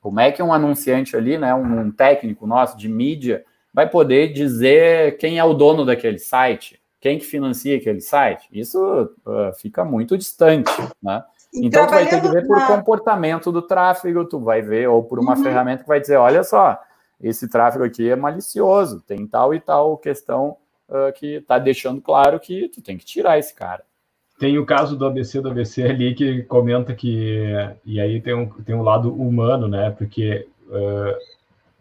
Como 0.00 0.18
é 0.18 0.32
que 0.32 0.42
um 0.42 0.52
anunciante 0.52 1.16
ali, 1.16 1.38
né, 1.38 1.54
um, 1.54 1.82
um 1.82 1.92
técnico 1.92 2.48
nosso 2.48 2.76
de 2.76 2.88
mídia, 2.88 3.44
vai 3.72 3.88
poder 3.88 4.32
dizer 4.32 5.16
quem 5.16 5.38
é 5.38 5.44
o 5.44 5.54
dono 5.54 5.84
daquele 5.84 6.18
site, 6.18 6.80
quem 7.00 7.18
que 7.18 7.24
financia 7.24 7.76
aquele 7.76 8.00
site. 8.00 8.48
Isso 8.52 8.78
uh, 9.26 9.52
fica 9.58 9.84
muito 9.84 10.16
distante, 10.16 10.70
né? 11.02 11.24
Então, 11.54 11.86
tu 11.86 11.90
vai 11.90 12.08
ter 12.08 12.20
que 12.20 12.28
ver 12.28 12.46
por 12.46 12.58
na... 12.58 12.66
comportamento 12.66 13.52
do 13.52 13.60
tráfego, 13.60 14.24
tu 14.24 14.40
vai 14.40 14.62
ver, 14.62 14.88
ou 14.88 15.02
por 15.02 15.18
uma 15.18 15.36
uhum. 15.36 15.42
ferramenta 15.42 15.82
que 15.82 15.88
vai 15.88 16.00
dizer, 16.00 16.16
olha 16.16 16.42
só, 16.42 16.78
esse 17.20 17.48
tráfego 17.48 17.84
aqui 17.84 18.08
é 18.08 18.16
malicioso, 18.16 19.00
tem 19.00 19.26
tal 19.26 19.54
e 19.54 19.60
tal 19.60 19.98
questão 19.98 20.56
uh, 20.88 21.12
que 21.14 21.36
está 21.36 21.58
deixando 21.58 22.00
claro 22.00 22.40
que 22.40 22.68
tu 22.68 22.80
tem 22.80 22.96
que 22.96 23.04
tirar 23.04 23.38
esse 23.38 23.54
cara. 23.54 23.82
Tem 24.38 24.58
o 24.58 24.66
caso 24.66 24.96
do 24.96 25.06
ABC 25.06 25.40
do 25.40 25.50
ABC 25.50 25.82
ali 25.82 26.14
que 26.14 26.42
comenta 26.44 26.94
que, 26.94 27.48
e 27.84 28.00
aí 28.00 28.20
tem 28.20 28.34
um, 28.34 28.48
tem 28.48 28.74
um 28.74 28.82
lado 28.82 29.12
humano, 29.14 29.68
né? 29.68 29.94
Porque 29.96 30.48
uh, 30.68 31.14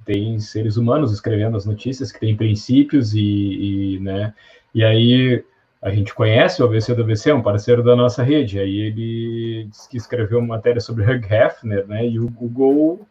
tem 0.06 0.40
seres 0.40 0.78
humanos 0.78 1.12
escrevendo 1.12 1.58
as 1.58 1.66
notícias 1.66 2.12
que 2.12 2.20
têm 2.20 2.36
princípios 2.36 3.14
e, 3.14 3.96
e, 3.96 4.00
né, 4.00 4.34
e 4.74 4.84
aí 4.84 5.44
a 5.82 5.90
gente 5.90 6.14
conhece 6.14 6.62
o 6.62 6.66
ABC 6.66 6.94
do 6.94 7.02
ABC, 7.02 7.32
é 7.32 7.34
um 7.34 7.42
parceiro 7.42 7.84
da 7.84 7.96
nossa 7.96 8.22
rede, 8.22 8.60
aí 8.60 8.80
ele 8.80 9.68
disse 9.70 9.90
que 9.90 9.98
escreveu 9.98 10.40
uma 10.40 10.56
matéria 10.56 10.80
sobre 10.80 11.04
Hugh 11.04 11.26
Hefner, 11.26 11.88
né, 11.88 12.06
e 12.06 12.20
o 12.20 12.30
Google 12.30 13.06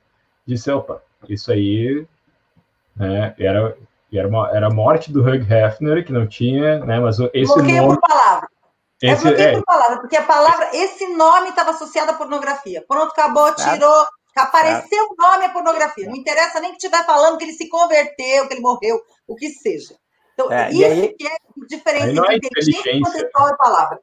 disse, 0.47 0.71
opa, 0.71 1.03
isso 1.29 1.51
aí 1.53 2.07
né, 2.97 3.35
era, 3.39 3.77
era, 4.13 4.29
uma, 4.29 4.51
era 4.51 4.67
a 4.69 4.75
morte 4.75 5.13
do 5.13 5.21
Hugh 5.21 5.47
Hefner, 5.51 6.05
que 6.05 6.13
não 6.13 6.27
tinha, 6.27 6.79
né, 6.85 7.01
mas 7.01 7.19
esse 7.33 7.53
Bloqueio 7.55 7.83
nome... 7.83 7.95
por 7.95 8.09
palavra. 8.09 8.49
Esse, 9.03 9.27
é 9.27 9.31
bloqueio 9.31 9.49
é... 9.49 9.53
por 9.55 9.65
palavra, 9.65 9.99
porque 10.01 10.17
a 10.17 10.23
palavra, 10.23 10.71
esse 10.75 11.07
nome 11.17 11.49
estava 11.49 11.71
associado 11.71 12.11
à 12.11 12.15
pornografia. 12.15 12.85
Pronto, 12.87 13.13
acabou, 13.13 13.55
tirou, 13.55 14.07
Apareceu 14.37 15.05
o 15.05 15.23
nome 15.23 15.45
é 15.45 15.49
pornografia. 15.49 16.07
Não 16.07 16.17
interessa 16.17 16.61
nem 16.61 16.71
que 16.71 16.77
estiver 16.77 17.05
falando 17.05 17.39
que 17.39 17.45
ele 17.45 17.53
se 17.53 17.69
converteu, 17.69 18.47
que 18.47 18.55
ele 18.55 18.61
morreu, 18.61 19.01
o 19.27 19.35
que 19.35 19.49
seja. 19.51 19.95
Então, 20.35 20.51
é, 20.51 20.71
isso 20.71 20.85
aí, 20.85 21.15
que 21.19 21.27
é 21.27 21.37
diferente 21.69 22.19
entre 22.19 22.33
é 22.33 22.37
inteligência 22.37 23.21
e 23.21 23.57
palavra. 23.57 24.01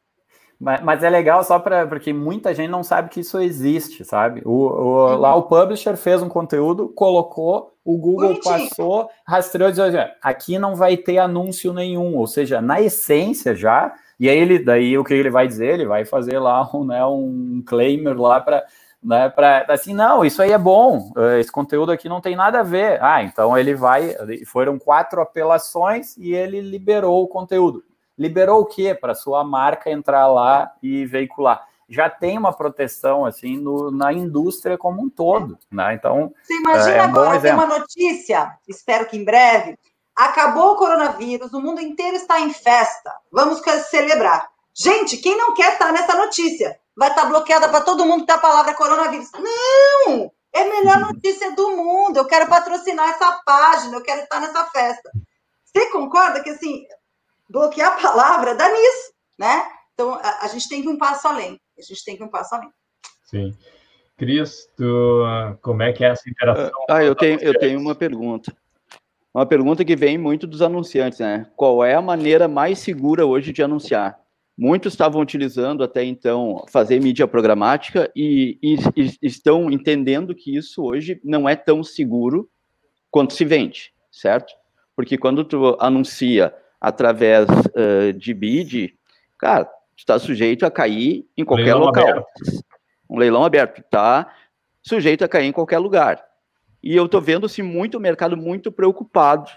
Mas, 0.59 0.81
mas, 0.81 1.03
é 1.03 1.09
legal 1.09 1.43
só 1.43 1.59
para 1.59 1.85
porque 1.85 2.11
muita 2.11 2.53
gente 2.53 2.69
não 2.69 2.83
sabe 2.83 3.09
que 3.09 3.19
isso 3.19 3.39
existe, 3.39 4.03
sabe? 4.03 4.41
O, 4.43 4.51
o 4.51 5.13
uhum. 5.13 5.17
Lá 5.17 5.35
o 5.35 5.43
publisher 5.43 5.95
fez 5.95 6.21
um 6.21 6.29
conteúdo, 6.29 6.89
colocou, 6.89 7.73
o 7.85 7.95
Google 7.95 8.29
Bonitinho. 8.29 8.69
passou, 8.69 9.09
rastreou 9.25 9.69
e 9.69 9.73
disse, 9.73 10.11
aqui 10.21 10.57
não 10.57 10.75
vai 10.75 10.97
ter 10.97 11.19
anúncio 11.19 11.71
nenhum, 11.73 12.17
ou 12.17 12.25
seja, 12.25 12.59
na 12.59 12.81
essência 12.81 13.55
já, 13.55 13.93
e 14.19 14.27
aí 14.27 14.37
ele, 14.37 14.57
daí 14.59 14.97
o 14.97 15.03
que 15.03 15.13
ele 15.13 15.29
vai 15.29 15.47
dizer? 15.47 15.75
Ele 15.75 15.85
vai 15.85 16.03
fazer 16.03 16.39
lá 16.39 16.67
um, 16.73 16.83
né, 16.83 17.05
um 17.05 17.63
claimer 17.65 18.19
lá 18.19 18.41
para 18.41 18.65
né, 19.01 19.29
para 19.29 19.65
assim, 19.69 19.93
não, 19.93 20.25
isso 20.25 20.41
aí 20.41 20.51
é 20.51 20.57
bom, 20.57 21.11
eh, 21.17 21.39
esse 21.39 21.51
conteúdo 21.51 21.91
aqui 21.91 22.09
não 22.09 22.19
tem 22.19 22.35
nada 22.35 22.59
a 22.59 22.63
ver. 22.63 23.01
Ah, 23.01 23.23
então 23.23 23.57
ele 23.57 23.73
vai, 23.73 24.15
foram 24.45 24.77
quatro 24.77 25.21
apelações 25.21 26.17
e 26.17 26.33
ele 26.33 26.59
liberou 26.61 27.23
o 27.23 27.27
conteúdo. 27.27 27.83
Liberou 28.17 28.61
o 28.61 28.65
quê? 28.65 28.95
Para 28.95 29.13
sua 29.13 29.43
marca 29.43 29.91
entrar 29.91 30.27
lá 30.27 30.71
e 30.81 31.05
veicular. 31.05 31.65
Já 31.87 32.09
tem 32.09 32.37
uma 32.37 32.51
proteção 32.51 33.25
assim 33.25 33.57
no, 33.57 33.91
na 33.91 34.11
indústria 34.11 34.77
como 34.77 35.01
um 35.01 35.09
todo, 35.09 35.57
né? 35.71 35.93
Então, 35.93 36.33
você 36.43 36.53
imagina 36.55 36.95
é, 36.95 36.99
agora 36.99 37.39
tem 37.39 37.53
uma 37.53 37.65
notícia, 37.65 38.57
espero 38.67 39.05
que 39.05 39.15
em 39.15 39.23
breve, 39.23 39.77
acabou 40.13 40.71
o 40.71 40.75
coronavírus, 40.75 41.53
o 41.53 41.61
mundo 41.61 41.79
inteiro 41.79 42.17
está 42.17 42.41
em 42.41 42.51
festa. 42.51 43.13
Vamos 43.31 43.61
celebrar. 43.89 44.49
Gente, 44.73 45.17
quem 45.17 45.37
não 45.37 45.53
quer 45.53 45.73
estar 45.73 45.93
nessa 45.93 46.15
notícia? 46.15 46.77
Vai 46.97 47.09
estar 47.09 47.25
bloqueada 47.25 47.69
para 47.69 47.81
todo 47.81 48.05
mundo 48.05 48.25
que 48.25 48.31
a 48.31 48.39
palavra 48.39 48.73
coronavírus. 48.73 49.29
Não! 49.33 50.31
É 50.51 50.63
a 50.63 50.69
melhor 50.69 50.99
notícia 50.99 51.51
do 51.55 51.77
mundo. 51.77 52.17
Eu 52.17 52.25
quero 52.25 52.49
patrocinar 52.49 53.09
essa 53.09 53.39
página, 53.45 53.95
eu 53.95 54.01
quero 54.01 54.21
estar 54.21 54.41
nessa 54.41 54.65
festa. 54.65 55.11
Você 55.63 55.91
concorda 55.91 56.41
que 56.41 56.49
assim, 56.49 56.87
bloquear 57.47 57.93
a 57.93 58.01
palavra 58.01 58.55
dá 58.55 58.67
nisso, 58.67 59.13
né? 59.37 59.63
Então 59.93 60.15
a, 60.15 60.45
a 60.45 60.47
gente 60.47 60.67
tem 60.67 60.81
que 60.81 60.87
ir 60.87 60.91
um 60.91 60.97
passo 60.97 61.27
além. 61.27 61.61
A 61.77 61.81
gente 61.83 62.03
tem 62.03 62.17
que 62.17 62.23
ir 62.23 62.25
um 62.25 62.29
passo 62.29 62.55
além. 62.55 62.71
Sim. 63.25 63.55
Cris, 64.17 64.67
tu, 64.75 65.23
como 65.61 65.83
é 65.83 65.93
que 65.93 66.03
é 66.03 66.09
essa 66.09 66.27
interação? 66.27 66.71
Ah, 66.89 67.03
eu 67.03 67.13
tenho, 67.13 67.39
eu 67.39 67.59
tenho 67.59 67.79
uma 67.79 67.93
pergunta. 67.93 68.51
Uma 69.31 69.45
pergunta 69.45 69.85
que 69.85 69.95
vem 69.95 70.17
muito 70.17 70.47
dos 70.47 70.63
anunciantes, 70.63 71.19
né? 71.19 71.45
Qual 71.55 71.85
é 71.85 71.93
a 71.93 72.01
maneira 72.01 72.47
mais 72.47 72.79
segura 72.79 73.23
hoje 73.23 73.53
de 73.53 73.61
anunciar? 73.61 74.19
Muitos 74.57 74.93
estavam 74.93 75.21
utilizando 75.21 75.83
até 75.83 76.03
então 76.03 76.65
fazer 76.67 76.99
mídia 76.99 77.27
programática 77.27 78.11
e, 78.15 78.57
e, 78.61 78.75
e, 78.95 79.17
estão 79.21 79.69
entendendo 79.69 80.33
que 80.33 80.55
isso 80.55 80.83
hoje 80.83 81.21
não 81.23 81.47
é 81.47 81.55
tão 81.55 81.83
seguro 81.83 82.49
quanto 83.11 83.33
se 83.33 83.45
vende, 83.45 83.93
certo? 84.11 84.51
Porque 84.95 85.15
quando 85.15 85.43
tu 85.43 85.77
anuncia 85.79 86.51
através 86.81 87.47
uh, 87.47 88.11
de 88.13 88.33
bid, 88.33 88.97
cara, 89.37 89.69
está 89.95 90.17
sujeito 90.17 90.65
a 90.65 90.71
cair 90.71 91.27
em 91.37 91.45
qualquer 91.45 91.75
leilão 91.75 91.81
local. 91.81 92.09
Aberto. 92.09 92.27
Um 93.07 93.17
leilão 93.19 93.45
aberto, 93.45 93.81
está 93.81 94.33
sujeito 94.81 95.23
a 95.23 95.27
cair 95.27 95.45
em 95.45 95.51
qualquer 95.51 95.77
lugar. 95.77 96.25
E 96.81 96.95
eu 96.95 97.05
estou 97.05 97.21
vendo-se 97.21 97.61
muito 97.61 97.99
o 97.99 98.01
mercado 98.01 98.35
muito 98.35 98.71
preocupado 98.71 99.51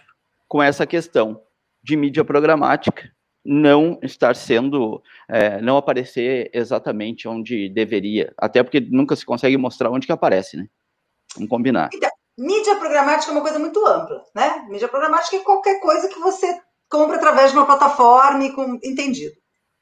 com 0.47 0.63
essa 0.63 0.87
questão 0.87 1.41
de 1.83 1.97
mídia 1.97 2.23
programática 2.23 3.11
não 3.45 3.99
estar 4.03 4.37
sendo, 4.37 5.03
é, 5.29 5.61
não 5.61 5.77
aparecer 5.77 6.51
exatamente 6.53 7.27
onde 7.27 7.69
deveria, 7.69 8.33
até 8.37 8.63
porque 8.63 8.81
nunca 8.81 9.17
se 9.17 9.25
consegue 9.25 9.57
mostrar 9.57 9.91
onde 9.91 10.07
que 10.07 10.13
aparece, 10.13 10.57
né? 10.57 10.67
Vamos 11.35 11.49
combinar. 11.49 11.89
Então, 11.95 12.11
mídia 12.39 12.77
programática 12.77 13.31
é 13.31 13.35
uma 13.35 13.43
coisa 13.43 13.59
muito 13.59 13.85
ampla, 13.87 14.23
né? 14.35 14.67
Mídia 14.69 14.89
programática 14.89 15.37
é 15.37 15.41
qualquer 15.41 15.81
coisa 15.81 16.09
que 16.09 16.19
você 16.19 16.61
compra 16.91 17.17
através 17.17 17.53
de 17.53 17.57
uma 17.57 17.67
plataforma 17.67 18.45
e 18.45 18.53
com 18.53 18.79
entendido. 18.83 19.35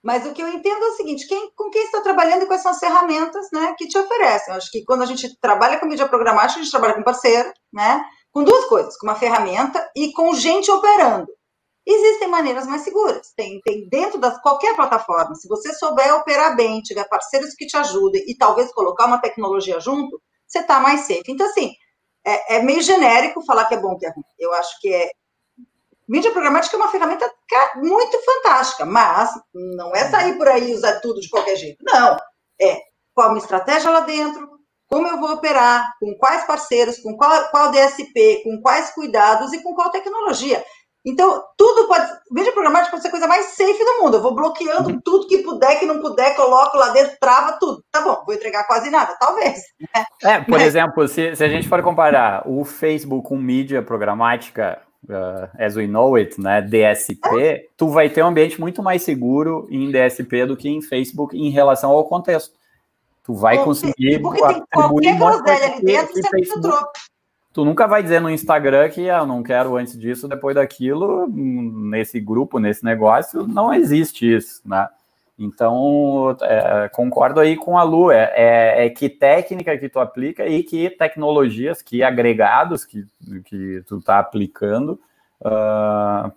Mas 0.02 0.24
o 0.24 0.32
que 0.32 0.42
eu 0.42 0.48
entendo 0.48 0.84
é 0.84 0.88
o 0.88 0.96
seguinte: 0.96 1.26
quem, 1.26 1.50
com 1.56 1.70
quem 1.70 1.82
está 1.84 2.00
trabalhando 2.00 2.42
e 2.42 2.46
quais 2.46 2.62
são 2.62 2.70
as 2.70 2.78
ferramentas 2.78 3.48
né, 3.52 3.74
que 3.76 3.88
te 3.88 3.98
oferecem? 3.98 4.52
Eu 4.52 4.58
acho 4.58 4.70
que 4.70 4.84
quando 4.84 5.02
a 5.02 5.06
gente 5.06 5.36
trabalha 5.40 5.78
com 5.78 5.86
mídia 5.86 6.08
programática, 6.08 6.60
a 6.60 6.62
gente 6.62 6.70
trabalha 6.70 6.94
com 6.94 7.02
parceiro, 7.02 7.52
né? 7.72 8.04
Com 8.30 8.44
duas 8.44 8.66
coisas, 8.66 8.96
com 8.96 9.06
uma 9.06 9.16
ferramenta 9.16 9.90
e 9.96 10.12
com 10.12 10.32
gente 10.34 10.70
operando. 10.70 11.26
Existem 11.90 12.28
maneiras 12.28 12.66
mais 12.66 12.82
seguras. 12.82 13.32
Tem, 13.34 13.62
tem 13.62 13.88
dentro 13.88 14.20
das 14.20 14.38
qualquer 14.42 14.76
plataforma, 14.76 15.34
se 15.34 15.48
você 15.48 15.72
souber 15.72 16.14
operar 16.14 16.54
bem, 16.54 16.82
tiver 16.82 17.08
parceiros 17.08 17.54
que 17.54 17.66
te 17.66 17.78
ajudem 17.78 18.22
e 18.28 18.36
talvez 18.36 18.70
colocar 18.72 19.06
uma 19.06 19.18
tecnologia 19.18 19.80
junto, 19.80 20.20
você 20.46 20.58
está 20.58 20.80
mais 20.80 21.00
safe. 21.00 21.24
Então, 21.28 21.46
assim, 21.46 21.72
é, 22.26 22.56
é, 22.56 22.62
meio 22.62 22.82
genérico 22.82 23.42
falar 23.42 23.64
que 23.64 23.74
é 23.74 23.80
bom 23.80 23.96
que 23.96 24.04
é 24.04 24.10
ruim. 24.10 24.24
Eu 24.38 24.52
acho 24.52 24.78
que 24.82 24.92
é. 24.92 25.10
Mídia 26.06 26.30
programática 26.30 26.76
é 26.76 26.78
uma 26.78 26.90
ferramenta 26.90 27.24
é 27.24 27.78
muito 27.78 28.18
fantástica, 28.22 28.84
mas 28.84 29.30
não 29.54 29.94
é 29.94 30.10
sair 30.10 30.36
por 30.36 30.48
aí 30.48 30.70
e 30.70 30.74
usar 30.74 31.00
tudo 31.00 31.20
de 31.20 31.28
qualquer 31.30 31.56
jeito. 31.56 31.82
Não. 31.82 32.18
É 32.60 32.82
qual 33.14 33.30
minha 33.30 33.42
estratégia 33.42 33.90
lá 33.90 34.00
dentro, 34.00 34.46
como 34.86 35.06
eu 35.06 35.18
vou 35.18 35.32
operar, 35.32 35.90
com 36.00 36.14
quais 36.18 36.44
parceiros, 36.44 36.98
com 36.98 37.16
qual, 37.16 37.50
qual 37.50 37.70
DSP, 37.70 38.42
com 38.42 38.60
quais 38.60 38.90
cuidados 38.90 39.52
e 39.52 39.62
com 39.62 39.74
qual 39.74 39.90
tecnologia. 39.90 40.64
Então, 41.08 41.42
tudo 41.56 41.88
pode. 41.88 42.06
Mídia 42.30 42.52
programática 42.52 42.90
pode 42.90 43.02
ser 43.02 43.08
a 43.08 43.10
coisa 43.10 43.26
mais 43.26 43.46
safe 43.46 43.82
do 43.82 44.02
mundo. 44.02 44.18
Eu 44.18 44.22
vou 44.22 44.34
bloqueando 44.34 44.90
uhum. 44.90 45.00
tudo 45.02 45.26
que 45.26 45.38
puder, 45.38 45.78
que 45.78 45.86
não 45.86 46.00
puder, 46.00 46.36
coloco 46.36 46.76
lá 46.76 46.90
dentro, 46.90 47.16
trava 47.18 47.56
tudo. 47.58 47.82
Tá 47.90 48.02
bom, 48.02 48.22
vou 48.26 48.34
entregar 48.34 48.64
quase 48.64 48.90
nada, 48.90 49.16
talvez. 49.18 49.58
Né? 49.80 50.04
É, 50.22 50.40
por 50.40 50.58
Mas... 50.58 50.62
exemplo, 50.64 51.08
se, 51.08 51.34
se 51.34 51.42
a 51.42 51.48
gente 51.48 51.66
for 51.66 51.82
comparar 51.82 52.46
o 52.46 52.62
Facebook 52.62 53.26
com 53.26 53.38
mídia 53.38 53.82
programática, 53.82 54.82
uh, 55.04 55.48
as 55.58 55.76
we 55.76 55.86
know 55.86 56.14
it, 56.16 56.38
né, 56.38 56.60
DSP, 56.60 57.18
é. 57.40 57.64
tu 57.76 57.88
vai 57.88 58.10
ter 58.10 58.22
um 58.22 58.26
ambiente 58.26 58.60
muito 58.60 58.82
mais 58.82 59.02
seguro 59.02 59.66
em 59.70 59.90
DSP 59.90 60.44
do 60.44 60.56
que 60.56 60.68
em 60.68 60.82
Facebook 60.82 61.36
em 61.36 61.50
relação 61.50 61.90
ao 61.90 62.04
contexto. 62.04 62.54
Tu 63.24 63.34
vai 63.34 63.62
conseguir 63.62 64.20
porque 64.20 64.42
tem 64.42 64.62
qualquer 64.72 65.18
groselha 65.18 65.74
ali 65.74 65.84
dentro, 65.84 66.14
você 66.14 66.28
Facebook, 66.30 66.98
tu 67.52 67.64
nunca 67.64 67.86
vai 67.86 68.02
dizer 68.02 68.20
no 68.20 68.30
Instagram 68.30 68.88
que 68.88 69.08
ah, 69.10 69.18
eu 69.18 69.26
não 69.26 69.42
quero 69.42 69.76
antes 69.76 69.98
disso, 69.98 70.28
depois 70.28 70.54
daquilo, 70.54 71.26
nesse 71.28 72.20
grupo, 72.20 72.58
nesse 72.58 72.84
negócio, 72.84 73.46
não 73.46 73.72
existe 73.72 74.36
isso, 74.36 74.60
né? 74.64 74.88
Então, 75.38 76.36
é, 76.42 76.88
concordo 76.88 77.38
aí 77.38 77.56
com 77.56 77.78
a 77.78 77.84
Lu, 77.84 78.10
é, 78.10 78.32
é, 78.34 78.86
é, 78.86 78.90
que 78.90 79.08
técnica 79.08 79.78
que 79.78 79.88
tu 79.88 80.00
aplica 80.00 80.44
e 80.46 80.64
que 80.64 80.90
tecnologias, 80.90 81.80
que 81.80 82.02
agregados 82.02 82.84
que, 82.84 83.06
que 83.44 83.80
tu 83.86 83.98
está 83.98 84.18
aplicando 84.18 85.00
uh, 85.40 85.46
ah, 85.46 86.32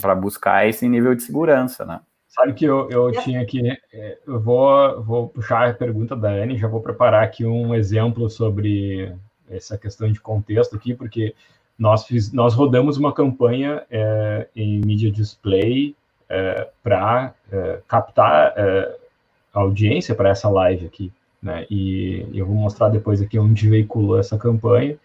para 0.00 0.14
buscar 0.14 0.66
esse 0.66 0.88
nível 0.88 1.14
de 1.14 1.22
segurança, 1.22 1.84
né? 1.84 2.00
Sabe 2.28 2.54
que 2.54 2.64
eu, 2.64 2.88
eu 2.90 3.12
tinha 3.22 3.42
aqui, 3.42 3.60
é, 3.92 4.18
eu 4.26 4.40
vou, 4.40 5.02
vou 5.02 5.28
puxar 5.28 5.68
a 5.68 5.74
pergunta 5.74 6.16
da 6.16 6.30
Anne, 6.30 6.56
já 6.56 6.66
vou 6.66 6.80
preparar 6.80 7.24
aqui 7.24 7.44
um 7.44 7.74
exemplo 7.74 8.28
sobre 8.30 9.14
essa 9.50 9.76
questão 9.78 10.10
de 10.10 10.20
contexto 10.20 10.76
aqui, 10.76 10.94
porque 10.94 11.34
nós, 11.78 12.06
fiz, 12.06 12.32
nós 12.32 12.54
rodamos 12.54 12.96
uma 12.96 13.12
campanha 13.12 13.82
é, 13.90 14.48
em 14.56 14.80
mídia 14.80 15.10
display 15.10 15.94
é, 16.28 16.68
para 16.82 17.34
é, 17.52 17.80
captar 17.86 18.54
é, 18.56 18.96
audiência 19.52 20.14
para 20.14 20.30
essa 20.30 20.48
live 20.48 20.86
aqui, 20.86 21.12
né? 21.42 21.66
E 21.70 22.26
eu 22.34 22.46
vou 22.46 22.56
mostrar 22.56 22.88
depois 22.88 23.20
aqui 23.20 23.38
onde 23.38 23.68
veiculou 23.68 24.18
essa 24.18 24.38
campanha. 24.38 24.96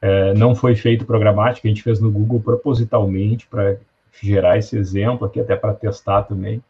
É, 0.00 0.34
não 0.34 0.54
foi 0.54 0.74
feito 0.74 1.06
programática, 1.06 1.66
a 1.66 1.70
gente 1.70 1.82
fez 1.82 2.00
no 2.00 2.10
Google 2.10 2.40
propositalmente 2.40 3.46
para 3.46 3.76
gerar 4.20 4.58
esse 4.58 4.76
exemplo 4.76 5.26
aqui, 5.26 5.40
até 5.40 5.56
para 5.56 5.72
testar 5.74 6.24
também. 6.24 6.62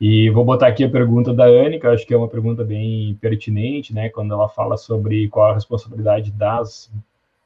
E 0.00 0.30
vou 0.30 0.44
botar 0.46 0.68
aqui 0.68 0.82
a 0.82 0.88
pergunta 0.88 1.34
da 1.34 1.44
Anne, 1.44 1.78
que 1.78 1.86
eu 1.86 1.90
acho 1.90 2.06
que 2.06 2.14
é 2.14 2.16
uma 2.16 2.28
pergunta 2.28 2.64
bem 2.64 3.14
pertinente, 3.20 3.92
né, 3.92 4.08
quando 4.08 4.32
ela 4.32 4.48
fala 4.48 4.78
sobre 4.78 5.28
qual 5.28 5.50
a 5.50 5.54
responsabilidade 5.54 6.32
das 6.32 6.90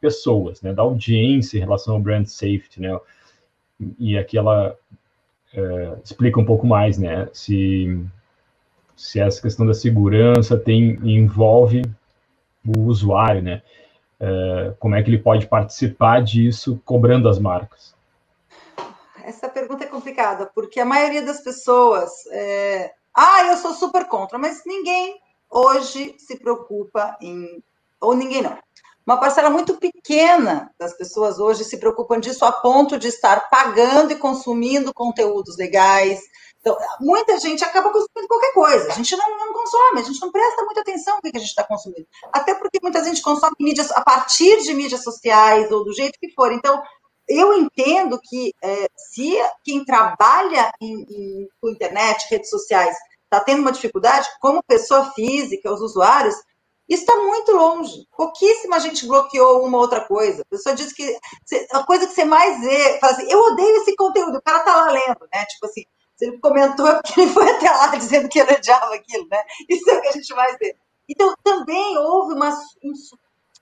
pessoas, 0.01 0.63
né, 0.63 0.73
da 0.73 0.83
audiência 0.83 1.57
em 1.57 1.61
relação 1.61 1.95
ao 1.95 2.01
brand 2.01 2.27
safety, 2.27 2.81
né, 2.81 2.97
e 3.99 4.17
aqui 4.17 4.39
ela 4.39 4.77
é, 5.53 5.97
explica 6.05 6.39
um 6.39 6.45
pouco 6.45 6.65
mais, 6.65 6.97
né, 6.97 7.29
se, 7.33 8.01
se 8.95 9.19
essa 9.19 9.43
questão 9.43 9.67
da 9.67 9.75
segurança 9.75 10.57
tem 10.57 10.97
envolve 11.03 11.83
o 12.65 12.83
usuário, 12.83 13.43
né, 13.43 13.63
é, 14.21 14.75
como 14.79 14.95
é 14.95 15.03
que 15.03 15.11
ele 15.11 15.19
pode 15.19 15.49
participar 15.49 16.23
disso 16.23 16.81
cobrando 16.85 17.29
as 17.29 17.41
marcas 17.41 17.94
complicada, 20.05 20.51
porque 20.55 20.79
a 20.79 20.85
maioria 20.85 21.23
das 21.23 21.41
pessoas. 21.41 22.11
É... 22.31 22.93
Ah, 23.15 23.45
eu 23.47 23.57
sou 23.57 23.73
super 23.73 24.07
contra, 24.07 24.39
mas 24.39 24.63
ninguém 24.67 25.17
hoje 25.51 26.15
se 26.19 26.39
preocupa 26.39 27.17
em. 27.21 27.63
Ou 28.01 28.15
ninguém 28.15 28.43
não. 28.43 28.59
uma 29.07 29.19
parcela 29.19 29.49
muito 29.49 29.79
pequena 29.79 30.71
das 30.79 30.95
pessoas 30.95 31.39
hoje 31.39 31.65
se 31.65 31.79
preocupam 31.79 32.21
disso 32.21 32.45
a 32.45 32.53
ponto 32.53 32.99
de 32.99 33.09
estar 33.09 33.49
pagando 33.49 34.13
e 34.13 34.17
consumindo 34.17 34.93
conteúdos 34.93 35.57
legais. 35.57 36.21
Então, 36.61 36.77
muita 37.01 37.39
gente 37.39 37.63
acaba 37.63 37.91
consumindo 37.91 38.27
qualquer 38.27 38.53
coisa. 38.53 38.89
A 38.89 38.95
gente 38.95 39.15
não, 39.17 39.39
não 39.39 39.53
consome, 39.53 40.01
a 40.01 40.03
gente 40.03 40.21
não 40.21 40.33
presta 40.33 40.65
muita 40.65 40.81
atenção 40.81 41.17
no 41.17 41.31
que 41.31 41.37
a 41.37 41.41
gente 41.41 41.51
está 41.51 41.63
consumindo. 41.63 42.07
Até 42.33 42.55
porque 42.55 42.79
muita 42.83 43.05
gente 43.05 43.23
consome 43.23 43.55
mídias 43.61 43.91
a 43.93 44.01
partir 44.03 44.63
de 44.63 44.75
mídias 44.75 45.03
sociais 45.03 45.71
ou 45.71 45.85
do 45.85 45.93
jeito 45.93 46.19
que 46.19 46.33
for. 46.33 46.53
Então, 46.53 46.83
eu 47.29 47.55
entendo 47.55 48.21
que 48.23 48.53
é, 48.63 48.89
se 48.97 49.37
quem 49.65 49.85
trabalha 49.85 50.71
em, 50.81 51.03
em, 51.03 51.49
com 51.61 51.71
internet, 51.71 52.27
redes 52.31 52.51
sociais, 52.51 52.97
está 53.25 53.41
tendo 53.41 53.61
uma 53.61 53.73
dificuldade, 53.73 54.29
como 54.41 54.63
pessoa 54.63 55.11
física, 55.13 55.73
os 55.73 55.81
usuários, 55.81 56.35
está 56.89 57.17
muito 57.17 57.53
longe. 57.53 58.07
Pouquíssima 58.17 58.81
gente 58.81 59.07
bloqueou 59.07 59.65
uma 59.65 59.79
outra 59.79 60.03
coisa. 60.03 60.43
A 60.43 60.51
pessoa 60.51 60.75
diz 60.75 60.93
que 60.93 61.17
a 61.73 61.83
coisa 61.83 62.07
que 62.07 62.13
você 62.13 62.25
mais 62.25 62.61
vê, 62.61 62.99
fala 63.01 63.13
assim, 63.15 63.31
eu 63.31 63.39
odeio 63.41 63.77
esse 63.79 63.97
conteúdo, 63.97 64.37
o 64.39 64.43
cara 64.43 64.61
tá 64.61 64.77
lá 64.77 64.91
lendo, 64.91 65.27
né? 65.33 65.45
Tipo 65.47 65.67
assim, 65.67 65.85
se 66.17 66.27
ele 66.27 66.39
comentou 66.39 66.87
é 66.89 66.95
porque 66.95 67.21
ele 67.21 67.33
foi 67.33 67.49
até 67.51 67.71
lá 67.71 67.89
dizendo 67.97 68.29
que 68.29 68.39
ele 68.39 68.53
odiava 68.53 68.95
aquilo, 68.95 69.27
né? 69.29 69.43
Isso 69.69 69.89
é 69.91 69.99
o 69.99 70.03
que 70.03 70.09
a 70.09 70.13
gente 70.13 70.35
mais 70.35 70.57
vê. 70.59 70.77
Então, 71.09 71.35
também 71.43 71.99
houve 71.99 72.35
uma, 72.35 72.51
um, 72.83 72.93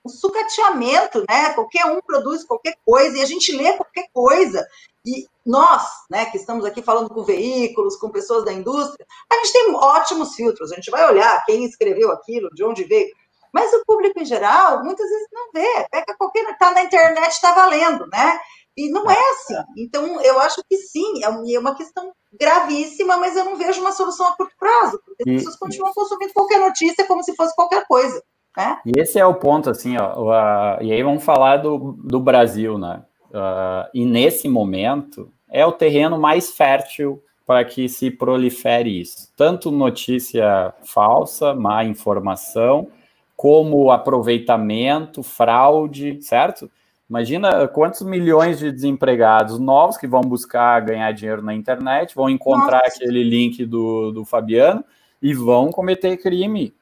um 0.05 0.09
sucateamento, 0.09 1.23
né? 1.29 1.53
Qualquer 1.53 1.85
um 1.85 2.01
produz 2.01 2.43
qualquer 2.43 2.75
coisa 2.85 3.17
e 3.17 3.21
a 3.21 3.25
gente 3.25 3.55
lê 3.55 3.73
qualquer 3.73 4.07
coisa. 4.13 4.67
E 5.05 5.25
nós, 5.45 5.83
né, 6.09 6.25
que 6.25 6.37
estamos 6.37 6.63
aqui 6.63 6.81
falando 6.81 7.09
com 7.09 7.23
veículos, 7.23 7.97
com 7.97 8.09
pessoas 8.09 8.45
da 8.45 8.53
indústria, 8.53 9.05
a 9.29 9.35
gente 9.35 9.51
tem 9.51 9.75
ótimos 9.75 10.35
filtros, 10.35 10.71
a 10.71 10.75
gente 10.75 10.89
vai 10.89 11.05
olhar 11.09 11.43
quem 11.45 11.65
escreveu 11.65 12.11
aquilo, 12.11 12.49
de 12.53 12.63
onde 12.63 12.85
veio. 12.85 13.13
Mas 13.53 13.71
o 13.73 13.83
público 13.85 14.19
em 14.19 14.25
geral, 14.25 14.83
muitas 14.83 15.07
vezes 15.07 15.27
não 15.31 15.51
vê, 15.53 15.87
pega 15.91 16.15
qualquer. 16.17 16.49
está 16.49 16.71
na 16.71 16.83
internet, 16.83 17.31
está 17.31 17.53
valendo, 17.53 18.07
né? 18.07 18.39
E 18.75 18.89
não 18.89 19.09
é 19.09 19.19
assim. 19.31 19.55
Então, 19.77 20.19
eu 20.21 20.39
acho 20.39 20.63
que 20.67 20.77
sim, 20.77 21.23
é, 21.23 21.53
é 21.53 21.59
uma 21.59 21.75
questão 21.75 22.11
gravíssima, 22.39 23.17
mas 23.17 23.35
eu 23.35 23.45
não 23.45 23.55
vejo 23.55 23.79
uma 23.81 23.91
solução 23.91 24.25
a 24.25 24.35
curto 24.35 24.55
prazo, 24.57 24.99
porque 25.05 25.29
as 25.29 25.37
pessoas 25.37 25.55
continuam 25.57 25.93
consumindo 25.93 26.33
qualquer 26.33 26.59
notícia 26.59 27.05
como 27.05 27.23
se 27.23 27.35
fosse 27.35 27.55
qualquer 27.55 27.85
coisa. 27.85 28.23
Né? 28.55 28.79
E 28.85 28.99
esse 28.99 29.19
é 29.19 29.25
o 29.25 29.33
ponto, 29.33 29.69
assim, 29.69 29.95
ó, 29.97 30.79
e 30.81 30.91
aí 30.91 31.01
vamos 31.01 31.23
falar 31.23 31.57
do, 31.57 31.97
do 32.03 32.19
Brasil, 32.19 32.77
né? 32.77 33.01
Uh, 33.29 33.89
e 33.93 34.05
nesse 34.05 34.47
momento 34.47 35.31
é 35.49 35.65
o 35.65 35.71
terreno 35.71 36.19
mais 36.19 36.51
fértil 36.51 37.21
para 37.45 37.65
que 37.65 37.89
se 37.89 38.11
prolifere 38.11 39.01
isso. 39.01 39.31
Tanto 39.35 39.71
notícia 39.71 40.73
falsa, 40.83 41.53
má 41.53 41.83
informação, 41.83 42.87
como 43.35 43.91
aproveitamento, 43.91 45.23
fraude, 45.23 46.21
certo? 46.21 46.69
Imagina 47.09 47.67
quantos 47.67 48.01
milhões 48.01 48.59
de 48.59 48.71
desempregados 48.71 49.59
novos 49.59 49.97
que 49.97 50.07
vão 50.07 50.21
buscar 50.21 50.79
ganhar 50.81 51.11
dinheiro 51.11 51.41
na 51.41 51.53
internet, 51.53 52.15
vão 52.15 52.29
encontrar 52.29 52.83
Nossa. 52.83 52.97
aquele 52.97 53.23
link 53.23 53.65
do, 53.65 54.11
do 54.11 54.23
Fabiano 54.23 54.83
e 55.21 55.33
vão 55.33 55.69
cometer 55.71 56.17
crime 56.17 56.73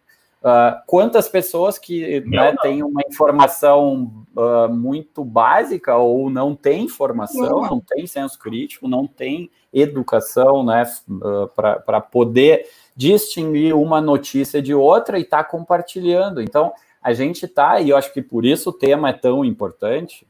Uh, 0.42 0.82
quantas 0.88 1.30
pessoas 1.30 1.78
que 1.78 2.20
né, 2.22 2.56
têm 2.64 2.82
uma 2.82 3.04
informação 3.08 4.26
uh, 4.36 4.68
muito 4.74 5.24
básica 5.24 5.96
ou 5.96 6.32
não 6.32 6.56
têm 6.56 6.86
informação, 6.86 7.62
não 7.62 7.80
tem 7.80 8.08
senso 8.08 8.40
crítico, 8.40 8.88
não 8.88 9.06
tem 9.06 9.52
educação 9.72 10.64
né, 10.64 10.84
uh, 11.08 11.50
ah, 11.58 11.80
para 11.80 12.02
poder 12.02 12.68
distinguir 12.96 13.76
uma 13.76 14.02
notícia 14.02 14.60
de 14.64 14.74
outra 14.74 15.20
e 15.20 15.22
estar 15.22 15.44
tá 15.44 15.50
compartilhando. 15.50 16.42
Então, 16.42 16.74
a 17.04 17.14
gente 17.14 17.46
está, 17.46 17.80
e 17.80 17.92
eu 17.92 17.98
acho 17.98 18.12
que 18.12 18.22
por 18.22 18.44
isso 18.44 18.72
o 18.72 18.74
tema 18.74 19.10
é 19.10 19.14
tão 19.14 19.46
importante, 19.46 20.26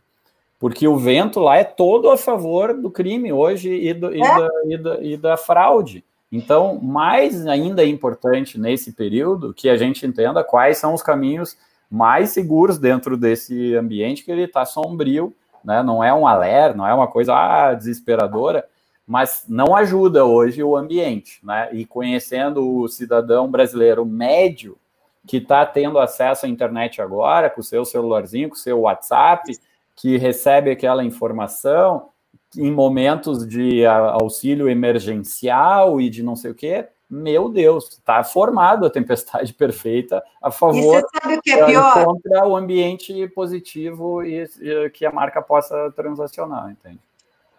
porque 0.60 0.90
o 0.90 0.98
vento 0.98 1.40
lá 1.40 1.56
é 1.56 1.64
todo 1.64 2.10
a 2.10 2.18
favor 2.18 2.74
do 2.74 2.92
crime 2.92 3.32
hoje 3.32 3.72
e, 3.72 3.94
do, 3.94 4.14
e, 4.14 4.22
é? 4.22 4.38
da, 4.38 4.50
e, 4.66 4.78
da, 4.78 5.02
e 5.02 5.18
da 5.18 5.38
fraude. 5.38 6.04
Então, 6.32 6.80
mais 6.82 7.46
ainda 7.46 7.84
é 7.84 7.88
importante 7.88 8.60
nesse 8.60 8.94
período 8.94 9.54
que 9.54 9.70
a 9.70 9.76
gente 9.76 10.06
entenda 10.06 10.44
quais 10.44 10.78
são 10.78 10.94
os 10.94 11.04
caminhos 11.04 11.58
mais 11.90 12.30
seguros 12.30 12.80
dentro 12.80 13.18
desse 13.18 13.76
ambiente 13.76 14.24
que 14.24 14.32
ele 14.32 14.44
está 14.44 14.64
sombrio, 14.64 15.36
né? 15.64 15.84
Não 15.84 16.02
é 16.02 16.14
um 16.14 16.26
alerta, 16.26 16.78
não 16.78 16.88
é 16.88 16.94
uma 16.94 17.08
coisa 17.08 17.34
ah, 17.36 17.74
desesperadora, 17.74 18.66
mas 19.06 19.44
não 19.50 19.76
ajuda 19.76 20.24
hoje 20.24 20.64
o 20.64 20.78
ambiente, 20.78 21.46
né? 21.46 21.70
E 21.74 21.86
conhecendo 21.86 22.78
o 22.78 22.88
cidadão 22.88 23.52
brasileiro 23.52 24.06
médio 24.06 24.78
que 25.28 25.38
está 25.38 25.66
tendo 25.66 26.00
acesso 26.00 26.46
à 26.46 26.50
internet 26.50 27.02
agora, 27.02 27.50
com 27.50 27.60
o 27.60 27.64
seu 27.64 27.84
celularzinho, 27.84 28.50
com 28.50 28.56
o 28.56 28.58
seu 28.58 28.82
WhatsApp, 28.82 29.52
que 29.96 30.18
recebe 30.18 30.72
aquela 30.72 31.04
informação, 31.04 32.10
em 32.58 32.72
momentos 32.72 33.48
de 33.48 33.86
auxílio 33.86 34.70
emergencial 34.70 36.02
e 36.02 36.10
de 36.10 36.22
não 36.22 36.36
sei 36.36 36.52
o 36.52 36.56
quê, 36.56 36.88
meu 37.10 37.50
Deus, 37.50 37.90
está 37.90 38.24
formado 38.24 38.86
a 38.86 38.90
tempestade 38.90 39.54
perfeita 39.56 40.24
a 40.42 40.50
favor 40.50 41.04
que 41.44 41.52
é 41.52 41.66
pior? 41.66 42.06
contra 42.06 42.48
o 42.48 42.56
ambiente 42.56 43.28
positivo 43.30 44.24
e, 44.24 44.50
e, 44.62 44.90
que 44.92 45.06
a 45.06 45.12
marca 45.12 45.42
possa 45.42 45.92
transacionar, 45.92 46.72
entende? 46.72 47.00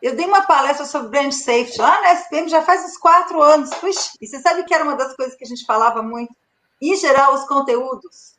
Eu 0.00 0.16
dei 0.16 0.26
uma 0.26 0.42
palestra 0.46 0.84
sobre 0.84 1.10
brand 1.10 1.30
safety 1.30 1.80
lá 1.80 2.00
na 2.00 2.14
SPM 2.14 2.48
já 2.48 2.62
faz 2.62 2.84
uns 2.84 2.96
quatro 2.96 3.40
anos. 3.40 3.70
Puxa, 3.74 4.10
e 4.20 4.26
você 4.26 4.40
sabe 4.40 4.64
que 4.64 4.74
era 4.74 4.82
uma 4.82 4.96
das 4.96 5.14
coisas 5.14 5.36
que 5.36 5.44
a 5.44 5.46
gente 5.46 5.64
falava 5.64 6.02
muito? 6.02 6.34
Em 6.80 6.96
geral, 6.96 7.34
os 7.34 7.44
conteúdos 7.44 8.34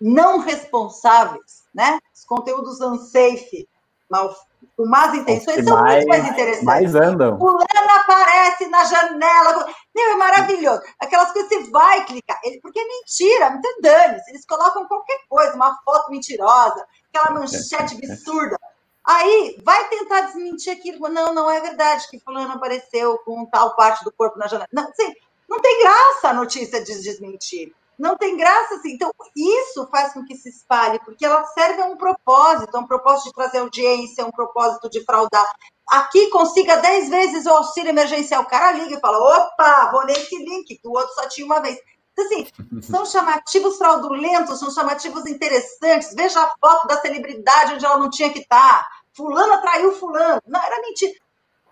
não 0.00 0.38
responsáveis, 0.38 1.64
né? 1.74 1.98
Os 2.14 2.24
conteúdos 2.24 2.80
unsafe, 2.80 3.68
mal 4.08 4.32
com 4.80 4.86
más 4.86 5.14
intenções, 5.14 5.62
são 5.62 5.76
mais, 5.76 5.96
muito 5.96 6.08
mais 6.08 6.26
interessantes. 6.26 6.64
Mais 6.64 6.94
andam. 6.94 7.36
O 7.38 7.50
Lana 7.50 8.00
aparece 8.00 8.66
na 8.68 8.82
janela. 8.84 9.66
Meu, 9.94 10.12
é 10.12 10.14
maravilhoso. 10.14 10.80
Aquelas 10.98 11.30
coisas 11.32 11.50
que 11.50 11.64
você 11.64 11.70
vai 11.70 12.02
clicar. 12.06 12.40
Porque 12.62 12.80
é 12.80 12.88
mentira, 12.88 13.50
não 13.50 13.60
tem 13.60 13.80
dano. 13.82 14.18
Eles 14.28 14.46
colocam 14.46 14.88
qualquer 14.88 15.18
coisa, 15.28 15.54
uma 15.54 15.78
foto 15.84 16.10
mentirosa, 16.10 16.82
aquela 17.12 17.38
manchete 17.38 17.94
absurda. 17.94 18.58
Aí 19.04 19.60
vai 19.62 19.86
tentar 19.90 20.22
desmentir 20.22 20.72
aquilo. 20.72 21.10
Não, 21.10 21.34
não 21.34 21.50
é 21.50 21.60
verdade 21.60 22.08
que 22.08 22.18
fulano 22.18 22.54
apareceu 22.54 23.18
com 23.18 23.44
tal 23.44 23.76
parte 23.76 24.02
do 24.02 24.10
corpo 24.10 24.38
na 24.38 24.46
janela. 24.46 24.68
Não, 24.72 24.84
assim, 24.84 25.12
não 25.46 25.60
tem 25.60 25.82
graça 25.82 26.30
a 26.30 26.32
notícia 26.32 26.82
de 26.82 27.02
desmentir 27.02 27.74
não 28.00 28.16
tem 28.16 28.36
graça 28.36 28.76
assim. 28.76 28.94
Então, 28.94 29.12
isso 29.36 29.86
faz 29.90 30.14
com 30.14 30.24
que 30.24 30.34
se 30.34 30.48
espalhe, 30.48 30.98
porque 31.04 31.24
ela 31.24 31.44
serve 31.44 31.82
a 31.82 31.86
um 31.86 31.96
propósito, 31.96 32.74
a 32.74 32.80
um 32.80 32.86
propósito 32.86 33.26
de 33.26 33.34
trazer 33.34 33.58
audiência, 33.58 34.24
um 34.24 34.30
propósito 34.30 34.88
de 34.88 35.04
fraudar. 35.04 35.46
Aqui 35.86 36.30
consiga 36.30 36.76
10 36.76 37.10
vezes 37.10 37.46
o 37.46 37.50
auxílio 37.50 37.90
emergencial. 37.90 38.42
O 38.42 38.46
cara 38.46 38.72
liga 38.72 38.96
e 38.96 39.00
fala: 39.00 39.18
opa, 39.18 39.90
vou 39.92 40.06
nesse 40.06 40.34
link, 40.36 40.78
que 40.78 40.88
o 40.88 40.92
outro 40.92 41.14
só 41.14 41.28
tinha 41.28 41.44
uma 41.44 41.60
vez. 41.60 41.78
Então, 42.12 42.24
assim, 42.24 42.46
são 42.82 43.04
chamativos 43.04 43.76
fraudulentos, 43.76 44.58
são 44.58 44.70
chamativos 44.70 45.26
interessantes. 45.26 46.14
Veja 46.14 46.40
a 46.40 46.54
foto 46.58 46.88
da 46.88 47.00
celebridade 47.00 47.74
onde 47.74 47.84
ela 47.84 47.98
não 47.98 48.08
tinha 48.08 48.32
que 48.32 48.40
estar. 48.40 48.88
Fulano 49.12 49.52
atraiu 49.52 49.92
fulano. 49.92 50.40
Não, 50.46 50.62
era 50.62 50.80
mentira. 50.80 51.12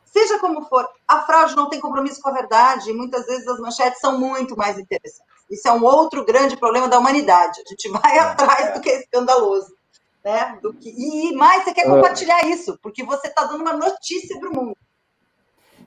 Seja 0.05 0.38
como 0.38 0.64
for, 0.64 0.88
a 1.06 1.22
fraude 1.22 1.55
não 1.55 1.68
tem 1.68 1.80
compromisso 1.80 2.20
com 2.20 2.30
a 2.30 2.32
verdade 2.32 2.90
e 2.90 2.94
muitas 2.94 3.26
vezes 3.26 3.46
as 3.46 3.60
manchetes 3.60 4.00
são 4.00 4.18
muito 4.18 4.56
mais 4.56 4.78
interessantes. 4.78 5.27
Isso 5.51 5.66
é 5.66 5.73
um 5.73 5.85
outro 5.85 6.25
grande 6.25 6.57
problema 6.57 6.89
da 6.89 6.99
humanidade. 6.99 7.61
A 7.65 7.69
gente 7.69 7.89
vai 7.89 8.16
é, 8.16 8.20
atrás 8.20 8.75
do 8.75 8.81
que 8.81 8.91
é 8.91 9.01
escandaloso. 9.01 9.75
Né? 10.25 10.59
Do 10.62 10.75
que... 10.75 10.91
E 10.91 11.35
mais, 11.35 11.65
você 11.65 11.73
quer 11.73 11.87
é. 11.87 11.91
compartilhar 11.91 12.47
isso, 12.47 12.79
porque 12.83 13.05
você 13.05 13.29
está 13.29 13.45
dando 13.45 13.62
uma 13.62 13.73
notícia 13.73 14.39
para 14.39 14.51
o 14.51 14.55
mundo. 14.55 14.77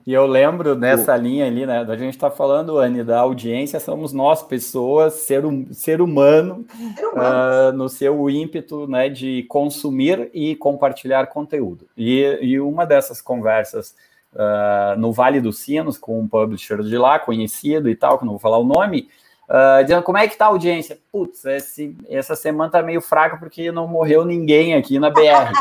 E 0.04 0.12
eu 0.12 0.26
lembro 0.26 0.74
nessa 0.74 1.16
linha 1.16 1.46
ali, 1.46 1.64
né? 1.64 1.78
A 1.78 1.96
gente 1.96 2.14
está 2.14 2.28
falando, 2.28 2.78
Anne, 2.78 3.04
da 3.04 3.20
audiência, 3.20 3.78
somos 3.78 4.12
nós, 4.12 4.42
pessoas, 4.42 5.14
ser, 5.14 5.46
um, 5.46 5.72
ser 5.72 6.00
humano, 6.00 6.66
ser 6.96 7.06
humano. 7.06 7.70
Uh, 7.70 7.72
no 7.72 7.88
seu 7.88 8.28
ímpeto 8.28 8.88
né, 8.88 9.08
de 9.08 9.44
consumir 9.44 10.28
e 10.34 10.56
compartilhar 10.56 11.28
conteúdo. 11.28 11.86
E, 11.96 12.38
e 12.42 12.60
uma 12.60 12.84
dessas 12.84 13.20
conversas 13.20 13.94
uh, 14.32 14.98
no 14.98 15.12
Vale 15.12 15.40
dos 15.40 15.60
Sinos, 15.60 15.96
com 15.96 16.18
um 16.18 16.26
publisher 16.26 16.82
de 16.82 16.98
lá, 16.98 17.20
conhecido 17.20 17.88
e 17.88 17.94
tal, 17.94 18.18
que 18.18 18.24
não 18.24 18.32
vou 18.32 18.40
falar 18.40 18.58
o 18.58 18.64
nome, 18.64 19.08
Uh, 19.52 19.84
dizendo 19.84 20.02
como 20.02 20.16
é 20.16 20.26
que 20.26 20.34
tá 20.34 20.46
a 20.46 20.48
audiência. 20.48 20.98
Putz, 21.12 21.44
esse, 21.44 21.94
essa 22.08 22.34
semana 22.34 22.70
tá 22.70 22.82
meio 22.82 23.02
fraca 23.02 23.36
porque 23.36 23.70
não 23.70 23.86
morreu 23.86 24.24
ninguém 24.24 24.74
aqui 24.74 24.98
na 24.98 25.10
BR. 25.10 25.52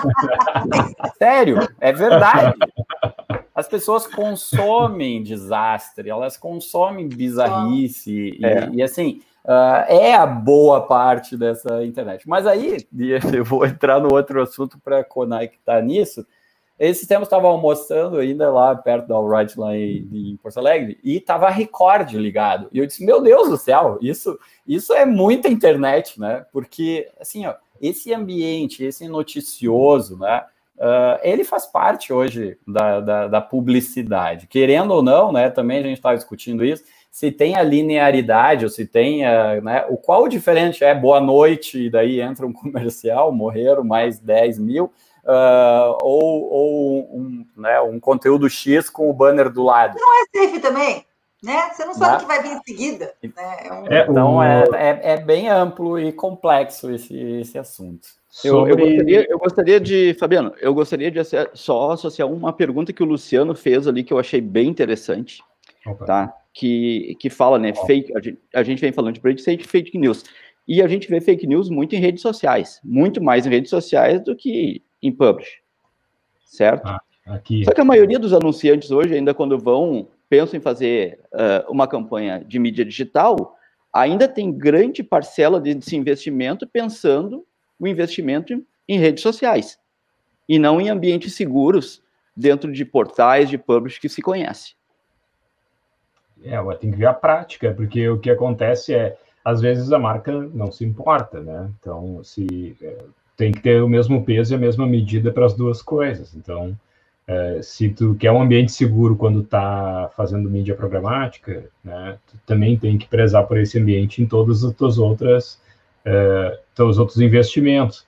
Sério, 1.20 1.58
é 1.78 1.92
verdade. 1.92 2.58
As 3.54 3.68
pessoas 3.68 4.08
consomem 4.08 5.22
desastre, 5.22 6.10
elas 6.10 6.38
consomem 6.38 7.10
bizarrice, 7.10 8.38
e, 8.40 8.46
é. 8.46 8.70
e, 8.72 8.82
assim, 8.82 9.20
uh, 9.44 9.84
é 9.90 10.16
a 10.16 10.26
boa 10.26 10.88
parte 10.88 11.36
dessa 11.36 11.84
internet. 11.84 12.30
Mas 12.30 12.48
aí, 12.48 12.78
eu 13.34 13.44
vou 13.44 13.66
entrar 13.66 14.00
no 14.00 14.14
outro 14.14 14.42
assunto 14.42 14.80
para 14.80 15.04
conectar 15.04 15.82
nisso, 15.82 16.26
Esse 16.82 17.08
tempo 17.08 17.22
estava 17.22 17.48
almoçando 17.48 18.18
ainda 18.18 18.50
lá 18.50 18.76
perto 18.76 19.08
da 19.08 19.14
Alright, 19.14 19.60
lá 19.60 19.78
em, 19.78 20.10
em 20.12 20.38
Porto 20.42 20.58
Alegre, 20.58 20.98
e 21.04 21.18
estava 21.18 21.46
a 21.46 21.52
Record 21.52 22.12
ligado. 22.14 22.70
E 22.72 22.80
eu 22.80 22.88
disse: 22.88 23.06
Meu 23.06 23.22
Deus 23.22 23.50
do 23.50 23.56
céu, 23.56 24.00
isso, 24.02 24.40
isso 24.68 24.92
é 24.92 25.06
muita 25.06 25.48
internet, 25.48 26.20
né? 26.20 26.44
Porque, 26.52 27.08
assim, 27.20 27.46
ó, 27.46 27.54
esse 27.80 28.12
ambiente, 28.12 28.84
esse 28.84 29.08
noticioso, 29.08 30.18
né? 30.18 30.44
Uh, 30.76 31.22
ele 31.22 31.44
faz 31.44 31.68
parte 31.68 32.12
hoje 32.12 32.58
da, 32.68 33.00
da, 33.00 33.28
da, 33.28 33.42
publicidade. 33.42 34.48
Querendo 34.48 34.90
ou 34.90 35.04
não, 35.04 35.32
né? 35.32 35.52
Também 35.52 35.78
a 35.78 35.84
gente 35.84 35.98
estava 35.98 36.16
discutindo 36.16 36.66
isso. 36.66 36.84
Se 37.12 37.32
tem 37.32 37.56
a 37.56 37.62
linearidade, 37.62 38.66
ou 38.66 38.72
se 38.72 38.88
tem 38.88 39.24
a, 39.24 39.62
né, 39.62 39.86
o 39.88 39.98
qual 39.98 40.28
diferente 40.28 40.84
é 40.84 40.96
boa 40.96 41.22
noite, 41.22 41.78
e 41.78 41.90
daí 41.92 42.20
entra 42.20 42.48
um 42.48 42.54
comercial, 42.54 43.32
morreram 43.32 43.84
mais 43.84 44.18
10 44.18 44.58
mil 44.58 44.92
uh, 45.26 45.98
ou, 46.02 46.52
ou 46.52 47.18
um, 47.18 47.46
né, 47.58 47.80
um 47.82 48.00
conteúdo 48.00 48.50
X 48.50 48.90
com 48.90 49.10
o 49.10 49.14
banner 49.14 49.50
do 49.50 49.64
lado. 49.64 49.98
Não 50.00 50.22
é 50.22 50.48
safe 50.48 50.60
também, 50.60 51.06
né? 51.44 51.70
Você 51.70 51.86
não 51.86 51.94
sabe 51.94 52.18
o 52.18 52.20
que 52.20 52.26
vai 52.26 52.42
vir 52.42 52.52
em 52.52 52.62
seguida. 52.64 53.14
Né? 53.24 53.32
É 53.64 53.74
um... 53.74 53.88
é, 53.88 54.08
então 54.10 54.44
é, 54.44 54.64
é, 54.74 55.00
é, 55.14 55.18
bem 55.18 55.50
amplo 55.50 56.00
e 56.00 56.12
complexo 56.12 56.92
esse, 56.92 57.18
esse 57.18 57.58
assunto. 57.58 58.08
Eu, 58.46 58.66
eu, 58.66 58.78
gostaria, 58.78 59.28
eu 59.30 59.38
gostaria 59.38 59.80
de, 59.80 60.14
Fabiano, 60.14 60.54
eu 60.62 60.74
gostaria 60.74 61.12
de 61.12 61.20
só 61.54 61.92
associar 61.92 62.32
uma 62.32 62.54
pergunta 62.54 62.94
que 62.94 63.04
o 63.04 63.06
Luciano 63.06 63.54
fez 63.54 63.88
ali 63.88 64.06
que 64.06 64.14
eu 64.14 64.20
achei 64.20 64.40
bem 64.40 64.70
interessante, 64.70 65.44
okay. 65.86 66.08
tá? 66.08 66.34
Que, 66.54 67.18
que 67.20 67.30
fala, 67.30 67.60
né, 67.60 67.74
fake, 67.74 68.16
a 68.16 68.22
gente, 68.22 68.40
a 68.56 68.64
gente 68.64 68.80
vem 68.80 68.94
falando 68.94 69.16
de 69.16 69.20
preconceito 69.20 69.68
fake 69.68 69.98
news. 69.98 70.24
E 70.66 70.82
a 70.82 70.88
gente 70.88 71.10
vê 71.10 71.20
fake 71.20 71.46
news 71.46 71.70
muito 71.70 71.94
em 71.94 72.00
redes 72.00 72.22
sociais, 72.22 72.80
muito 72.84 73.22
mais 73.22 73.46
em 73.46 73.50
redes 73.50 73.70
sociais 73.70 74.24
do 74.24 74.34
que 74.34 74.82
em 75.02 75.12
publish, 75.12 75.62
certo? 76.46 76.88
Ah, 76.88 77.02
aqui. 77.26 77.64
Só 77.66 77.72
que 77.72 77.82
a 77.82 77.86
maioria 77.86 78.20
dos 78.20 78.34
anunciantes 78.34 78.92
hoje, 78.92 79.16
ainda 79.16 79.34
quando 79.34 79.58
vão, 79.58 80.08
pensam 80.30 80.58
em 80.58 80.62
fazer 80.62 81.20
uh, 81.34 81.72
uma 81.72 81.88
campanha 81.88 82.44
de 82.46 82.60
mídia 82.60 82.86
digital, 82.86 83.58
ainda 83.94 84.28
tem 84.28 84.52
grande 84.52 85.04
parcela 85.04 85.60
desse 85.60 85.96
investimento 85.96 86.68
pensando 86.68 87.46
o 87.80 87.88
investimento 87.88 88.64
em 88.88 88.98
redes 88.98 89.24
sociais 89.24 89.80
e 90.48 90.60
não 90.60 90.80
em 90.80 90.90
ambientes 90.90 91.34
seguros 91.34 92.02
dentro 92.36 92.72
de 92.72 92.86
portais 92.86 93.50
de 93.50 93.58
publish 93.58 94.00
que 94.00 94.10
se 94.10 94.22
conhece. 94.22 94.76
É, 96.44 96.58
tem 96.76 96.92
que 96.92 96.98
ver 96.98 97.06
a 97.06 97.14
prática, 97.14 97.74
porque 97.74 98.10
o 98.10 98.20
que 98.20 98.30
acontece 98.30 98.96
é, 98.96 99.18
às 99.46 99.62
vezes 99.62 99.92
a 99.92 100.00
marca 100.00 100.32
não 100.32 100.72
se 100.72 100.84
importa, 100.84 101.40
né? 101.40 101.70
Então, 101.80 102.24
se 102.24 102.76
é, 102.82 102.98
tem 103.42 103.52
que 103.52 103.60
ter 103.60 103.82
o 103.82 103.90
mesmo 103.90 104.24
peso 104.24 104.54
e 104.54 104.56
a 104.56 104.60
mesma 104.60 104.86
medida 104.86 105.32
para 105.32 105.48
as 105.48 105.56
duas 105.56 105.82
coisas. 105.82 106.36
Então, 106.36 106.78
é, 107.28 107.60
se 107.64 107.90
tu 107.90 108.14
quer 108.14 108.32
um 108.32 108.40
ambiente 108.40 108.72
seguro 108.72 109.16
quando 109.16 109.42
está 109.42 110.12
fazendo 110.16 110.48
mídia 110.48 110.76
programática, 110.76 111.66
né, 111.84 112.20
tu 112.28 112.38
também 112.46 112.78
tem 112.78 113.00
que 113.00 113.08
prezar 113.08 113.48
por 113.48 113.58
esse 113.58 113.80
ambiente 113.80 114.22
em 114.22 114.28
todos 114.28 114.64
os 114.64 114.76
teus 114.76 115.00
outras, 115.00 115.60
é, 116.06 116.60
teus 116.76 117.00
outros 117.00 117.20
investimentos. 117.20 118.06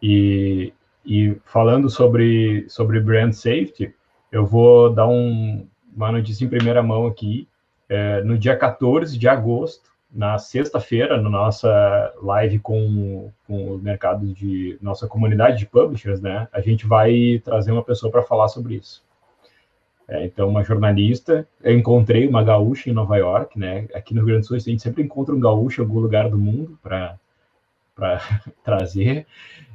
E, 0.00 0.72
e 1.04 1.36
falando 1.44 1.90
sobre, 1.90 2.64
sobre 2.68 3.00
brand 3.00 3.32
safety, 3.32 3.92
eu 4.30 4.46
vou 4.46 4.94
dar 4.94 5.08
um, 5.08 5.66
uma 5.96 6.12
notícia 6.12 6.44
em 6.44 6.48
primeira 6.48 6.80
mão 6.80 7.08
aqui. 7.08 7.48
É, 7.88 8.22
no 8.22 8.38
dia 8.38 8.56
14 8.56 9.18
de 9.18 9.26
agosto, 9.26 9.90
na 10.10 10.38
sexta-feira, 10.38 11.20
na 11.20 11.28
nossa 11.28 12.14
live 12.22 12.58
com, 12.58 13.30
com 13.46 13.74
o 13.74 13.78
mercado 13.78 14.26
de 14.26 14.78
nossa 14.80 15.06
comunidade 15.06 15.58
de 15.58 15.66
publishers, 15.66 16.20
né, 16.20 16.48
a 16.52 16.60
gente 16.60 16.86
vai 16.86 17.40
trazer 17.44 17.72
uma 17.72 17.84
pessoa 17.84 18.10
para 18.10 18.22
falar 18.22 18.48
sobre 18.48 18.76
isso. 18.76 19.04
É, 20.08 20.24
então, 20.24 20.48
uma 20.48 20.62
jornalista, 20.62 21.46
eu 21.62 21.76
encontrei 21.76 22.28
uma 22.28 22.42
gaúcha 22.42 22.88
em 22.88 22.92
Nova 22.92 23.16
York, 23.16 23.58
né, 23.58 23.88
aqui 23.92 24.14
no 24.14 24.20
Rio 24.20 24.28
Grande 24.28 24.42
do 24.42 24.46
Sul 24.46 24.56
a 24.56 24.60
gente 24.60 24.82
sempre 24.82 25.02
encontra 25.02 25.34
um 25.34 25.40
gaúcho 25.40 25.82
em 25.82 25.84
algum 25.84 25.98
lugar 25.98 26.30
do 26.30 26.38
mundo 26.38 26.78
para 26.82 27.18
trazer. 28.64 29.26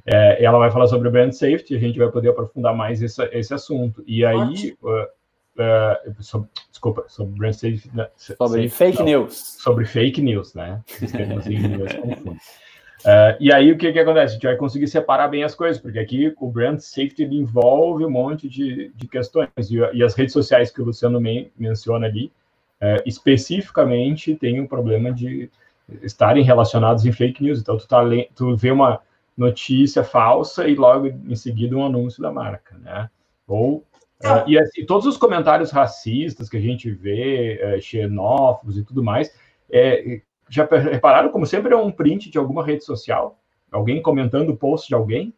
É, 0.05 0.43
ela 0.43 0.57
vai 0.57 0.71
falar 0.71 0.87
sobre 0.87 1.09
brand 1.09 1.31
safety, 1.31 1.75
a 1.75 1.79
gente 1.79 1.99
vai 1.99 2.09
poder 2.09 2.29
aprofundar 2.29 2.75
mais 2.75 3.01
esse, 3.01 3.23
esse 3.31 3.53
assunto. 3.53 4.03
E 4.07 4.25
aí, 4.25 4.75
uh, 4.81 5.07
Uh, 5.57 6.23
sobre, 6.23 6.49
desculpa, 6.69 7.05
sobre. 7.07 7.51
Né, 7.93 8.09
sobre 8.15 8.69
fake 8.69 8.99
não, 8.99 9.05
news. 9.05 9.37
Sobre 9.59 9.85
fake 9.85 10.21
news, 10.21 10.53
né? 10.53 10.81
Uh, 13.01 13.35
e 13.39 13.51
aí, 13.51 13.71
o 13.71 13.77
que, 13.77 13.91
que 13.91 13.99
acontece? 13.99 14.31
A 14.31 14.33
gente 14.35 14.47
vai 14.47 14.55
conseguir 14.55 14.87
separar 14.87 15.27
bem 15.27 15.43
as 15.43 15.53
coisas, 15.53 15.81
porque 15.81 15.99
aqui 15.99 16.33
o 16.39 16.49
brand 16.49 16.79
safety 16.79 17.23
envolve 17.25 18.05
um 18.05 18.09
monte 18.09 18.47
de, 18.47 18.93
de 18.95 19.07
questões. 19.07 19.49
E, 19.69 19.77
e, 19.93 20.01
as 20.01 20.15
redes 20.15 20.31
sociais 20.31 20.71
que 20.71 20.81
o 20.81 20.85
Luciano 20.85 21.19
men 21.19 21.51
menciona 21.57 22.07
ali, 22.07 22.31
uh, 22.81 23.03
especificamente, 23.05 24.35
tem 24.35 24.59
um 24.61 24.67
problema 24.67 25.11
de 25.11 25.49
estarem 26.01 26.43
relacionados 26.43 27.05
em 27.05 27.11
fake 27.11 27.43
news. 27.43 27.59
Então, 27.59 27.77
tu, 27.77 27.85
tá, 27.85 28.03
tu 28.33 28.55
vê 28.55 28.71
uma 28.71 29.01
notícia 29.37 30.03
falsa 30.03 30.65
e 30.65 30.75
logo 30.75 31.07
em 31.07 31.35
seguida 31.35 31.75
um 31.75 31.85
anúncio 31.85 32.21
da 32.21 32.31
marca, 32.31 32.77
né? 32.77 33.09
Ou 33.45 33.83
Uh, 34.23 34.49
e 34.49 34.57
assim, 34.57 34.85
todos 34.85 35.05
os 35.07 35.17
comentários 35.17 35.71
racistas 35.71 36.49
que 36.49 36.57
a 36.57 36.61
gente 36.61 36.89
vê, 36.91 37.59
uh, 37.63 37.81
xenófobos 37.81 38.77
e 38.77 38.83
tudo 38.83 39.03
mais, 39.03 39.33
é, 39.71 40.21
já 40.49 40.65
repararam 40.65 41.29
como 41.29 41.45
sempre 41.45 41.73
é 41.73 41.77
um 41.77 41.91
print 41.91 42.29
de 42.29 42.37
alguma 42.37 42.65
rede 42.65 42.83
social? 42.83 43.39
Alguém 43.71 44.01
comentando 44.01 44.49
o 44.49 44.57
post 44.57 44.87
de 44.87 44.93
alguém? 44.93 45.33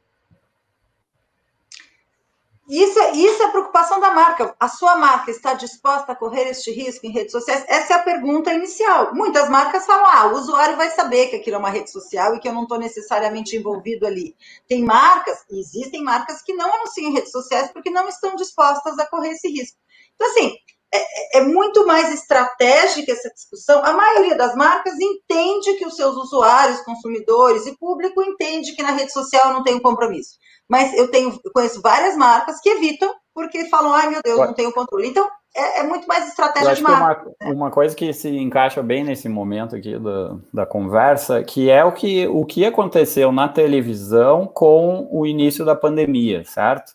Isso, 2.68 2.98
é, 2.98 3.11
isso 3.11 3.44
é 3.44 3.49
preocupação 3.49 3.99
da 3.99 4.11
marca. 4.11 4.56
A 4.57 4.69
sua 4.69 4.95
marca 4.95 5.30
está 5.30 5.53
disposta 5.53 6.14
a 6.14 6.15
correr 6.15 6.48
este 6.48 6.72
risco 6.72 7.06
em 7.06 7.11
redes 7.11 7.34
sociais? 7.34 7.65
Essa 7.68 7.94
é 7.94 7.95
a 7.98 8.03
pergunta 8.03 8.53
inicial. 8.53 9.14
Muitas 9.14 9.49
marcas 9.49 9.85
falam: 9.85 10.06
ah, 10.06 10.27
o 10.27 10.38
usuário 10.38 10.77
vai 10.77 10.90
saber 10.91 11.27
que 11.27 11.35
aquilo 11.35 11.57
é 11.57 11.60
uma 11.60 11.69
rede 11.69 11.91
social 11.91 12.34
e 12.34 12.40
que 12.40 12.48
eu 12.48 12.53
não 12.53 12.64
estou 12.64 12.80
necessariamente 12.80 13.56
envolvido 13.57 14.07
ali. 14.07 14.35
Tem 14.65 14.81
marcas, 14.81 15.44
existem 15.52 16.02
marcas 16.02 16.41
que 16.41 16.53
não 16.53 16.73
anunciam 16.73 17.10
em 17.10 17.14
redes 17.14 17.31
sociais 17.31 17.69
porque 17.72 17.90
não 17.90 18.07
estão 18.07 18.34
dispostas 18.35 18.98
a 18.98 19.06
correr 19.07 19.31
esse 19.31 19.49
risco. 19.49 19.77
Então, 20.15 20.30
assim, 20.30 20.56
é, 20.95 21.38
é, 21.38 21.41
muito 21.41 21.86
mais 21.86 22.14
estratégica 22.14 23.11
essa 23.11 23.30
discussão. 23.30 23.84
A 23.84 23.94
maioria 23.94 24.36
das 24.36 24.56
marcas 24.56 24.94
entende 24.99 25.74
que 25.78 25.86
os 25.86 25.95
seus 25.95 26.15
usuários, 26.15 26.82
consumidores 26.82 27.65
e 27.65 27.78
público 27.78 28.22
entende 28.22 28.76
que 28.76 28.84
na 28.84 28.91
rede 28.91 29.11
social 29.11 29.53
não 29.53 29.64
tem 29.64 29.76
um 29.76 29.82
compromisso 29.82 30.38
mas 30.70 30.94
eu 30.98 31.10
tenho, 31.10 31.40
eu 31.44 31.52
conheço 31.52 31.82
várias 31.82 32.15
marcas 32.15 32.60
que 32.60 32.70
evitam 32.70 33.14
porque 33.34 33.65
falam, 33.65 33.94
ai 33.94 34.10
meu 34.10 34.22
Deus, 34.24 34.38
não 34.40 34.53
tenho 34.53 34.72
controle. 34.72 35.07
Então, 35.07 35.28
é, 35.56 35.80
é 35.80 35.84
muito 35.84 36.07
mais 36.07 36.28
estratégia 36.28 36.76
de 36.76 36.82
marca. 36.82 37.24
Uma, 37.24 37.36
né? 37.41 37.56
uma, 37.56 37.72
coisa 37.72 37.95
que 37.95 38.14
se 38.14 38.30
encaixa 38.30 38.82
bem 38.82 39.03
nesse 39.03 39.28
momento 39.28 39.76
aqui 39.76 39.98
da, 39.98 40.36
da 40.53 40.65
conversa, 40.65 41.44
que 41.44 41.70
é 41.70 41.84
o 41.84 41.91
que, 41.91 42.28
o 42.28 42.45
que 42.45 42.65
aconteceu 42.65 43.32
na 43.32 43.48
televisão 43.48 44.48
com 44.48 45.07
o 45.11 45.26
início 45.26 45.65
da 45.65 45.76
pandemia, 45.76 46.44
certo? 46.45 46.94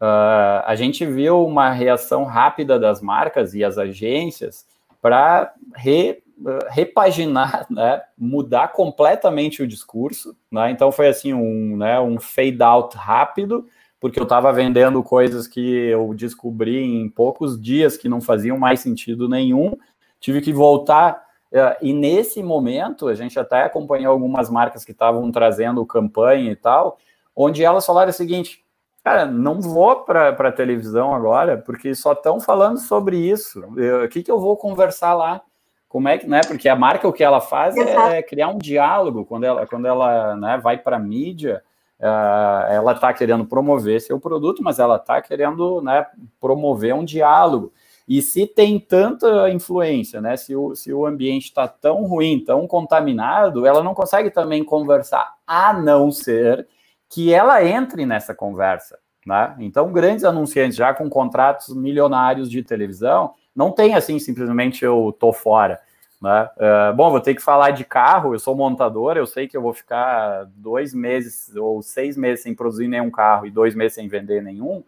Uh, 0.00 0.62
a 0.64 0.74
gente 0.76 1.04
viu 1.04 1.44
uma 1.44 1.70
reação 1.70 2.24
rápida 2.24 2.78
das 2.78 3.02
marcas 3.02 3.52
e 3.54 3.64
as 3.64 3.78
agências 3.78 4.64
para 5.02 5.52
re, 5.74 6.22
repaginar, 6.68 7.66
né, 7.70 8.02
mudar 8.16 8.68
completamente 8.68 9.62
o 9.62 9.66
discurso, 9.66 10.36
né? 10.50 10.70
Então 10.70 10.92
foi 10.92 11.08
assim 11.08 11.34
um, 11.34 11.76
né, 11.76 11.98
um 12.00 12.18
fade 12.20 12.62
out 12.62 12.96
rápido, 12.96 13.66
porque 14.00 14.20
eu 14.20 14.24
estava 14.24 14.52
vendendo 14.52 15.02
coisas 15.02 15.48
que 15.48 15.60
eu 15.60 16.14
descobri 16.14 16.84
em 16.84 17.08
poucos 17.08 17.60
dias 17.60 17.96
que 17.96 18.08
não 18.08 18.20
faziam 18.20 18.56
mais 18.56 18.80
sentido 18.80 19.28
nenhum, 19.28 19.76
tive 20.20 20.40
que 20.40 20.52
voltar. 20.52 21.20
Eh, 21.50 21.78
e 21.82 21.92
nesse 21.92 22.40
momento, 22.42 23.08
a 23.08 23.14
gente 23.14 23.38
até 23.38 23.64
acompanhou 23.64 24.12
algumas 24.12 24.48
marcas 24.48 24.84
que 24.84 24.92
estavam 24.92 25.30
trazendo 25.32 25.84
campanha 25.84 26.52
e 26.52 26.56
tal, 26.56 26.98
onde 27.34 27.64
elas 27.64 27.84
falaram 27.84 28.10
o 28.10 28.12
seguinte: 28.12 28.64
cara, 29.08 29.26
não 29.26 29.60
vou 29.60 29.96
para 30.02 30.30
a 30.30 30.52
televisão 30.52 31.14
agora, 31.14 31.56
porque 31.58 31.94
só 31.94 32.12
estão 32.12 32.40
falando 32.40 32.78
sobre 32.78 33.16
isso. 33.16 33.60
O 34.04 34.08
que, 34.08 34.22
que 34.22 34.30
eu 34.30 34.38
vou 34.38 34.56
conversar 34.56 35.14
lá? 35.14 35.42
como 35.88 36.08
é 36.08 36.18
que, 36.18 36.26
né? 36.26 36.42
Porque 36.46 36.68
a 36.68 36.76
marca 36.76 37.08
o 37.08 37.12
que 37.12 37.24
ela 37.24 37.40
faz 37.40 37.74
é, 37.76 38.18
é 38.18 38.22
criar 38.22 38.48
um 38.48 38.58
diálogo 38.58 39.24
quando 39.24 39.44
ela, 39.44 39.66
quando 39.66 39.86
ela 39.86 40.36
né, 40.36 40.58
vai 40.58 40.76
para 40.76 40.96
a 40.96 41.00
mídia. 41.00 41.62
Uh, 41.98 42.70
ela 42.70 42.92
está 42.92 43.12
querendo 43.12 43.44
promover 43.44 44.00
seu 44.00 44.20
produto, 44.20 44.62
mas 44.62 44.78
ela 44.78 44.96
está 44.96 45.20
querendo 45.20 45.80
né, 45.82 46.06
promover 46.38 46.94
um 46.94 47.04
diálogo. 47.04 47.72
E 48.06 48.22
se 48.22 48.46
tem 48.46 48.78
tanta 48.78 49.50
influência, 49.50 50.20
né? 50.20 50.36
Se 50.36 50.54
o, 50.54 50.76
se 50.76 50.92
o 50.92 51.04
ambiente 51.04 51.46
está 51.46 51.66
tão 51.66 52.04
ruim, 52.04 52.38
tão 52.44 52.66
contaminado, 52.66 53.66
ela 53.66 53.82
não 53.82 53.94
consegue 53.94 54.30
também 54.30 54.62
conversar, 54.62 55.34
a 55.46 55.72
não 55.72 56.10
ser 56.12 56.68
que 57.08 57.32
ela 57.32 57.64
entre 57.64 58.04
nessa 58.04 58.34
conversa. 58.34 58.98
Né? 59.26 59.54
Então, 59.58 59.92
grandes 59.92 60.24
anunciantes 60.24 60.76
já 60.76 60.94
com 60.94 61.08
contratos 61.08 61.74
milionários 61.74 62.50
de 62.50 62.62
televisão, 62.62 63.34
não 63.54 63.70
tem 63.70 63.94
assim, 63.94 64.18
simplesmente 64.18 64.84
eu 64.84 65.14
tô 65.18 65.32
fora. 65.32 65.80
Né? 66.20 66.48
Uh, 66.56 66.96
bom, 66.96 67.10
vou 67.10 67.20
ter 67.20 67.34
que 67.34 67.42
falar 67.42 67.70
de 67.70 67.84
carro, 67.84 68.34
eu 68.34 68.38
sou 68.38 68.54
montador, 68.54 69.16
eu 69.16 69.26
sei 69.26 69.46
que 69.46 69.56
eu 69.56 69.62
vou 69.62 69.72
ficar 69.72 70.46
dois 70.56 70.92
meses 70.92 71.54
ou 71.54 71.82
seis 71.82 72.16
meses 72.16 72.42
sem 72.42 72.54
produzir 72.54 72.88
nenhum 72.88 73.10
carro 73.10 73.46
e 73.46 73.50
dois 73.50 73.74
meses 73.74 73.94
sem 73.94 74.08
vender 74.08 74.42
nenhum, 74.42 74.82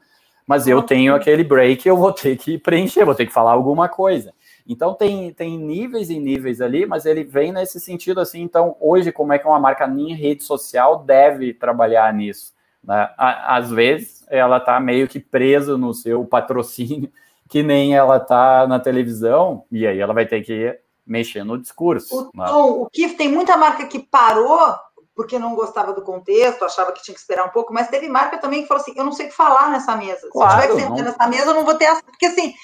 mas 0.47 0.67
eu 0.67 0.83
tenho 0.83 1.15
aquele 1.15 1.45
break, 1.45 1.87
eu 1.87 1.97
vou 1.97 2.13
ter 2.13 2.37
que 2.37 2.59
preencher, 2.59 3.05
vou 3.05 3.15
ter 3.15 3.27
que 3.27 3.33
falar 3.33 3.53
alguma 3.53 3.89
coisa. 3.89 4.33
Então 4.67 4.95
tem, 4.95 5.33
tem 5.33 5.59
níveis 5.59 6.11
e 6.11 6.19
níveis 6.19 6.61
ali, 6.61 6.87
mas 6.87 7.07
ele 7.07 7.25
vem 7.25 7.53
nesse 7.53 7.81
sentido 7.81 8.21
assim. 8.21 8.41
Então, 8.43 8.77
hoje, 8.81 9.13
como 9.13 9.33
é 9.33 9.39
que 9.39 9.47
uma 9.47 9.59
marca 9.59 9.87
em 9.87 10.15
rede 10.15 10.43
social 10.43 10.99
deve 11.05 11.55
trabalhar 11.55 12.13
nisso? 12.13 12.53
Né? 12.83 13.11
Às 13.17 13.71
vezes 13.71 14.25
ela 14.29 14.59
está 14.59 14.79
meio 14.81 15.09
que 15.09 15.21
presa 15.21 15.77
no 15.77 15.93
seu 15.93 16.25
patrocínio, 16.25 17.11
que 17.49 17.63
nem 17.63 17.97
ela 17.97 18.17
está 18.17 18.67
na 18.67 18.79
televisão, 18.79 19.65
e 19.71 19.87
aí 19.87 19.99
ela 19.99 20.15
vai 20.15 20.27
ter 20.27 20.43
que 20.43 20.79
mexer 21.07 21.45
no 21.45 21.59
discurso. 21.59 22.31
O, 22.35 22.39
né? 22.39 22.51
o 22.51 22.87
Kif 22.93 23.17
tem 23.17 23.29
muita 23.29 23.57
marca 23.57 23.87
que 23.87 23.99
parou 23.99 24.77
porque 25.21 25.39
não 25.39 25.55
gostava 25.55 25.93
do 25.93 26.01
contexto, 26.01 26.65
achava 26.65 26.93
que 26.93 27.03
tinha 27.03 27.15
que 27.15 27.21
esperar 27.21 27.45
um 27.45 27.51
pouco, 27.51 27.75
mas 27.75 27.89
teve 27.89 28.09
marca 28.09 28.39
também 28.39 28.63
que 28.63 28.69
falou 28.69 28.81
assim: 28.81 28.95
eu 28.97 29.05
não 29.05 29.13
sei 29.13 29.27
o 29.27 29.29
que 29.29 29.35
falar 29.35 29.69
nessa 29.71 29.95
mesa. 29.95 30.29
Claro, 30.33 30.63
Se 30.63 30.69
eu 30.69 30.77
tiver 30.77 30.77
que 30.77 30.81
sentar 30.81 30.97
não... 30.97 31.05
nessa 31.05 31.29
mesa, 31.29 31.51
eu 31.51 31.55
não 31.55 31.65
vou 31.65 31.75
ter. 31.75 31.95
Porque 32.05 32.27
assim, 32.27 32.55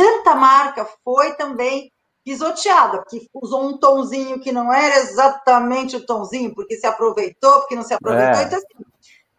tanta 0.00 0.34
marca 0.34 0.88
foi 1.04 1.34
também 1.34 1.92
pisoteada, 2.24 2.98
porque 2.98 3.26
usou 3.34 3.64
um 3.64 3.78
tonzinho 3.78 4.40
que 4.40 4.50
não 4.50 4.72
era 4.72 4.96
exatamente 4.96 5.96
o 5.96 6.06
tonzinho, 6.06 6.54
porque 6.54 6.76
se 6.76 6.86
aproveitou, 6.86 7.60
porque 7.60 7.76
não 7.76 7.82
se 7.82 7.92
aproveitou. 7.92 8.40
É. 8.40 8.44
Então, 8.44 8.58
assim, 8.58 8.84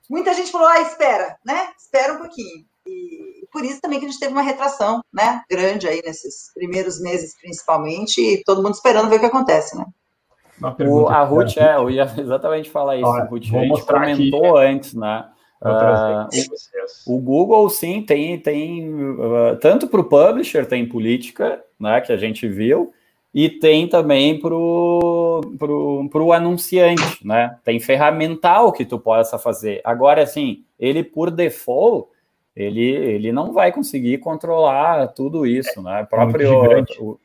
muita 0.10 0.34
gente 0.34 0.52
falou: 0.52 0.68
ah, 0.68 0.82
espera, 0.82 1.36
né? 1.44 1.70
Espera 1.78 2.14
um 2.14 2.18
pouquinho. 2.18 2.66
E 2.86 3.48
por 3.52 3.64
isso 3.64 3.82
também 3.82 4.00
que 4.00 4.06
a 4.06 4.10
gente 4.10 4.20
teve 4.20 4.34
uma 4.34 4.42
retração, 4.42 5.04
né? 5.12 5.42
Grande 5.50 5.88
aí 5.88 6.02
nesses 6.06 6.52
primeiros 6.54 7.00
meses, 7.02 7.36
principalmente, 7.40 8.20
e 8.22 8.44
todo 8.44 8.62
mundo 8.62 8.76
esperando 8.76 9.10
ver 9.10 9.18
o 9.18 9.20
que 9.20 9.26
acontece, 9.26 9.76
né? 9.78 9.86
O, 10.88 11.08
a 11.08 11.24
Ruth, 11.24 11.58
é, 11.58 11.76
eu 11.76 11.90
ia 11.90 12.04
exatamente 12.18 12.70
falar 12.70 12.98
isso, 12.98 13.08
Olha, 13.08 13.24
Ruth. 13.24 13.44
A 13.44 13.64
gente 13.64 13.86
comentou 13.86 14.58
aqui. 14.58 14.68
antes, 14.68 14.94
né? 14.94 15.31
Uh, 15.62 16.28
o, 17.06 17.16
o, 17.16 17.20
Google, 17.20 17.70
sim, 17.70 18.02
tem, 18.02 18.40
tem 18.40 18.90
uh, 18.92 19.56
tanto 19.62 19.88
para 19.88 20.02
o 20.02 20.06
publisher, 20.06 20.66
tem 20.66 20.88
política, 20.88 21.64
né, 21.80 22.02
que 22.02 22.12
a 22.12 22.18
gente 22.18 22.48
viu, 22.48 22.92
e 23.34 23.50
tem 23.50 23.88
também 23.88 24.40
para 24.40 24.54
o 24.56 26.34
anunciante, 26.34 27.26
né? 27.26 27.58
Tem 27.64 27.80
ferramental 27.80 28.74
que 28.74 28.84
tu 28.84 29.00
possa 29.00 29.38
fazer. 29.38 29.80
Agora, 29.86 30.22
assim, 30.22 30.66
ele 30.78 31.02
por 31.02 31.32
default, 31.32 32.10
ele, 32.54 32.84
ele 32.84 33.32
não 33.32 33.54
vai 33.54 33.72
conseguir 33.72 34.18
controlar 34.18 35.08
tudo 35.10 35.46
isso, 35.46 35.82
né? 35.82 36.02
O 36.02 36.08
próprio 36.08 36.66
é 36.66 36.84
o, 37.00 37.18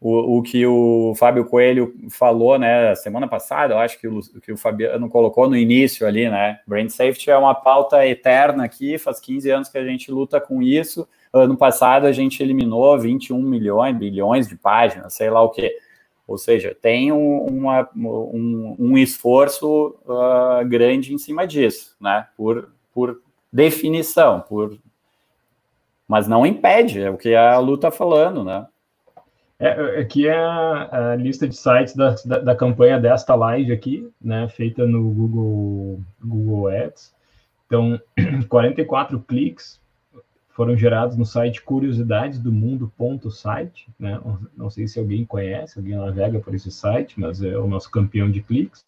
o, 0.00 0.38
o 0.38 0.42
que 0.42 0.64
o 0.64 1.12
Fábio 1.16 1.44
Coelho 1.44 1.94
falou, 2.08 2.58
né, 2.58 2.94
semana 2.94 3.26
passada, 3.26 3.74
eu 3.74 3.78
acho 3.78 3.98
que 3.98 4.06
o, 4.06 4.20
que 4.40 4.52
o 4.52 4.56
Fabiano 4.56 5.08
colocou 5.08 5.48
no 5.48 5.56
início 5.56 6.06
ali, 6.06 6.28
né, 6.30 6.60
Brand 6.66 6.88
Safety 6.88 7.30
é 7.30 7.36
uma 7.36 7.54
pauta 7.54 8.06
eterna 8.06 8.64
aqui, 8.64 8.96
faz 8.96 9.18
15 9.18 9.50
anos 9.50 9.68
que 9.68 9.76
a 9.76 9.84
gente 9.84 10.10
luta 10.10 10.40
com 10.40 10.62
isso, 10.62 11.08
ano 11.32 11.56
passado 11.56 12.06
a 12.06 12.12
gente 12.12 12.40
eliminou 12.42 12.98
21 12.98 13.40
milhões, 13.42 13.96
bilhões 13.96 14.48
de 14.48 14.56
páginas, 14.56 15.14
sei 15.14 15.30
lá 15.30 15.42
o 15.42 15.50
quê, 15.50 15.76
ou 16.28 16.38
seja, 16.38 16.76
tem 16.80 17.10
um, 17.10 17.46
uma, 17.46 17.88
um, 17.96 18.76
um 18.78 18.98
esforço 18.98 19.96
uh, 20.04 20.64
grande 20.68 21.12
em 21.12 21.18
cima 21.18 21.44
disso, 21.44 21.96
né, 22.00 22.28
por, 22.36 22.70
por 22.94 23.20
definição, 23.52 24.40
por... 24.42 24.78
mas 26.06 26.28
não 26.28 26.46
impede, 26.46 27.02
é 27.02 27.10
o 27.10 27.18
que 27.18 27.34
a 27.34 27.58
Lu 27.58 27.74
está 27.74 27.90
falando, 27.90 28.44
né, 28.44 28.64
é, 29.58 30.00
aqui 30.00 30.28
é 30.28 30.36
a, 30.36 31.12
a 31.12 31.16
lista 31.16 31.48
de 31.48 31.56
sites 31.56 31.94
da, 31.94 32.14
da, 32.24 32.38
da, 32.38 32.56
campanha 32.56 33.00
desta 33.00 33.34
live 33.34 33.72
aqui, 33.72 34.08
né, 34.20 34.48
feita 34.48 34.86
no 34.86 35.10
Google, 35.10 36.00
Google 36.22 36.68
Ads. 36.68 37.12
Então, 37.66 38.00
44 38.48 39.18
cliques 39.20 39.80
foram 40.50 40.76
gerados 40.76 41.16
no 41.16 41.24
site 41.24 41.62
curiosidades 41.62 42.38
do 42.38 42.50
mundo.site, 42.50 43.88
né? 43.96 44.20
Não 44.56 44.68
sei 44.68 44.88
se 44.88 44.98
alguém 44.98 45.24
conhece, 45.24 45.78
alguém 45.78 45.94
navega 45.94 46.40
por 46.40 46.52
esse 46.52 46.70
site, 46.70 47.18
mas 47.18 47.40
é 47.40 47.56
o 47.56 47.68
nosso 47.68 47.88
campeão 47.90 48.28
de 48.28 48.42
cliques. 48.42 48.84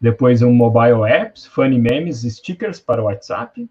Depois 0.00 0.42
um 0.42 0.52
mobile 0.52 1.02
apps, 1.04 1.44
funny 1.44 1.76
memes, 1.78 2.22
stickers 2.22 2.78
para 2.78 3.02
o 3.02 3.06
WhatsApp. 3.06 3.68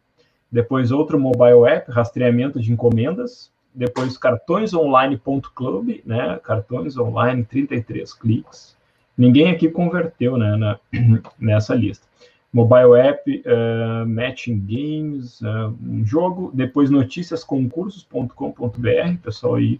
Depois 0.51 0.91
outro 0.91 1.17
mobile 1.17 1.65
app, 1.69 1.89
rastreamento 1.89 2.59
de 2.59 2.73
encomendas, 2.73 3.49
depois 3.73 4.17
cartõesonline.club, 4.17 6.01
né? 6.05 6.39
Cartões 6.43 6.97
online, 6.97 7.43
33 7.43 8.13
cliques. 8.13 8.75
Ninguém 9.17 9.51
aqui 9.51 9.69
converteu, 9.69 10.37
né, 10.37 10.55
na, 10.55 10.79
nessa 11.39 11.75
lista. 11.75 12.07
Mobile 12.51 12.99
app, 12.99 13.43
uh, 13.45 14.05
matching 14.07 14.59
games, 14.59 15.39
uh, 15.41 15.73
um 15.81 16.05
jogo, 16.05 16.51
depois 16.53 16.89
noticiasconcursos.com.br, 16.89 19.17
pessoal 19.23 19.55
aí 19.55 19.79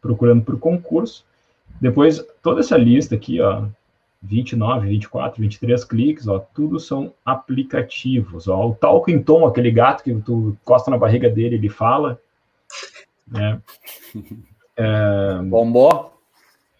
procurando 0.00 0.44
por 0.44 0.56
concurso. 0.58 1.24
Depois, 1.80 2.24
toda 2.42 2.60
essa 2.60 2.76
lista 2.76 3.16
aqui, 3.16 3.40
ó, 3.40 3.64
29, 4.22 4.88
24, 4.88 5.40
23 5.40 5.84
cliques, 5.84 6.28
ó, 6.28 6.38
tudo 6.38 6.78
são 6.78 7.12
aplicativos, 7.24 8.48
ó. 8.48 8.68
O 8.68 8.74
Talking 8.74 9.22
Tom, 9.22 9.46
aquele 9.46 9.70
gato 9.70 10.04
que 10.04 10.14
tu 10.14 10.56
costa 10.64 10.90
na 10.90 10.98
barriga 10.98 11.28
dele, 11.28 11.56
ele 11.56 11.68
fala, 11.68 12.20
né? 13.26 13.60
É, 14.76 15.40
Bombou? 15.42 16.12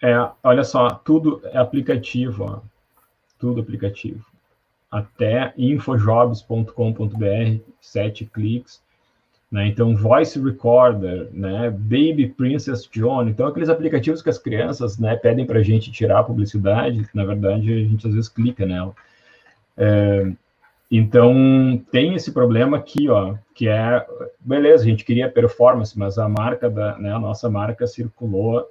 É, 0.03 0.15
olha 0.43 0.65
só, 0.65 0.91
tudo 0.91 1.41
é 1.45 1.59
aplicativo, 1.59 2.45
ó, 2.45 2.59
tudo 3.39 3.61
aplicativo. 3.61 4.25
Até 4.91 5.55
infojobs.com.br, 5.57 7.61
sete 7.81 8.25
cliques. 8.25 8.83
Né? 9.51 9.69
Então, 9.69 9.95
Voice 9.95 10.41
Recorder, 10.41 11.29
né? 11.33 11.71
Baby 11.71 12.35
Princess 12.37 12.89
John. 12.91 13.29
Então, 13.29 13.47
aqueles 13.47 13.69
aplicativos 13.69 14.21
que 14.21 14.29
as 14.29 14.39
crianças 14.39 14.99
né, 14.99 15.15
pedem 15.15 15.47
para 15.47 15.61
a 15.61 15.63
gente 15.63 15.93
tirar 15.93 16.19
a 16.19 16.25
publicidade, 16.25 17.09
na 17.15 17.25
verdade, 17.25 17.73
a 17.73 17.77
gente 17.77 18.07
às 18.07 18.13
vezes 18.13 18.29
clica 18.29 18.67
nela. 18.67 18.93
É, 19.77 20.33
então, 20.91 21.83
tem 21.91 22.15
esse 22.15 22.31
problema 22.31 22.77
aqui, 22.77 23.09
ó, 23.09 23.35
que 23.55 23.69
é, 23.69 24.07
beleza, 24.39 24.85
a 24.85 24.87
gente 24.87 25.05
queria 25.05 25.31
performance, 25.31 25.99
mas 25.99 26.19
a 26.19 26.29
marca 26.29 26.69
da, 26.69 26.99
né, 26.99 27.13
a 27.13 27.19
nossa 27.19 27.51
marca 27.51 27.87
circulou 27.87 28.65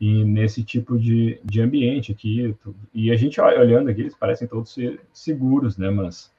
e 0.00 0.24
nesse 0.24 0.62
tipo 0.62 0.98
de, 0.98 1.40
de 1.42 1.60
ambiente 1.60 2.12
aqui, 2.12 2.54
e 2.92 3.10
a 3.10 3.16
gente 3.16 3.40
olhando 3.40 3.90
aqui, 3.90 4.02
eles 4.02 4.14
parecem 4.14 4.46
todos 4.46 4.76
seguros, 5.12 5.78
né, 5.78 5.90
mas 5.90 6.30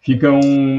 ficam... 0.00 0.38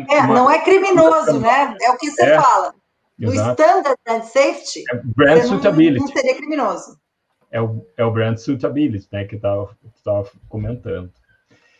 É, 0.10 0.20
uma... 0.20 0.34
não 0.34 0.50
é 0.50 0.64
criminoso, 0.64 1.40
né, 1.40 1.76
é 1.82 1.92
o 1.92 1.98
que 1.98 2.10
você 2.10 2.26
é, 2.26 2.42
fala. 2.42 2.74
No 3.20 3.34
exato. 3.34 3.62
Standard 3.62 3.98
Brand 4.06 4.24
Safety, 4.24 4.84
é 4.92 5.02
brand 5.04 5.44
suitability. 5.44 6.00
Não, 6.00 6.08
não 6.08 6.14
seria 6.14 6.36
criminoso. 6.36 6.98
É 7.52 7.62
o, 7.62 7.86
é 7.98 8.06
o 8.06 8.12
brand 8.12 8.38
suitability, 8.38 9.08
né, 9.12 9.26
que 9.26 9.36
estava 9.36 9.70
comentando. 10.48 11.12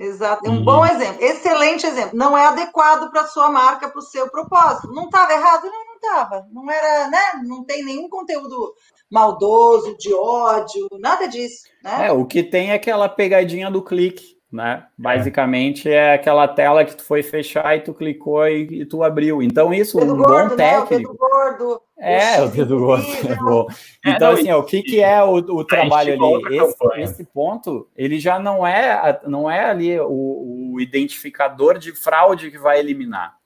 Exato, 0.02 0.50
um 0.50 0.64
bom 0.64 0.84
exemplo, 0.84 1.24
excelente 1.24 1.86
exemplo. 1.86 2.18
Não 2.18 2.36
é 2.36 2.48
adequado 2.48 3.12
para 3.12 3.22
a 3.22 3.28
sua 3.28 3.52
marca, 3.52 3.88
para 3.88 4.00
o 4.00 4.02
seu 4.02 4.28
propósito. 4.32 4.92
Não 4.92 5.06
estava 5.06 5.32
errado? 5.32 5.66
Não, 5.66 5.86
não 5.86 5.96
estava. 5.96 6.48
Não 6.52 6.72
era, 6.72 7.08
né? 7.08 7.20
Não 7.46 7.64
tem 7.64 7.86
nenhum 7.86 8.10
conteúdo 8.10 8.74
maldoso, 9.12 9.96
de 10.00 10.12
ódio, 10.12 10.88
nada 11.00 11.28
disso. 11.28 11.66
Né? 11.84 12.08
É, 12.08 12.12
o 12.12 12.26
que 12.26 12.42
tem 12.42 12.72
é 12.72 12.74
aquela 12.74 13.08
pegadinha 13.08 13.70
do 13.70 13.84
clique 13.84 14.41
né? 14.52 14.86
Basicamente 14.98 15.90
é 15.90 16.14
aquela 16.14 16.46
tela 16.48 16.84
que 16.84 16.96
tu 16.96 17.04
foi 17.04 17.24
fechar 17.24 17.78
e 17.78 17.82
tu 17.82 17.94
clicou 17.94 18.46
e, 18.48 18.82
e 18.82 18.86
tu 18.86 19.02
abriu. 19.02 19.42
Então 19.42 19.74
isso 19.74 19.98
um 19.98 20.18
gordo, 20.18 20.50
bom 20.50 20.56
técnico. 20.58 21.14
Né? 21.14 21.16
O 21.16 21.18
gordo, 21.18 21.82
é, 21.98 22.42
o 22.42 22.50
dedo 22.50 22.78
gordo 22.78 23.06
é 23.30 23.36
bom. 23.36 23.68
É, 24.06 24.12
então 24.12 24.32
é, 24.32 24.34
assim, 24.34 24.52
ó, 24.52 24.60
o 24.60 24.64
que 24.64 24.84
que 24.84 25.00
é 25.00 25.24
o, 25.24 25.36
o 25.36 25.64
trabalho 25.64 26.14
ali? 26.14 26.58
Esse, 26.58 26.76
esse, 26.98 27.24
ponto, 27.24 27.88
ele 27.96 28.20
já 28.20 28.38
não 28.38 28.68
é 28.68 29.22
não 29.26 29.50
é 29.50 29.64
ali 29.64 29.98
o, 30.00 30.74
o 30.74 30.82
identificador 30.82 31.78
de 31.78 31.94
fraude 31.94 32.52
que 32.52 32.58
vai 32.58 32.80
eliminar. 32.80 33.38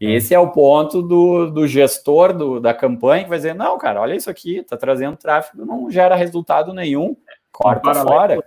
É. 0.00 0.14
Esse 0.14 0.34
é 0.34 0.38
o 0.38 0.50
ponto 0.50 1.00
do, 1.02 1.50
do 1.50 1.68
gestor 1.68 2.32
do, 2.32 2.58
da 2.58 2.74
campanha 2.74 3.22
que 3.22 3.28
vai 3.28 3.38
dizer, 3.38 3.54
não, 3.54 3.78
cara, 3.78 4.00
olha 4.00 4.16
isso 4.16 4.30
aqui, 4.30 4.62
tá 4.62 4.76
trazendo 4.76 5.16
tráfego, 5.16 5.64
não 5.64 5.90
gera 5.90 6.16
resultado 6.16 6.72
nenhum, 6.72 7.14
corta 7.52 7.94
fora. 7.94 8.42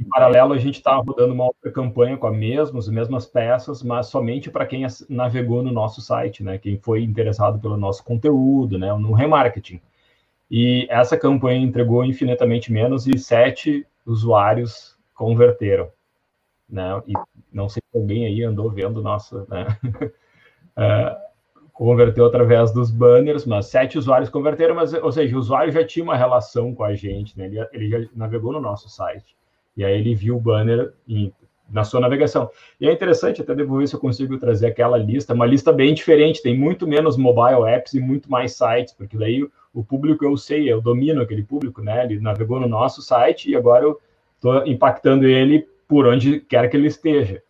Em 0.00 0.04
paralelo, 0.08 0.54
a 0.54 0.58
gente 0.58 0.76
está 0.76 0.96
rodando 0.96 1.34
uma 1.34 1.44
outra 1.44 1.70
campanha 1.70 2.16
com 2.16 2.26
a 2.26 2.32
mesmas, 2.32 2.88
as 2.88 2.94
mesmas 2.94 3.26
peças, 3.26 3.82
mas 3.82 4.06
somente 4.06 4.50
para 4.50 4.64
quem 4.64 4.86
navegou 5.10 5.62
no 5.62 5.70
nosso 5.70 6.00
site, 6.00 6.42
né? 6.42 6.56
Quem 6.56 6.78
foi 6.78 7.02
interessado 7.02 7.60
pelo 7.60 7.76
nosso 7.76 8.02
conteúdo, 8.02 8.78
né? 8.78 8.90
No 8.94 9.12
remarketing. 9.12 9.78
E 10.50 10.86
essa 10.88 11.18
campanha 11.18 11.60
entregou 11.60 12.02
infinitamente 12.02 12.72
menos 12.72 13.06
e 13.06 13.18
sete 13.18 13.86
usuários 14.06 14.96
converteram, 15.14 15.90
né? 16.68 17.02
E 17.06 17.12
não 17.52 17.68
sei 17.68 17.82
se 17.92 17.98
alguém 17.98 18.24
aí 18.24 18.42
andou 18.42 18.70
vendo 18.70 19.02
nossa, 19.02 19.46
né? 19.50 19.66
uh, 20.78 21.30
converteu 21.74 22.24
através 22.24 22.72
dos 22.72 22.90
banners, 22.90 23.44
mas 23.44 23.66
sete 23.66 23.98
usuários 23.98 24.30
converteram, 24.30 24.74
mas, 24.74 24.94
ou 24.94 25.12
seja, 25.12 25.36
o 25.36 25.38
usuário 25.38 25.72
já 25.72 25.84
tinha 25.84 26.04
uma 26.04 26.16
relação 26.16 26.74
com 26.74 26.84
a 26.84 26.94
gente, 26.94 27.38
né? 27.38 27.46
Ele, 27.46 27.68
ele 27.72 27.90
já 27.90 28.10
navegou 28.14 28.50
no 28.52 28.60
nosso 28.60 28.88
site. 28.88 29.38
E 29.76 29.84
aí 29.84 29.98
ele 29.98 30.14
viu 30.14 30.36
o 30.36 30.40
banner 30.40 30.92
e 31.06 31.32
na 31.70 31.84
sua 31.84 32.00
navegação. 32.00 32.50
E 32.80 32.88
é 32.88 32.92
interessante, 32.92 33.40
até 33.40 33.54
devolver 33.54 33.86
se 33.86 33.94
eu 33.94 34.00
consigo 34.00 34.36
trazer 34.38 34.66
aquela 34.66 34.98
lista, 34.98 35.32
uma 35.32 35.46
lista 35.46 35.72
bem 35.72 35.94
diferente, 35.94 36.42
tem 36.42 36.58
muito 36.58 36.86
menos 36.86 37.16
mobile 37.16 37.68
apps 37.68 37.94
e 37.94 38.00
muito 38.00 38.30
mais 38.30 38.52
sites, 38.52 38.92
porque 38.92 39.16
daí 39.16 39.48
o 39.72 39.84
público 39.84 40.24
eu 40.24 40.36
sei, 40.36 40.70
eu 40.70 40.80
domino 40.80 41.22
aquele 41.22 41.44
público, 41.44 41.80
né? 41.80 42.04
Ele 42.04 42.18
navegou 42.18 42.58
no 42.58 42.68
nosso 42.68 43.00
site 43.00 43.50
e 43.50 43.56
agora 43.56 43.84
eu 43.84 44.00
estou 44.34 44.66
impactando 44.66 45.26
ele 45.26 45.68
por 45.86 46.06
onde 46.06 46.40
quer 46.40 46.68
que 46.68 46.76
ele 46.76 46.88
esteja. 46.88 47.42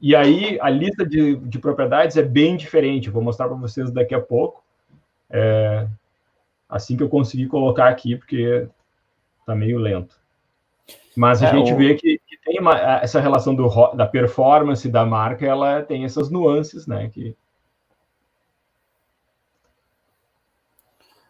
E 0.00 0.14
aí 0.14 0.58
a 0.60 0.70
lista 0.70 1.04
de, 1.04 1.36
de 1.36 1.58
propriedades 1.58 2.16
é 2.16 2.22
bem 2.22 2.56
diferente, 2.56 3.10
vou 3.10 3.22
mostrar 3.22 3.48
para 3.48 3.56
vocês 3.56 3.90
daqui 3.90 4.14
a 4.14 4.20
pouco. 4.20 4.62
É, 5.30 5.88
assim 6.68 6.96
que 6.96 7.02
eu 7.02 7.08
conseguir 7.08 7.48
colocar 7.48 7.88
aqui, 7.88 8.14
porque 8.14 8.68
está 9.40 9.54
meio 9.54 9.78
lento. 9.78 10.16
Mas 11.16 11.42
a 11.42 11.48
é, 11.48 11.50
gente 11.50 11.72
o... 11.72 11.76
vê 11.76 11.94
que, 11.94 12.20
que 12.26 12.38
tem 12.44 12.60
uma, 12.60 12.78
essa 13.02 13.20
relação 13.20 13.54
do, 13.54 13.68
da 13.94 14.06
performance 14.06 14.88
da 14.88 15.04
marca, 15.04 15.44
ela 15.44 15.82
tem 15.82 16.04
essas 16.04 16.30
nuances, 16.30 16.86
né? 16.86 17.10
Que... 17.12 17.34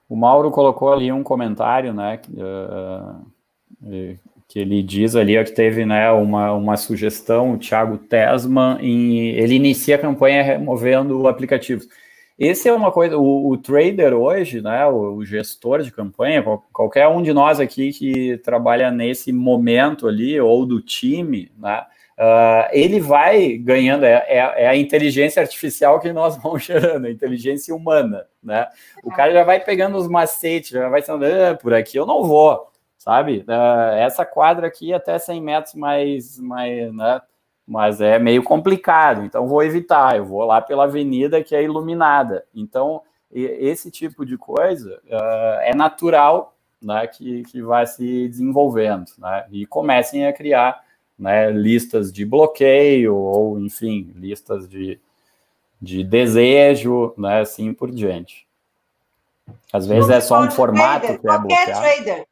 O 0.08 0.16
Mauro 0.16 0.50
colocou 0.50 0.92
ali 0.92 1.12
um 1.12 1.22
comentário, 1.22 1.92
né? 1.92 2.20
Uh, 2.30 3.26
que 4.48 4.58
ele 4.58 4.82
diz 4.82 5.14
ali 5.14 5.38
ó, 5.38 5.44
que 5.44 5.52
teve 5.52 5.84
né, 5.84 6.10
uma, 6.10 6.52
uma 6.52 6.76
sugestão, 6.78 7.52
o 7.52 7.58
Thiago 7.58 7.98
Tesman, 7.98 8.78
em, 8.80 9.28
ele 9.28 9.54
inicia 9.54 9.96
a 9.96 9.98
campanha 9.98 10.42
removendo 10.42 11.28
aplicativos. 11.28 11.86
Esse 12.38 12.68
é 12.68 12.72
uma 12.72 12.92
coisa, 12.92 13.18
o, 13.18 13.50
o 13.50 13.58
trader 13.58 14.14
hoje, 14.14 14.60
né, 14.60 14.86
o, 14.86 15.16
o, 15.16 15.24
gestor 15.24 15.82
de 15.82 15.90
campanha, 15.90 16.40
qualquer 16.72 17.08
um 17.08 17.20
de 17.20 17.32
nós 17.32 17.58
aqui 17.58 17.92
que 17.92 18.38
trabalha 18.38 18.92
nesse 18.92 19.32
momento 19.32 20.06
ali, 20.06 20.40
ou 20.40 20.64
do 20.64 20.80
time, 20.80 21.50
né, 21.58 21.84
uh, 22.16 22.68
ele 22.70 23.00
vai 23.00 23.58
ganhando, 23.58 24.04
é, 24.04 24.24
é, 24.28 24.64
é, 24.64 24.68
a 24.68 24.76
inteligência 24.76 25.42
artificial 25.42 25.98
que 25.98 26.12
nós 26.12 26.36
vamos 26.40 26.62
gerando, 26.64 27.08
a 27.08 27.10
inteligência 27.10 27.74
humana, 27.74 28.24
né, 28.40 28.68
o 29.02 29.10
cara 29.10 29.32
já 29.32 29.42
vai 29.42 29.58
pegando 29.58 29.98
os 29.98 30.06
macetes, 30.06 30.70
já 30.70 30.88
vai 30.88 31.02
sendo, 31.02 31.24
ah, 31.24 31.58
por 31.60 31.74
aqui 31.74 31.96
eu 31.98 32.06
não 32.06 32.22
vou, 32.22 32.70
sabe, 32.98 33.44
uh, 33.48 33.96
essa 33.96 34.24
quadra 34.24 34.68
aqui 34.68 34.92
até 34.92 35.18
100 35.18 35.42
metros 35.42 35.74
mais, 35.74 36.38
mais 36.38 36.94
né, 36.94 37.20
mas 37.68 38.00
é 38.00 38.18
meio 38.18 38.42
complicado, 38.42 39.22
então 39.22 39.46
vou 39.46 39.62
evitar, 39.62 40.16
eu 40.16 40.24
vou 40.24 40.42
lá 40.42 40.58
pela 40.58 40.84
avenida 40.84 41.44
que 41.44 41.54
é 41.54 41.62
iluminada. 41.62 42.46
Então, 42.54 43.02
esse 43.30 43.90
tipo 43.90 44.24
de 44.24 44.38
coisa 44.38 44.98
uh, 45.04 45.60
é 45.60 45.74
natural 45.74 46.56
né, 46.80 47.06
que, 47.06 47.42
que 47.42 47.60
vai 47.60 47.86
se 47.86 48.26
desenvolvendo, 48.26 49.04
né, 49.18 49.44
e 49.52 49.66
comecem 49.66 50.26
a 50.26 50.32
criar 50.32 50.82
né, 51.18 51.50
listas 51.50 52.10
de 52.10 52.24
bloqueio, 52.24 53.14
ou 53.14 53.60
enfim, 53.60 54.12
listas 54.16 54.66
de, 54.66 54.98
de 55.78 56.02
né, 57.18 57.40
assim 57.40 57.74
por 57.74 57.90
diante. 57.90 58.48
Às 59.70 59.86
vezes 59.86 60.08
é 60.08 60.22
só 60.22 60.40
um 60.40 60.50
formato 60.50 61.06
trader, 61.06 61.20
que 61.20 61.28
é 61.28 61.38
bloqueado. 61.38 61.80
Trader 61.80 62.26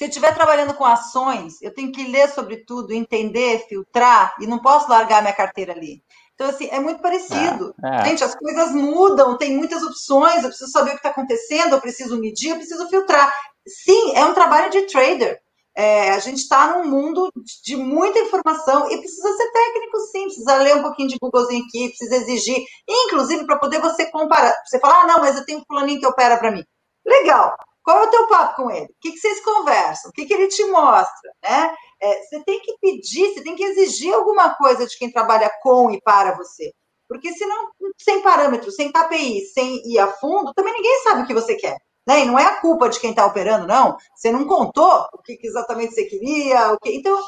se 0.00 0.04
eu 0.04 0.08
estiver 0.08 0.34
trabalhando 0.34 0.72
com 0.72 0.86
ações, 0.86 1.60
eu 1.60 1.74
tenho 1.74 1.92
que 1.92 2.02
ler 2.04 2.26
sobre 2.30 2.64
tudo, 2.64 2.94
entender, 2.94 3.66
filtrar, 3.68 4.34
e 4.40 4.46
não 4.46 4.58
posso 4.58 4.88
largar 4.88 5.20
minha 5.20 5.34
carteira 5.34 5.74
ali. 5.74 6.02
Então, 6.34 6.48
assim, 6.48 6.68
é 6.70 6.80
muito 6.80 7.02
parecido. 7.02 7.74
É, 7.84 7.96
é. 7.96 8.04
Gente, 8.06 8.24
as 8.24 8.34
coisas 8.34 8.72
mudam, 8.72 9.36
tem 9.36 9.54
muitas 9.54 9.82
opções, 9.82 10.42
eu 10.42 10.48
preciso 10.48 10.70
saber 10.70 10.88
o 10.88 10.92
que 10.92 11.00
está 11.00 11.10
acontecendo, 11.10 11.74
eu 11.74 11.82
preciso 11.82 12.18
medir, 12.18 12.48
eu 12.48 12.56
preciso 12.56 12.88
filtrar. 12.88 13.30
Sim, 13.68 14.12
é 14.14 14.24
um 14.24 14.32
trabalho 14.32 14.70
de 14.70 14.86
trader. 14.86 15.38
É, 15.76 16.12
a 16.12 16.18
gente 16.18 16.38
está 16.38 16.78
num 16.78 16.88
mundo 16.88 17.30
de 17.62 17.76
muita 17.76 18.20
informação 18.20 18.90
e 18.90 18.96
precisa 18.96 19.36
ser 19.36 19.52
técnico, 19.52 19.98
sim, 20.12 20.24
precisa 20.24 20.54
ler 20.54 20.76
um 20.76 20.82
pouquinho 20.82 21.10
de 21.10 21.18
Googlezinho 21.20 21.62
aqui, 21.66 21.88
precisa 21.88 22.16
exigir, 22.16 22.64
inclusive 22.88 23.44
para 23.44 23.58
poder 23.58 23.82
você 23.82 24.06
comparar. 24.06 24.54
Você 24.64 24.80
falar, 24.80 25.02
ah, 25.02 25.06
não, 25.06 25.20
mas 25.20 25.36
eu 25.36 25.44
tenho 25.44 25.58
um 25.58 25.64
fulaninho 25.66 26.00
que 26.00 26.06
opera 26.06 26.38
para 26.38 26.50
mim. 26.50 26.64
Legal, 27.04 27.54
qual 27.90 28.04
é 28.04 28.06
o 28.06 28.10
teu 28.10 28.28
papo 28.28 28.62
com 28.62 28.70
ele? 28.70 28.86
O 28.86 28.94
que, 29.00 29.10
que 29.10 29.18
vocês 29.18 29.42
conversam? 29.42 30.10
O 30.10 30.12
que, 30.12 30.24
que 30.24 30.32
ele 30.32 30.46
te 30.46 30.64
mostra? 30.66 31.32
Né? 31.42 31.74
É, 32.00 32.22
você 32.22 32.40
tem 32.44 32.60
que 32.60 32.76
pedir, 32.80 33.34
você 33.34 33.42
tem 33.42 33.56
que 33.56 33.64
exigir 33.64 34.14
alguma 34.14 34.54
coisa 34.54 34.86
de 34.86 34.96
quem 34.96 35.10
trabalha 35.10 35.50
com 35.60 35.90
e 35.90 36.00
para 36.00 36.36
você. 36.36 36.72
Porque 37.08 37.32
senão, 37.32 37.70
sem 37.98 38.22
parâmetros, 38.22 38.76
sem 38.76 38.92
KPI, 38.92 39.40
sem 39.52 39.82
ir 39.84 39.98
a 39.98 40.06
fundo, 40.06 40.54
também 40.54 40.72
ninguém 40.72 41.00
sabe 41.02 41.22
o 41.22 41.26
que 41.26 41.34
você 41.34 41.56
quer. 41.56 41.76
Né? 42.06 42.20
E 42.20 42.24
não 42.26 42.38
é 42.38 42.44
a 42.44 42.60
culpa 42.60 42.88
de 42.88 43.00
quem 43.00 43.10
está 43.10 43.26
operando, 43.26 43.66
não. 43.66 43.96
Você 44.14 44.30
não 44.30 44.46
contou 44.46 45.08
o 45.12 45.18
que, 45.18 45.36
que 45.36 45.48
exatamente 45.48 45.92
você 45.92 46.04
queria. 46.04 46.72
O 46.72 46.78
que... 46.78 46.94
Então, 46.94 47.20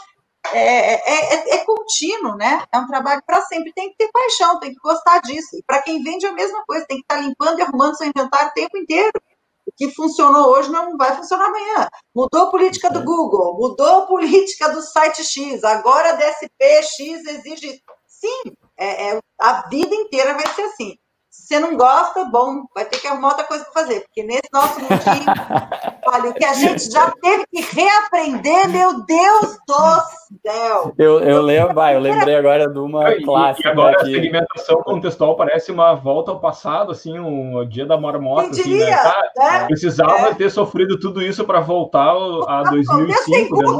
é, 0.53 0.95
é, 0.95 1.35
é, 1.35 1.55
é 1.57 1.65
contínuo, 1.65 2.37
né? 2.37 2.65
É 2.73 2.79
um 2.79 2.87
trabalho 2.87 3.21
para 3.27 3.43
sempre. 3.43 3.73
Tem 3.73 3.91
que 3.91 3.97
ter 3.97 4.13
paixão, 4.13 4.61
tem 4.61 4.71
que 4.71 4.81
gostar 4.81 5.21
disso. 5.23 5.57
E 5.57 5.63
para 5.65 5.83
quem 5.83 6.01
vende, 6.05 6.25
é 6.25 6.29
a 6.29 6.33
mesma 6.33 6.63
coisa. 6.65 6.87
Tem 6.87 6.99
que 6.99 7.03
estar 7.03 7.17
tá 7.17 7.21
limpando 7.21 7.59
e 7.59 7.63
arrumando 7.63 7.97
seu 7.97 8.07
inventário 8.07 8.51
o 8.51 8.55
tempo 8.55 8.79
inteiro. 8.79 9.21
O 9.67 9.73
que 9.77 9.91
funcionou 9.95 10.49
hoje 10.49 10.71
não 10.71 10.97
vai 10.97 11.17
funcionar 11.17 11.47
amanhã. 11.47 11.89
Mudou 12.15 12.43
a 12.43 12.51
política 12.51 12.91
do 12.91 13.03
Google, 13.05 13.55
mudou 13.59 14.03
a 14.03 14.07
política 14.07 14.69
do 14.71 14.83
site 14.83 15.23
X, 15.25 15.63
agora 15.63 16.11
a 16.11 16.17
DSP 16.17 16.83
X 16.83 17.27
exige. 17.27 17.83
Sim, 18.07 18.53
é, 18.77 19.11
é, 19.11 19.19
a 19.41 19.69
vida 19.69 19.95
inteira 19.95 20.35
vai 20.35 20.47
ser 20.55 20.63
assim. 20.63 20.97
Se 21.43 21.49
você 21.49 21.59
não 21.59 21.77
gosta, 21.77 22.25
bom, 22.27 22.67
vai 22.73 22.85
ter 22.85 23.01
que 23.01 23.07
arrumar 23.09 23.31
outra 23.31 23.45
coisa 23.45 23.65
para 23.65 23.83
fazer, 23.83 24.01
porque 24.03 24.23
nesse 24.23 24.49
nosso 24.53 24.81
mundinho, 24.81 25.27
olha, 26.07 26.31
o 26.31 26.35
que 26.35 26.45
a 26.45 26.55
gente 26.55 26.89
já 26.89 27.11
teve 27.21 27.45
que 27.49 27.61
reaprender, 27.61 28.69
meu 28.69 29.05
Deus 29.05 29.59
do 29.67 30.41
céu! 30.47 30.95
Eu, 30.97 31.19
eu 31.19 31.43
lembro, 31.43 31.75
vai, 31.75 31.97
eu 31.97 32.01
lembrei 32.01 32.37
agora 32.37 32.69
de 32.69 32.79
uma 32.79 33.11
e, 33.13 33.25
clássica. 33.25 33.69
E 33.69 33.73
agora 33.73 33.97
aqui. 33.97 34.17
a 34.17 34.21
segmentação 34.21 34.83
contextual 34.83 35.37
parece 35.37 35.73
uma 35.73 35.95
volta 35.95 36.31
ao 36.31 36.39
passado, 36.39 36.93
assim, 36.93 37.19
um 37.19 37.69
dia 37.69 37.87
da 37.87 37.99
marmota. 37.99 38.49
Assim, 38.49 38.63
diria, 38.63 38.91
né? 38.91 39.03
Tá, 39.03 39.23
né? 39.37 39.67
Precisava 39.67 40.29
é. 40.29 40.35
ter 40.35 40.49
sofrido 40.49 40.99
tudo 41.01 41.21
isso 41.21 41.45
para 41.45 41.59
voltar 41.59 42.15
a 42.47 42.63
2005 42.71 43.57
de 43.57 43.63
novo. 43.63 43.79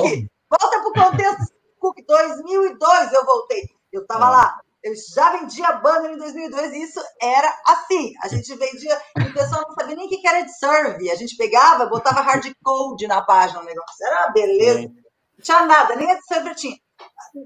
Volta 0.51 0.81
para 0.81 0.89
o 0.89 1.11
contexto 1.11 1.53
Cook 1.79 1.97
2002 2.07 3.13
eu 3.13 3.25
voltei. 3.25 3.63
Eu 3.93 4.03
estava 4.03 4.25
é. 4.25 4.31
lá 4.31 4.61
eu 4.83 4.93
já 5.15 5.39
vendia 5.39 5.73
banner 5.75 6.13
em 6.13 6.19
2002 6.19 6.73
e 6.73 6.83
isso 6.83 7.01
era 7.21 7.49
assim. 7.67 8.13
A 8.23 8.29
gente 8.29 8.55
vendia, 8.57 9.01
o 9.17 9.33
pessoal 9.33 9.63
não 9.63 9.75
sabia 9.75 9.95
nem 9.95 10.07
o 10.07 10.09
que 10.09 10.27
era 10.27 10.41
de 10.43 10.53
serve. 10.53 11.11
A 11.11 11.15
gente 11.15 11.37
pegava, 11.37 11.87
botava 11.87 12.21
hard 12.21 12.45
code 12.63 13.07
na 13.07 13.23
página, 13.23 13.61
o 13.61 13.65
negócio 13.65 14.07
era 14.07 14.25
uma 14.25 14.33
beleza. 14.33 14.81
Não 14.83 15.43
tinha 15.43 15.67
nada, 15.67 15.95
nem 15.95 16.11
a 16.11 16.15
de 16.15 16.25
server 16.25 16.55
tinha. 16.55 16.77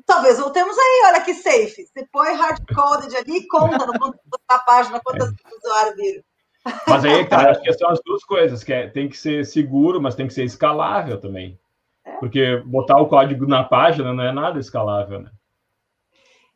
Talvez 0.06 0.38
voltemos 0.38 0.76
aí, 0.76 1.02
olha 1.06 1.20
que 1.20 1.34
safe. 1.34 1.86
Você 1.86 2.06
põe 2.10 2.34
hard 2.34 2.60
coded 2.74 3.14
ali 3.16 3.38
e 3.38 3.46
conta 3.46 3.86
no 3.86 3.98
ponto 3.98 4.18
da 4.48 4.58
página 4.58 5.00
quantas 5.00 5.30
usuários 5.62 5.96
viram. 5.96 6.22
Mas 6.88 7.04
aí, 7.04 7.24
cara, 7.26 7.52
acho 7.52 7.62
que 7.62 7.72
são 7.74 7.90
as 7.90 8.00
duas 8.04 8.24
coisas, 8.24 8.64
que 8.64 8.72
é, 8.72 8.88
tem 8.88 9.08
que 9.08 9.16
ser 9.16 9.44
seguro, 9.46 10.00
mas 10.00 10.16
tem 10.16 10.26
que 10.26 10.34
ser 10.34 10.44
escalável 10.44 11.20
também. 11.20 11.58
É. 12.04 12.16
Porque 12.16 12.56
botar 12.66 12.98
o 12.98 13.06
código 13.06 13.46
na 13.46 13.62
página 13.62 14.12
não 14.12 14.24
é 14.24 14.32
nada 14.32 14.58
escalável, 14.58 15.20
né? 15.20 15.30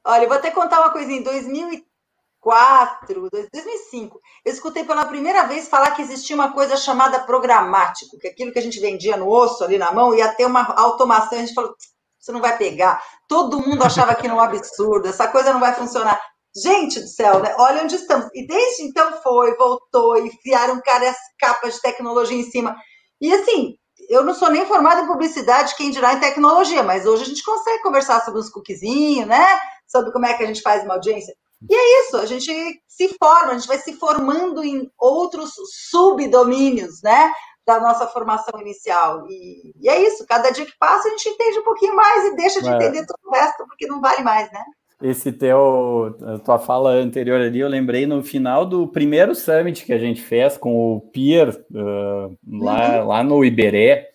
Olha, 0.05 0.25
eu 0.25 0.29
vou 0.29 0.37
até 0.37 0.51
contar 0.51 0.81
uma 0.81 0.91
coisa. 0.91 1.11
Em 1.13 1.23
2004, 1.23 3.29
2005, 3.31 4.21
eu 4.45 4.53
escutei 4.53 4.85
pela 4.85 5.07
primeira 5.07 5.45
vez 5.45 5.69
falar 5.69 5.93
que 5.93 6.03
existia 6.03 6.35
uma 6.35 6.53
coisa 6.53 6.77
chamada 6.77 7.21
programático, 7.21 8.19
que 8.19 8.29
é 8.29 8.31
aquilo 8.31 8.53
que 8.53 8.59
a 8.59 8.63
gente 8.63 8.81
vendia 8.81 9.17
no 9.17 9.29
osso 9.29 9.63
ali 9.65 9.79
na 9.79 9.93
mão 9.93 10.15
ia 10.15 10.33
ter 10.35 10.47
uma 10.47 10.63
automação. 10.75 11.39
A 11.39 11.43
gente 11.43 11.55
falou, 11.55 11.75
você 12.19 12.33
não 12.33 12.41
vai 12.41 12.57
pegar. 12.57 13.03
Todo 13.29 13.61
mundo 13.61 13.83
achava 13.83 14.15
que 14.15 14.27
era 14.27 14.35
um 14.35 14.41
absurdo, 14.41 15.09
essa 15.09 15.29
coisa 15.29 15.53
não 15.53 15.61
vai 15.61 15.75
funcionar. 15.75 16.21
Gente 16.57 17.01
do 17.01 17.07
céu, 17.07 17.39
né? 17.41 17.55
Olha 17.59 17.85
onde 17.85 17.95
estamos. 17.95 18.27
E 18.35 18.47
desde 18.47 18.83
então 18.83 19.23
foi, 19.23 19.57
voltou, 19.57 20.17
e 20.19 20.29
enfiaram 20.29 20.81
cara 20.83 21.09
as 21.09 21.17
capas 21.39 21.75
de 21.75 21.81
tecnologia 21.81 22.37
em 22.37 22.51
cima. 22.51 22.77
E 23.21 23.33
assim, 23.33 23.77
eu 24.09 24.25
não 24.25 24.35
sou 24.35 24.51
nem 24.51 24.67
formada 24.67 25.03
em 25.03 25.07
publicidade, 25.07 25.77
quem 25.77 25.91
dirá 25.91 26.15
em 26.15 26.21
tecnologia, 26.21 26.83
mas 26.83 27.07
hoje 27.07 27.23
a 27.23 27.27
gente 27.27 27.45
consegue 27.45 27.83
conversar 27.83 28.25
sobre 28.25 28.41
uns 28.41 28.51
cookiezinhos, 28.51 29.29
né? 29.29 29.61
Sobre 29.91 30.13
como 30.13 30.27
é 30.27 30.35
que 30.35 30.43
a 30.43 30.47
gente 30.47 30.63
faz 30.63 30.85
uma 30.85 30.95
audiência. 30.95 31.35
E 31.69 31.75
é 31.75 32.01
isso, 32.01 32.17
a 32.17 32.27
gente 32.27 32.51
se 32.89 33.09
forma, 33.19 33.53
a 33.53 33.59
gente 33.59 33.69
vai 33.69 33.79
se 33.79 33.93
formando 33.95 34.65
em 34.65 34.91
outros 34.99 35.51
subdomínios, 35.91 37.03
né? 37.03 37.33
Da 37.67 37.79
nossa 37.79 38.07
formação 38.07 38.59
inicial. 38.61 39.27
E, 39.29 39.75
e 39.79 39.89
é 39.89 40.01
isso, 40.07 40.25
cada 40.27 40.51
dia 40.51 40.65
que 40.65 40.79
passa 40.79 41.09
a 41.09 41.11
gente 41.11 41.29
entende 41.29 41.59
um 41.59 41.65
pouquinho 41.65 41.95
mais 41.95 42.25
e 42.25 42.37
deixa 42.37 42.63
de 42.63 42.69
é. 42.69 42.73
entender 42.73 43.05
todo 43.05 43.19
o 43.27 43.31
resto, 43.31 43.67
porque 43.67 43.87
não 43.87 44.01
vale 44.01 44.23
mais, 44.23 44.51
né? 44.51 44.65
Esse 45.03 45.33
teu, 45.33 46.15
tua 46.45 46.59
fala 46.59 46.91
anterior 46.91 47.41
ali, 47.41 47.61
eu 47.61 47.69
lembrei 47.69 48.07
no 48.07 48.23
final 48.23 48.67
do 48.67 48.87
primeiro 48.87 49.35
summit 49.35 49.85
que 49.85 49.95
a 49.95 49.99
gente 49.99 50.21
fez 50.21 50.59
com 50.59 50.95
o 50.95 51.01
Pier, 51.01 51.49
uh, 51.49 52.39
lá, 52.47 53.01
uhum. 53.01 53.07
lá 53.07 53.25
no 53.25 53.43
Iberê, 53.43 54.09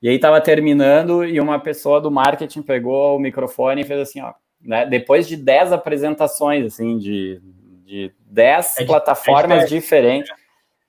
e 0.00 0.08
aí 0.08 0.16
estava 0.16 0.40
terminando 0.40 1.24
e 1.24 1.38
uma 1.40 1.58
pessoa 1.58 2.00
do 2.00 2.10
marketing 2.10 2.62
pegou 2.62 3.16
o 3.16 3.18
microfone 3.18 3.82
e 3.82 3.84
fez 3.84 4.00
assim, 4.00 4.20
ó, 4.22 4.32
né, 4.64 4.86
depois 4.86 5.28
de 5.28 5.36
10 5.36 5.72
apresentações, 5.72 6.64
assim, 6.64 6.98
de, 6.98 7.40
de 7.84 8.12
10 8.26 8.78
é 8.78 8.84
plataformas 8.84 9.64
é 9.64 9.66
diferentes, 9.66 10.32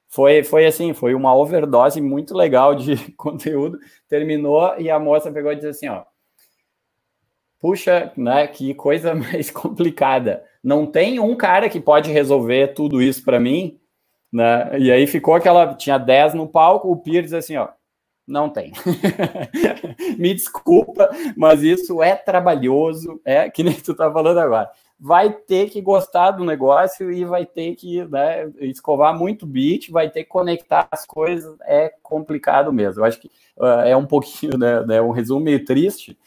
foi, 0.08 0.44
foi 0.44 0.66
assim, 0.66 0.94
foi 0.94 1.14
uma 1.14 1.36
overdose 1.36 2.00
muito 2.00 2.34
legal 2.36 2.74
de 2.74 2.96
conteúdo, 3.14 3.78
terminou 4.08 4.74
e 4.80 4.90
a 4.90 4.98
moça 4.98 5.32
pegou 5.32 5.52
e 5.52 5.56
disse 5.56 5.68
assim, 5.68 5.90
ó, 5.90 6.04
puxa, 7.60 8.12
né, 8.16 8.48
que 8.48 8.74
coisa 8.74 9.14
mais 9.16 9.52
complicada. 9.52 10.44
Não 10.64 10.86
tem 10.86 11.20
um 11.20 11.36
cara 11.36 11.70
que 11.70 11.80
pode 11.80 12.12
resolver 12.12 12.74
tudo 12.74 13.02
isso 13.02 13.24
para 13.24 13.40
mim, 13.40 13.80
né? 14.32 14.80
E 14.80 14.92
aí 14.92 15.06
ficou 15.06 15.36
aquela, 15.36 15.74
tinha 15.76 15.98
10 15.98 16.34
no 16.34 16.48
palco, 16.48 16.92
o 16.92 16.98
Pires 16.98 17.34
assim, 17.34 17.56
ó, 17.58 17.70
não 18.28 18.50
tem. 18.50 18.74
Me 20.18 20.34
desculpa, 20.34 21.10
mas 21.36 21.62
isso 21.62 22.02
é 22.02 22.16
trabalhoso, 22.16 23.22
é 23.24 23.50
que 23.50 23.64
nem 23.64 23.74
tu 23.76 23.94
tá 23.94 24.12
falando 24.12 24.40
agora. 24.40 24.70
Vai 25.00 25.32
ter 25.32 25.70
que 25.70 25.82
gostar 25.82 26.32
do 26.32 26.46
negócio 26.46 27.12
e 27.12 27.26
vai 27.26 27.46
ter 27.46 27.76
que 27.76 28.04
né, 28.06 28.50
escovar 28.62 29.18
muito 29.18 29.46
bit, 29.46 29.92
vai 29.92 30.10
ter 30.10 30.24
que 30.24 30.30
conectar 30.30 30.88
as 30.90 31.06
coisas, 31.06 31.56
é 31.64 31.94
complicado 32.02 32.72
mesmo. 32.72 33.02
Eu 33.02 33.06
acho 33.06 33.20
que 33.20 33.28
uh, 33.58 33.82
é 33.86 33.96
um 33.96 34.06
pouquinho, 34.06 34.58
né, 34.58 34.82
né, 34.86 35.02
um 35.02 35.12
resumo 35.12 35.42
meio 35.42 35.64
triste, 35.64 36.18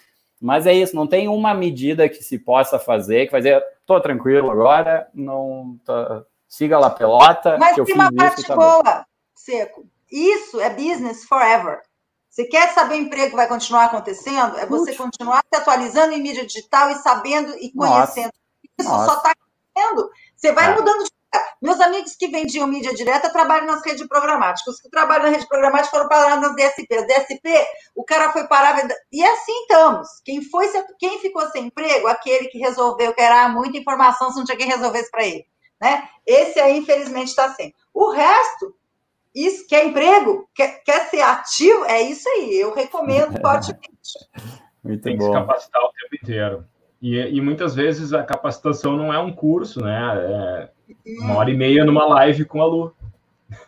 mas 0.40 0.66
é 0.66 0.72
isso, 0.72 0.94
não 0.94 1.06
tem 1.06 1.26
uma 1.28 1.52
medida 1.52 2.08
que 2.08 2.22
se 2.22 2.38
possa 2.38 2.78
fazer, 2.78 3.24
que 3.24 3.32
fazer, 3.32 3.60
tô 3.84 4.00
tranquilo 4.00 4.50
agora, 4.50 5.08
não 5.12 5.76
tá, 5.84 6.24
siga 6.46 6.78
lá 6.78 6.90
pelota. 6.90 7.56
Mas 7.58 7.74
tem 7.74 7.94
uma 7.94 8.12
parte 8.12 8.46
tá 8.46 8.54
boa, 8.54 8.82
bom. 8.82 9.02
Seco. 9.34 9.86
Isso 10.10 10.60
é 10.60 10.70
business 10.70 11.24
forever. 11.24 11.80
Você 12.28 12.44
quer 12.44 12.72
saber 12.72 12.94
o 12.94 12.98
emprego 12.98 13.36
vai 13.36 13.48
continuar 13.48 13.86
acontecendo? 13.86 14.58
É 14.58 14.66
você 14.66 14.94
continuar 14.94 15.42
se 15.52 15.60
atualizando 15.60 16.12
em 16.12 16.22
mídia 16.22 16.46
digital 16.46 16.90
e 16.90 16.96
sabendo 16.96 17.54
e 17.58 17.72
conhecendo. 17.72 18.32
Nossa. 18.32 18.78
Isso 18.78 18.88
Nossa. 18.88 19.06
só 19.06 19.16
está 19.16 19.32
acontecendo. 19.32 20.10
Você 20.36 20.52
vai 20.52 20.72
é. 20.72 20.74
mudando 20.74 21.04
de 21.04 21.10
meus 21.60 21.80
amigos 21.80 22.14
que 22.16 22.28
vendiam 22.28 22.66
mídia 22.66 22.94
direta 22.94 23.30
trabalham 23.30 23.66
nas 23.66 23.84
redes 23.84 24.06
programáticas. 24.06 24.76
Os 24.76 24.80
que 24.80 24.88
trabalham 24.88 25.24
na 25.24 25.30
rede 25.30 25.46
programática 25.46 25.90
foram 25.90 26.08
parar 26.08 26.40
nas 26.40 26.54
DSP. 26.54 26.94
As 26.94 27.06
DSP, 27.06 27.66
o 27.94 28.04
cara 28.04 28.32
foi 28.32 28.46
parar. 28.46 28.88
E 29.12 29.24
assim 29.24 29.62
estamos. 29.62 30.08
Quem, 30.24 30.42
foi, 30.42 30.70
quem 30.98 31.18
ficou 31.18 31.46
sem 31.50 31.66
emprego? 31.66 32.06
Aquele 32.06 32.48
que 32.48 32.58
resolveu, 32.58 33.12
que 33.12 33.20
era 33.20 33.48
muita 33.48 33.76
informação, 33.76 34.30
se 34.30 34.38
não 34.38 34.44
tinha 34.44 34.56
quem 34.56 34.68
resolvesse 34.68 35.10
para 35.10 35.26
ele. 35.26 35.44
Né? 35.80 36.08
Esse 36.26 36.58
aí, 36.60 36.78
infelizmente, 36.78 37.28
está 37.28 37.52
sem. 37.54 37.74
O 37.92 38.10
resto, 38.10 38.74
isso 39.46 39.66
quer 39.66 39.86
emprego, 39.86 40.48
quer, 40.54 40.82
quer 40.82 41.08
ser 41.08 41.20
ativo, 41.20 41.84
é 41.84 42.02
isso 42.02 42.28
aí. 42.28 42.58
Eu 42.60 42.74
recomendo 42.74 43.32
fortemente. 43.40 44.18
Muito 44.82 45.02
Tem 45.02 45.16
que 45.16 45.24
se 45.24 45.32
capacitar 45.32 45.82
o 45.82 45.92
tempo 45.92 46.16
inteiro. 46.22 46.64
E, 47.00 47.16
e, 47.16 47.40
muitas 47.40 47.74
vezes 47.76 48.12
a 48.12 48.24
capacitação 48.24 48.96
não 48.96 49.14
é 49.14 49.18
um 49.18 49.32
curso, 49.32 49.80
né? 49.80 49.98
É 50.16 50.70
uma 51.22 51.36
hora 51.36 51.50
e 51.50 51.56
meia 51.56 51.84
numa 51.84 52.04
live 52.06 52.44
com 52.44 52.60
a 52.60 52.66
Lu. 52.66 52.92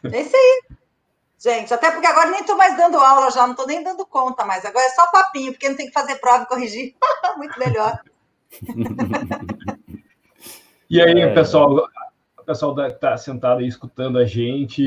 É 0.02 0.20
isso 0.20 0.34
aí. 0.34 0.76
Gente, 1.38 1.72
até 1.72 1.90
porque 1.90 2.06
agora 2.06 2.30
nem 2.30 2.40
estou 2.40 2.56
mais 2.56 2.76
dando 2.76 2.98
aula 2.98 3.30
já, 3.30 3.42
não 3.44 3.52
estou 3.52 3.66
nem 3.66 3.82
dando 3.82 4.04
conta 4.04 4.44
mais. 4.44 4.64
Agora 4.64 4.84
é 4.84 4.90
só 4.90 5.10
papinho, 5.10 5.52
porque 5.52 5.68
não 5.68 5.76
tem 5.76 5.86
que 5.86 5.92
fazer 5.92 6.16
prova 6.16 6.42
e 6.42 6.46
corrigir. 6.46 6.94
Muito 7.38 7.58
melhor. 7.58 7.98
e 10.90 11.00
aí, 11.00 11.20
é... 11.20 11.32
pessoal, 11.32 11.88
o 12.38 12.44
pessoal 12.44 12.74
que 12.74 12.82
está 12.82 13.16
sentado 13.16 13.60
aí 13.60 13.66
escutando 13.68 14.18
a 14.18 14.26
gente, 14.26 14.84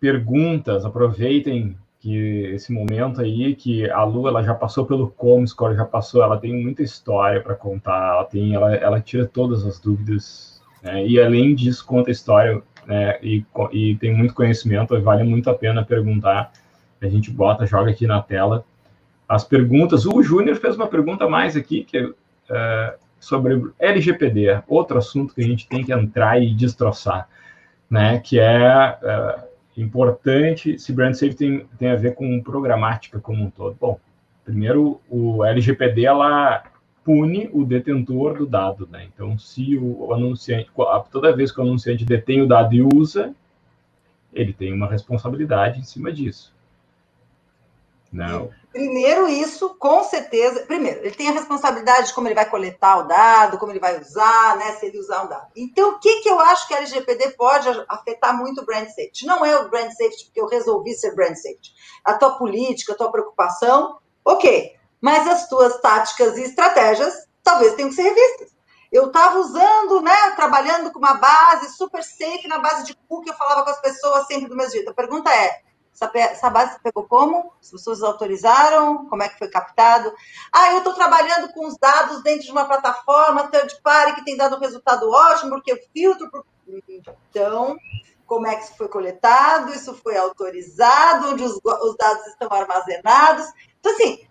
perguntas, 0.00 0.84
aproveitem 0.84 1.76
que 2.00 2.16
esse 2.54 2.72
momento 2.72 3.20
aí 3.20 3.54
que 3.54 3.90
a 3.90 4.04
Lu 4.04 4.28
ela 4.28 4.42
já 4.42 4.54
passou 4.54 4.86
pelo 4.86 5.08
Comscore, 5.08 5.74
já 5.74 5.84
passou, 5.84 6.22
ela 6.22 6.38
tem 6.38 6.54
muita 6.54 6.82
história 6.82 7.40
para 7.40 7.54
contar, 7.54 8.14
ela 8.14 8.24
tem, 8.24 8.54
ela, 8.54 8.74
ela 8.74 9.00
tira 9.00 9.26
todas 9.26 9.66
as 9.66 9.80
dúvidas 9.80 10.62
né? 10.82 11.04
e 11.04 11.20
além 11.20 11.54
disso 11.54 11.84
conta 11.84 12.10
história 12.10 12.62
né? 12.86 13.18
e, 13.22 13.44
e 13.72 13.96
tem 13.96 14.14
muito 14.14 14.32
conhecimento, 14.32 15.00
vale 15.00 15.24
muito 15.24 15.50
a 15.50 15.54
pena 15.54 15.84
perguntar. 15.84 16.52
A 17.00 17.08
gente 17.08 17.30
bota, 17.30 17.66
joga 17.66 17.90
aqui 17.90 18.06
na 18.06 18.20
tela 18.22 18.64
as 19.28 19.44
perguntas. 19.44 20.06
O 20.06 20.22
Júnior 20.22 20.56
fez 20.56 20.74
uma 20.74 20.86
pergunta 20.86 21.28
mais 21.28 21.56
aqui 21.56 21.84
que 21.84 22.12
é, 22.50 22.94
sobre 23.20 23.70
LGPD, 23.78 24.62
outro 24.66 24.98
assunto 24.98 25.34
que 25.34 25.40
a 25.40 25.46
gente 25.46 25.68
tem 25.68 25.84
que 25.84 25.92
entrar 25.92 26.42
e 26.42 26.54
destroçar, 26.54 27.28
né? 27.90 28.18
Que 28.20 28.40
é, 28.40 28.98
é 29.02 29.47
importante 29.80 30.78
se 30.78 30.92
brand 30.92 31.14
safety 31.14 31.36
tem, 31.36 31.66
tem 31.78 31.90
a 31.90 31.96
ver 31.96 32.14
com 32.14 32.40
programática 32.42 33.20
como 33.20 33.44
um 33.44 33.50
todo. 33.50 33.76
Bom, 33.80 33.98
primeiro, 34.44 35.00
o 35.08 35.44
LGPD, 35.44 36.04
ela 36.04 36.64
pune 37.04 37.48
o 37.52 37.64
detentor 37.64 38.36
do 38.36 38.46
dado, 38.46 38.88
né? 38.90 39.08
Então, 39.14 39.38
se 39.38 39.76
o 39.76 40.12
anunciante, 40.12 40.70
toda 41.10 41.34
vez 41.34 41.50
que 41.50 41.60
o 41.60 41.62
anunciante 41.62 42.04
detém 42.04 42.42
o 42.42 42.46
dado 42.46 42.74
e 42.74 42.82
usa, 42.82 43.34
ele 44.32 44.52
tem 44.52 44.72
uma 44.72 44.88
responsabilidade 44.88 45.78
em 45.78 45.84
cima 45.84 46.12
disso. 46.12 46.54
Não. 48.12 48.50
Primeiro, 48.72 49.28
isso, 49.28 49.74
com 49.78 50.02
certeza. 50.04 50.60
Primeiro, 50.60 51.00
ele 51.00 51.14
tem 51.14 51.28
a 51.28 51.32
responsabilidade 51.32 52.08
de 52.08 52.14
como 52.14 52.28
ele 52.28 52.34
vai 52.34 52.48
coletar 52.48 52.98
o 52.98 53.02
dado, 53.02 53.58
como 53.58 53.72
ele 53.72 53.80
vai 53.80 54.00
usar, 54.00 54.56
né? 54.56 54.72
Se 54.72 54.86
ele 54.86 54.98
usar 54.98 55.24
o 55.24 55.28
dado. 55.28 55.48
Então, 55.56 55.90
o 55.90 55.98
que, 55.98 56.20
que 56.20 56.28
eu 56.28 56.38
acho 56.40 56.66
que 56.66 56.74
a 56.74 56.78
LGPD 56.78 57.30
pode 57.30 57.68
afetar 57.88 58.36
muito 58.36 58.62
o 58.62 58.64
brand 58.64 58.86
safety? 58.86 59.26
Não 59.26 59.44
é 59.44 59.58
o 59.58 59.68
brand 59.68 59.90
safety 59.90 60.26
porque 60.26 60.40
eu 60.40 60.46
resolvi 60.46 60.94
ser 60.94 61.14
brand 61.14 61.34
safety. 61.34 61.72
A 62.04 62.14
tua 62.14 62.38
política, 62.38 62.92
a 62.92 62.96
tua 62.96 63.10
preocupação, 63.10 63.98
ok. 64.24 64.72
Mas 65.00 65.26
as 65.26 65.48
tuas 65.48 65.80
táticas 65.80 66.36
e 66.38 66.42
estratégias 66.42 67.14
talvez 67.42 67.74
tenham 67.74 67.90
que 67.90 67.96
ser 67.96 68.02
revistas. 68.02 68.56
Eu 68.90 69.08
estava 69.08 69.38
usando, 69.38 70.00
né, 70.00 70.30
trabalhando 70.34 70.90
com 70.90 70.98
uma 70.98 71.14
base 71.14 71.76
super 71.76 72.02
safe 72.02 72.48
na 72.48 72.58
base 72.58 72.84
de 72.84 72.94
cookie, 73.06 73.28
eu 73.28 73.36
falava 73.36 73.62
com 73.62 73.70
as 73.70 73.80
pessoas 73.80 74.26
sempre 74.26 74.48
do 74.48 74.56
mesmo 74.56 74.72
jeito. 74.72 74.90
A 74.90 74.94
pergunta 74.94 75.30
é: 75.30 75.62
essa 76.14 76.50
base 76.50 76.78
pegou 76.80 77.04
como? 77.04 77.52
As 77.60 77.70
pessoas 77.70 78.02
autorizaram? 78.02 79.06
Como 79.06 79.22
é 79.22 79.28
que 79.28 79.38
foi 79.38 79.48
captado? 79.48 80.12
Ah, 80.52 80.72
eu 80.72 80.78
estou 80.78 80.94
trabalhando 80.94 81.52
com 81.52 81.66
os 81.66 81.76
dados 81.76 82.22
dentro 82.22 82.44
de 82.44 82.52
uma 82.52 82.66
plataforma 82.66 83.48
third 83.48 83.80
party 83.82 84.14
que 84.16 84.24
tem 84.24 84.36
dado 84.36 84.56
um 84.56 84.60
resultado 84.60 85.10
ótimo, 85.10 85.50
porque 85.50 85.72
eu 85.72 85.78
filtro. 85.92 86.30
Então, 86.88 87.76
como 88.26 88.46
é 88.46 88.56
que 88.56 88.64
isso 88.64 88.76
foi 88.76 88.88
coletado? 88.88 89.72
Isso 89.72 89.94
foi 89.94 90.16
autorizado? 90.16 91.30
Onde 91.30 91.42
os, 91.42 91.58
os 91.64 91.96
dados 91.96 92.26
estão 92.26 92.52
armazenados? 92.52 93.46
Então, 93.80 93.92
assim, 93.92 94.26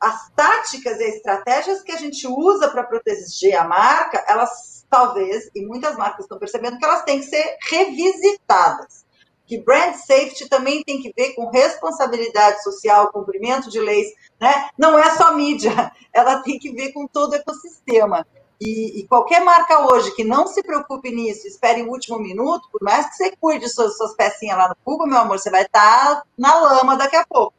as 0.00 0.30
táticas 0.30 0.98
e 0.98 1.04
estratégias 1.04 1.82
que 1.82 1.92
a 1.92 1.96
gente 1.96 2.26
usa 2.26 2.68
para 2.68 2.84
proteger 2.84 3.56
a 3.56 3.64
marca, 3.64 4.24
elas 4.28 4.86
talvez, 4.88 5.50
e 5.54 5.66
muitas 5.66 5.96
marcas 5.96 6.20
estão 6.20 6.38
percebendo 6.38 6.78
que 6.78 6.84
elas 6.84 7.02
têm 7.02 7.20
que 7.20 7.26
ser 7.26 7.58
revisitadas 7.68 9.06
que 9.48 9.58
brand 9.58 9.94
safety 9.94 10.46
também 10.46 10.84
tem 10.84 11.00
que 11.00 11.10
ver 11.16 11.34
com 11.34 11.48
responsabilidade 11.48 12.62
social, 12.62 13.10
cumprimento 13.10 13.70
de 13.70 13.80
leis, 13.80 14.08
né? 14.38 14.68
Não 14.76 14.98
é 14.98 15.16
só 15.16 15.34
mídia, 15.34 15.72
ela 16.12 16.42
tem 16.42 16.58
que 16.58 16.70
ver 16.70 16.92
com 16.92 17.06
todo 17.06 17.32
o 17.32 17.34
ecossistema. 17.34 18.26
E, 18.60 19.00
e, 19.00 19.06
qualquer 19.06 19.40
marca 19.42 19.86
hoje 19.86 20.10
que 20.16 20.24
não 20.24 20.46
se 20.46 20.62
preocupe 20.62 21.12
nisso, 21.12 21.46
espere 21.46 21.82
o 21.82 21.90
último 21.90 22.18
minuto, 22.18 22.68
por 22.72 22.82
mais 22.82 23.06
que 23.06 23.14
você 23.14 23.36
cuide 23.40 23.68
suas, 23.68 23.96
suas 23.96 24.14
pecinhas 24.14 24.58
lá 24.58 24.68
no 24.68 24.76
Google, 24.84 25.06
meu 25.06 25.18
amor, 25.18 25.38
você 25.38 25.48
vai 25.48 25.62
estar 25.62 26.24
na 26.36 26.60
lama 26.60 26.96
daqui 26.96 27.16
a 27.16 27.24
pouco. 27.24 27.54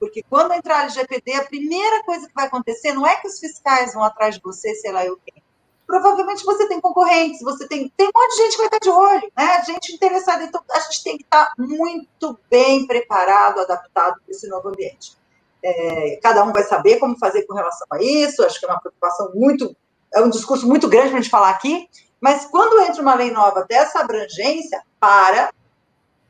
Porque 0.00 0.22
quando 0.28 0.54
entrar 0.54 0.78
o 0.78 0.80
LGPD, 0.84 1.34
a 1.34 1.44
primeira 1.44 2.02
coisa 2.02 2.26
que 2.26 2.34
vai 2.34 2.46
acontecer 2.46 2.92
não 2.94 3.06
é 3.06 3.16
que 3.16 3.28
os 3.28 3.38
fiscais 3.38 3.92
vão 3.92 4.02
atrás 4.02 4.36
de 4.36 4.40
você, 4.40 4.74
sei 4.74 4.90
lá 4.90 5.04
eu 5.04 5.18
quem 5.24 5.42
provavelmente 5.88 6.44
você 6.44 6.68
tem 6.68 6.82
concorrentes, 6.82 7.40
você 7.40 7.66
tem, 7.66 7.90
tem 7.96 8.06
um 8.06 8.10
monte 8.14 8.36
de 8.36 8.42
gente 8.42 8.50
que 8.52 8.58
vai 8.58 8.66
estar 8.66 8.78
de 8.78 8.90
olho, 8.90 9.32
né? 9.34 9.64
Gente 9.64 9.94
interessada. 9.94 10.44
Então, 10.44 10.62
a 10.70 10.80
gente 10.80 11.02
tem 11.02 11.16
que 11.16 11.24
estar 11.24 11.50
muito 11.56 12.38
bem 12.50 12.86
preparado, 12.86 13.60
adaptado 13.60 14.20
para 14.20 14.30
esse 14.30 14.46
novo 14.48 14.68
ambiente. 14.68 15.16
É, 15.64 16.20
cada 16.22 16.44
um 16.44 16.52
vai 16.52 16.62
saber 16.64 16.98
como 16.98 17.18
fazer 17.18 17.46
com 17.46 17.54
relação 17.54 17.86
a 17.90 18.02
isso, 18.02 18.44
acho 18.44 18.60
que 18.60 18.66
é 18.66 18.68
uma 18.68 18.78
preocupação 18.78 19.32
muito, 19.34 19.74
é 20.14 20.20
um 20.20 20.28
discurso 20.28 20.68
muito 20.68 20.86
grande 20.88 21.08
para 21.08 21.18
a 21.18 21.22
gente 21.22 21.30
falar 21.30 21.50
aqui, 21.50 21.88
mas 22.20 22.44
quando 22.44 22.82
entra 22.82 23.00
uma 23.00 23.14
lei 23.14 23.30
nova 23.30 23.64
dessa 23.64 24.00
abrangência, 24.00 24.82
para, 25.00 25.50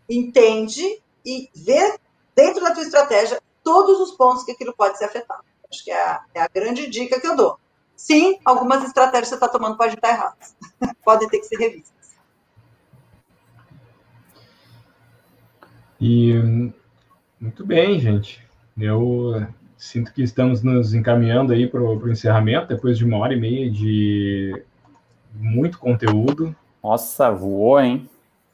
entende 0.08 1.02
e 1.26 1.50
vê 1.52 1.98
dentro 2.34 2.62
da 2.62 2.70
tua 2.70 2.84
estratégia 2.84 3.42
todos 3.64 3.98
os 4.00 4.12
pontos 4.12 4.44
que 4.44 4.52
aquilo 4.52 4.72
pode 4.72 4.96
ser 4.96 5.06
afetado. 5.06 5.42
Acho 5.68 5.84
que 5.84 5.90
é 5.90 6.00
a, 6.00 6.22
é 6.32 6.40
a 6.40 6.48
grande 6.48 6.88
dica 6.88 7.20
que 7.20 7.26
eu 7.26 7.34
dou 7.34 7.58
sim, 7.98 8.38
algumas 8.44 8.84
estratégias 8.84 9.28
que 9.28 9.30
você 9.30 9.34
está 9.34 9.48
tomando 9.48 9.76
podem 9.76 9.94
estar 9.94 10.10
erradas. 10.10 10.56
podem 11.04 11.28
ter 11.28 11.40
que 11.40 11.46
ser 11.46 11.56
revistas. 11.56 12.16
E 16.00 16.72
muito 17.40 17.66
bem, 17.66 17.98
gente. 17.98 18.46
Eu 18.78 19.46
sinto 19.76 20.12
que 20.12 20.22
estamos 20.22 20.62
nos 20.62 20.94
encaminhando 20.94 21.52
aí 21.52 21.66
para 21.66 21.82
o 21.82 22.10
encerramento, 22.10 22.68
depois 22.68 22.96
de 22.96 23.04
uma 23.04 23.18
hora 23.18 23.34
e 23.34 23.40
meia 23.40 23.68
de 23.68 24.62
muito 25.34 25.78
conteúdo. 25.78 26.54
Nossa, 26.82 27.32
voou, 27.32 27.80
hein? 27.80 28.08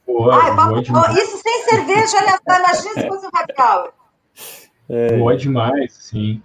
Voou, 0.07 0.31
Ai, 0.31 0.55
voou 0.55 0.81
demais. 0.81 1.15
Isso 1.17 1.37
sem 1.37 1.63
cerveja, 1.65 2.17
olha 2.17 2.39
só, 2.43 2.59
imagina 2.59 2.93
se 2.93 3.07
fosse 3.07 3.27
um 3.27 3.29
happy 3.31 3.53
hour. 3.61 3.93
É. 4.89 5.17
Voou 5.17 5.35
demais, 5.35 5.93
sim. 5.93 6.41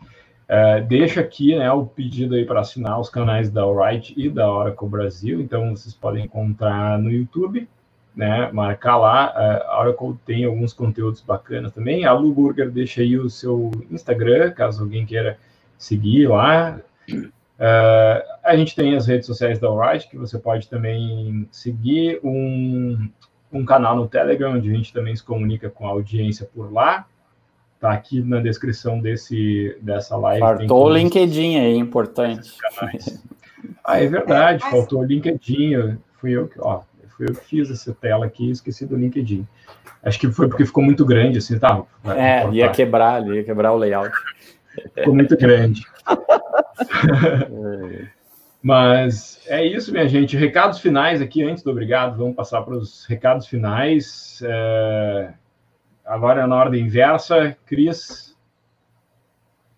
Uh, 0.50 0.84
deixa 0.84 1.20
aqui 1.20 1.56
né, 1.56 1.70
o 1.70 1.86
pedido 1.86 2.34
aí 2.34 2.44
para 2.44 2.58
assinar 2.58 2.98
os 2.98 3.08
canais 3.08 3.48
da 3.48 3.62
Alright 3.62 4.12
e 4.16 4.28
da 4.28 4.52
Oracle 4.52 4.88
Brasil, 4.88 5.40
então 5.40 5.76
vocês 5.76 5.94
podem 5.94 6.24
encontrar 6.24 6.98
no 6.98 7.08
YouTube, 7.08 7.68
né, 8.16 8.50
marcar 8.50 8.96
lá, 8.96 9.28
uh, 9.28 9.70
a 9.70 9.80
Oracle 9.80 10.18
tem 10.26 10.44
alguns 10.44 10.72
conteúdos 10.72 11.20
bacanas 11.20 11.70
também, 11.70 12.04
a 12.04 12.12
Lu 12.12 12.34
Burger 12.34 12.68
deixa 12.68 13.00
aí 13.00 13.16
o 13.16 13.30
seu 13.30 13.70
Instagram, 13.88 14.50
caso 14.50 14.82
alguém 14.82 15.06
queira 15.06 15.38
seguir 15.78 16.26
lá, 16.26 16.80
uh, 17.08 18.40
a 18.42 18.56
gente 18.56 18.74
tem 18.74 18.96
as 18.96 19.06
redes 19.06 19.26
sociais 19.26 19.60
da 19.60 19.68
Alright, 19.68 20.08
que 20.08 20.18
você 20.18 20.36
pode 20.36 20.68
também 20.68 21.46
seguir, 21.52 22.18
um, 22.24 23.08
um 23.52 23.64
canal 23.64 23.94
no 23.94 24.08
Telegram, 24.08 24.54
onde 24.54 24.68
a 24.68 24.74
gente 24.74 24.92
também 24.92 25.14
se 25.14 25.22
comunica 25.22 25.70
com 25.70 25.86
a 25.86 25.90
audiência 25.90 26.44
por 26.52 26.72
lá. 26.72 27.06
Tá 27.80 27.92
aqui 27.92 28.20
na 28.20 28.40
descrição 28.40 29.00
desse, 29.00 29.76
dessa 29.80 30.16
live. 30.16 30.40
Faltou 30.40 30.86
o 30.86 30.92
LinkedIn 30.92 31.58
aí, 31.58 31.76
importante. 31.76 32.52
Ah, 33.82 33.98
é 33.98 34.06
verdade, 34.06 34.62
é, 34.64 34.70
faltou 34.70 35.00
o 35.00 35.04
LinkedIn. 35.04 35.98
Fui 36.20 36.32
eu 36.32 36.46
que, 36.46 36.60
ó, 36.60 36.82
fui 37.16 37.26
eu 37.28 37.34
que 37.34 37.44
fiz 37.44 37.70
essa 37.70 37.94
tela 37.94 38.26
aqui, 38.26 38.50
esqueci 38.50 38.86
do 38.86 38.96
LinkedIn. 38.96 39.46
Acho 40.02 40.20
que 40.20 40.30
foi 40.30 40.48
porque 40.48 40.64
ficou 40.64 40.84
muito 40.84 41.04
grande, 41.04 41.38
assim, 41.38 41.58
tá? 41.58 41.82
É, 42.16 42.48
ia 42.50 42.70
quebrar, 42.70 43.26
ia 43.26 43.42
quebrar 43.42 43.72
o 43.72 43.76
layout. 43.76 44.12
Ficou 44.94 45.14
muito 45.14 45.36
grande. 45.36 45.82
Mas 48.62 49.40
é 49.46 49.64
isso, 49.64 49.90
minha 49.90 50.06
gente. 50.06 50.36
Recados 50.36 50.78
finais 50.78 51.22
aqui, 51.22 51.42
antes 51.42 51.62
do 51.62 51.70
obrigado, 51.70 52.16
vamos 52.16 52.36
passar 52.36 52.62
para 52.62 52.74
os 52.74 53.06
recados 53.06 53.46
finais. 53.46 54.40
É... 54.44 55.32
Agora 56.10 56.42
é 56.42 56.46
na 56.46 56.56
ordem 56.56 56.86
inversa. 56.86 57.56
Cris. 57.64 58.36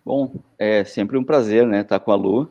Bom, 0.03 0.33
é 0.57 0.83
sempre 0.83 1.15
um 1.15 1.23
prazer, 1.23 1.67
né, 1.67 1.81
estar 1.81 1.99
com 1.99 2.11
a 2.11 2.15
Lu. 2.15 2.49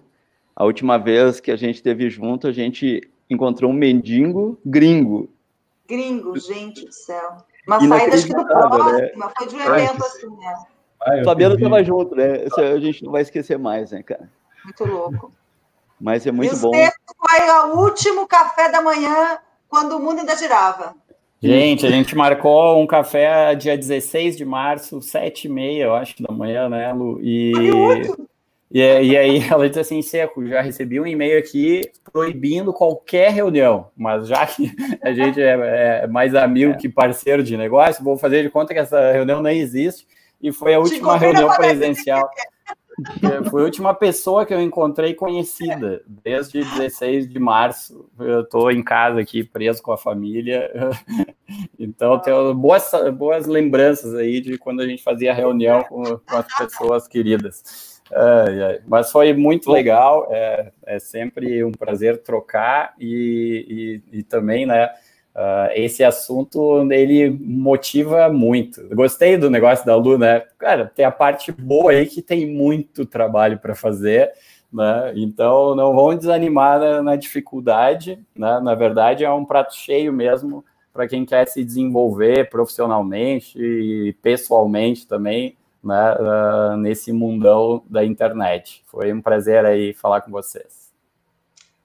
A 0.55 0.65
última 0.65 0.99
vez 0.99 1.41
que 1.41 1.51
a 1.51 1.57
gente 1.57 1.77
esteve 1.77 2.09
junto, 2.09 2.47
a 2.47 2.53
gente 2.53 3.11
encontrou 3.29 3.73
um 3.73 3.75
mendigo 3.75 4.57
gringo. 4.65 5.29
Gringo, 5.89 6.39
gente 6.39 6.87
do 6.87 6.93
céu. 6.93 7.39
Uma 7.67 7.81
saída 7.81 8.15
acho 8.15 8.27
que 8.29 8.35
do 8.35 8.47
próximo, 8.47 8.93
né? 8.93 9.33
foi 9.37 9.47
de 9.49 9.57
um 9.57 9.61
evento 9.61 10.05
assim, 10.05 10.37
né? 10.37 10.55
Ah, 11.01 11.25
Fabiano 11.25 11.57
estava 11.57 11.83
junto, 11.83 12.15
né? 12.15 12.45
Isso 12.45 12.61
a 12.61 12.79
gente 12.79 13.05
não 13.05 13.11
vai 13.11 13.23
esquecer 13.23 13.59
mais, 13.59 13.91
né, 13.91 14.05
cara? 14.05 14.31
Muito 14.65 14.85
louco. 14.85 15.33
Mas 16.01 16.25
é 16.25 16.31
muito 16.31 16.55
e 16.55 16.59
bom. 16.61 16.71
Foi 16.71 17.51
o 17.51 17.81
último 17.81 18.29
café 18.29 18.71
da 18.71 18.81
manhã 18.81 19.39
quando 19.69 19.97
o 19.97 20.01
mundo 20.01 20.21
ainda 20.21 20.37
girava. 20.37 20.95
Gente, 21.43 21.85
a 21.85 21.91
gente 21.91 22.15
marcou 22.15 22.81
um 22.81 22.87
café 22.87 23.53
dia 23.57 23.77
16 23.77 24.37
de 24.37 24.45
março, 24.45 25.03
7 25.03 25.47
e 25.47 25.51
meia, 25.51 25.85
eu 25.85 25.95
acho, 25.95 26.23
da 26.23 26.33
manhã, 26.33 26.69
né, 26.69 26.93
Lu? 26.93 27.21
E, 27.21 27.53
e, 28.71 28.79
e 28.79 29.17
aí 29.17 29.43
ela 29.51 29.67
disse 29.69 29.81
assim, 29.81 30.01
Seco, 30.03 30.47
já 30.47 30.61
recebi 30.61 31.01
um 31.01 31.07
e-mail 31.07 31.37
aqui 31.37 31.81
proibindo 32.13 32.73
qualquer 32.73 33.33
reunião, 33.33 33.89
mas 33.97 34.29
já 34.29 34.47
que 34.47 34.71
a 35.03 35.13
gente 35.13 35.43
é, 35.43 36.03
é 36.05 36.07
mais 36.07 36.33
amigo 36.37 36.75
é. 36.75 36.77
que 36.77 36.89
parceiro 36.89 37.43
de 37.43 37.57
negócio, 37.57 38.05
vou 38.05 38.17
fazer 38.17 38.45
de 38.45 38.49
conta 38.51 38.73
que 38.73 38.79
essa 38.79 39.11
reunião 39.11 39.43
não 39.43 39.51
existe, 39.51 40.07
e 40.41 40.53
foi 40.53 40.75
a 40.75 40.79
última 40.79 41.17
reunião 41.17 41.53
presencial. 41.57 42.31
É, 43.23 43.49
foi 43.49 43.63
a 43.63 43.65
última 43.65 43.95
pessoa 43.95 44.45
que 44.45 44.53
eu 44.53 44.61
encontrei 44.61 45.15
conhecida, 45.15 46.03
desde 46.07 46.63
16 46.63 47.29
de 47.29 47.39
março. 47.39 48.09
Eu 48.19 48.43
estou 48.43 48.71
em 48.71 48.83
casa 48.83 49.21
aqui, 49.21 49.43
preso 49.43 49.83
com 49.83 49.93
a 49.93 49.99
família. 49.99 50.71
Então, 51.79 52.19
tenho 52.19 52.55
boas, 52.55 52.91
boas 53.15 53.47
lembranças 53.47 54.15
aí 54.15 54.41
de 54.41 54.57
quando 54.57 54.81
a 54.81 54.87
gente 54.87 55.03
fazia 55.03 55.35
reunião 55.35 55.83
com, 55.83 56.03
com 56.03 56.37
as 56.37 56.47
pessoas 56.57 57.07
queridas. 57.07 58.01
É, 58.11 58.75
é, 58.75 58.83
mas 58.87 59.11
foi 59.11 59.33
muito 59.33 59.71
legal, 59.71 60.29
é, 60.31 60.71
é, 60.87 60.99
sempre 60.99 61.65
um 61.65 61.73
prazer 61.73 62.23
trocar 62.23 62.95
e, 62.99 64.03
e, 64.13 64.19
e 64.19 64.23
também, 64.23 64.67
né, 64.67 64.91
Uh, 65.35 65.73
esse 65.75 66.05
assunto 66.05 66.87
ele 66.93 67.31
motiva 67.31 68.31
muito. 68.31 68.87
gostei 68.95 69.39
do 69.39 69.49
negócio 69.49 69.85
da 69.87 69.97
Lu, 69.97 70.19
né? 70.19 70.41
Cara, 70.59 70.93
tem 70.95 71.07
a 71.07 71.11
parte 71.11 71.51
boa 71.51 71.93
aí 71.93 72.05
que 72.07 72.21
tem 72.21 72.47
muito 72.47 73.07
trabalho 73.07 73.59
para 73.59 73.75
fazer, 73.75 74.31
né? 74.71 75.13
Então 75.17 75.75
não 75.75 75.95
vão 75.95 76.15
desanimar 76.15 76.79
na, 76.79 77.03
na, 77.03 77.17
dificuldade, 77.17 78.19
né? 78.37 78.61
Na 78.61 78.75
verdade, 78.75 79.25
é 79.25 79.33
um 79.33 79.45
prato 79.45 79.75
cheio 79.75 80.13
mesmo 80.13 80.63
para 80.93 81.09
quem 81.09 81.25
quer 81.25 81.49
se 81.49 81.65
desenvolver 81.65 82.51
profissionalmente 82.51 83.59
e 83.59 84.15
pessoalmente 84.23 85.07
também, 85.07 85.57
né? 85.83 86.15
Uh, 86.15 86.77
nesse 86.77 87.11
mundão 87.11 87.83
da 87.89 88.05
internet. 88.05 88.83
Foi 88.87 89.11
um 89.11 89.23
prazer 89.23 89.65
aí 89.65 89.95
falar 89.95 90.21
com 90.21 90.31
vocês. 90.31 90.82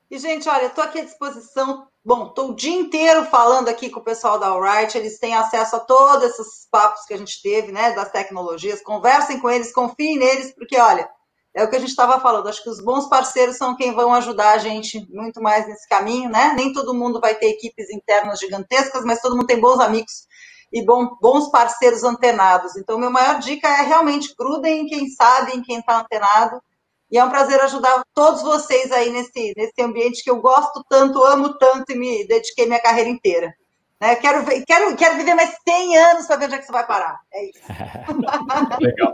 E, 0.09 0.17
gente, 0.17 0.47
olha, 0.47 0.67
estou 0.67 0.83
aqui 0.83 0.99
à 0.99 1.03
disposição 1.03 1.87
Bom, 2.07 2.27
estou 2.27 2.51
o 2.51 2.55
dia 2.55 2.73
inteiro 2.73 3.25
falando 3.25 3.67
aqui 3.67 3.89
com 3.89 3.99
o 3.99 4.03
pessoal 4.03 4.39
da 4.39 4.47
Alright, 4.47 4.97
eles 4.97 5.19
têm 5.19 5.35
acesso 5.35 5.75
a 5.75 5.79
todos 5.81 6.23
esses 6.23 6.65
papos 6.71 7.03
que 7.05 7.13
a 7.13 7.17
gente 7.17 7.41
teve, 7.41 7.69
né, 7.73 7.91
das 7.91 8.09
tecnologias. 8.09 8.81
Conversem 8.81 9.41
com 9.41 9.49
eles, 9.49 9.73
confiem 9.73 10.17
neles, 10.17 10.55
porque, 10.55 10.79
olha, 10.79 11.05
é 11.53 11.65
o 11.65 11.69
que 11.69 11.75
a 11.75 11.79
gente 11.79 11.89
estava 11.89 12.17
falando. 12.21 12.47
Acho 12.47 12.63
que 12.63 12.69
os 12.69 12.79
bons 12.79 13.09
parceiros 13.09 13.57
são 13.57 13.75
quem 13.75 13.93
vão 13.93 14.13
ajudar 14.13 14.53
a 14.53 14.57
gente 14.57 15.05
muito 15.13 15.41
mais 15.41 15.67
nesse 15.67 15.85
caminho, 15.89 16.29
né? 16.29 16.53
Nem 16.55 16.71
todo 16.71 16.93
mundo 16.93 17.19
vai 17.19 17.35
ter 17.35 17.47
equipes 17.47 17.89
internas 17.89 18.39
gigantescas, 18.39 19.03
mas 19.03 19.19
todo 19.19 19.35
mundo 19.35 19.47
tem 19.47 19.59
bons 19.59 19.81
amigos 19.81 20.27
e 20.71 20.85
bons 20.85 21.51
parceiros 21.51 22.05
antenados. 22.05 22.77
Então, 22.77 22.97
meu 22.97 23.11
maior 23.11 23.39
dica 23.39 23.67
é 23.67 23.81
realmente 23.81 24.33
grudem 24.39 24.83
em 24.83 24.85
quem 24.85 25.09
sabe, 25.09 25.57
em 25.57 25.61
quem 25.61 25.79
está 25.79 25.99
antenado 25.99 26.61
e 27.09 27.17
é 27.17 27.23
um 27.23 27.29
prazer 27.29 27.59
ajudar 27.61 28.03
todos 28.13 28.41
vocês 28.41 28.91
aí 28.91 29.09
nesse, 29.09 29.53
nesse 29.55 29.81
ambiente 29.81 30.23
que 30.23 30.29
eu 30.29 30.41
gosto 30.41 30.83
tanto, 30.89 31.23
amo 31.23 31.53
tanto 31.57 31.91
e 31.91 31.95
me 31.95 32.27
dediquei 32.27 32.65
minha 32.65 32.81
carreira 32.81 33.09
inteira. 33.09 33.53
Né? 33.99 34.15
Quero, 34.17 34.45
quero, 34.65 34.95
quero 34.95 35.17
viver 35.17 35.33
mais 35.33 35.57
100 35.67 35.97
anos 35.97 36.27
para 36.27 36.35
ver 36.37 36.45
onde 36.45 36.55
é 36.55 36.57
que 36.59 36.65
você 36.65 36.71
vai 36.71 36.85
parar. 36.85 37.19
É 37.33 37.49
isso. 37.49 37.59
Legal. 38.79 39.13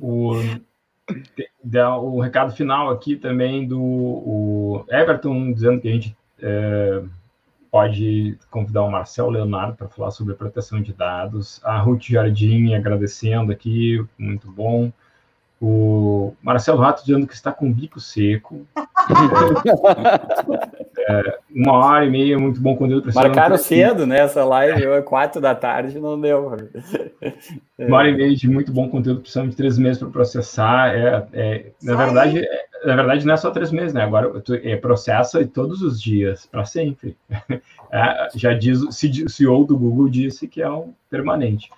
O, 0.00 0.32
o 2.02 2.20
recado 2.20 2.54
final 2.54 2.90
aqui 2.90 3.16
também 3.16 3.66
do 3.66 4.84
Everton 4.88 5.52
dizendo 5.52 5.80
que 5.80 5.88
a 5.88 5.92
gente 5.92 6.16
é, 6.40 7.02
pode 7.70 8.38
convidar 8.50 8.82
o 8.82 8.90
Marcel 8.90 9.30
Leonardo 9.30 9.76
para 9.76 9.88
falar 9.88 10.10
sobre 10.10 10.34
proteção 10.34 10.80
de 10.80 10.92
dados. 10.92 11.60
A 11.64 11.78
Ruth 11.78 12.04
Jardim 12.04 12.74
agradecendo 12.74 13.52
aqui, 13.52 14.04
muito 14.18 14.50
bom. 14.50 14.92
O 15.60 16.34
Marcelo 16.40 16.78
Rato 16.78 17.04
dizendo 17.04 17.26
que 17.26 17.34
está 17.34 17.50
com 17.50 17.68
o 17.68 17.74
bico 17.74 17.98
seco. 17.98 18.64
é, 20.98 21.38
uma 21.50 21.72
hora 21.72 22.06
e 22.06 22.10
meia, 22.10 22.38
muito 22.38 22.60
bom 22.60 22.76
conteúdo. 22.76 23.12
Marcaram 23.12 23.58
cedo, 23.58 24.06
né? 24.06 24.20
Essa 24.20 24.44
live, 24.44 24.84
é. 24.84 25.02
quatro 25.02 25.40
da 25.40 25.56
tarde, 25.56 25.98
não 25.98 26.20
deu. 26.20 26.56
Uma 27.76 27.98
hora 27.98 28.08
e 28.08 28.16
meia 28.16 28.36
de 28.36 28.48
muito 28.48 28.72
bom 28.72 28.88
conteúdo, 28.88 29.20
precisamos 29.20 29.50
de 29.50 29.56
três 29.56 29.76
meses 29.78 29.98
para 29.98 30.08
processar. 30.10 30.94
É, 30.94 31.26
é 31.32 31.66
na, 31.82 31.96
verdade, 31.96 32.38
é, 32.38 32.66
na 32.86 32.94
verdade, 32.94 33.26
não 33.26 33.34
é 33.34 33.36
só 33.36 33.50
três 33.50 33.72
meses, 33.72 33.92
né? 33.92 34.02
Agora 34.02 34.42
é, 34.62 34.76
processa 34.76 35.44
todos 35.44 35.82
os 35.82 36.00
dias, 36.00 36.46
para 36.46 36.64
sempre. 36.64 37.16
É, 37.90 38.28
já 38.34 38.52
diz, 38.52 38.82
o 38.82 38.92
CEO 38.92 39.64
do 39.64 39.74
Google 39.74 40.10
disse 40.10 40.46
que 40.46 40.60
é 40.60 40.70
um 40.70 40.92
permanente. 41.08 41.70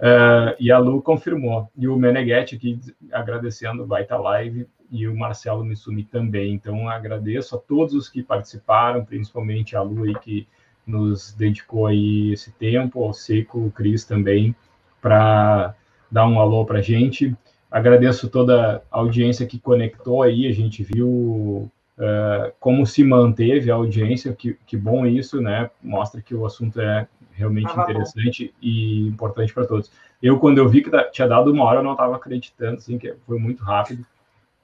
Uh, 0.00 0.54
e 0.60 0.70
a 0.70 0.78
Lu 0.78 1.02
confirmou. 1.02 1.68
E 1.76 1.88
o 1.88 1.96
Meneghetti 1.96 2.54
aqui 2.54 2.78
agradecendo 3.12 3.86
vai 3.86 4.02
estar 4.02 4.18
live 4.18 4.66
e 4.90 5.08
o 5.08 5.16
Marcelo 5.16 5.64
Missumi 5.64 6.04
também. 6.04 6.54
Então 6.54 6.88
agradeço 6.88 7.56
a 7.56 7.58
todos 7.58 7.94
os 7.94 8.08
que 8.08 8.22
participaram, 8.22 9.04
principalmente 9.04 9.76
a 9.76 9.82
Lu 9.82 10.04
aí 10.04 10.14
que 10.14 10.46
nos 10.86 11.34
dedicou 11.34 11.86
aí 11.86 12.32
esse 12.32 12.50
tempo, 12.52 13.04
ao 13.04 13.12
Seco, 13.12 13.58
o 13.58 13.70
Cris 13.70 14.04
também, 14.04 14.54
para 15.02 15.74
dar 16.10 16.26
um 16.26 16.40
alô 16.40 16.64
para 16.64 16.78
a 16.78 16.82
gente. 16.82 17.36
Agradeço 17.70 18.30
toda 18.30 18.82
a 18.90 18.98
audiência 18.98 19.46
que 19.46 19.58
conectou 19.58 20.22
aí, 20.22 20.46
a 20.46 20.52
gente 20.52 20.82
viu 20.82 21.70
uh, 21.98 22.52
como 22.58 22.86
se 22.86 23.04
manteve 23.04 23.70
a 23.70 23.74
audiência, 23.74 24.32
que, 24.32 24.56
que 24.66 24.76
bom 24.76 25.04
isso, 25.04 25.42
né? 25.42 25.68
Mostra 25.82 26.22
que 26.22 26.34
o 26.34 26.46
assunto 26.46 26.80
é 26.80 27.06
realmente 27.38 27.72
ah, 27.74 27.82
interessante 27.82 28.46
bom. 28.46 28.52
e 28.60 29.06
importante 29.06 29.54
para 29.54 29.66
todos. 29.66 29.90
Eu, 30.20 30.38
quando 30.40 30.58
eu 30.58 30.68
vi 30.68 30.82
que 30.82 30.90
tinha 31.12 31.28
dado 31.28 31.52
uma 31.52 31.64
hora, 31.64 31.78
eu 31.78 31.84
não 31.84 31.92
estava 31.92 32.16
acreditando, 32.16 32.78
assim, 32.78 32.98
que 32.98 33.14
foi 33.26 33.38
muito 33.38 33.62
rápido, 33.62 34.04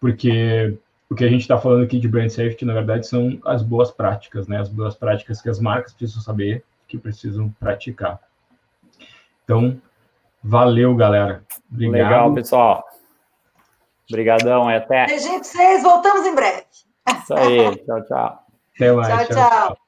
porque 0.00 0.76
o 1.08 1.14
que 1.14 1.24
a 1.24 1.28
gente 1.28 1.42
está 1.42 1.56
falando 1.56 1.84
aqui 1.84 1.98
de 2.00 2.08
brand 2.08 2.28
safety, 2.28 2.64
na 2.64 2.74
verdade, 2.74 3.06
são 3.06 3.38
as 3.44 3.62
boas 3.62 3.90
práticas, 3.90 4.48
né? 4.48 4.58
As 4.58 4.68
boas 4.68 4.96
práticas 4.96 5.40
que 5.40 5.48
as 5.48 5.60
marcas 5.60 5.92
precisam 5.92 6.22
saber, 6.22 6.64
que 6.88 6.98
precisam 6.98 7.48
praticar. 7.60 8.18
Então, 9.44 9.80
valeu, 10.42 10.94
galera. 10.96 11.44
Obrigado. 11.70 12.02
Legal, 12.02 12.34
pessoal. 12.34 12.84
Obrigadão, 14.10 14.68
até. 14.68 15.06
Gente, 15.18 15.46
vocês 15.46 15.82
voltamos 15.82 16.26
em 16.26 16.34
breve. 16.34 16.64
Isso 17.22 17.34
aí, 17.34 17.76
tchau, 17.84 18.04
tchau. 18.04 18.38
Até 18.74 18.92
mais. 18.92 19.08
tchau. 19.08 19.26
tchau. 19.26 19.36
tchau. 19.36 19.83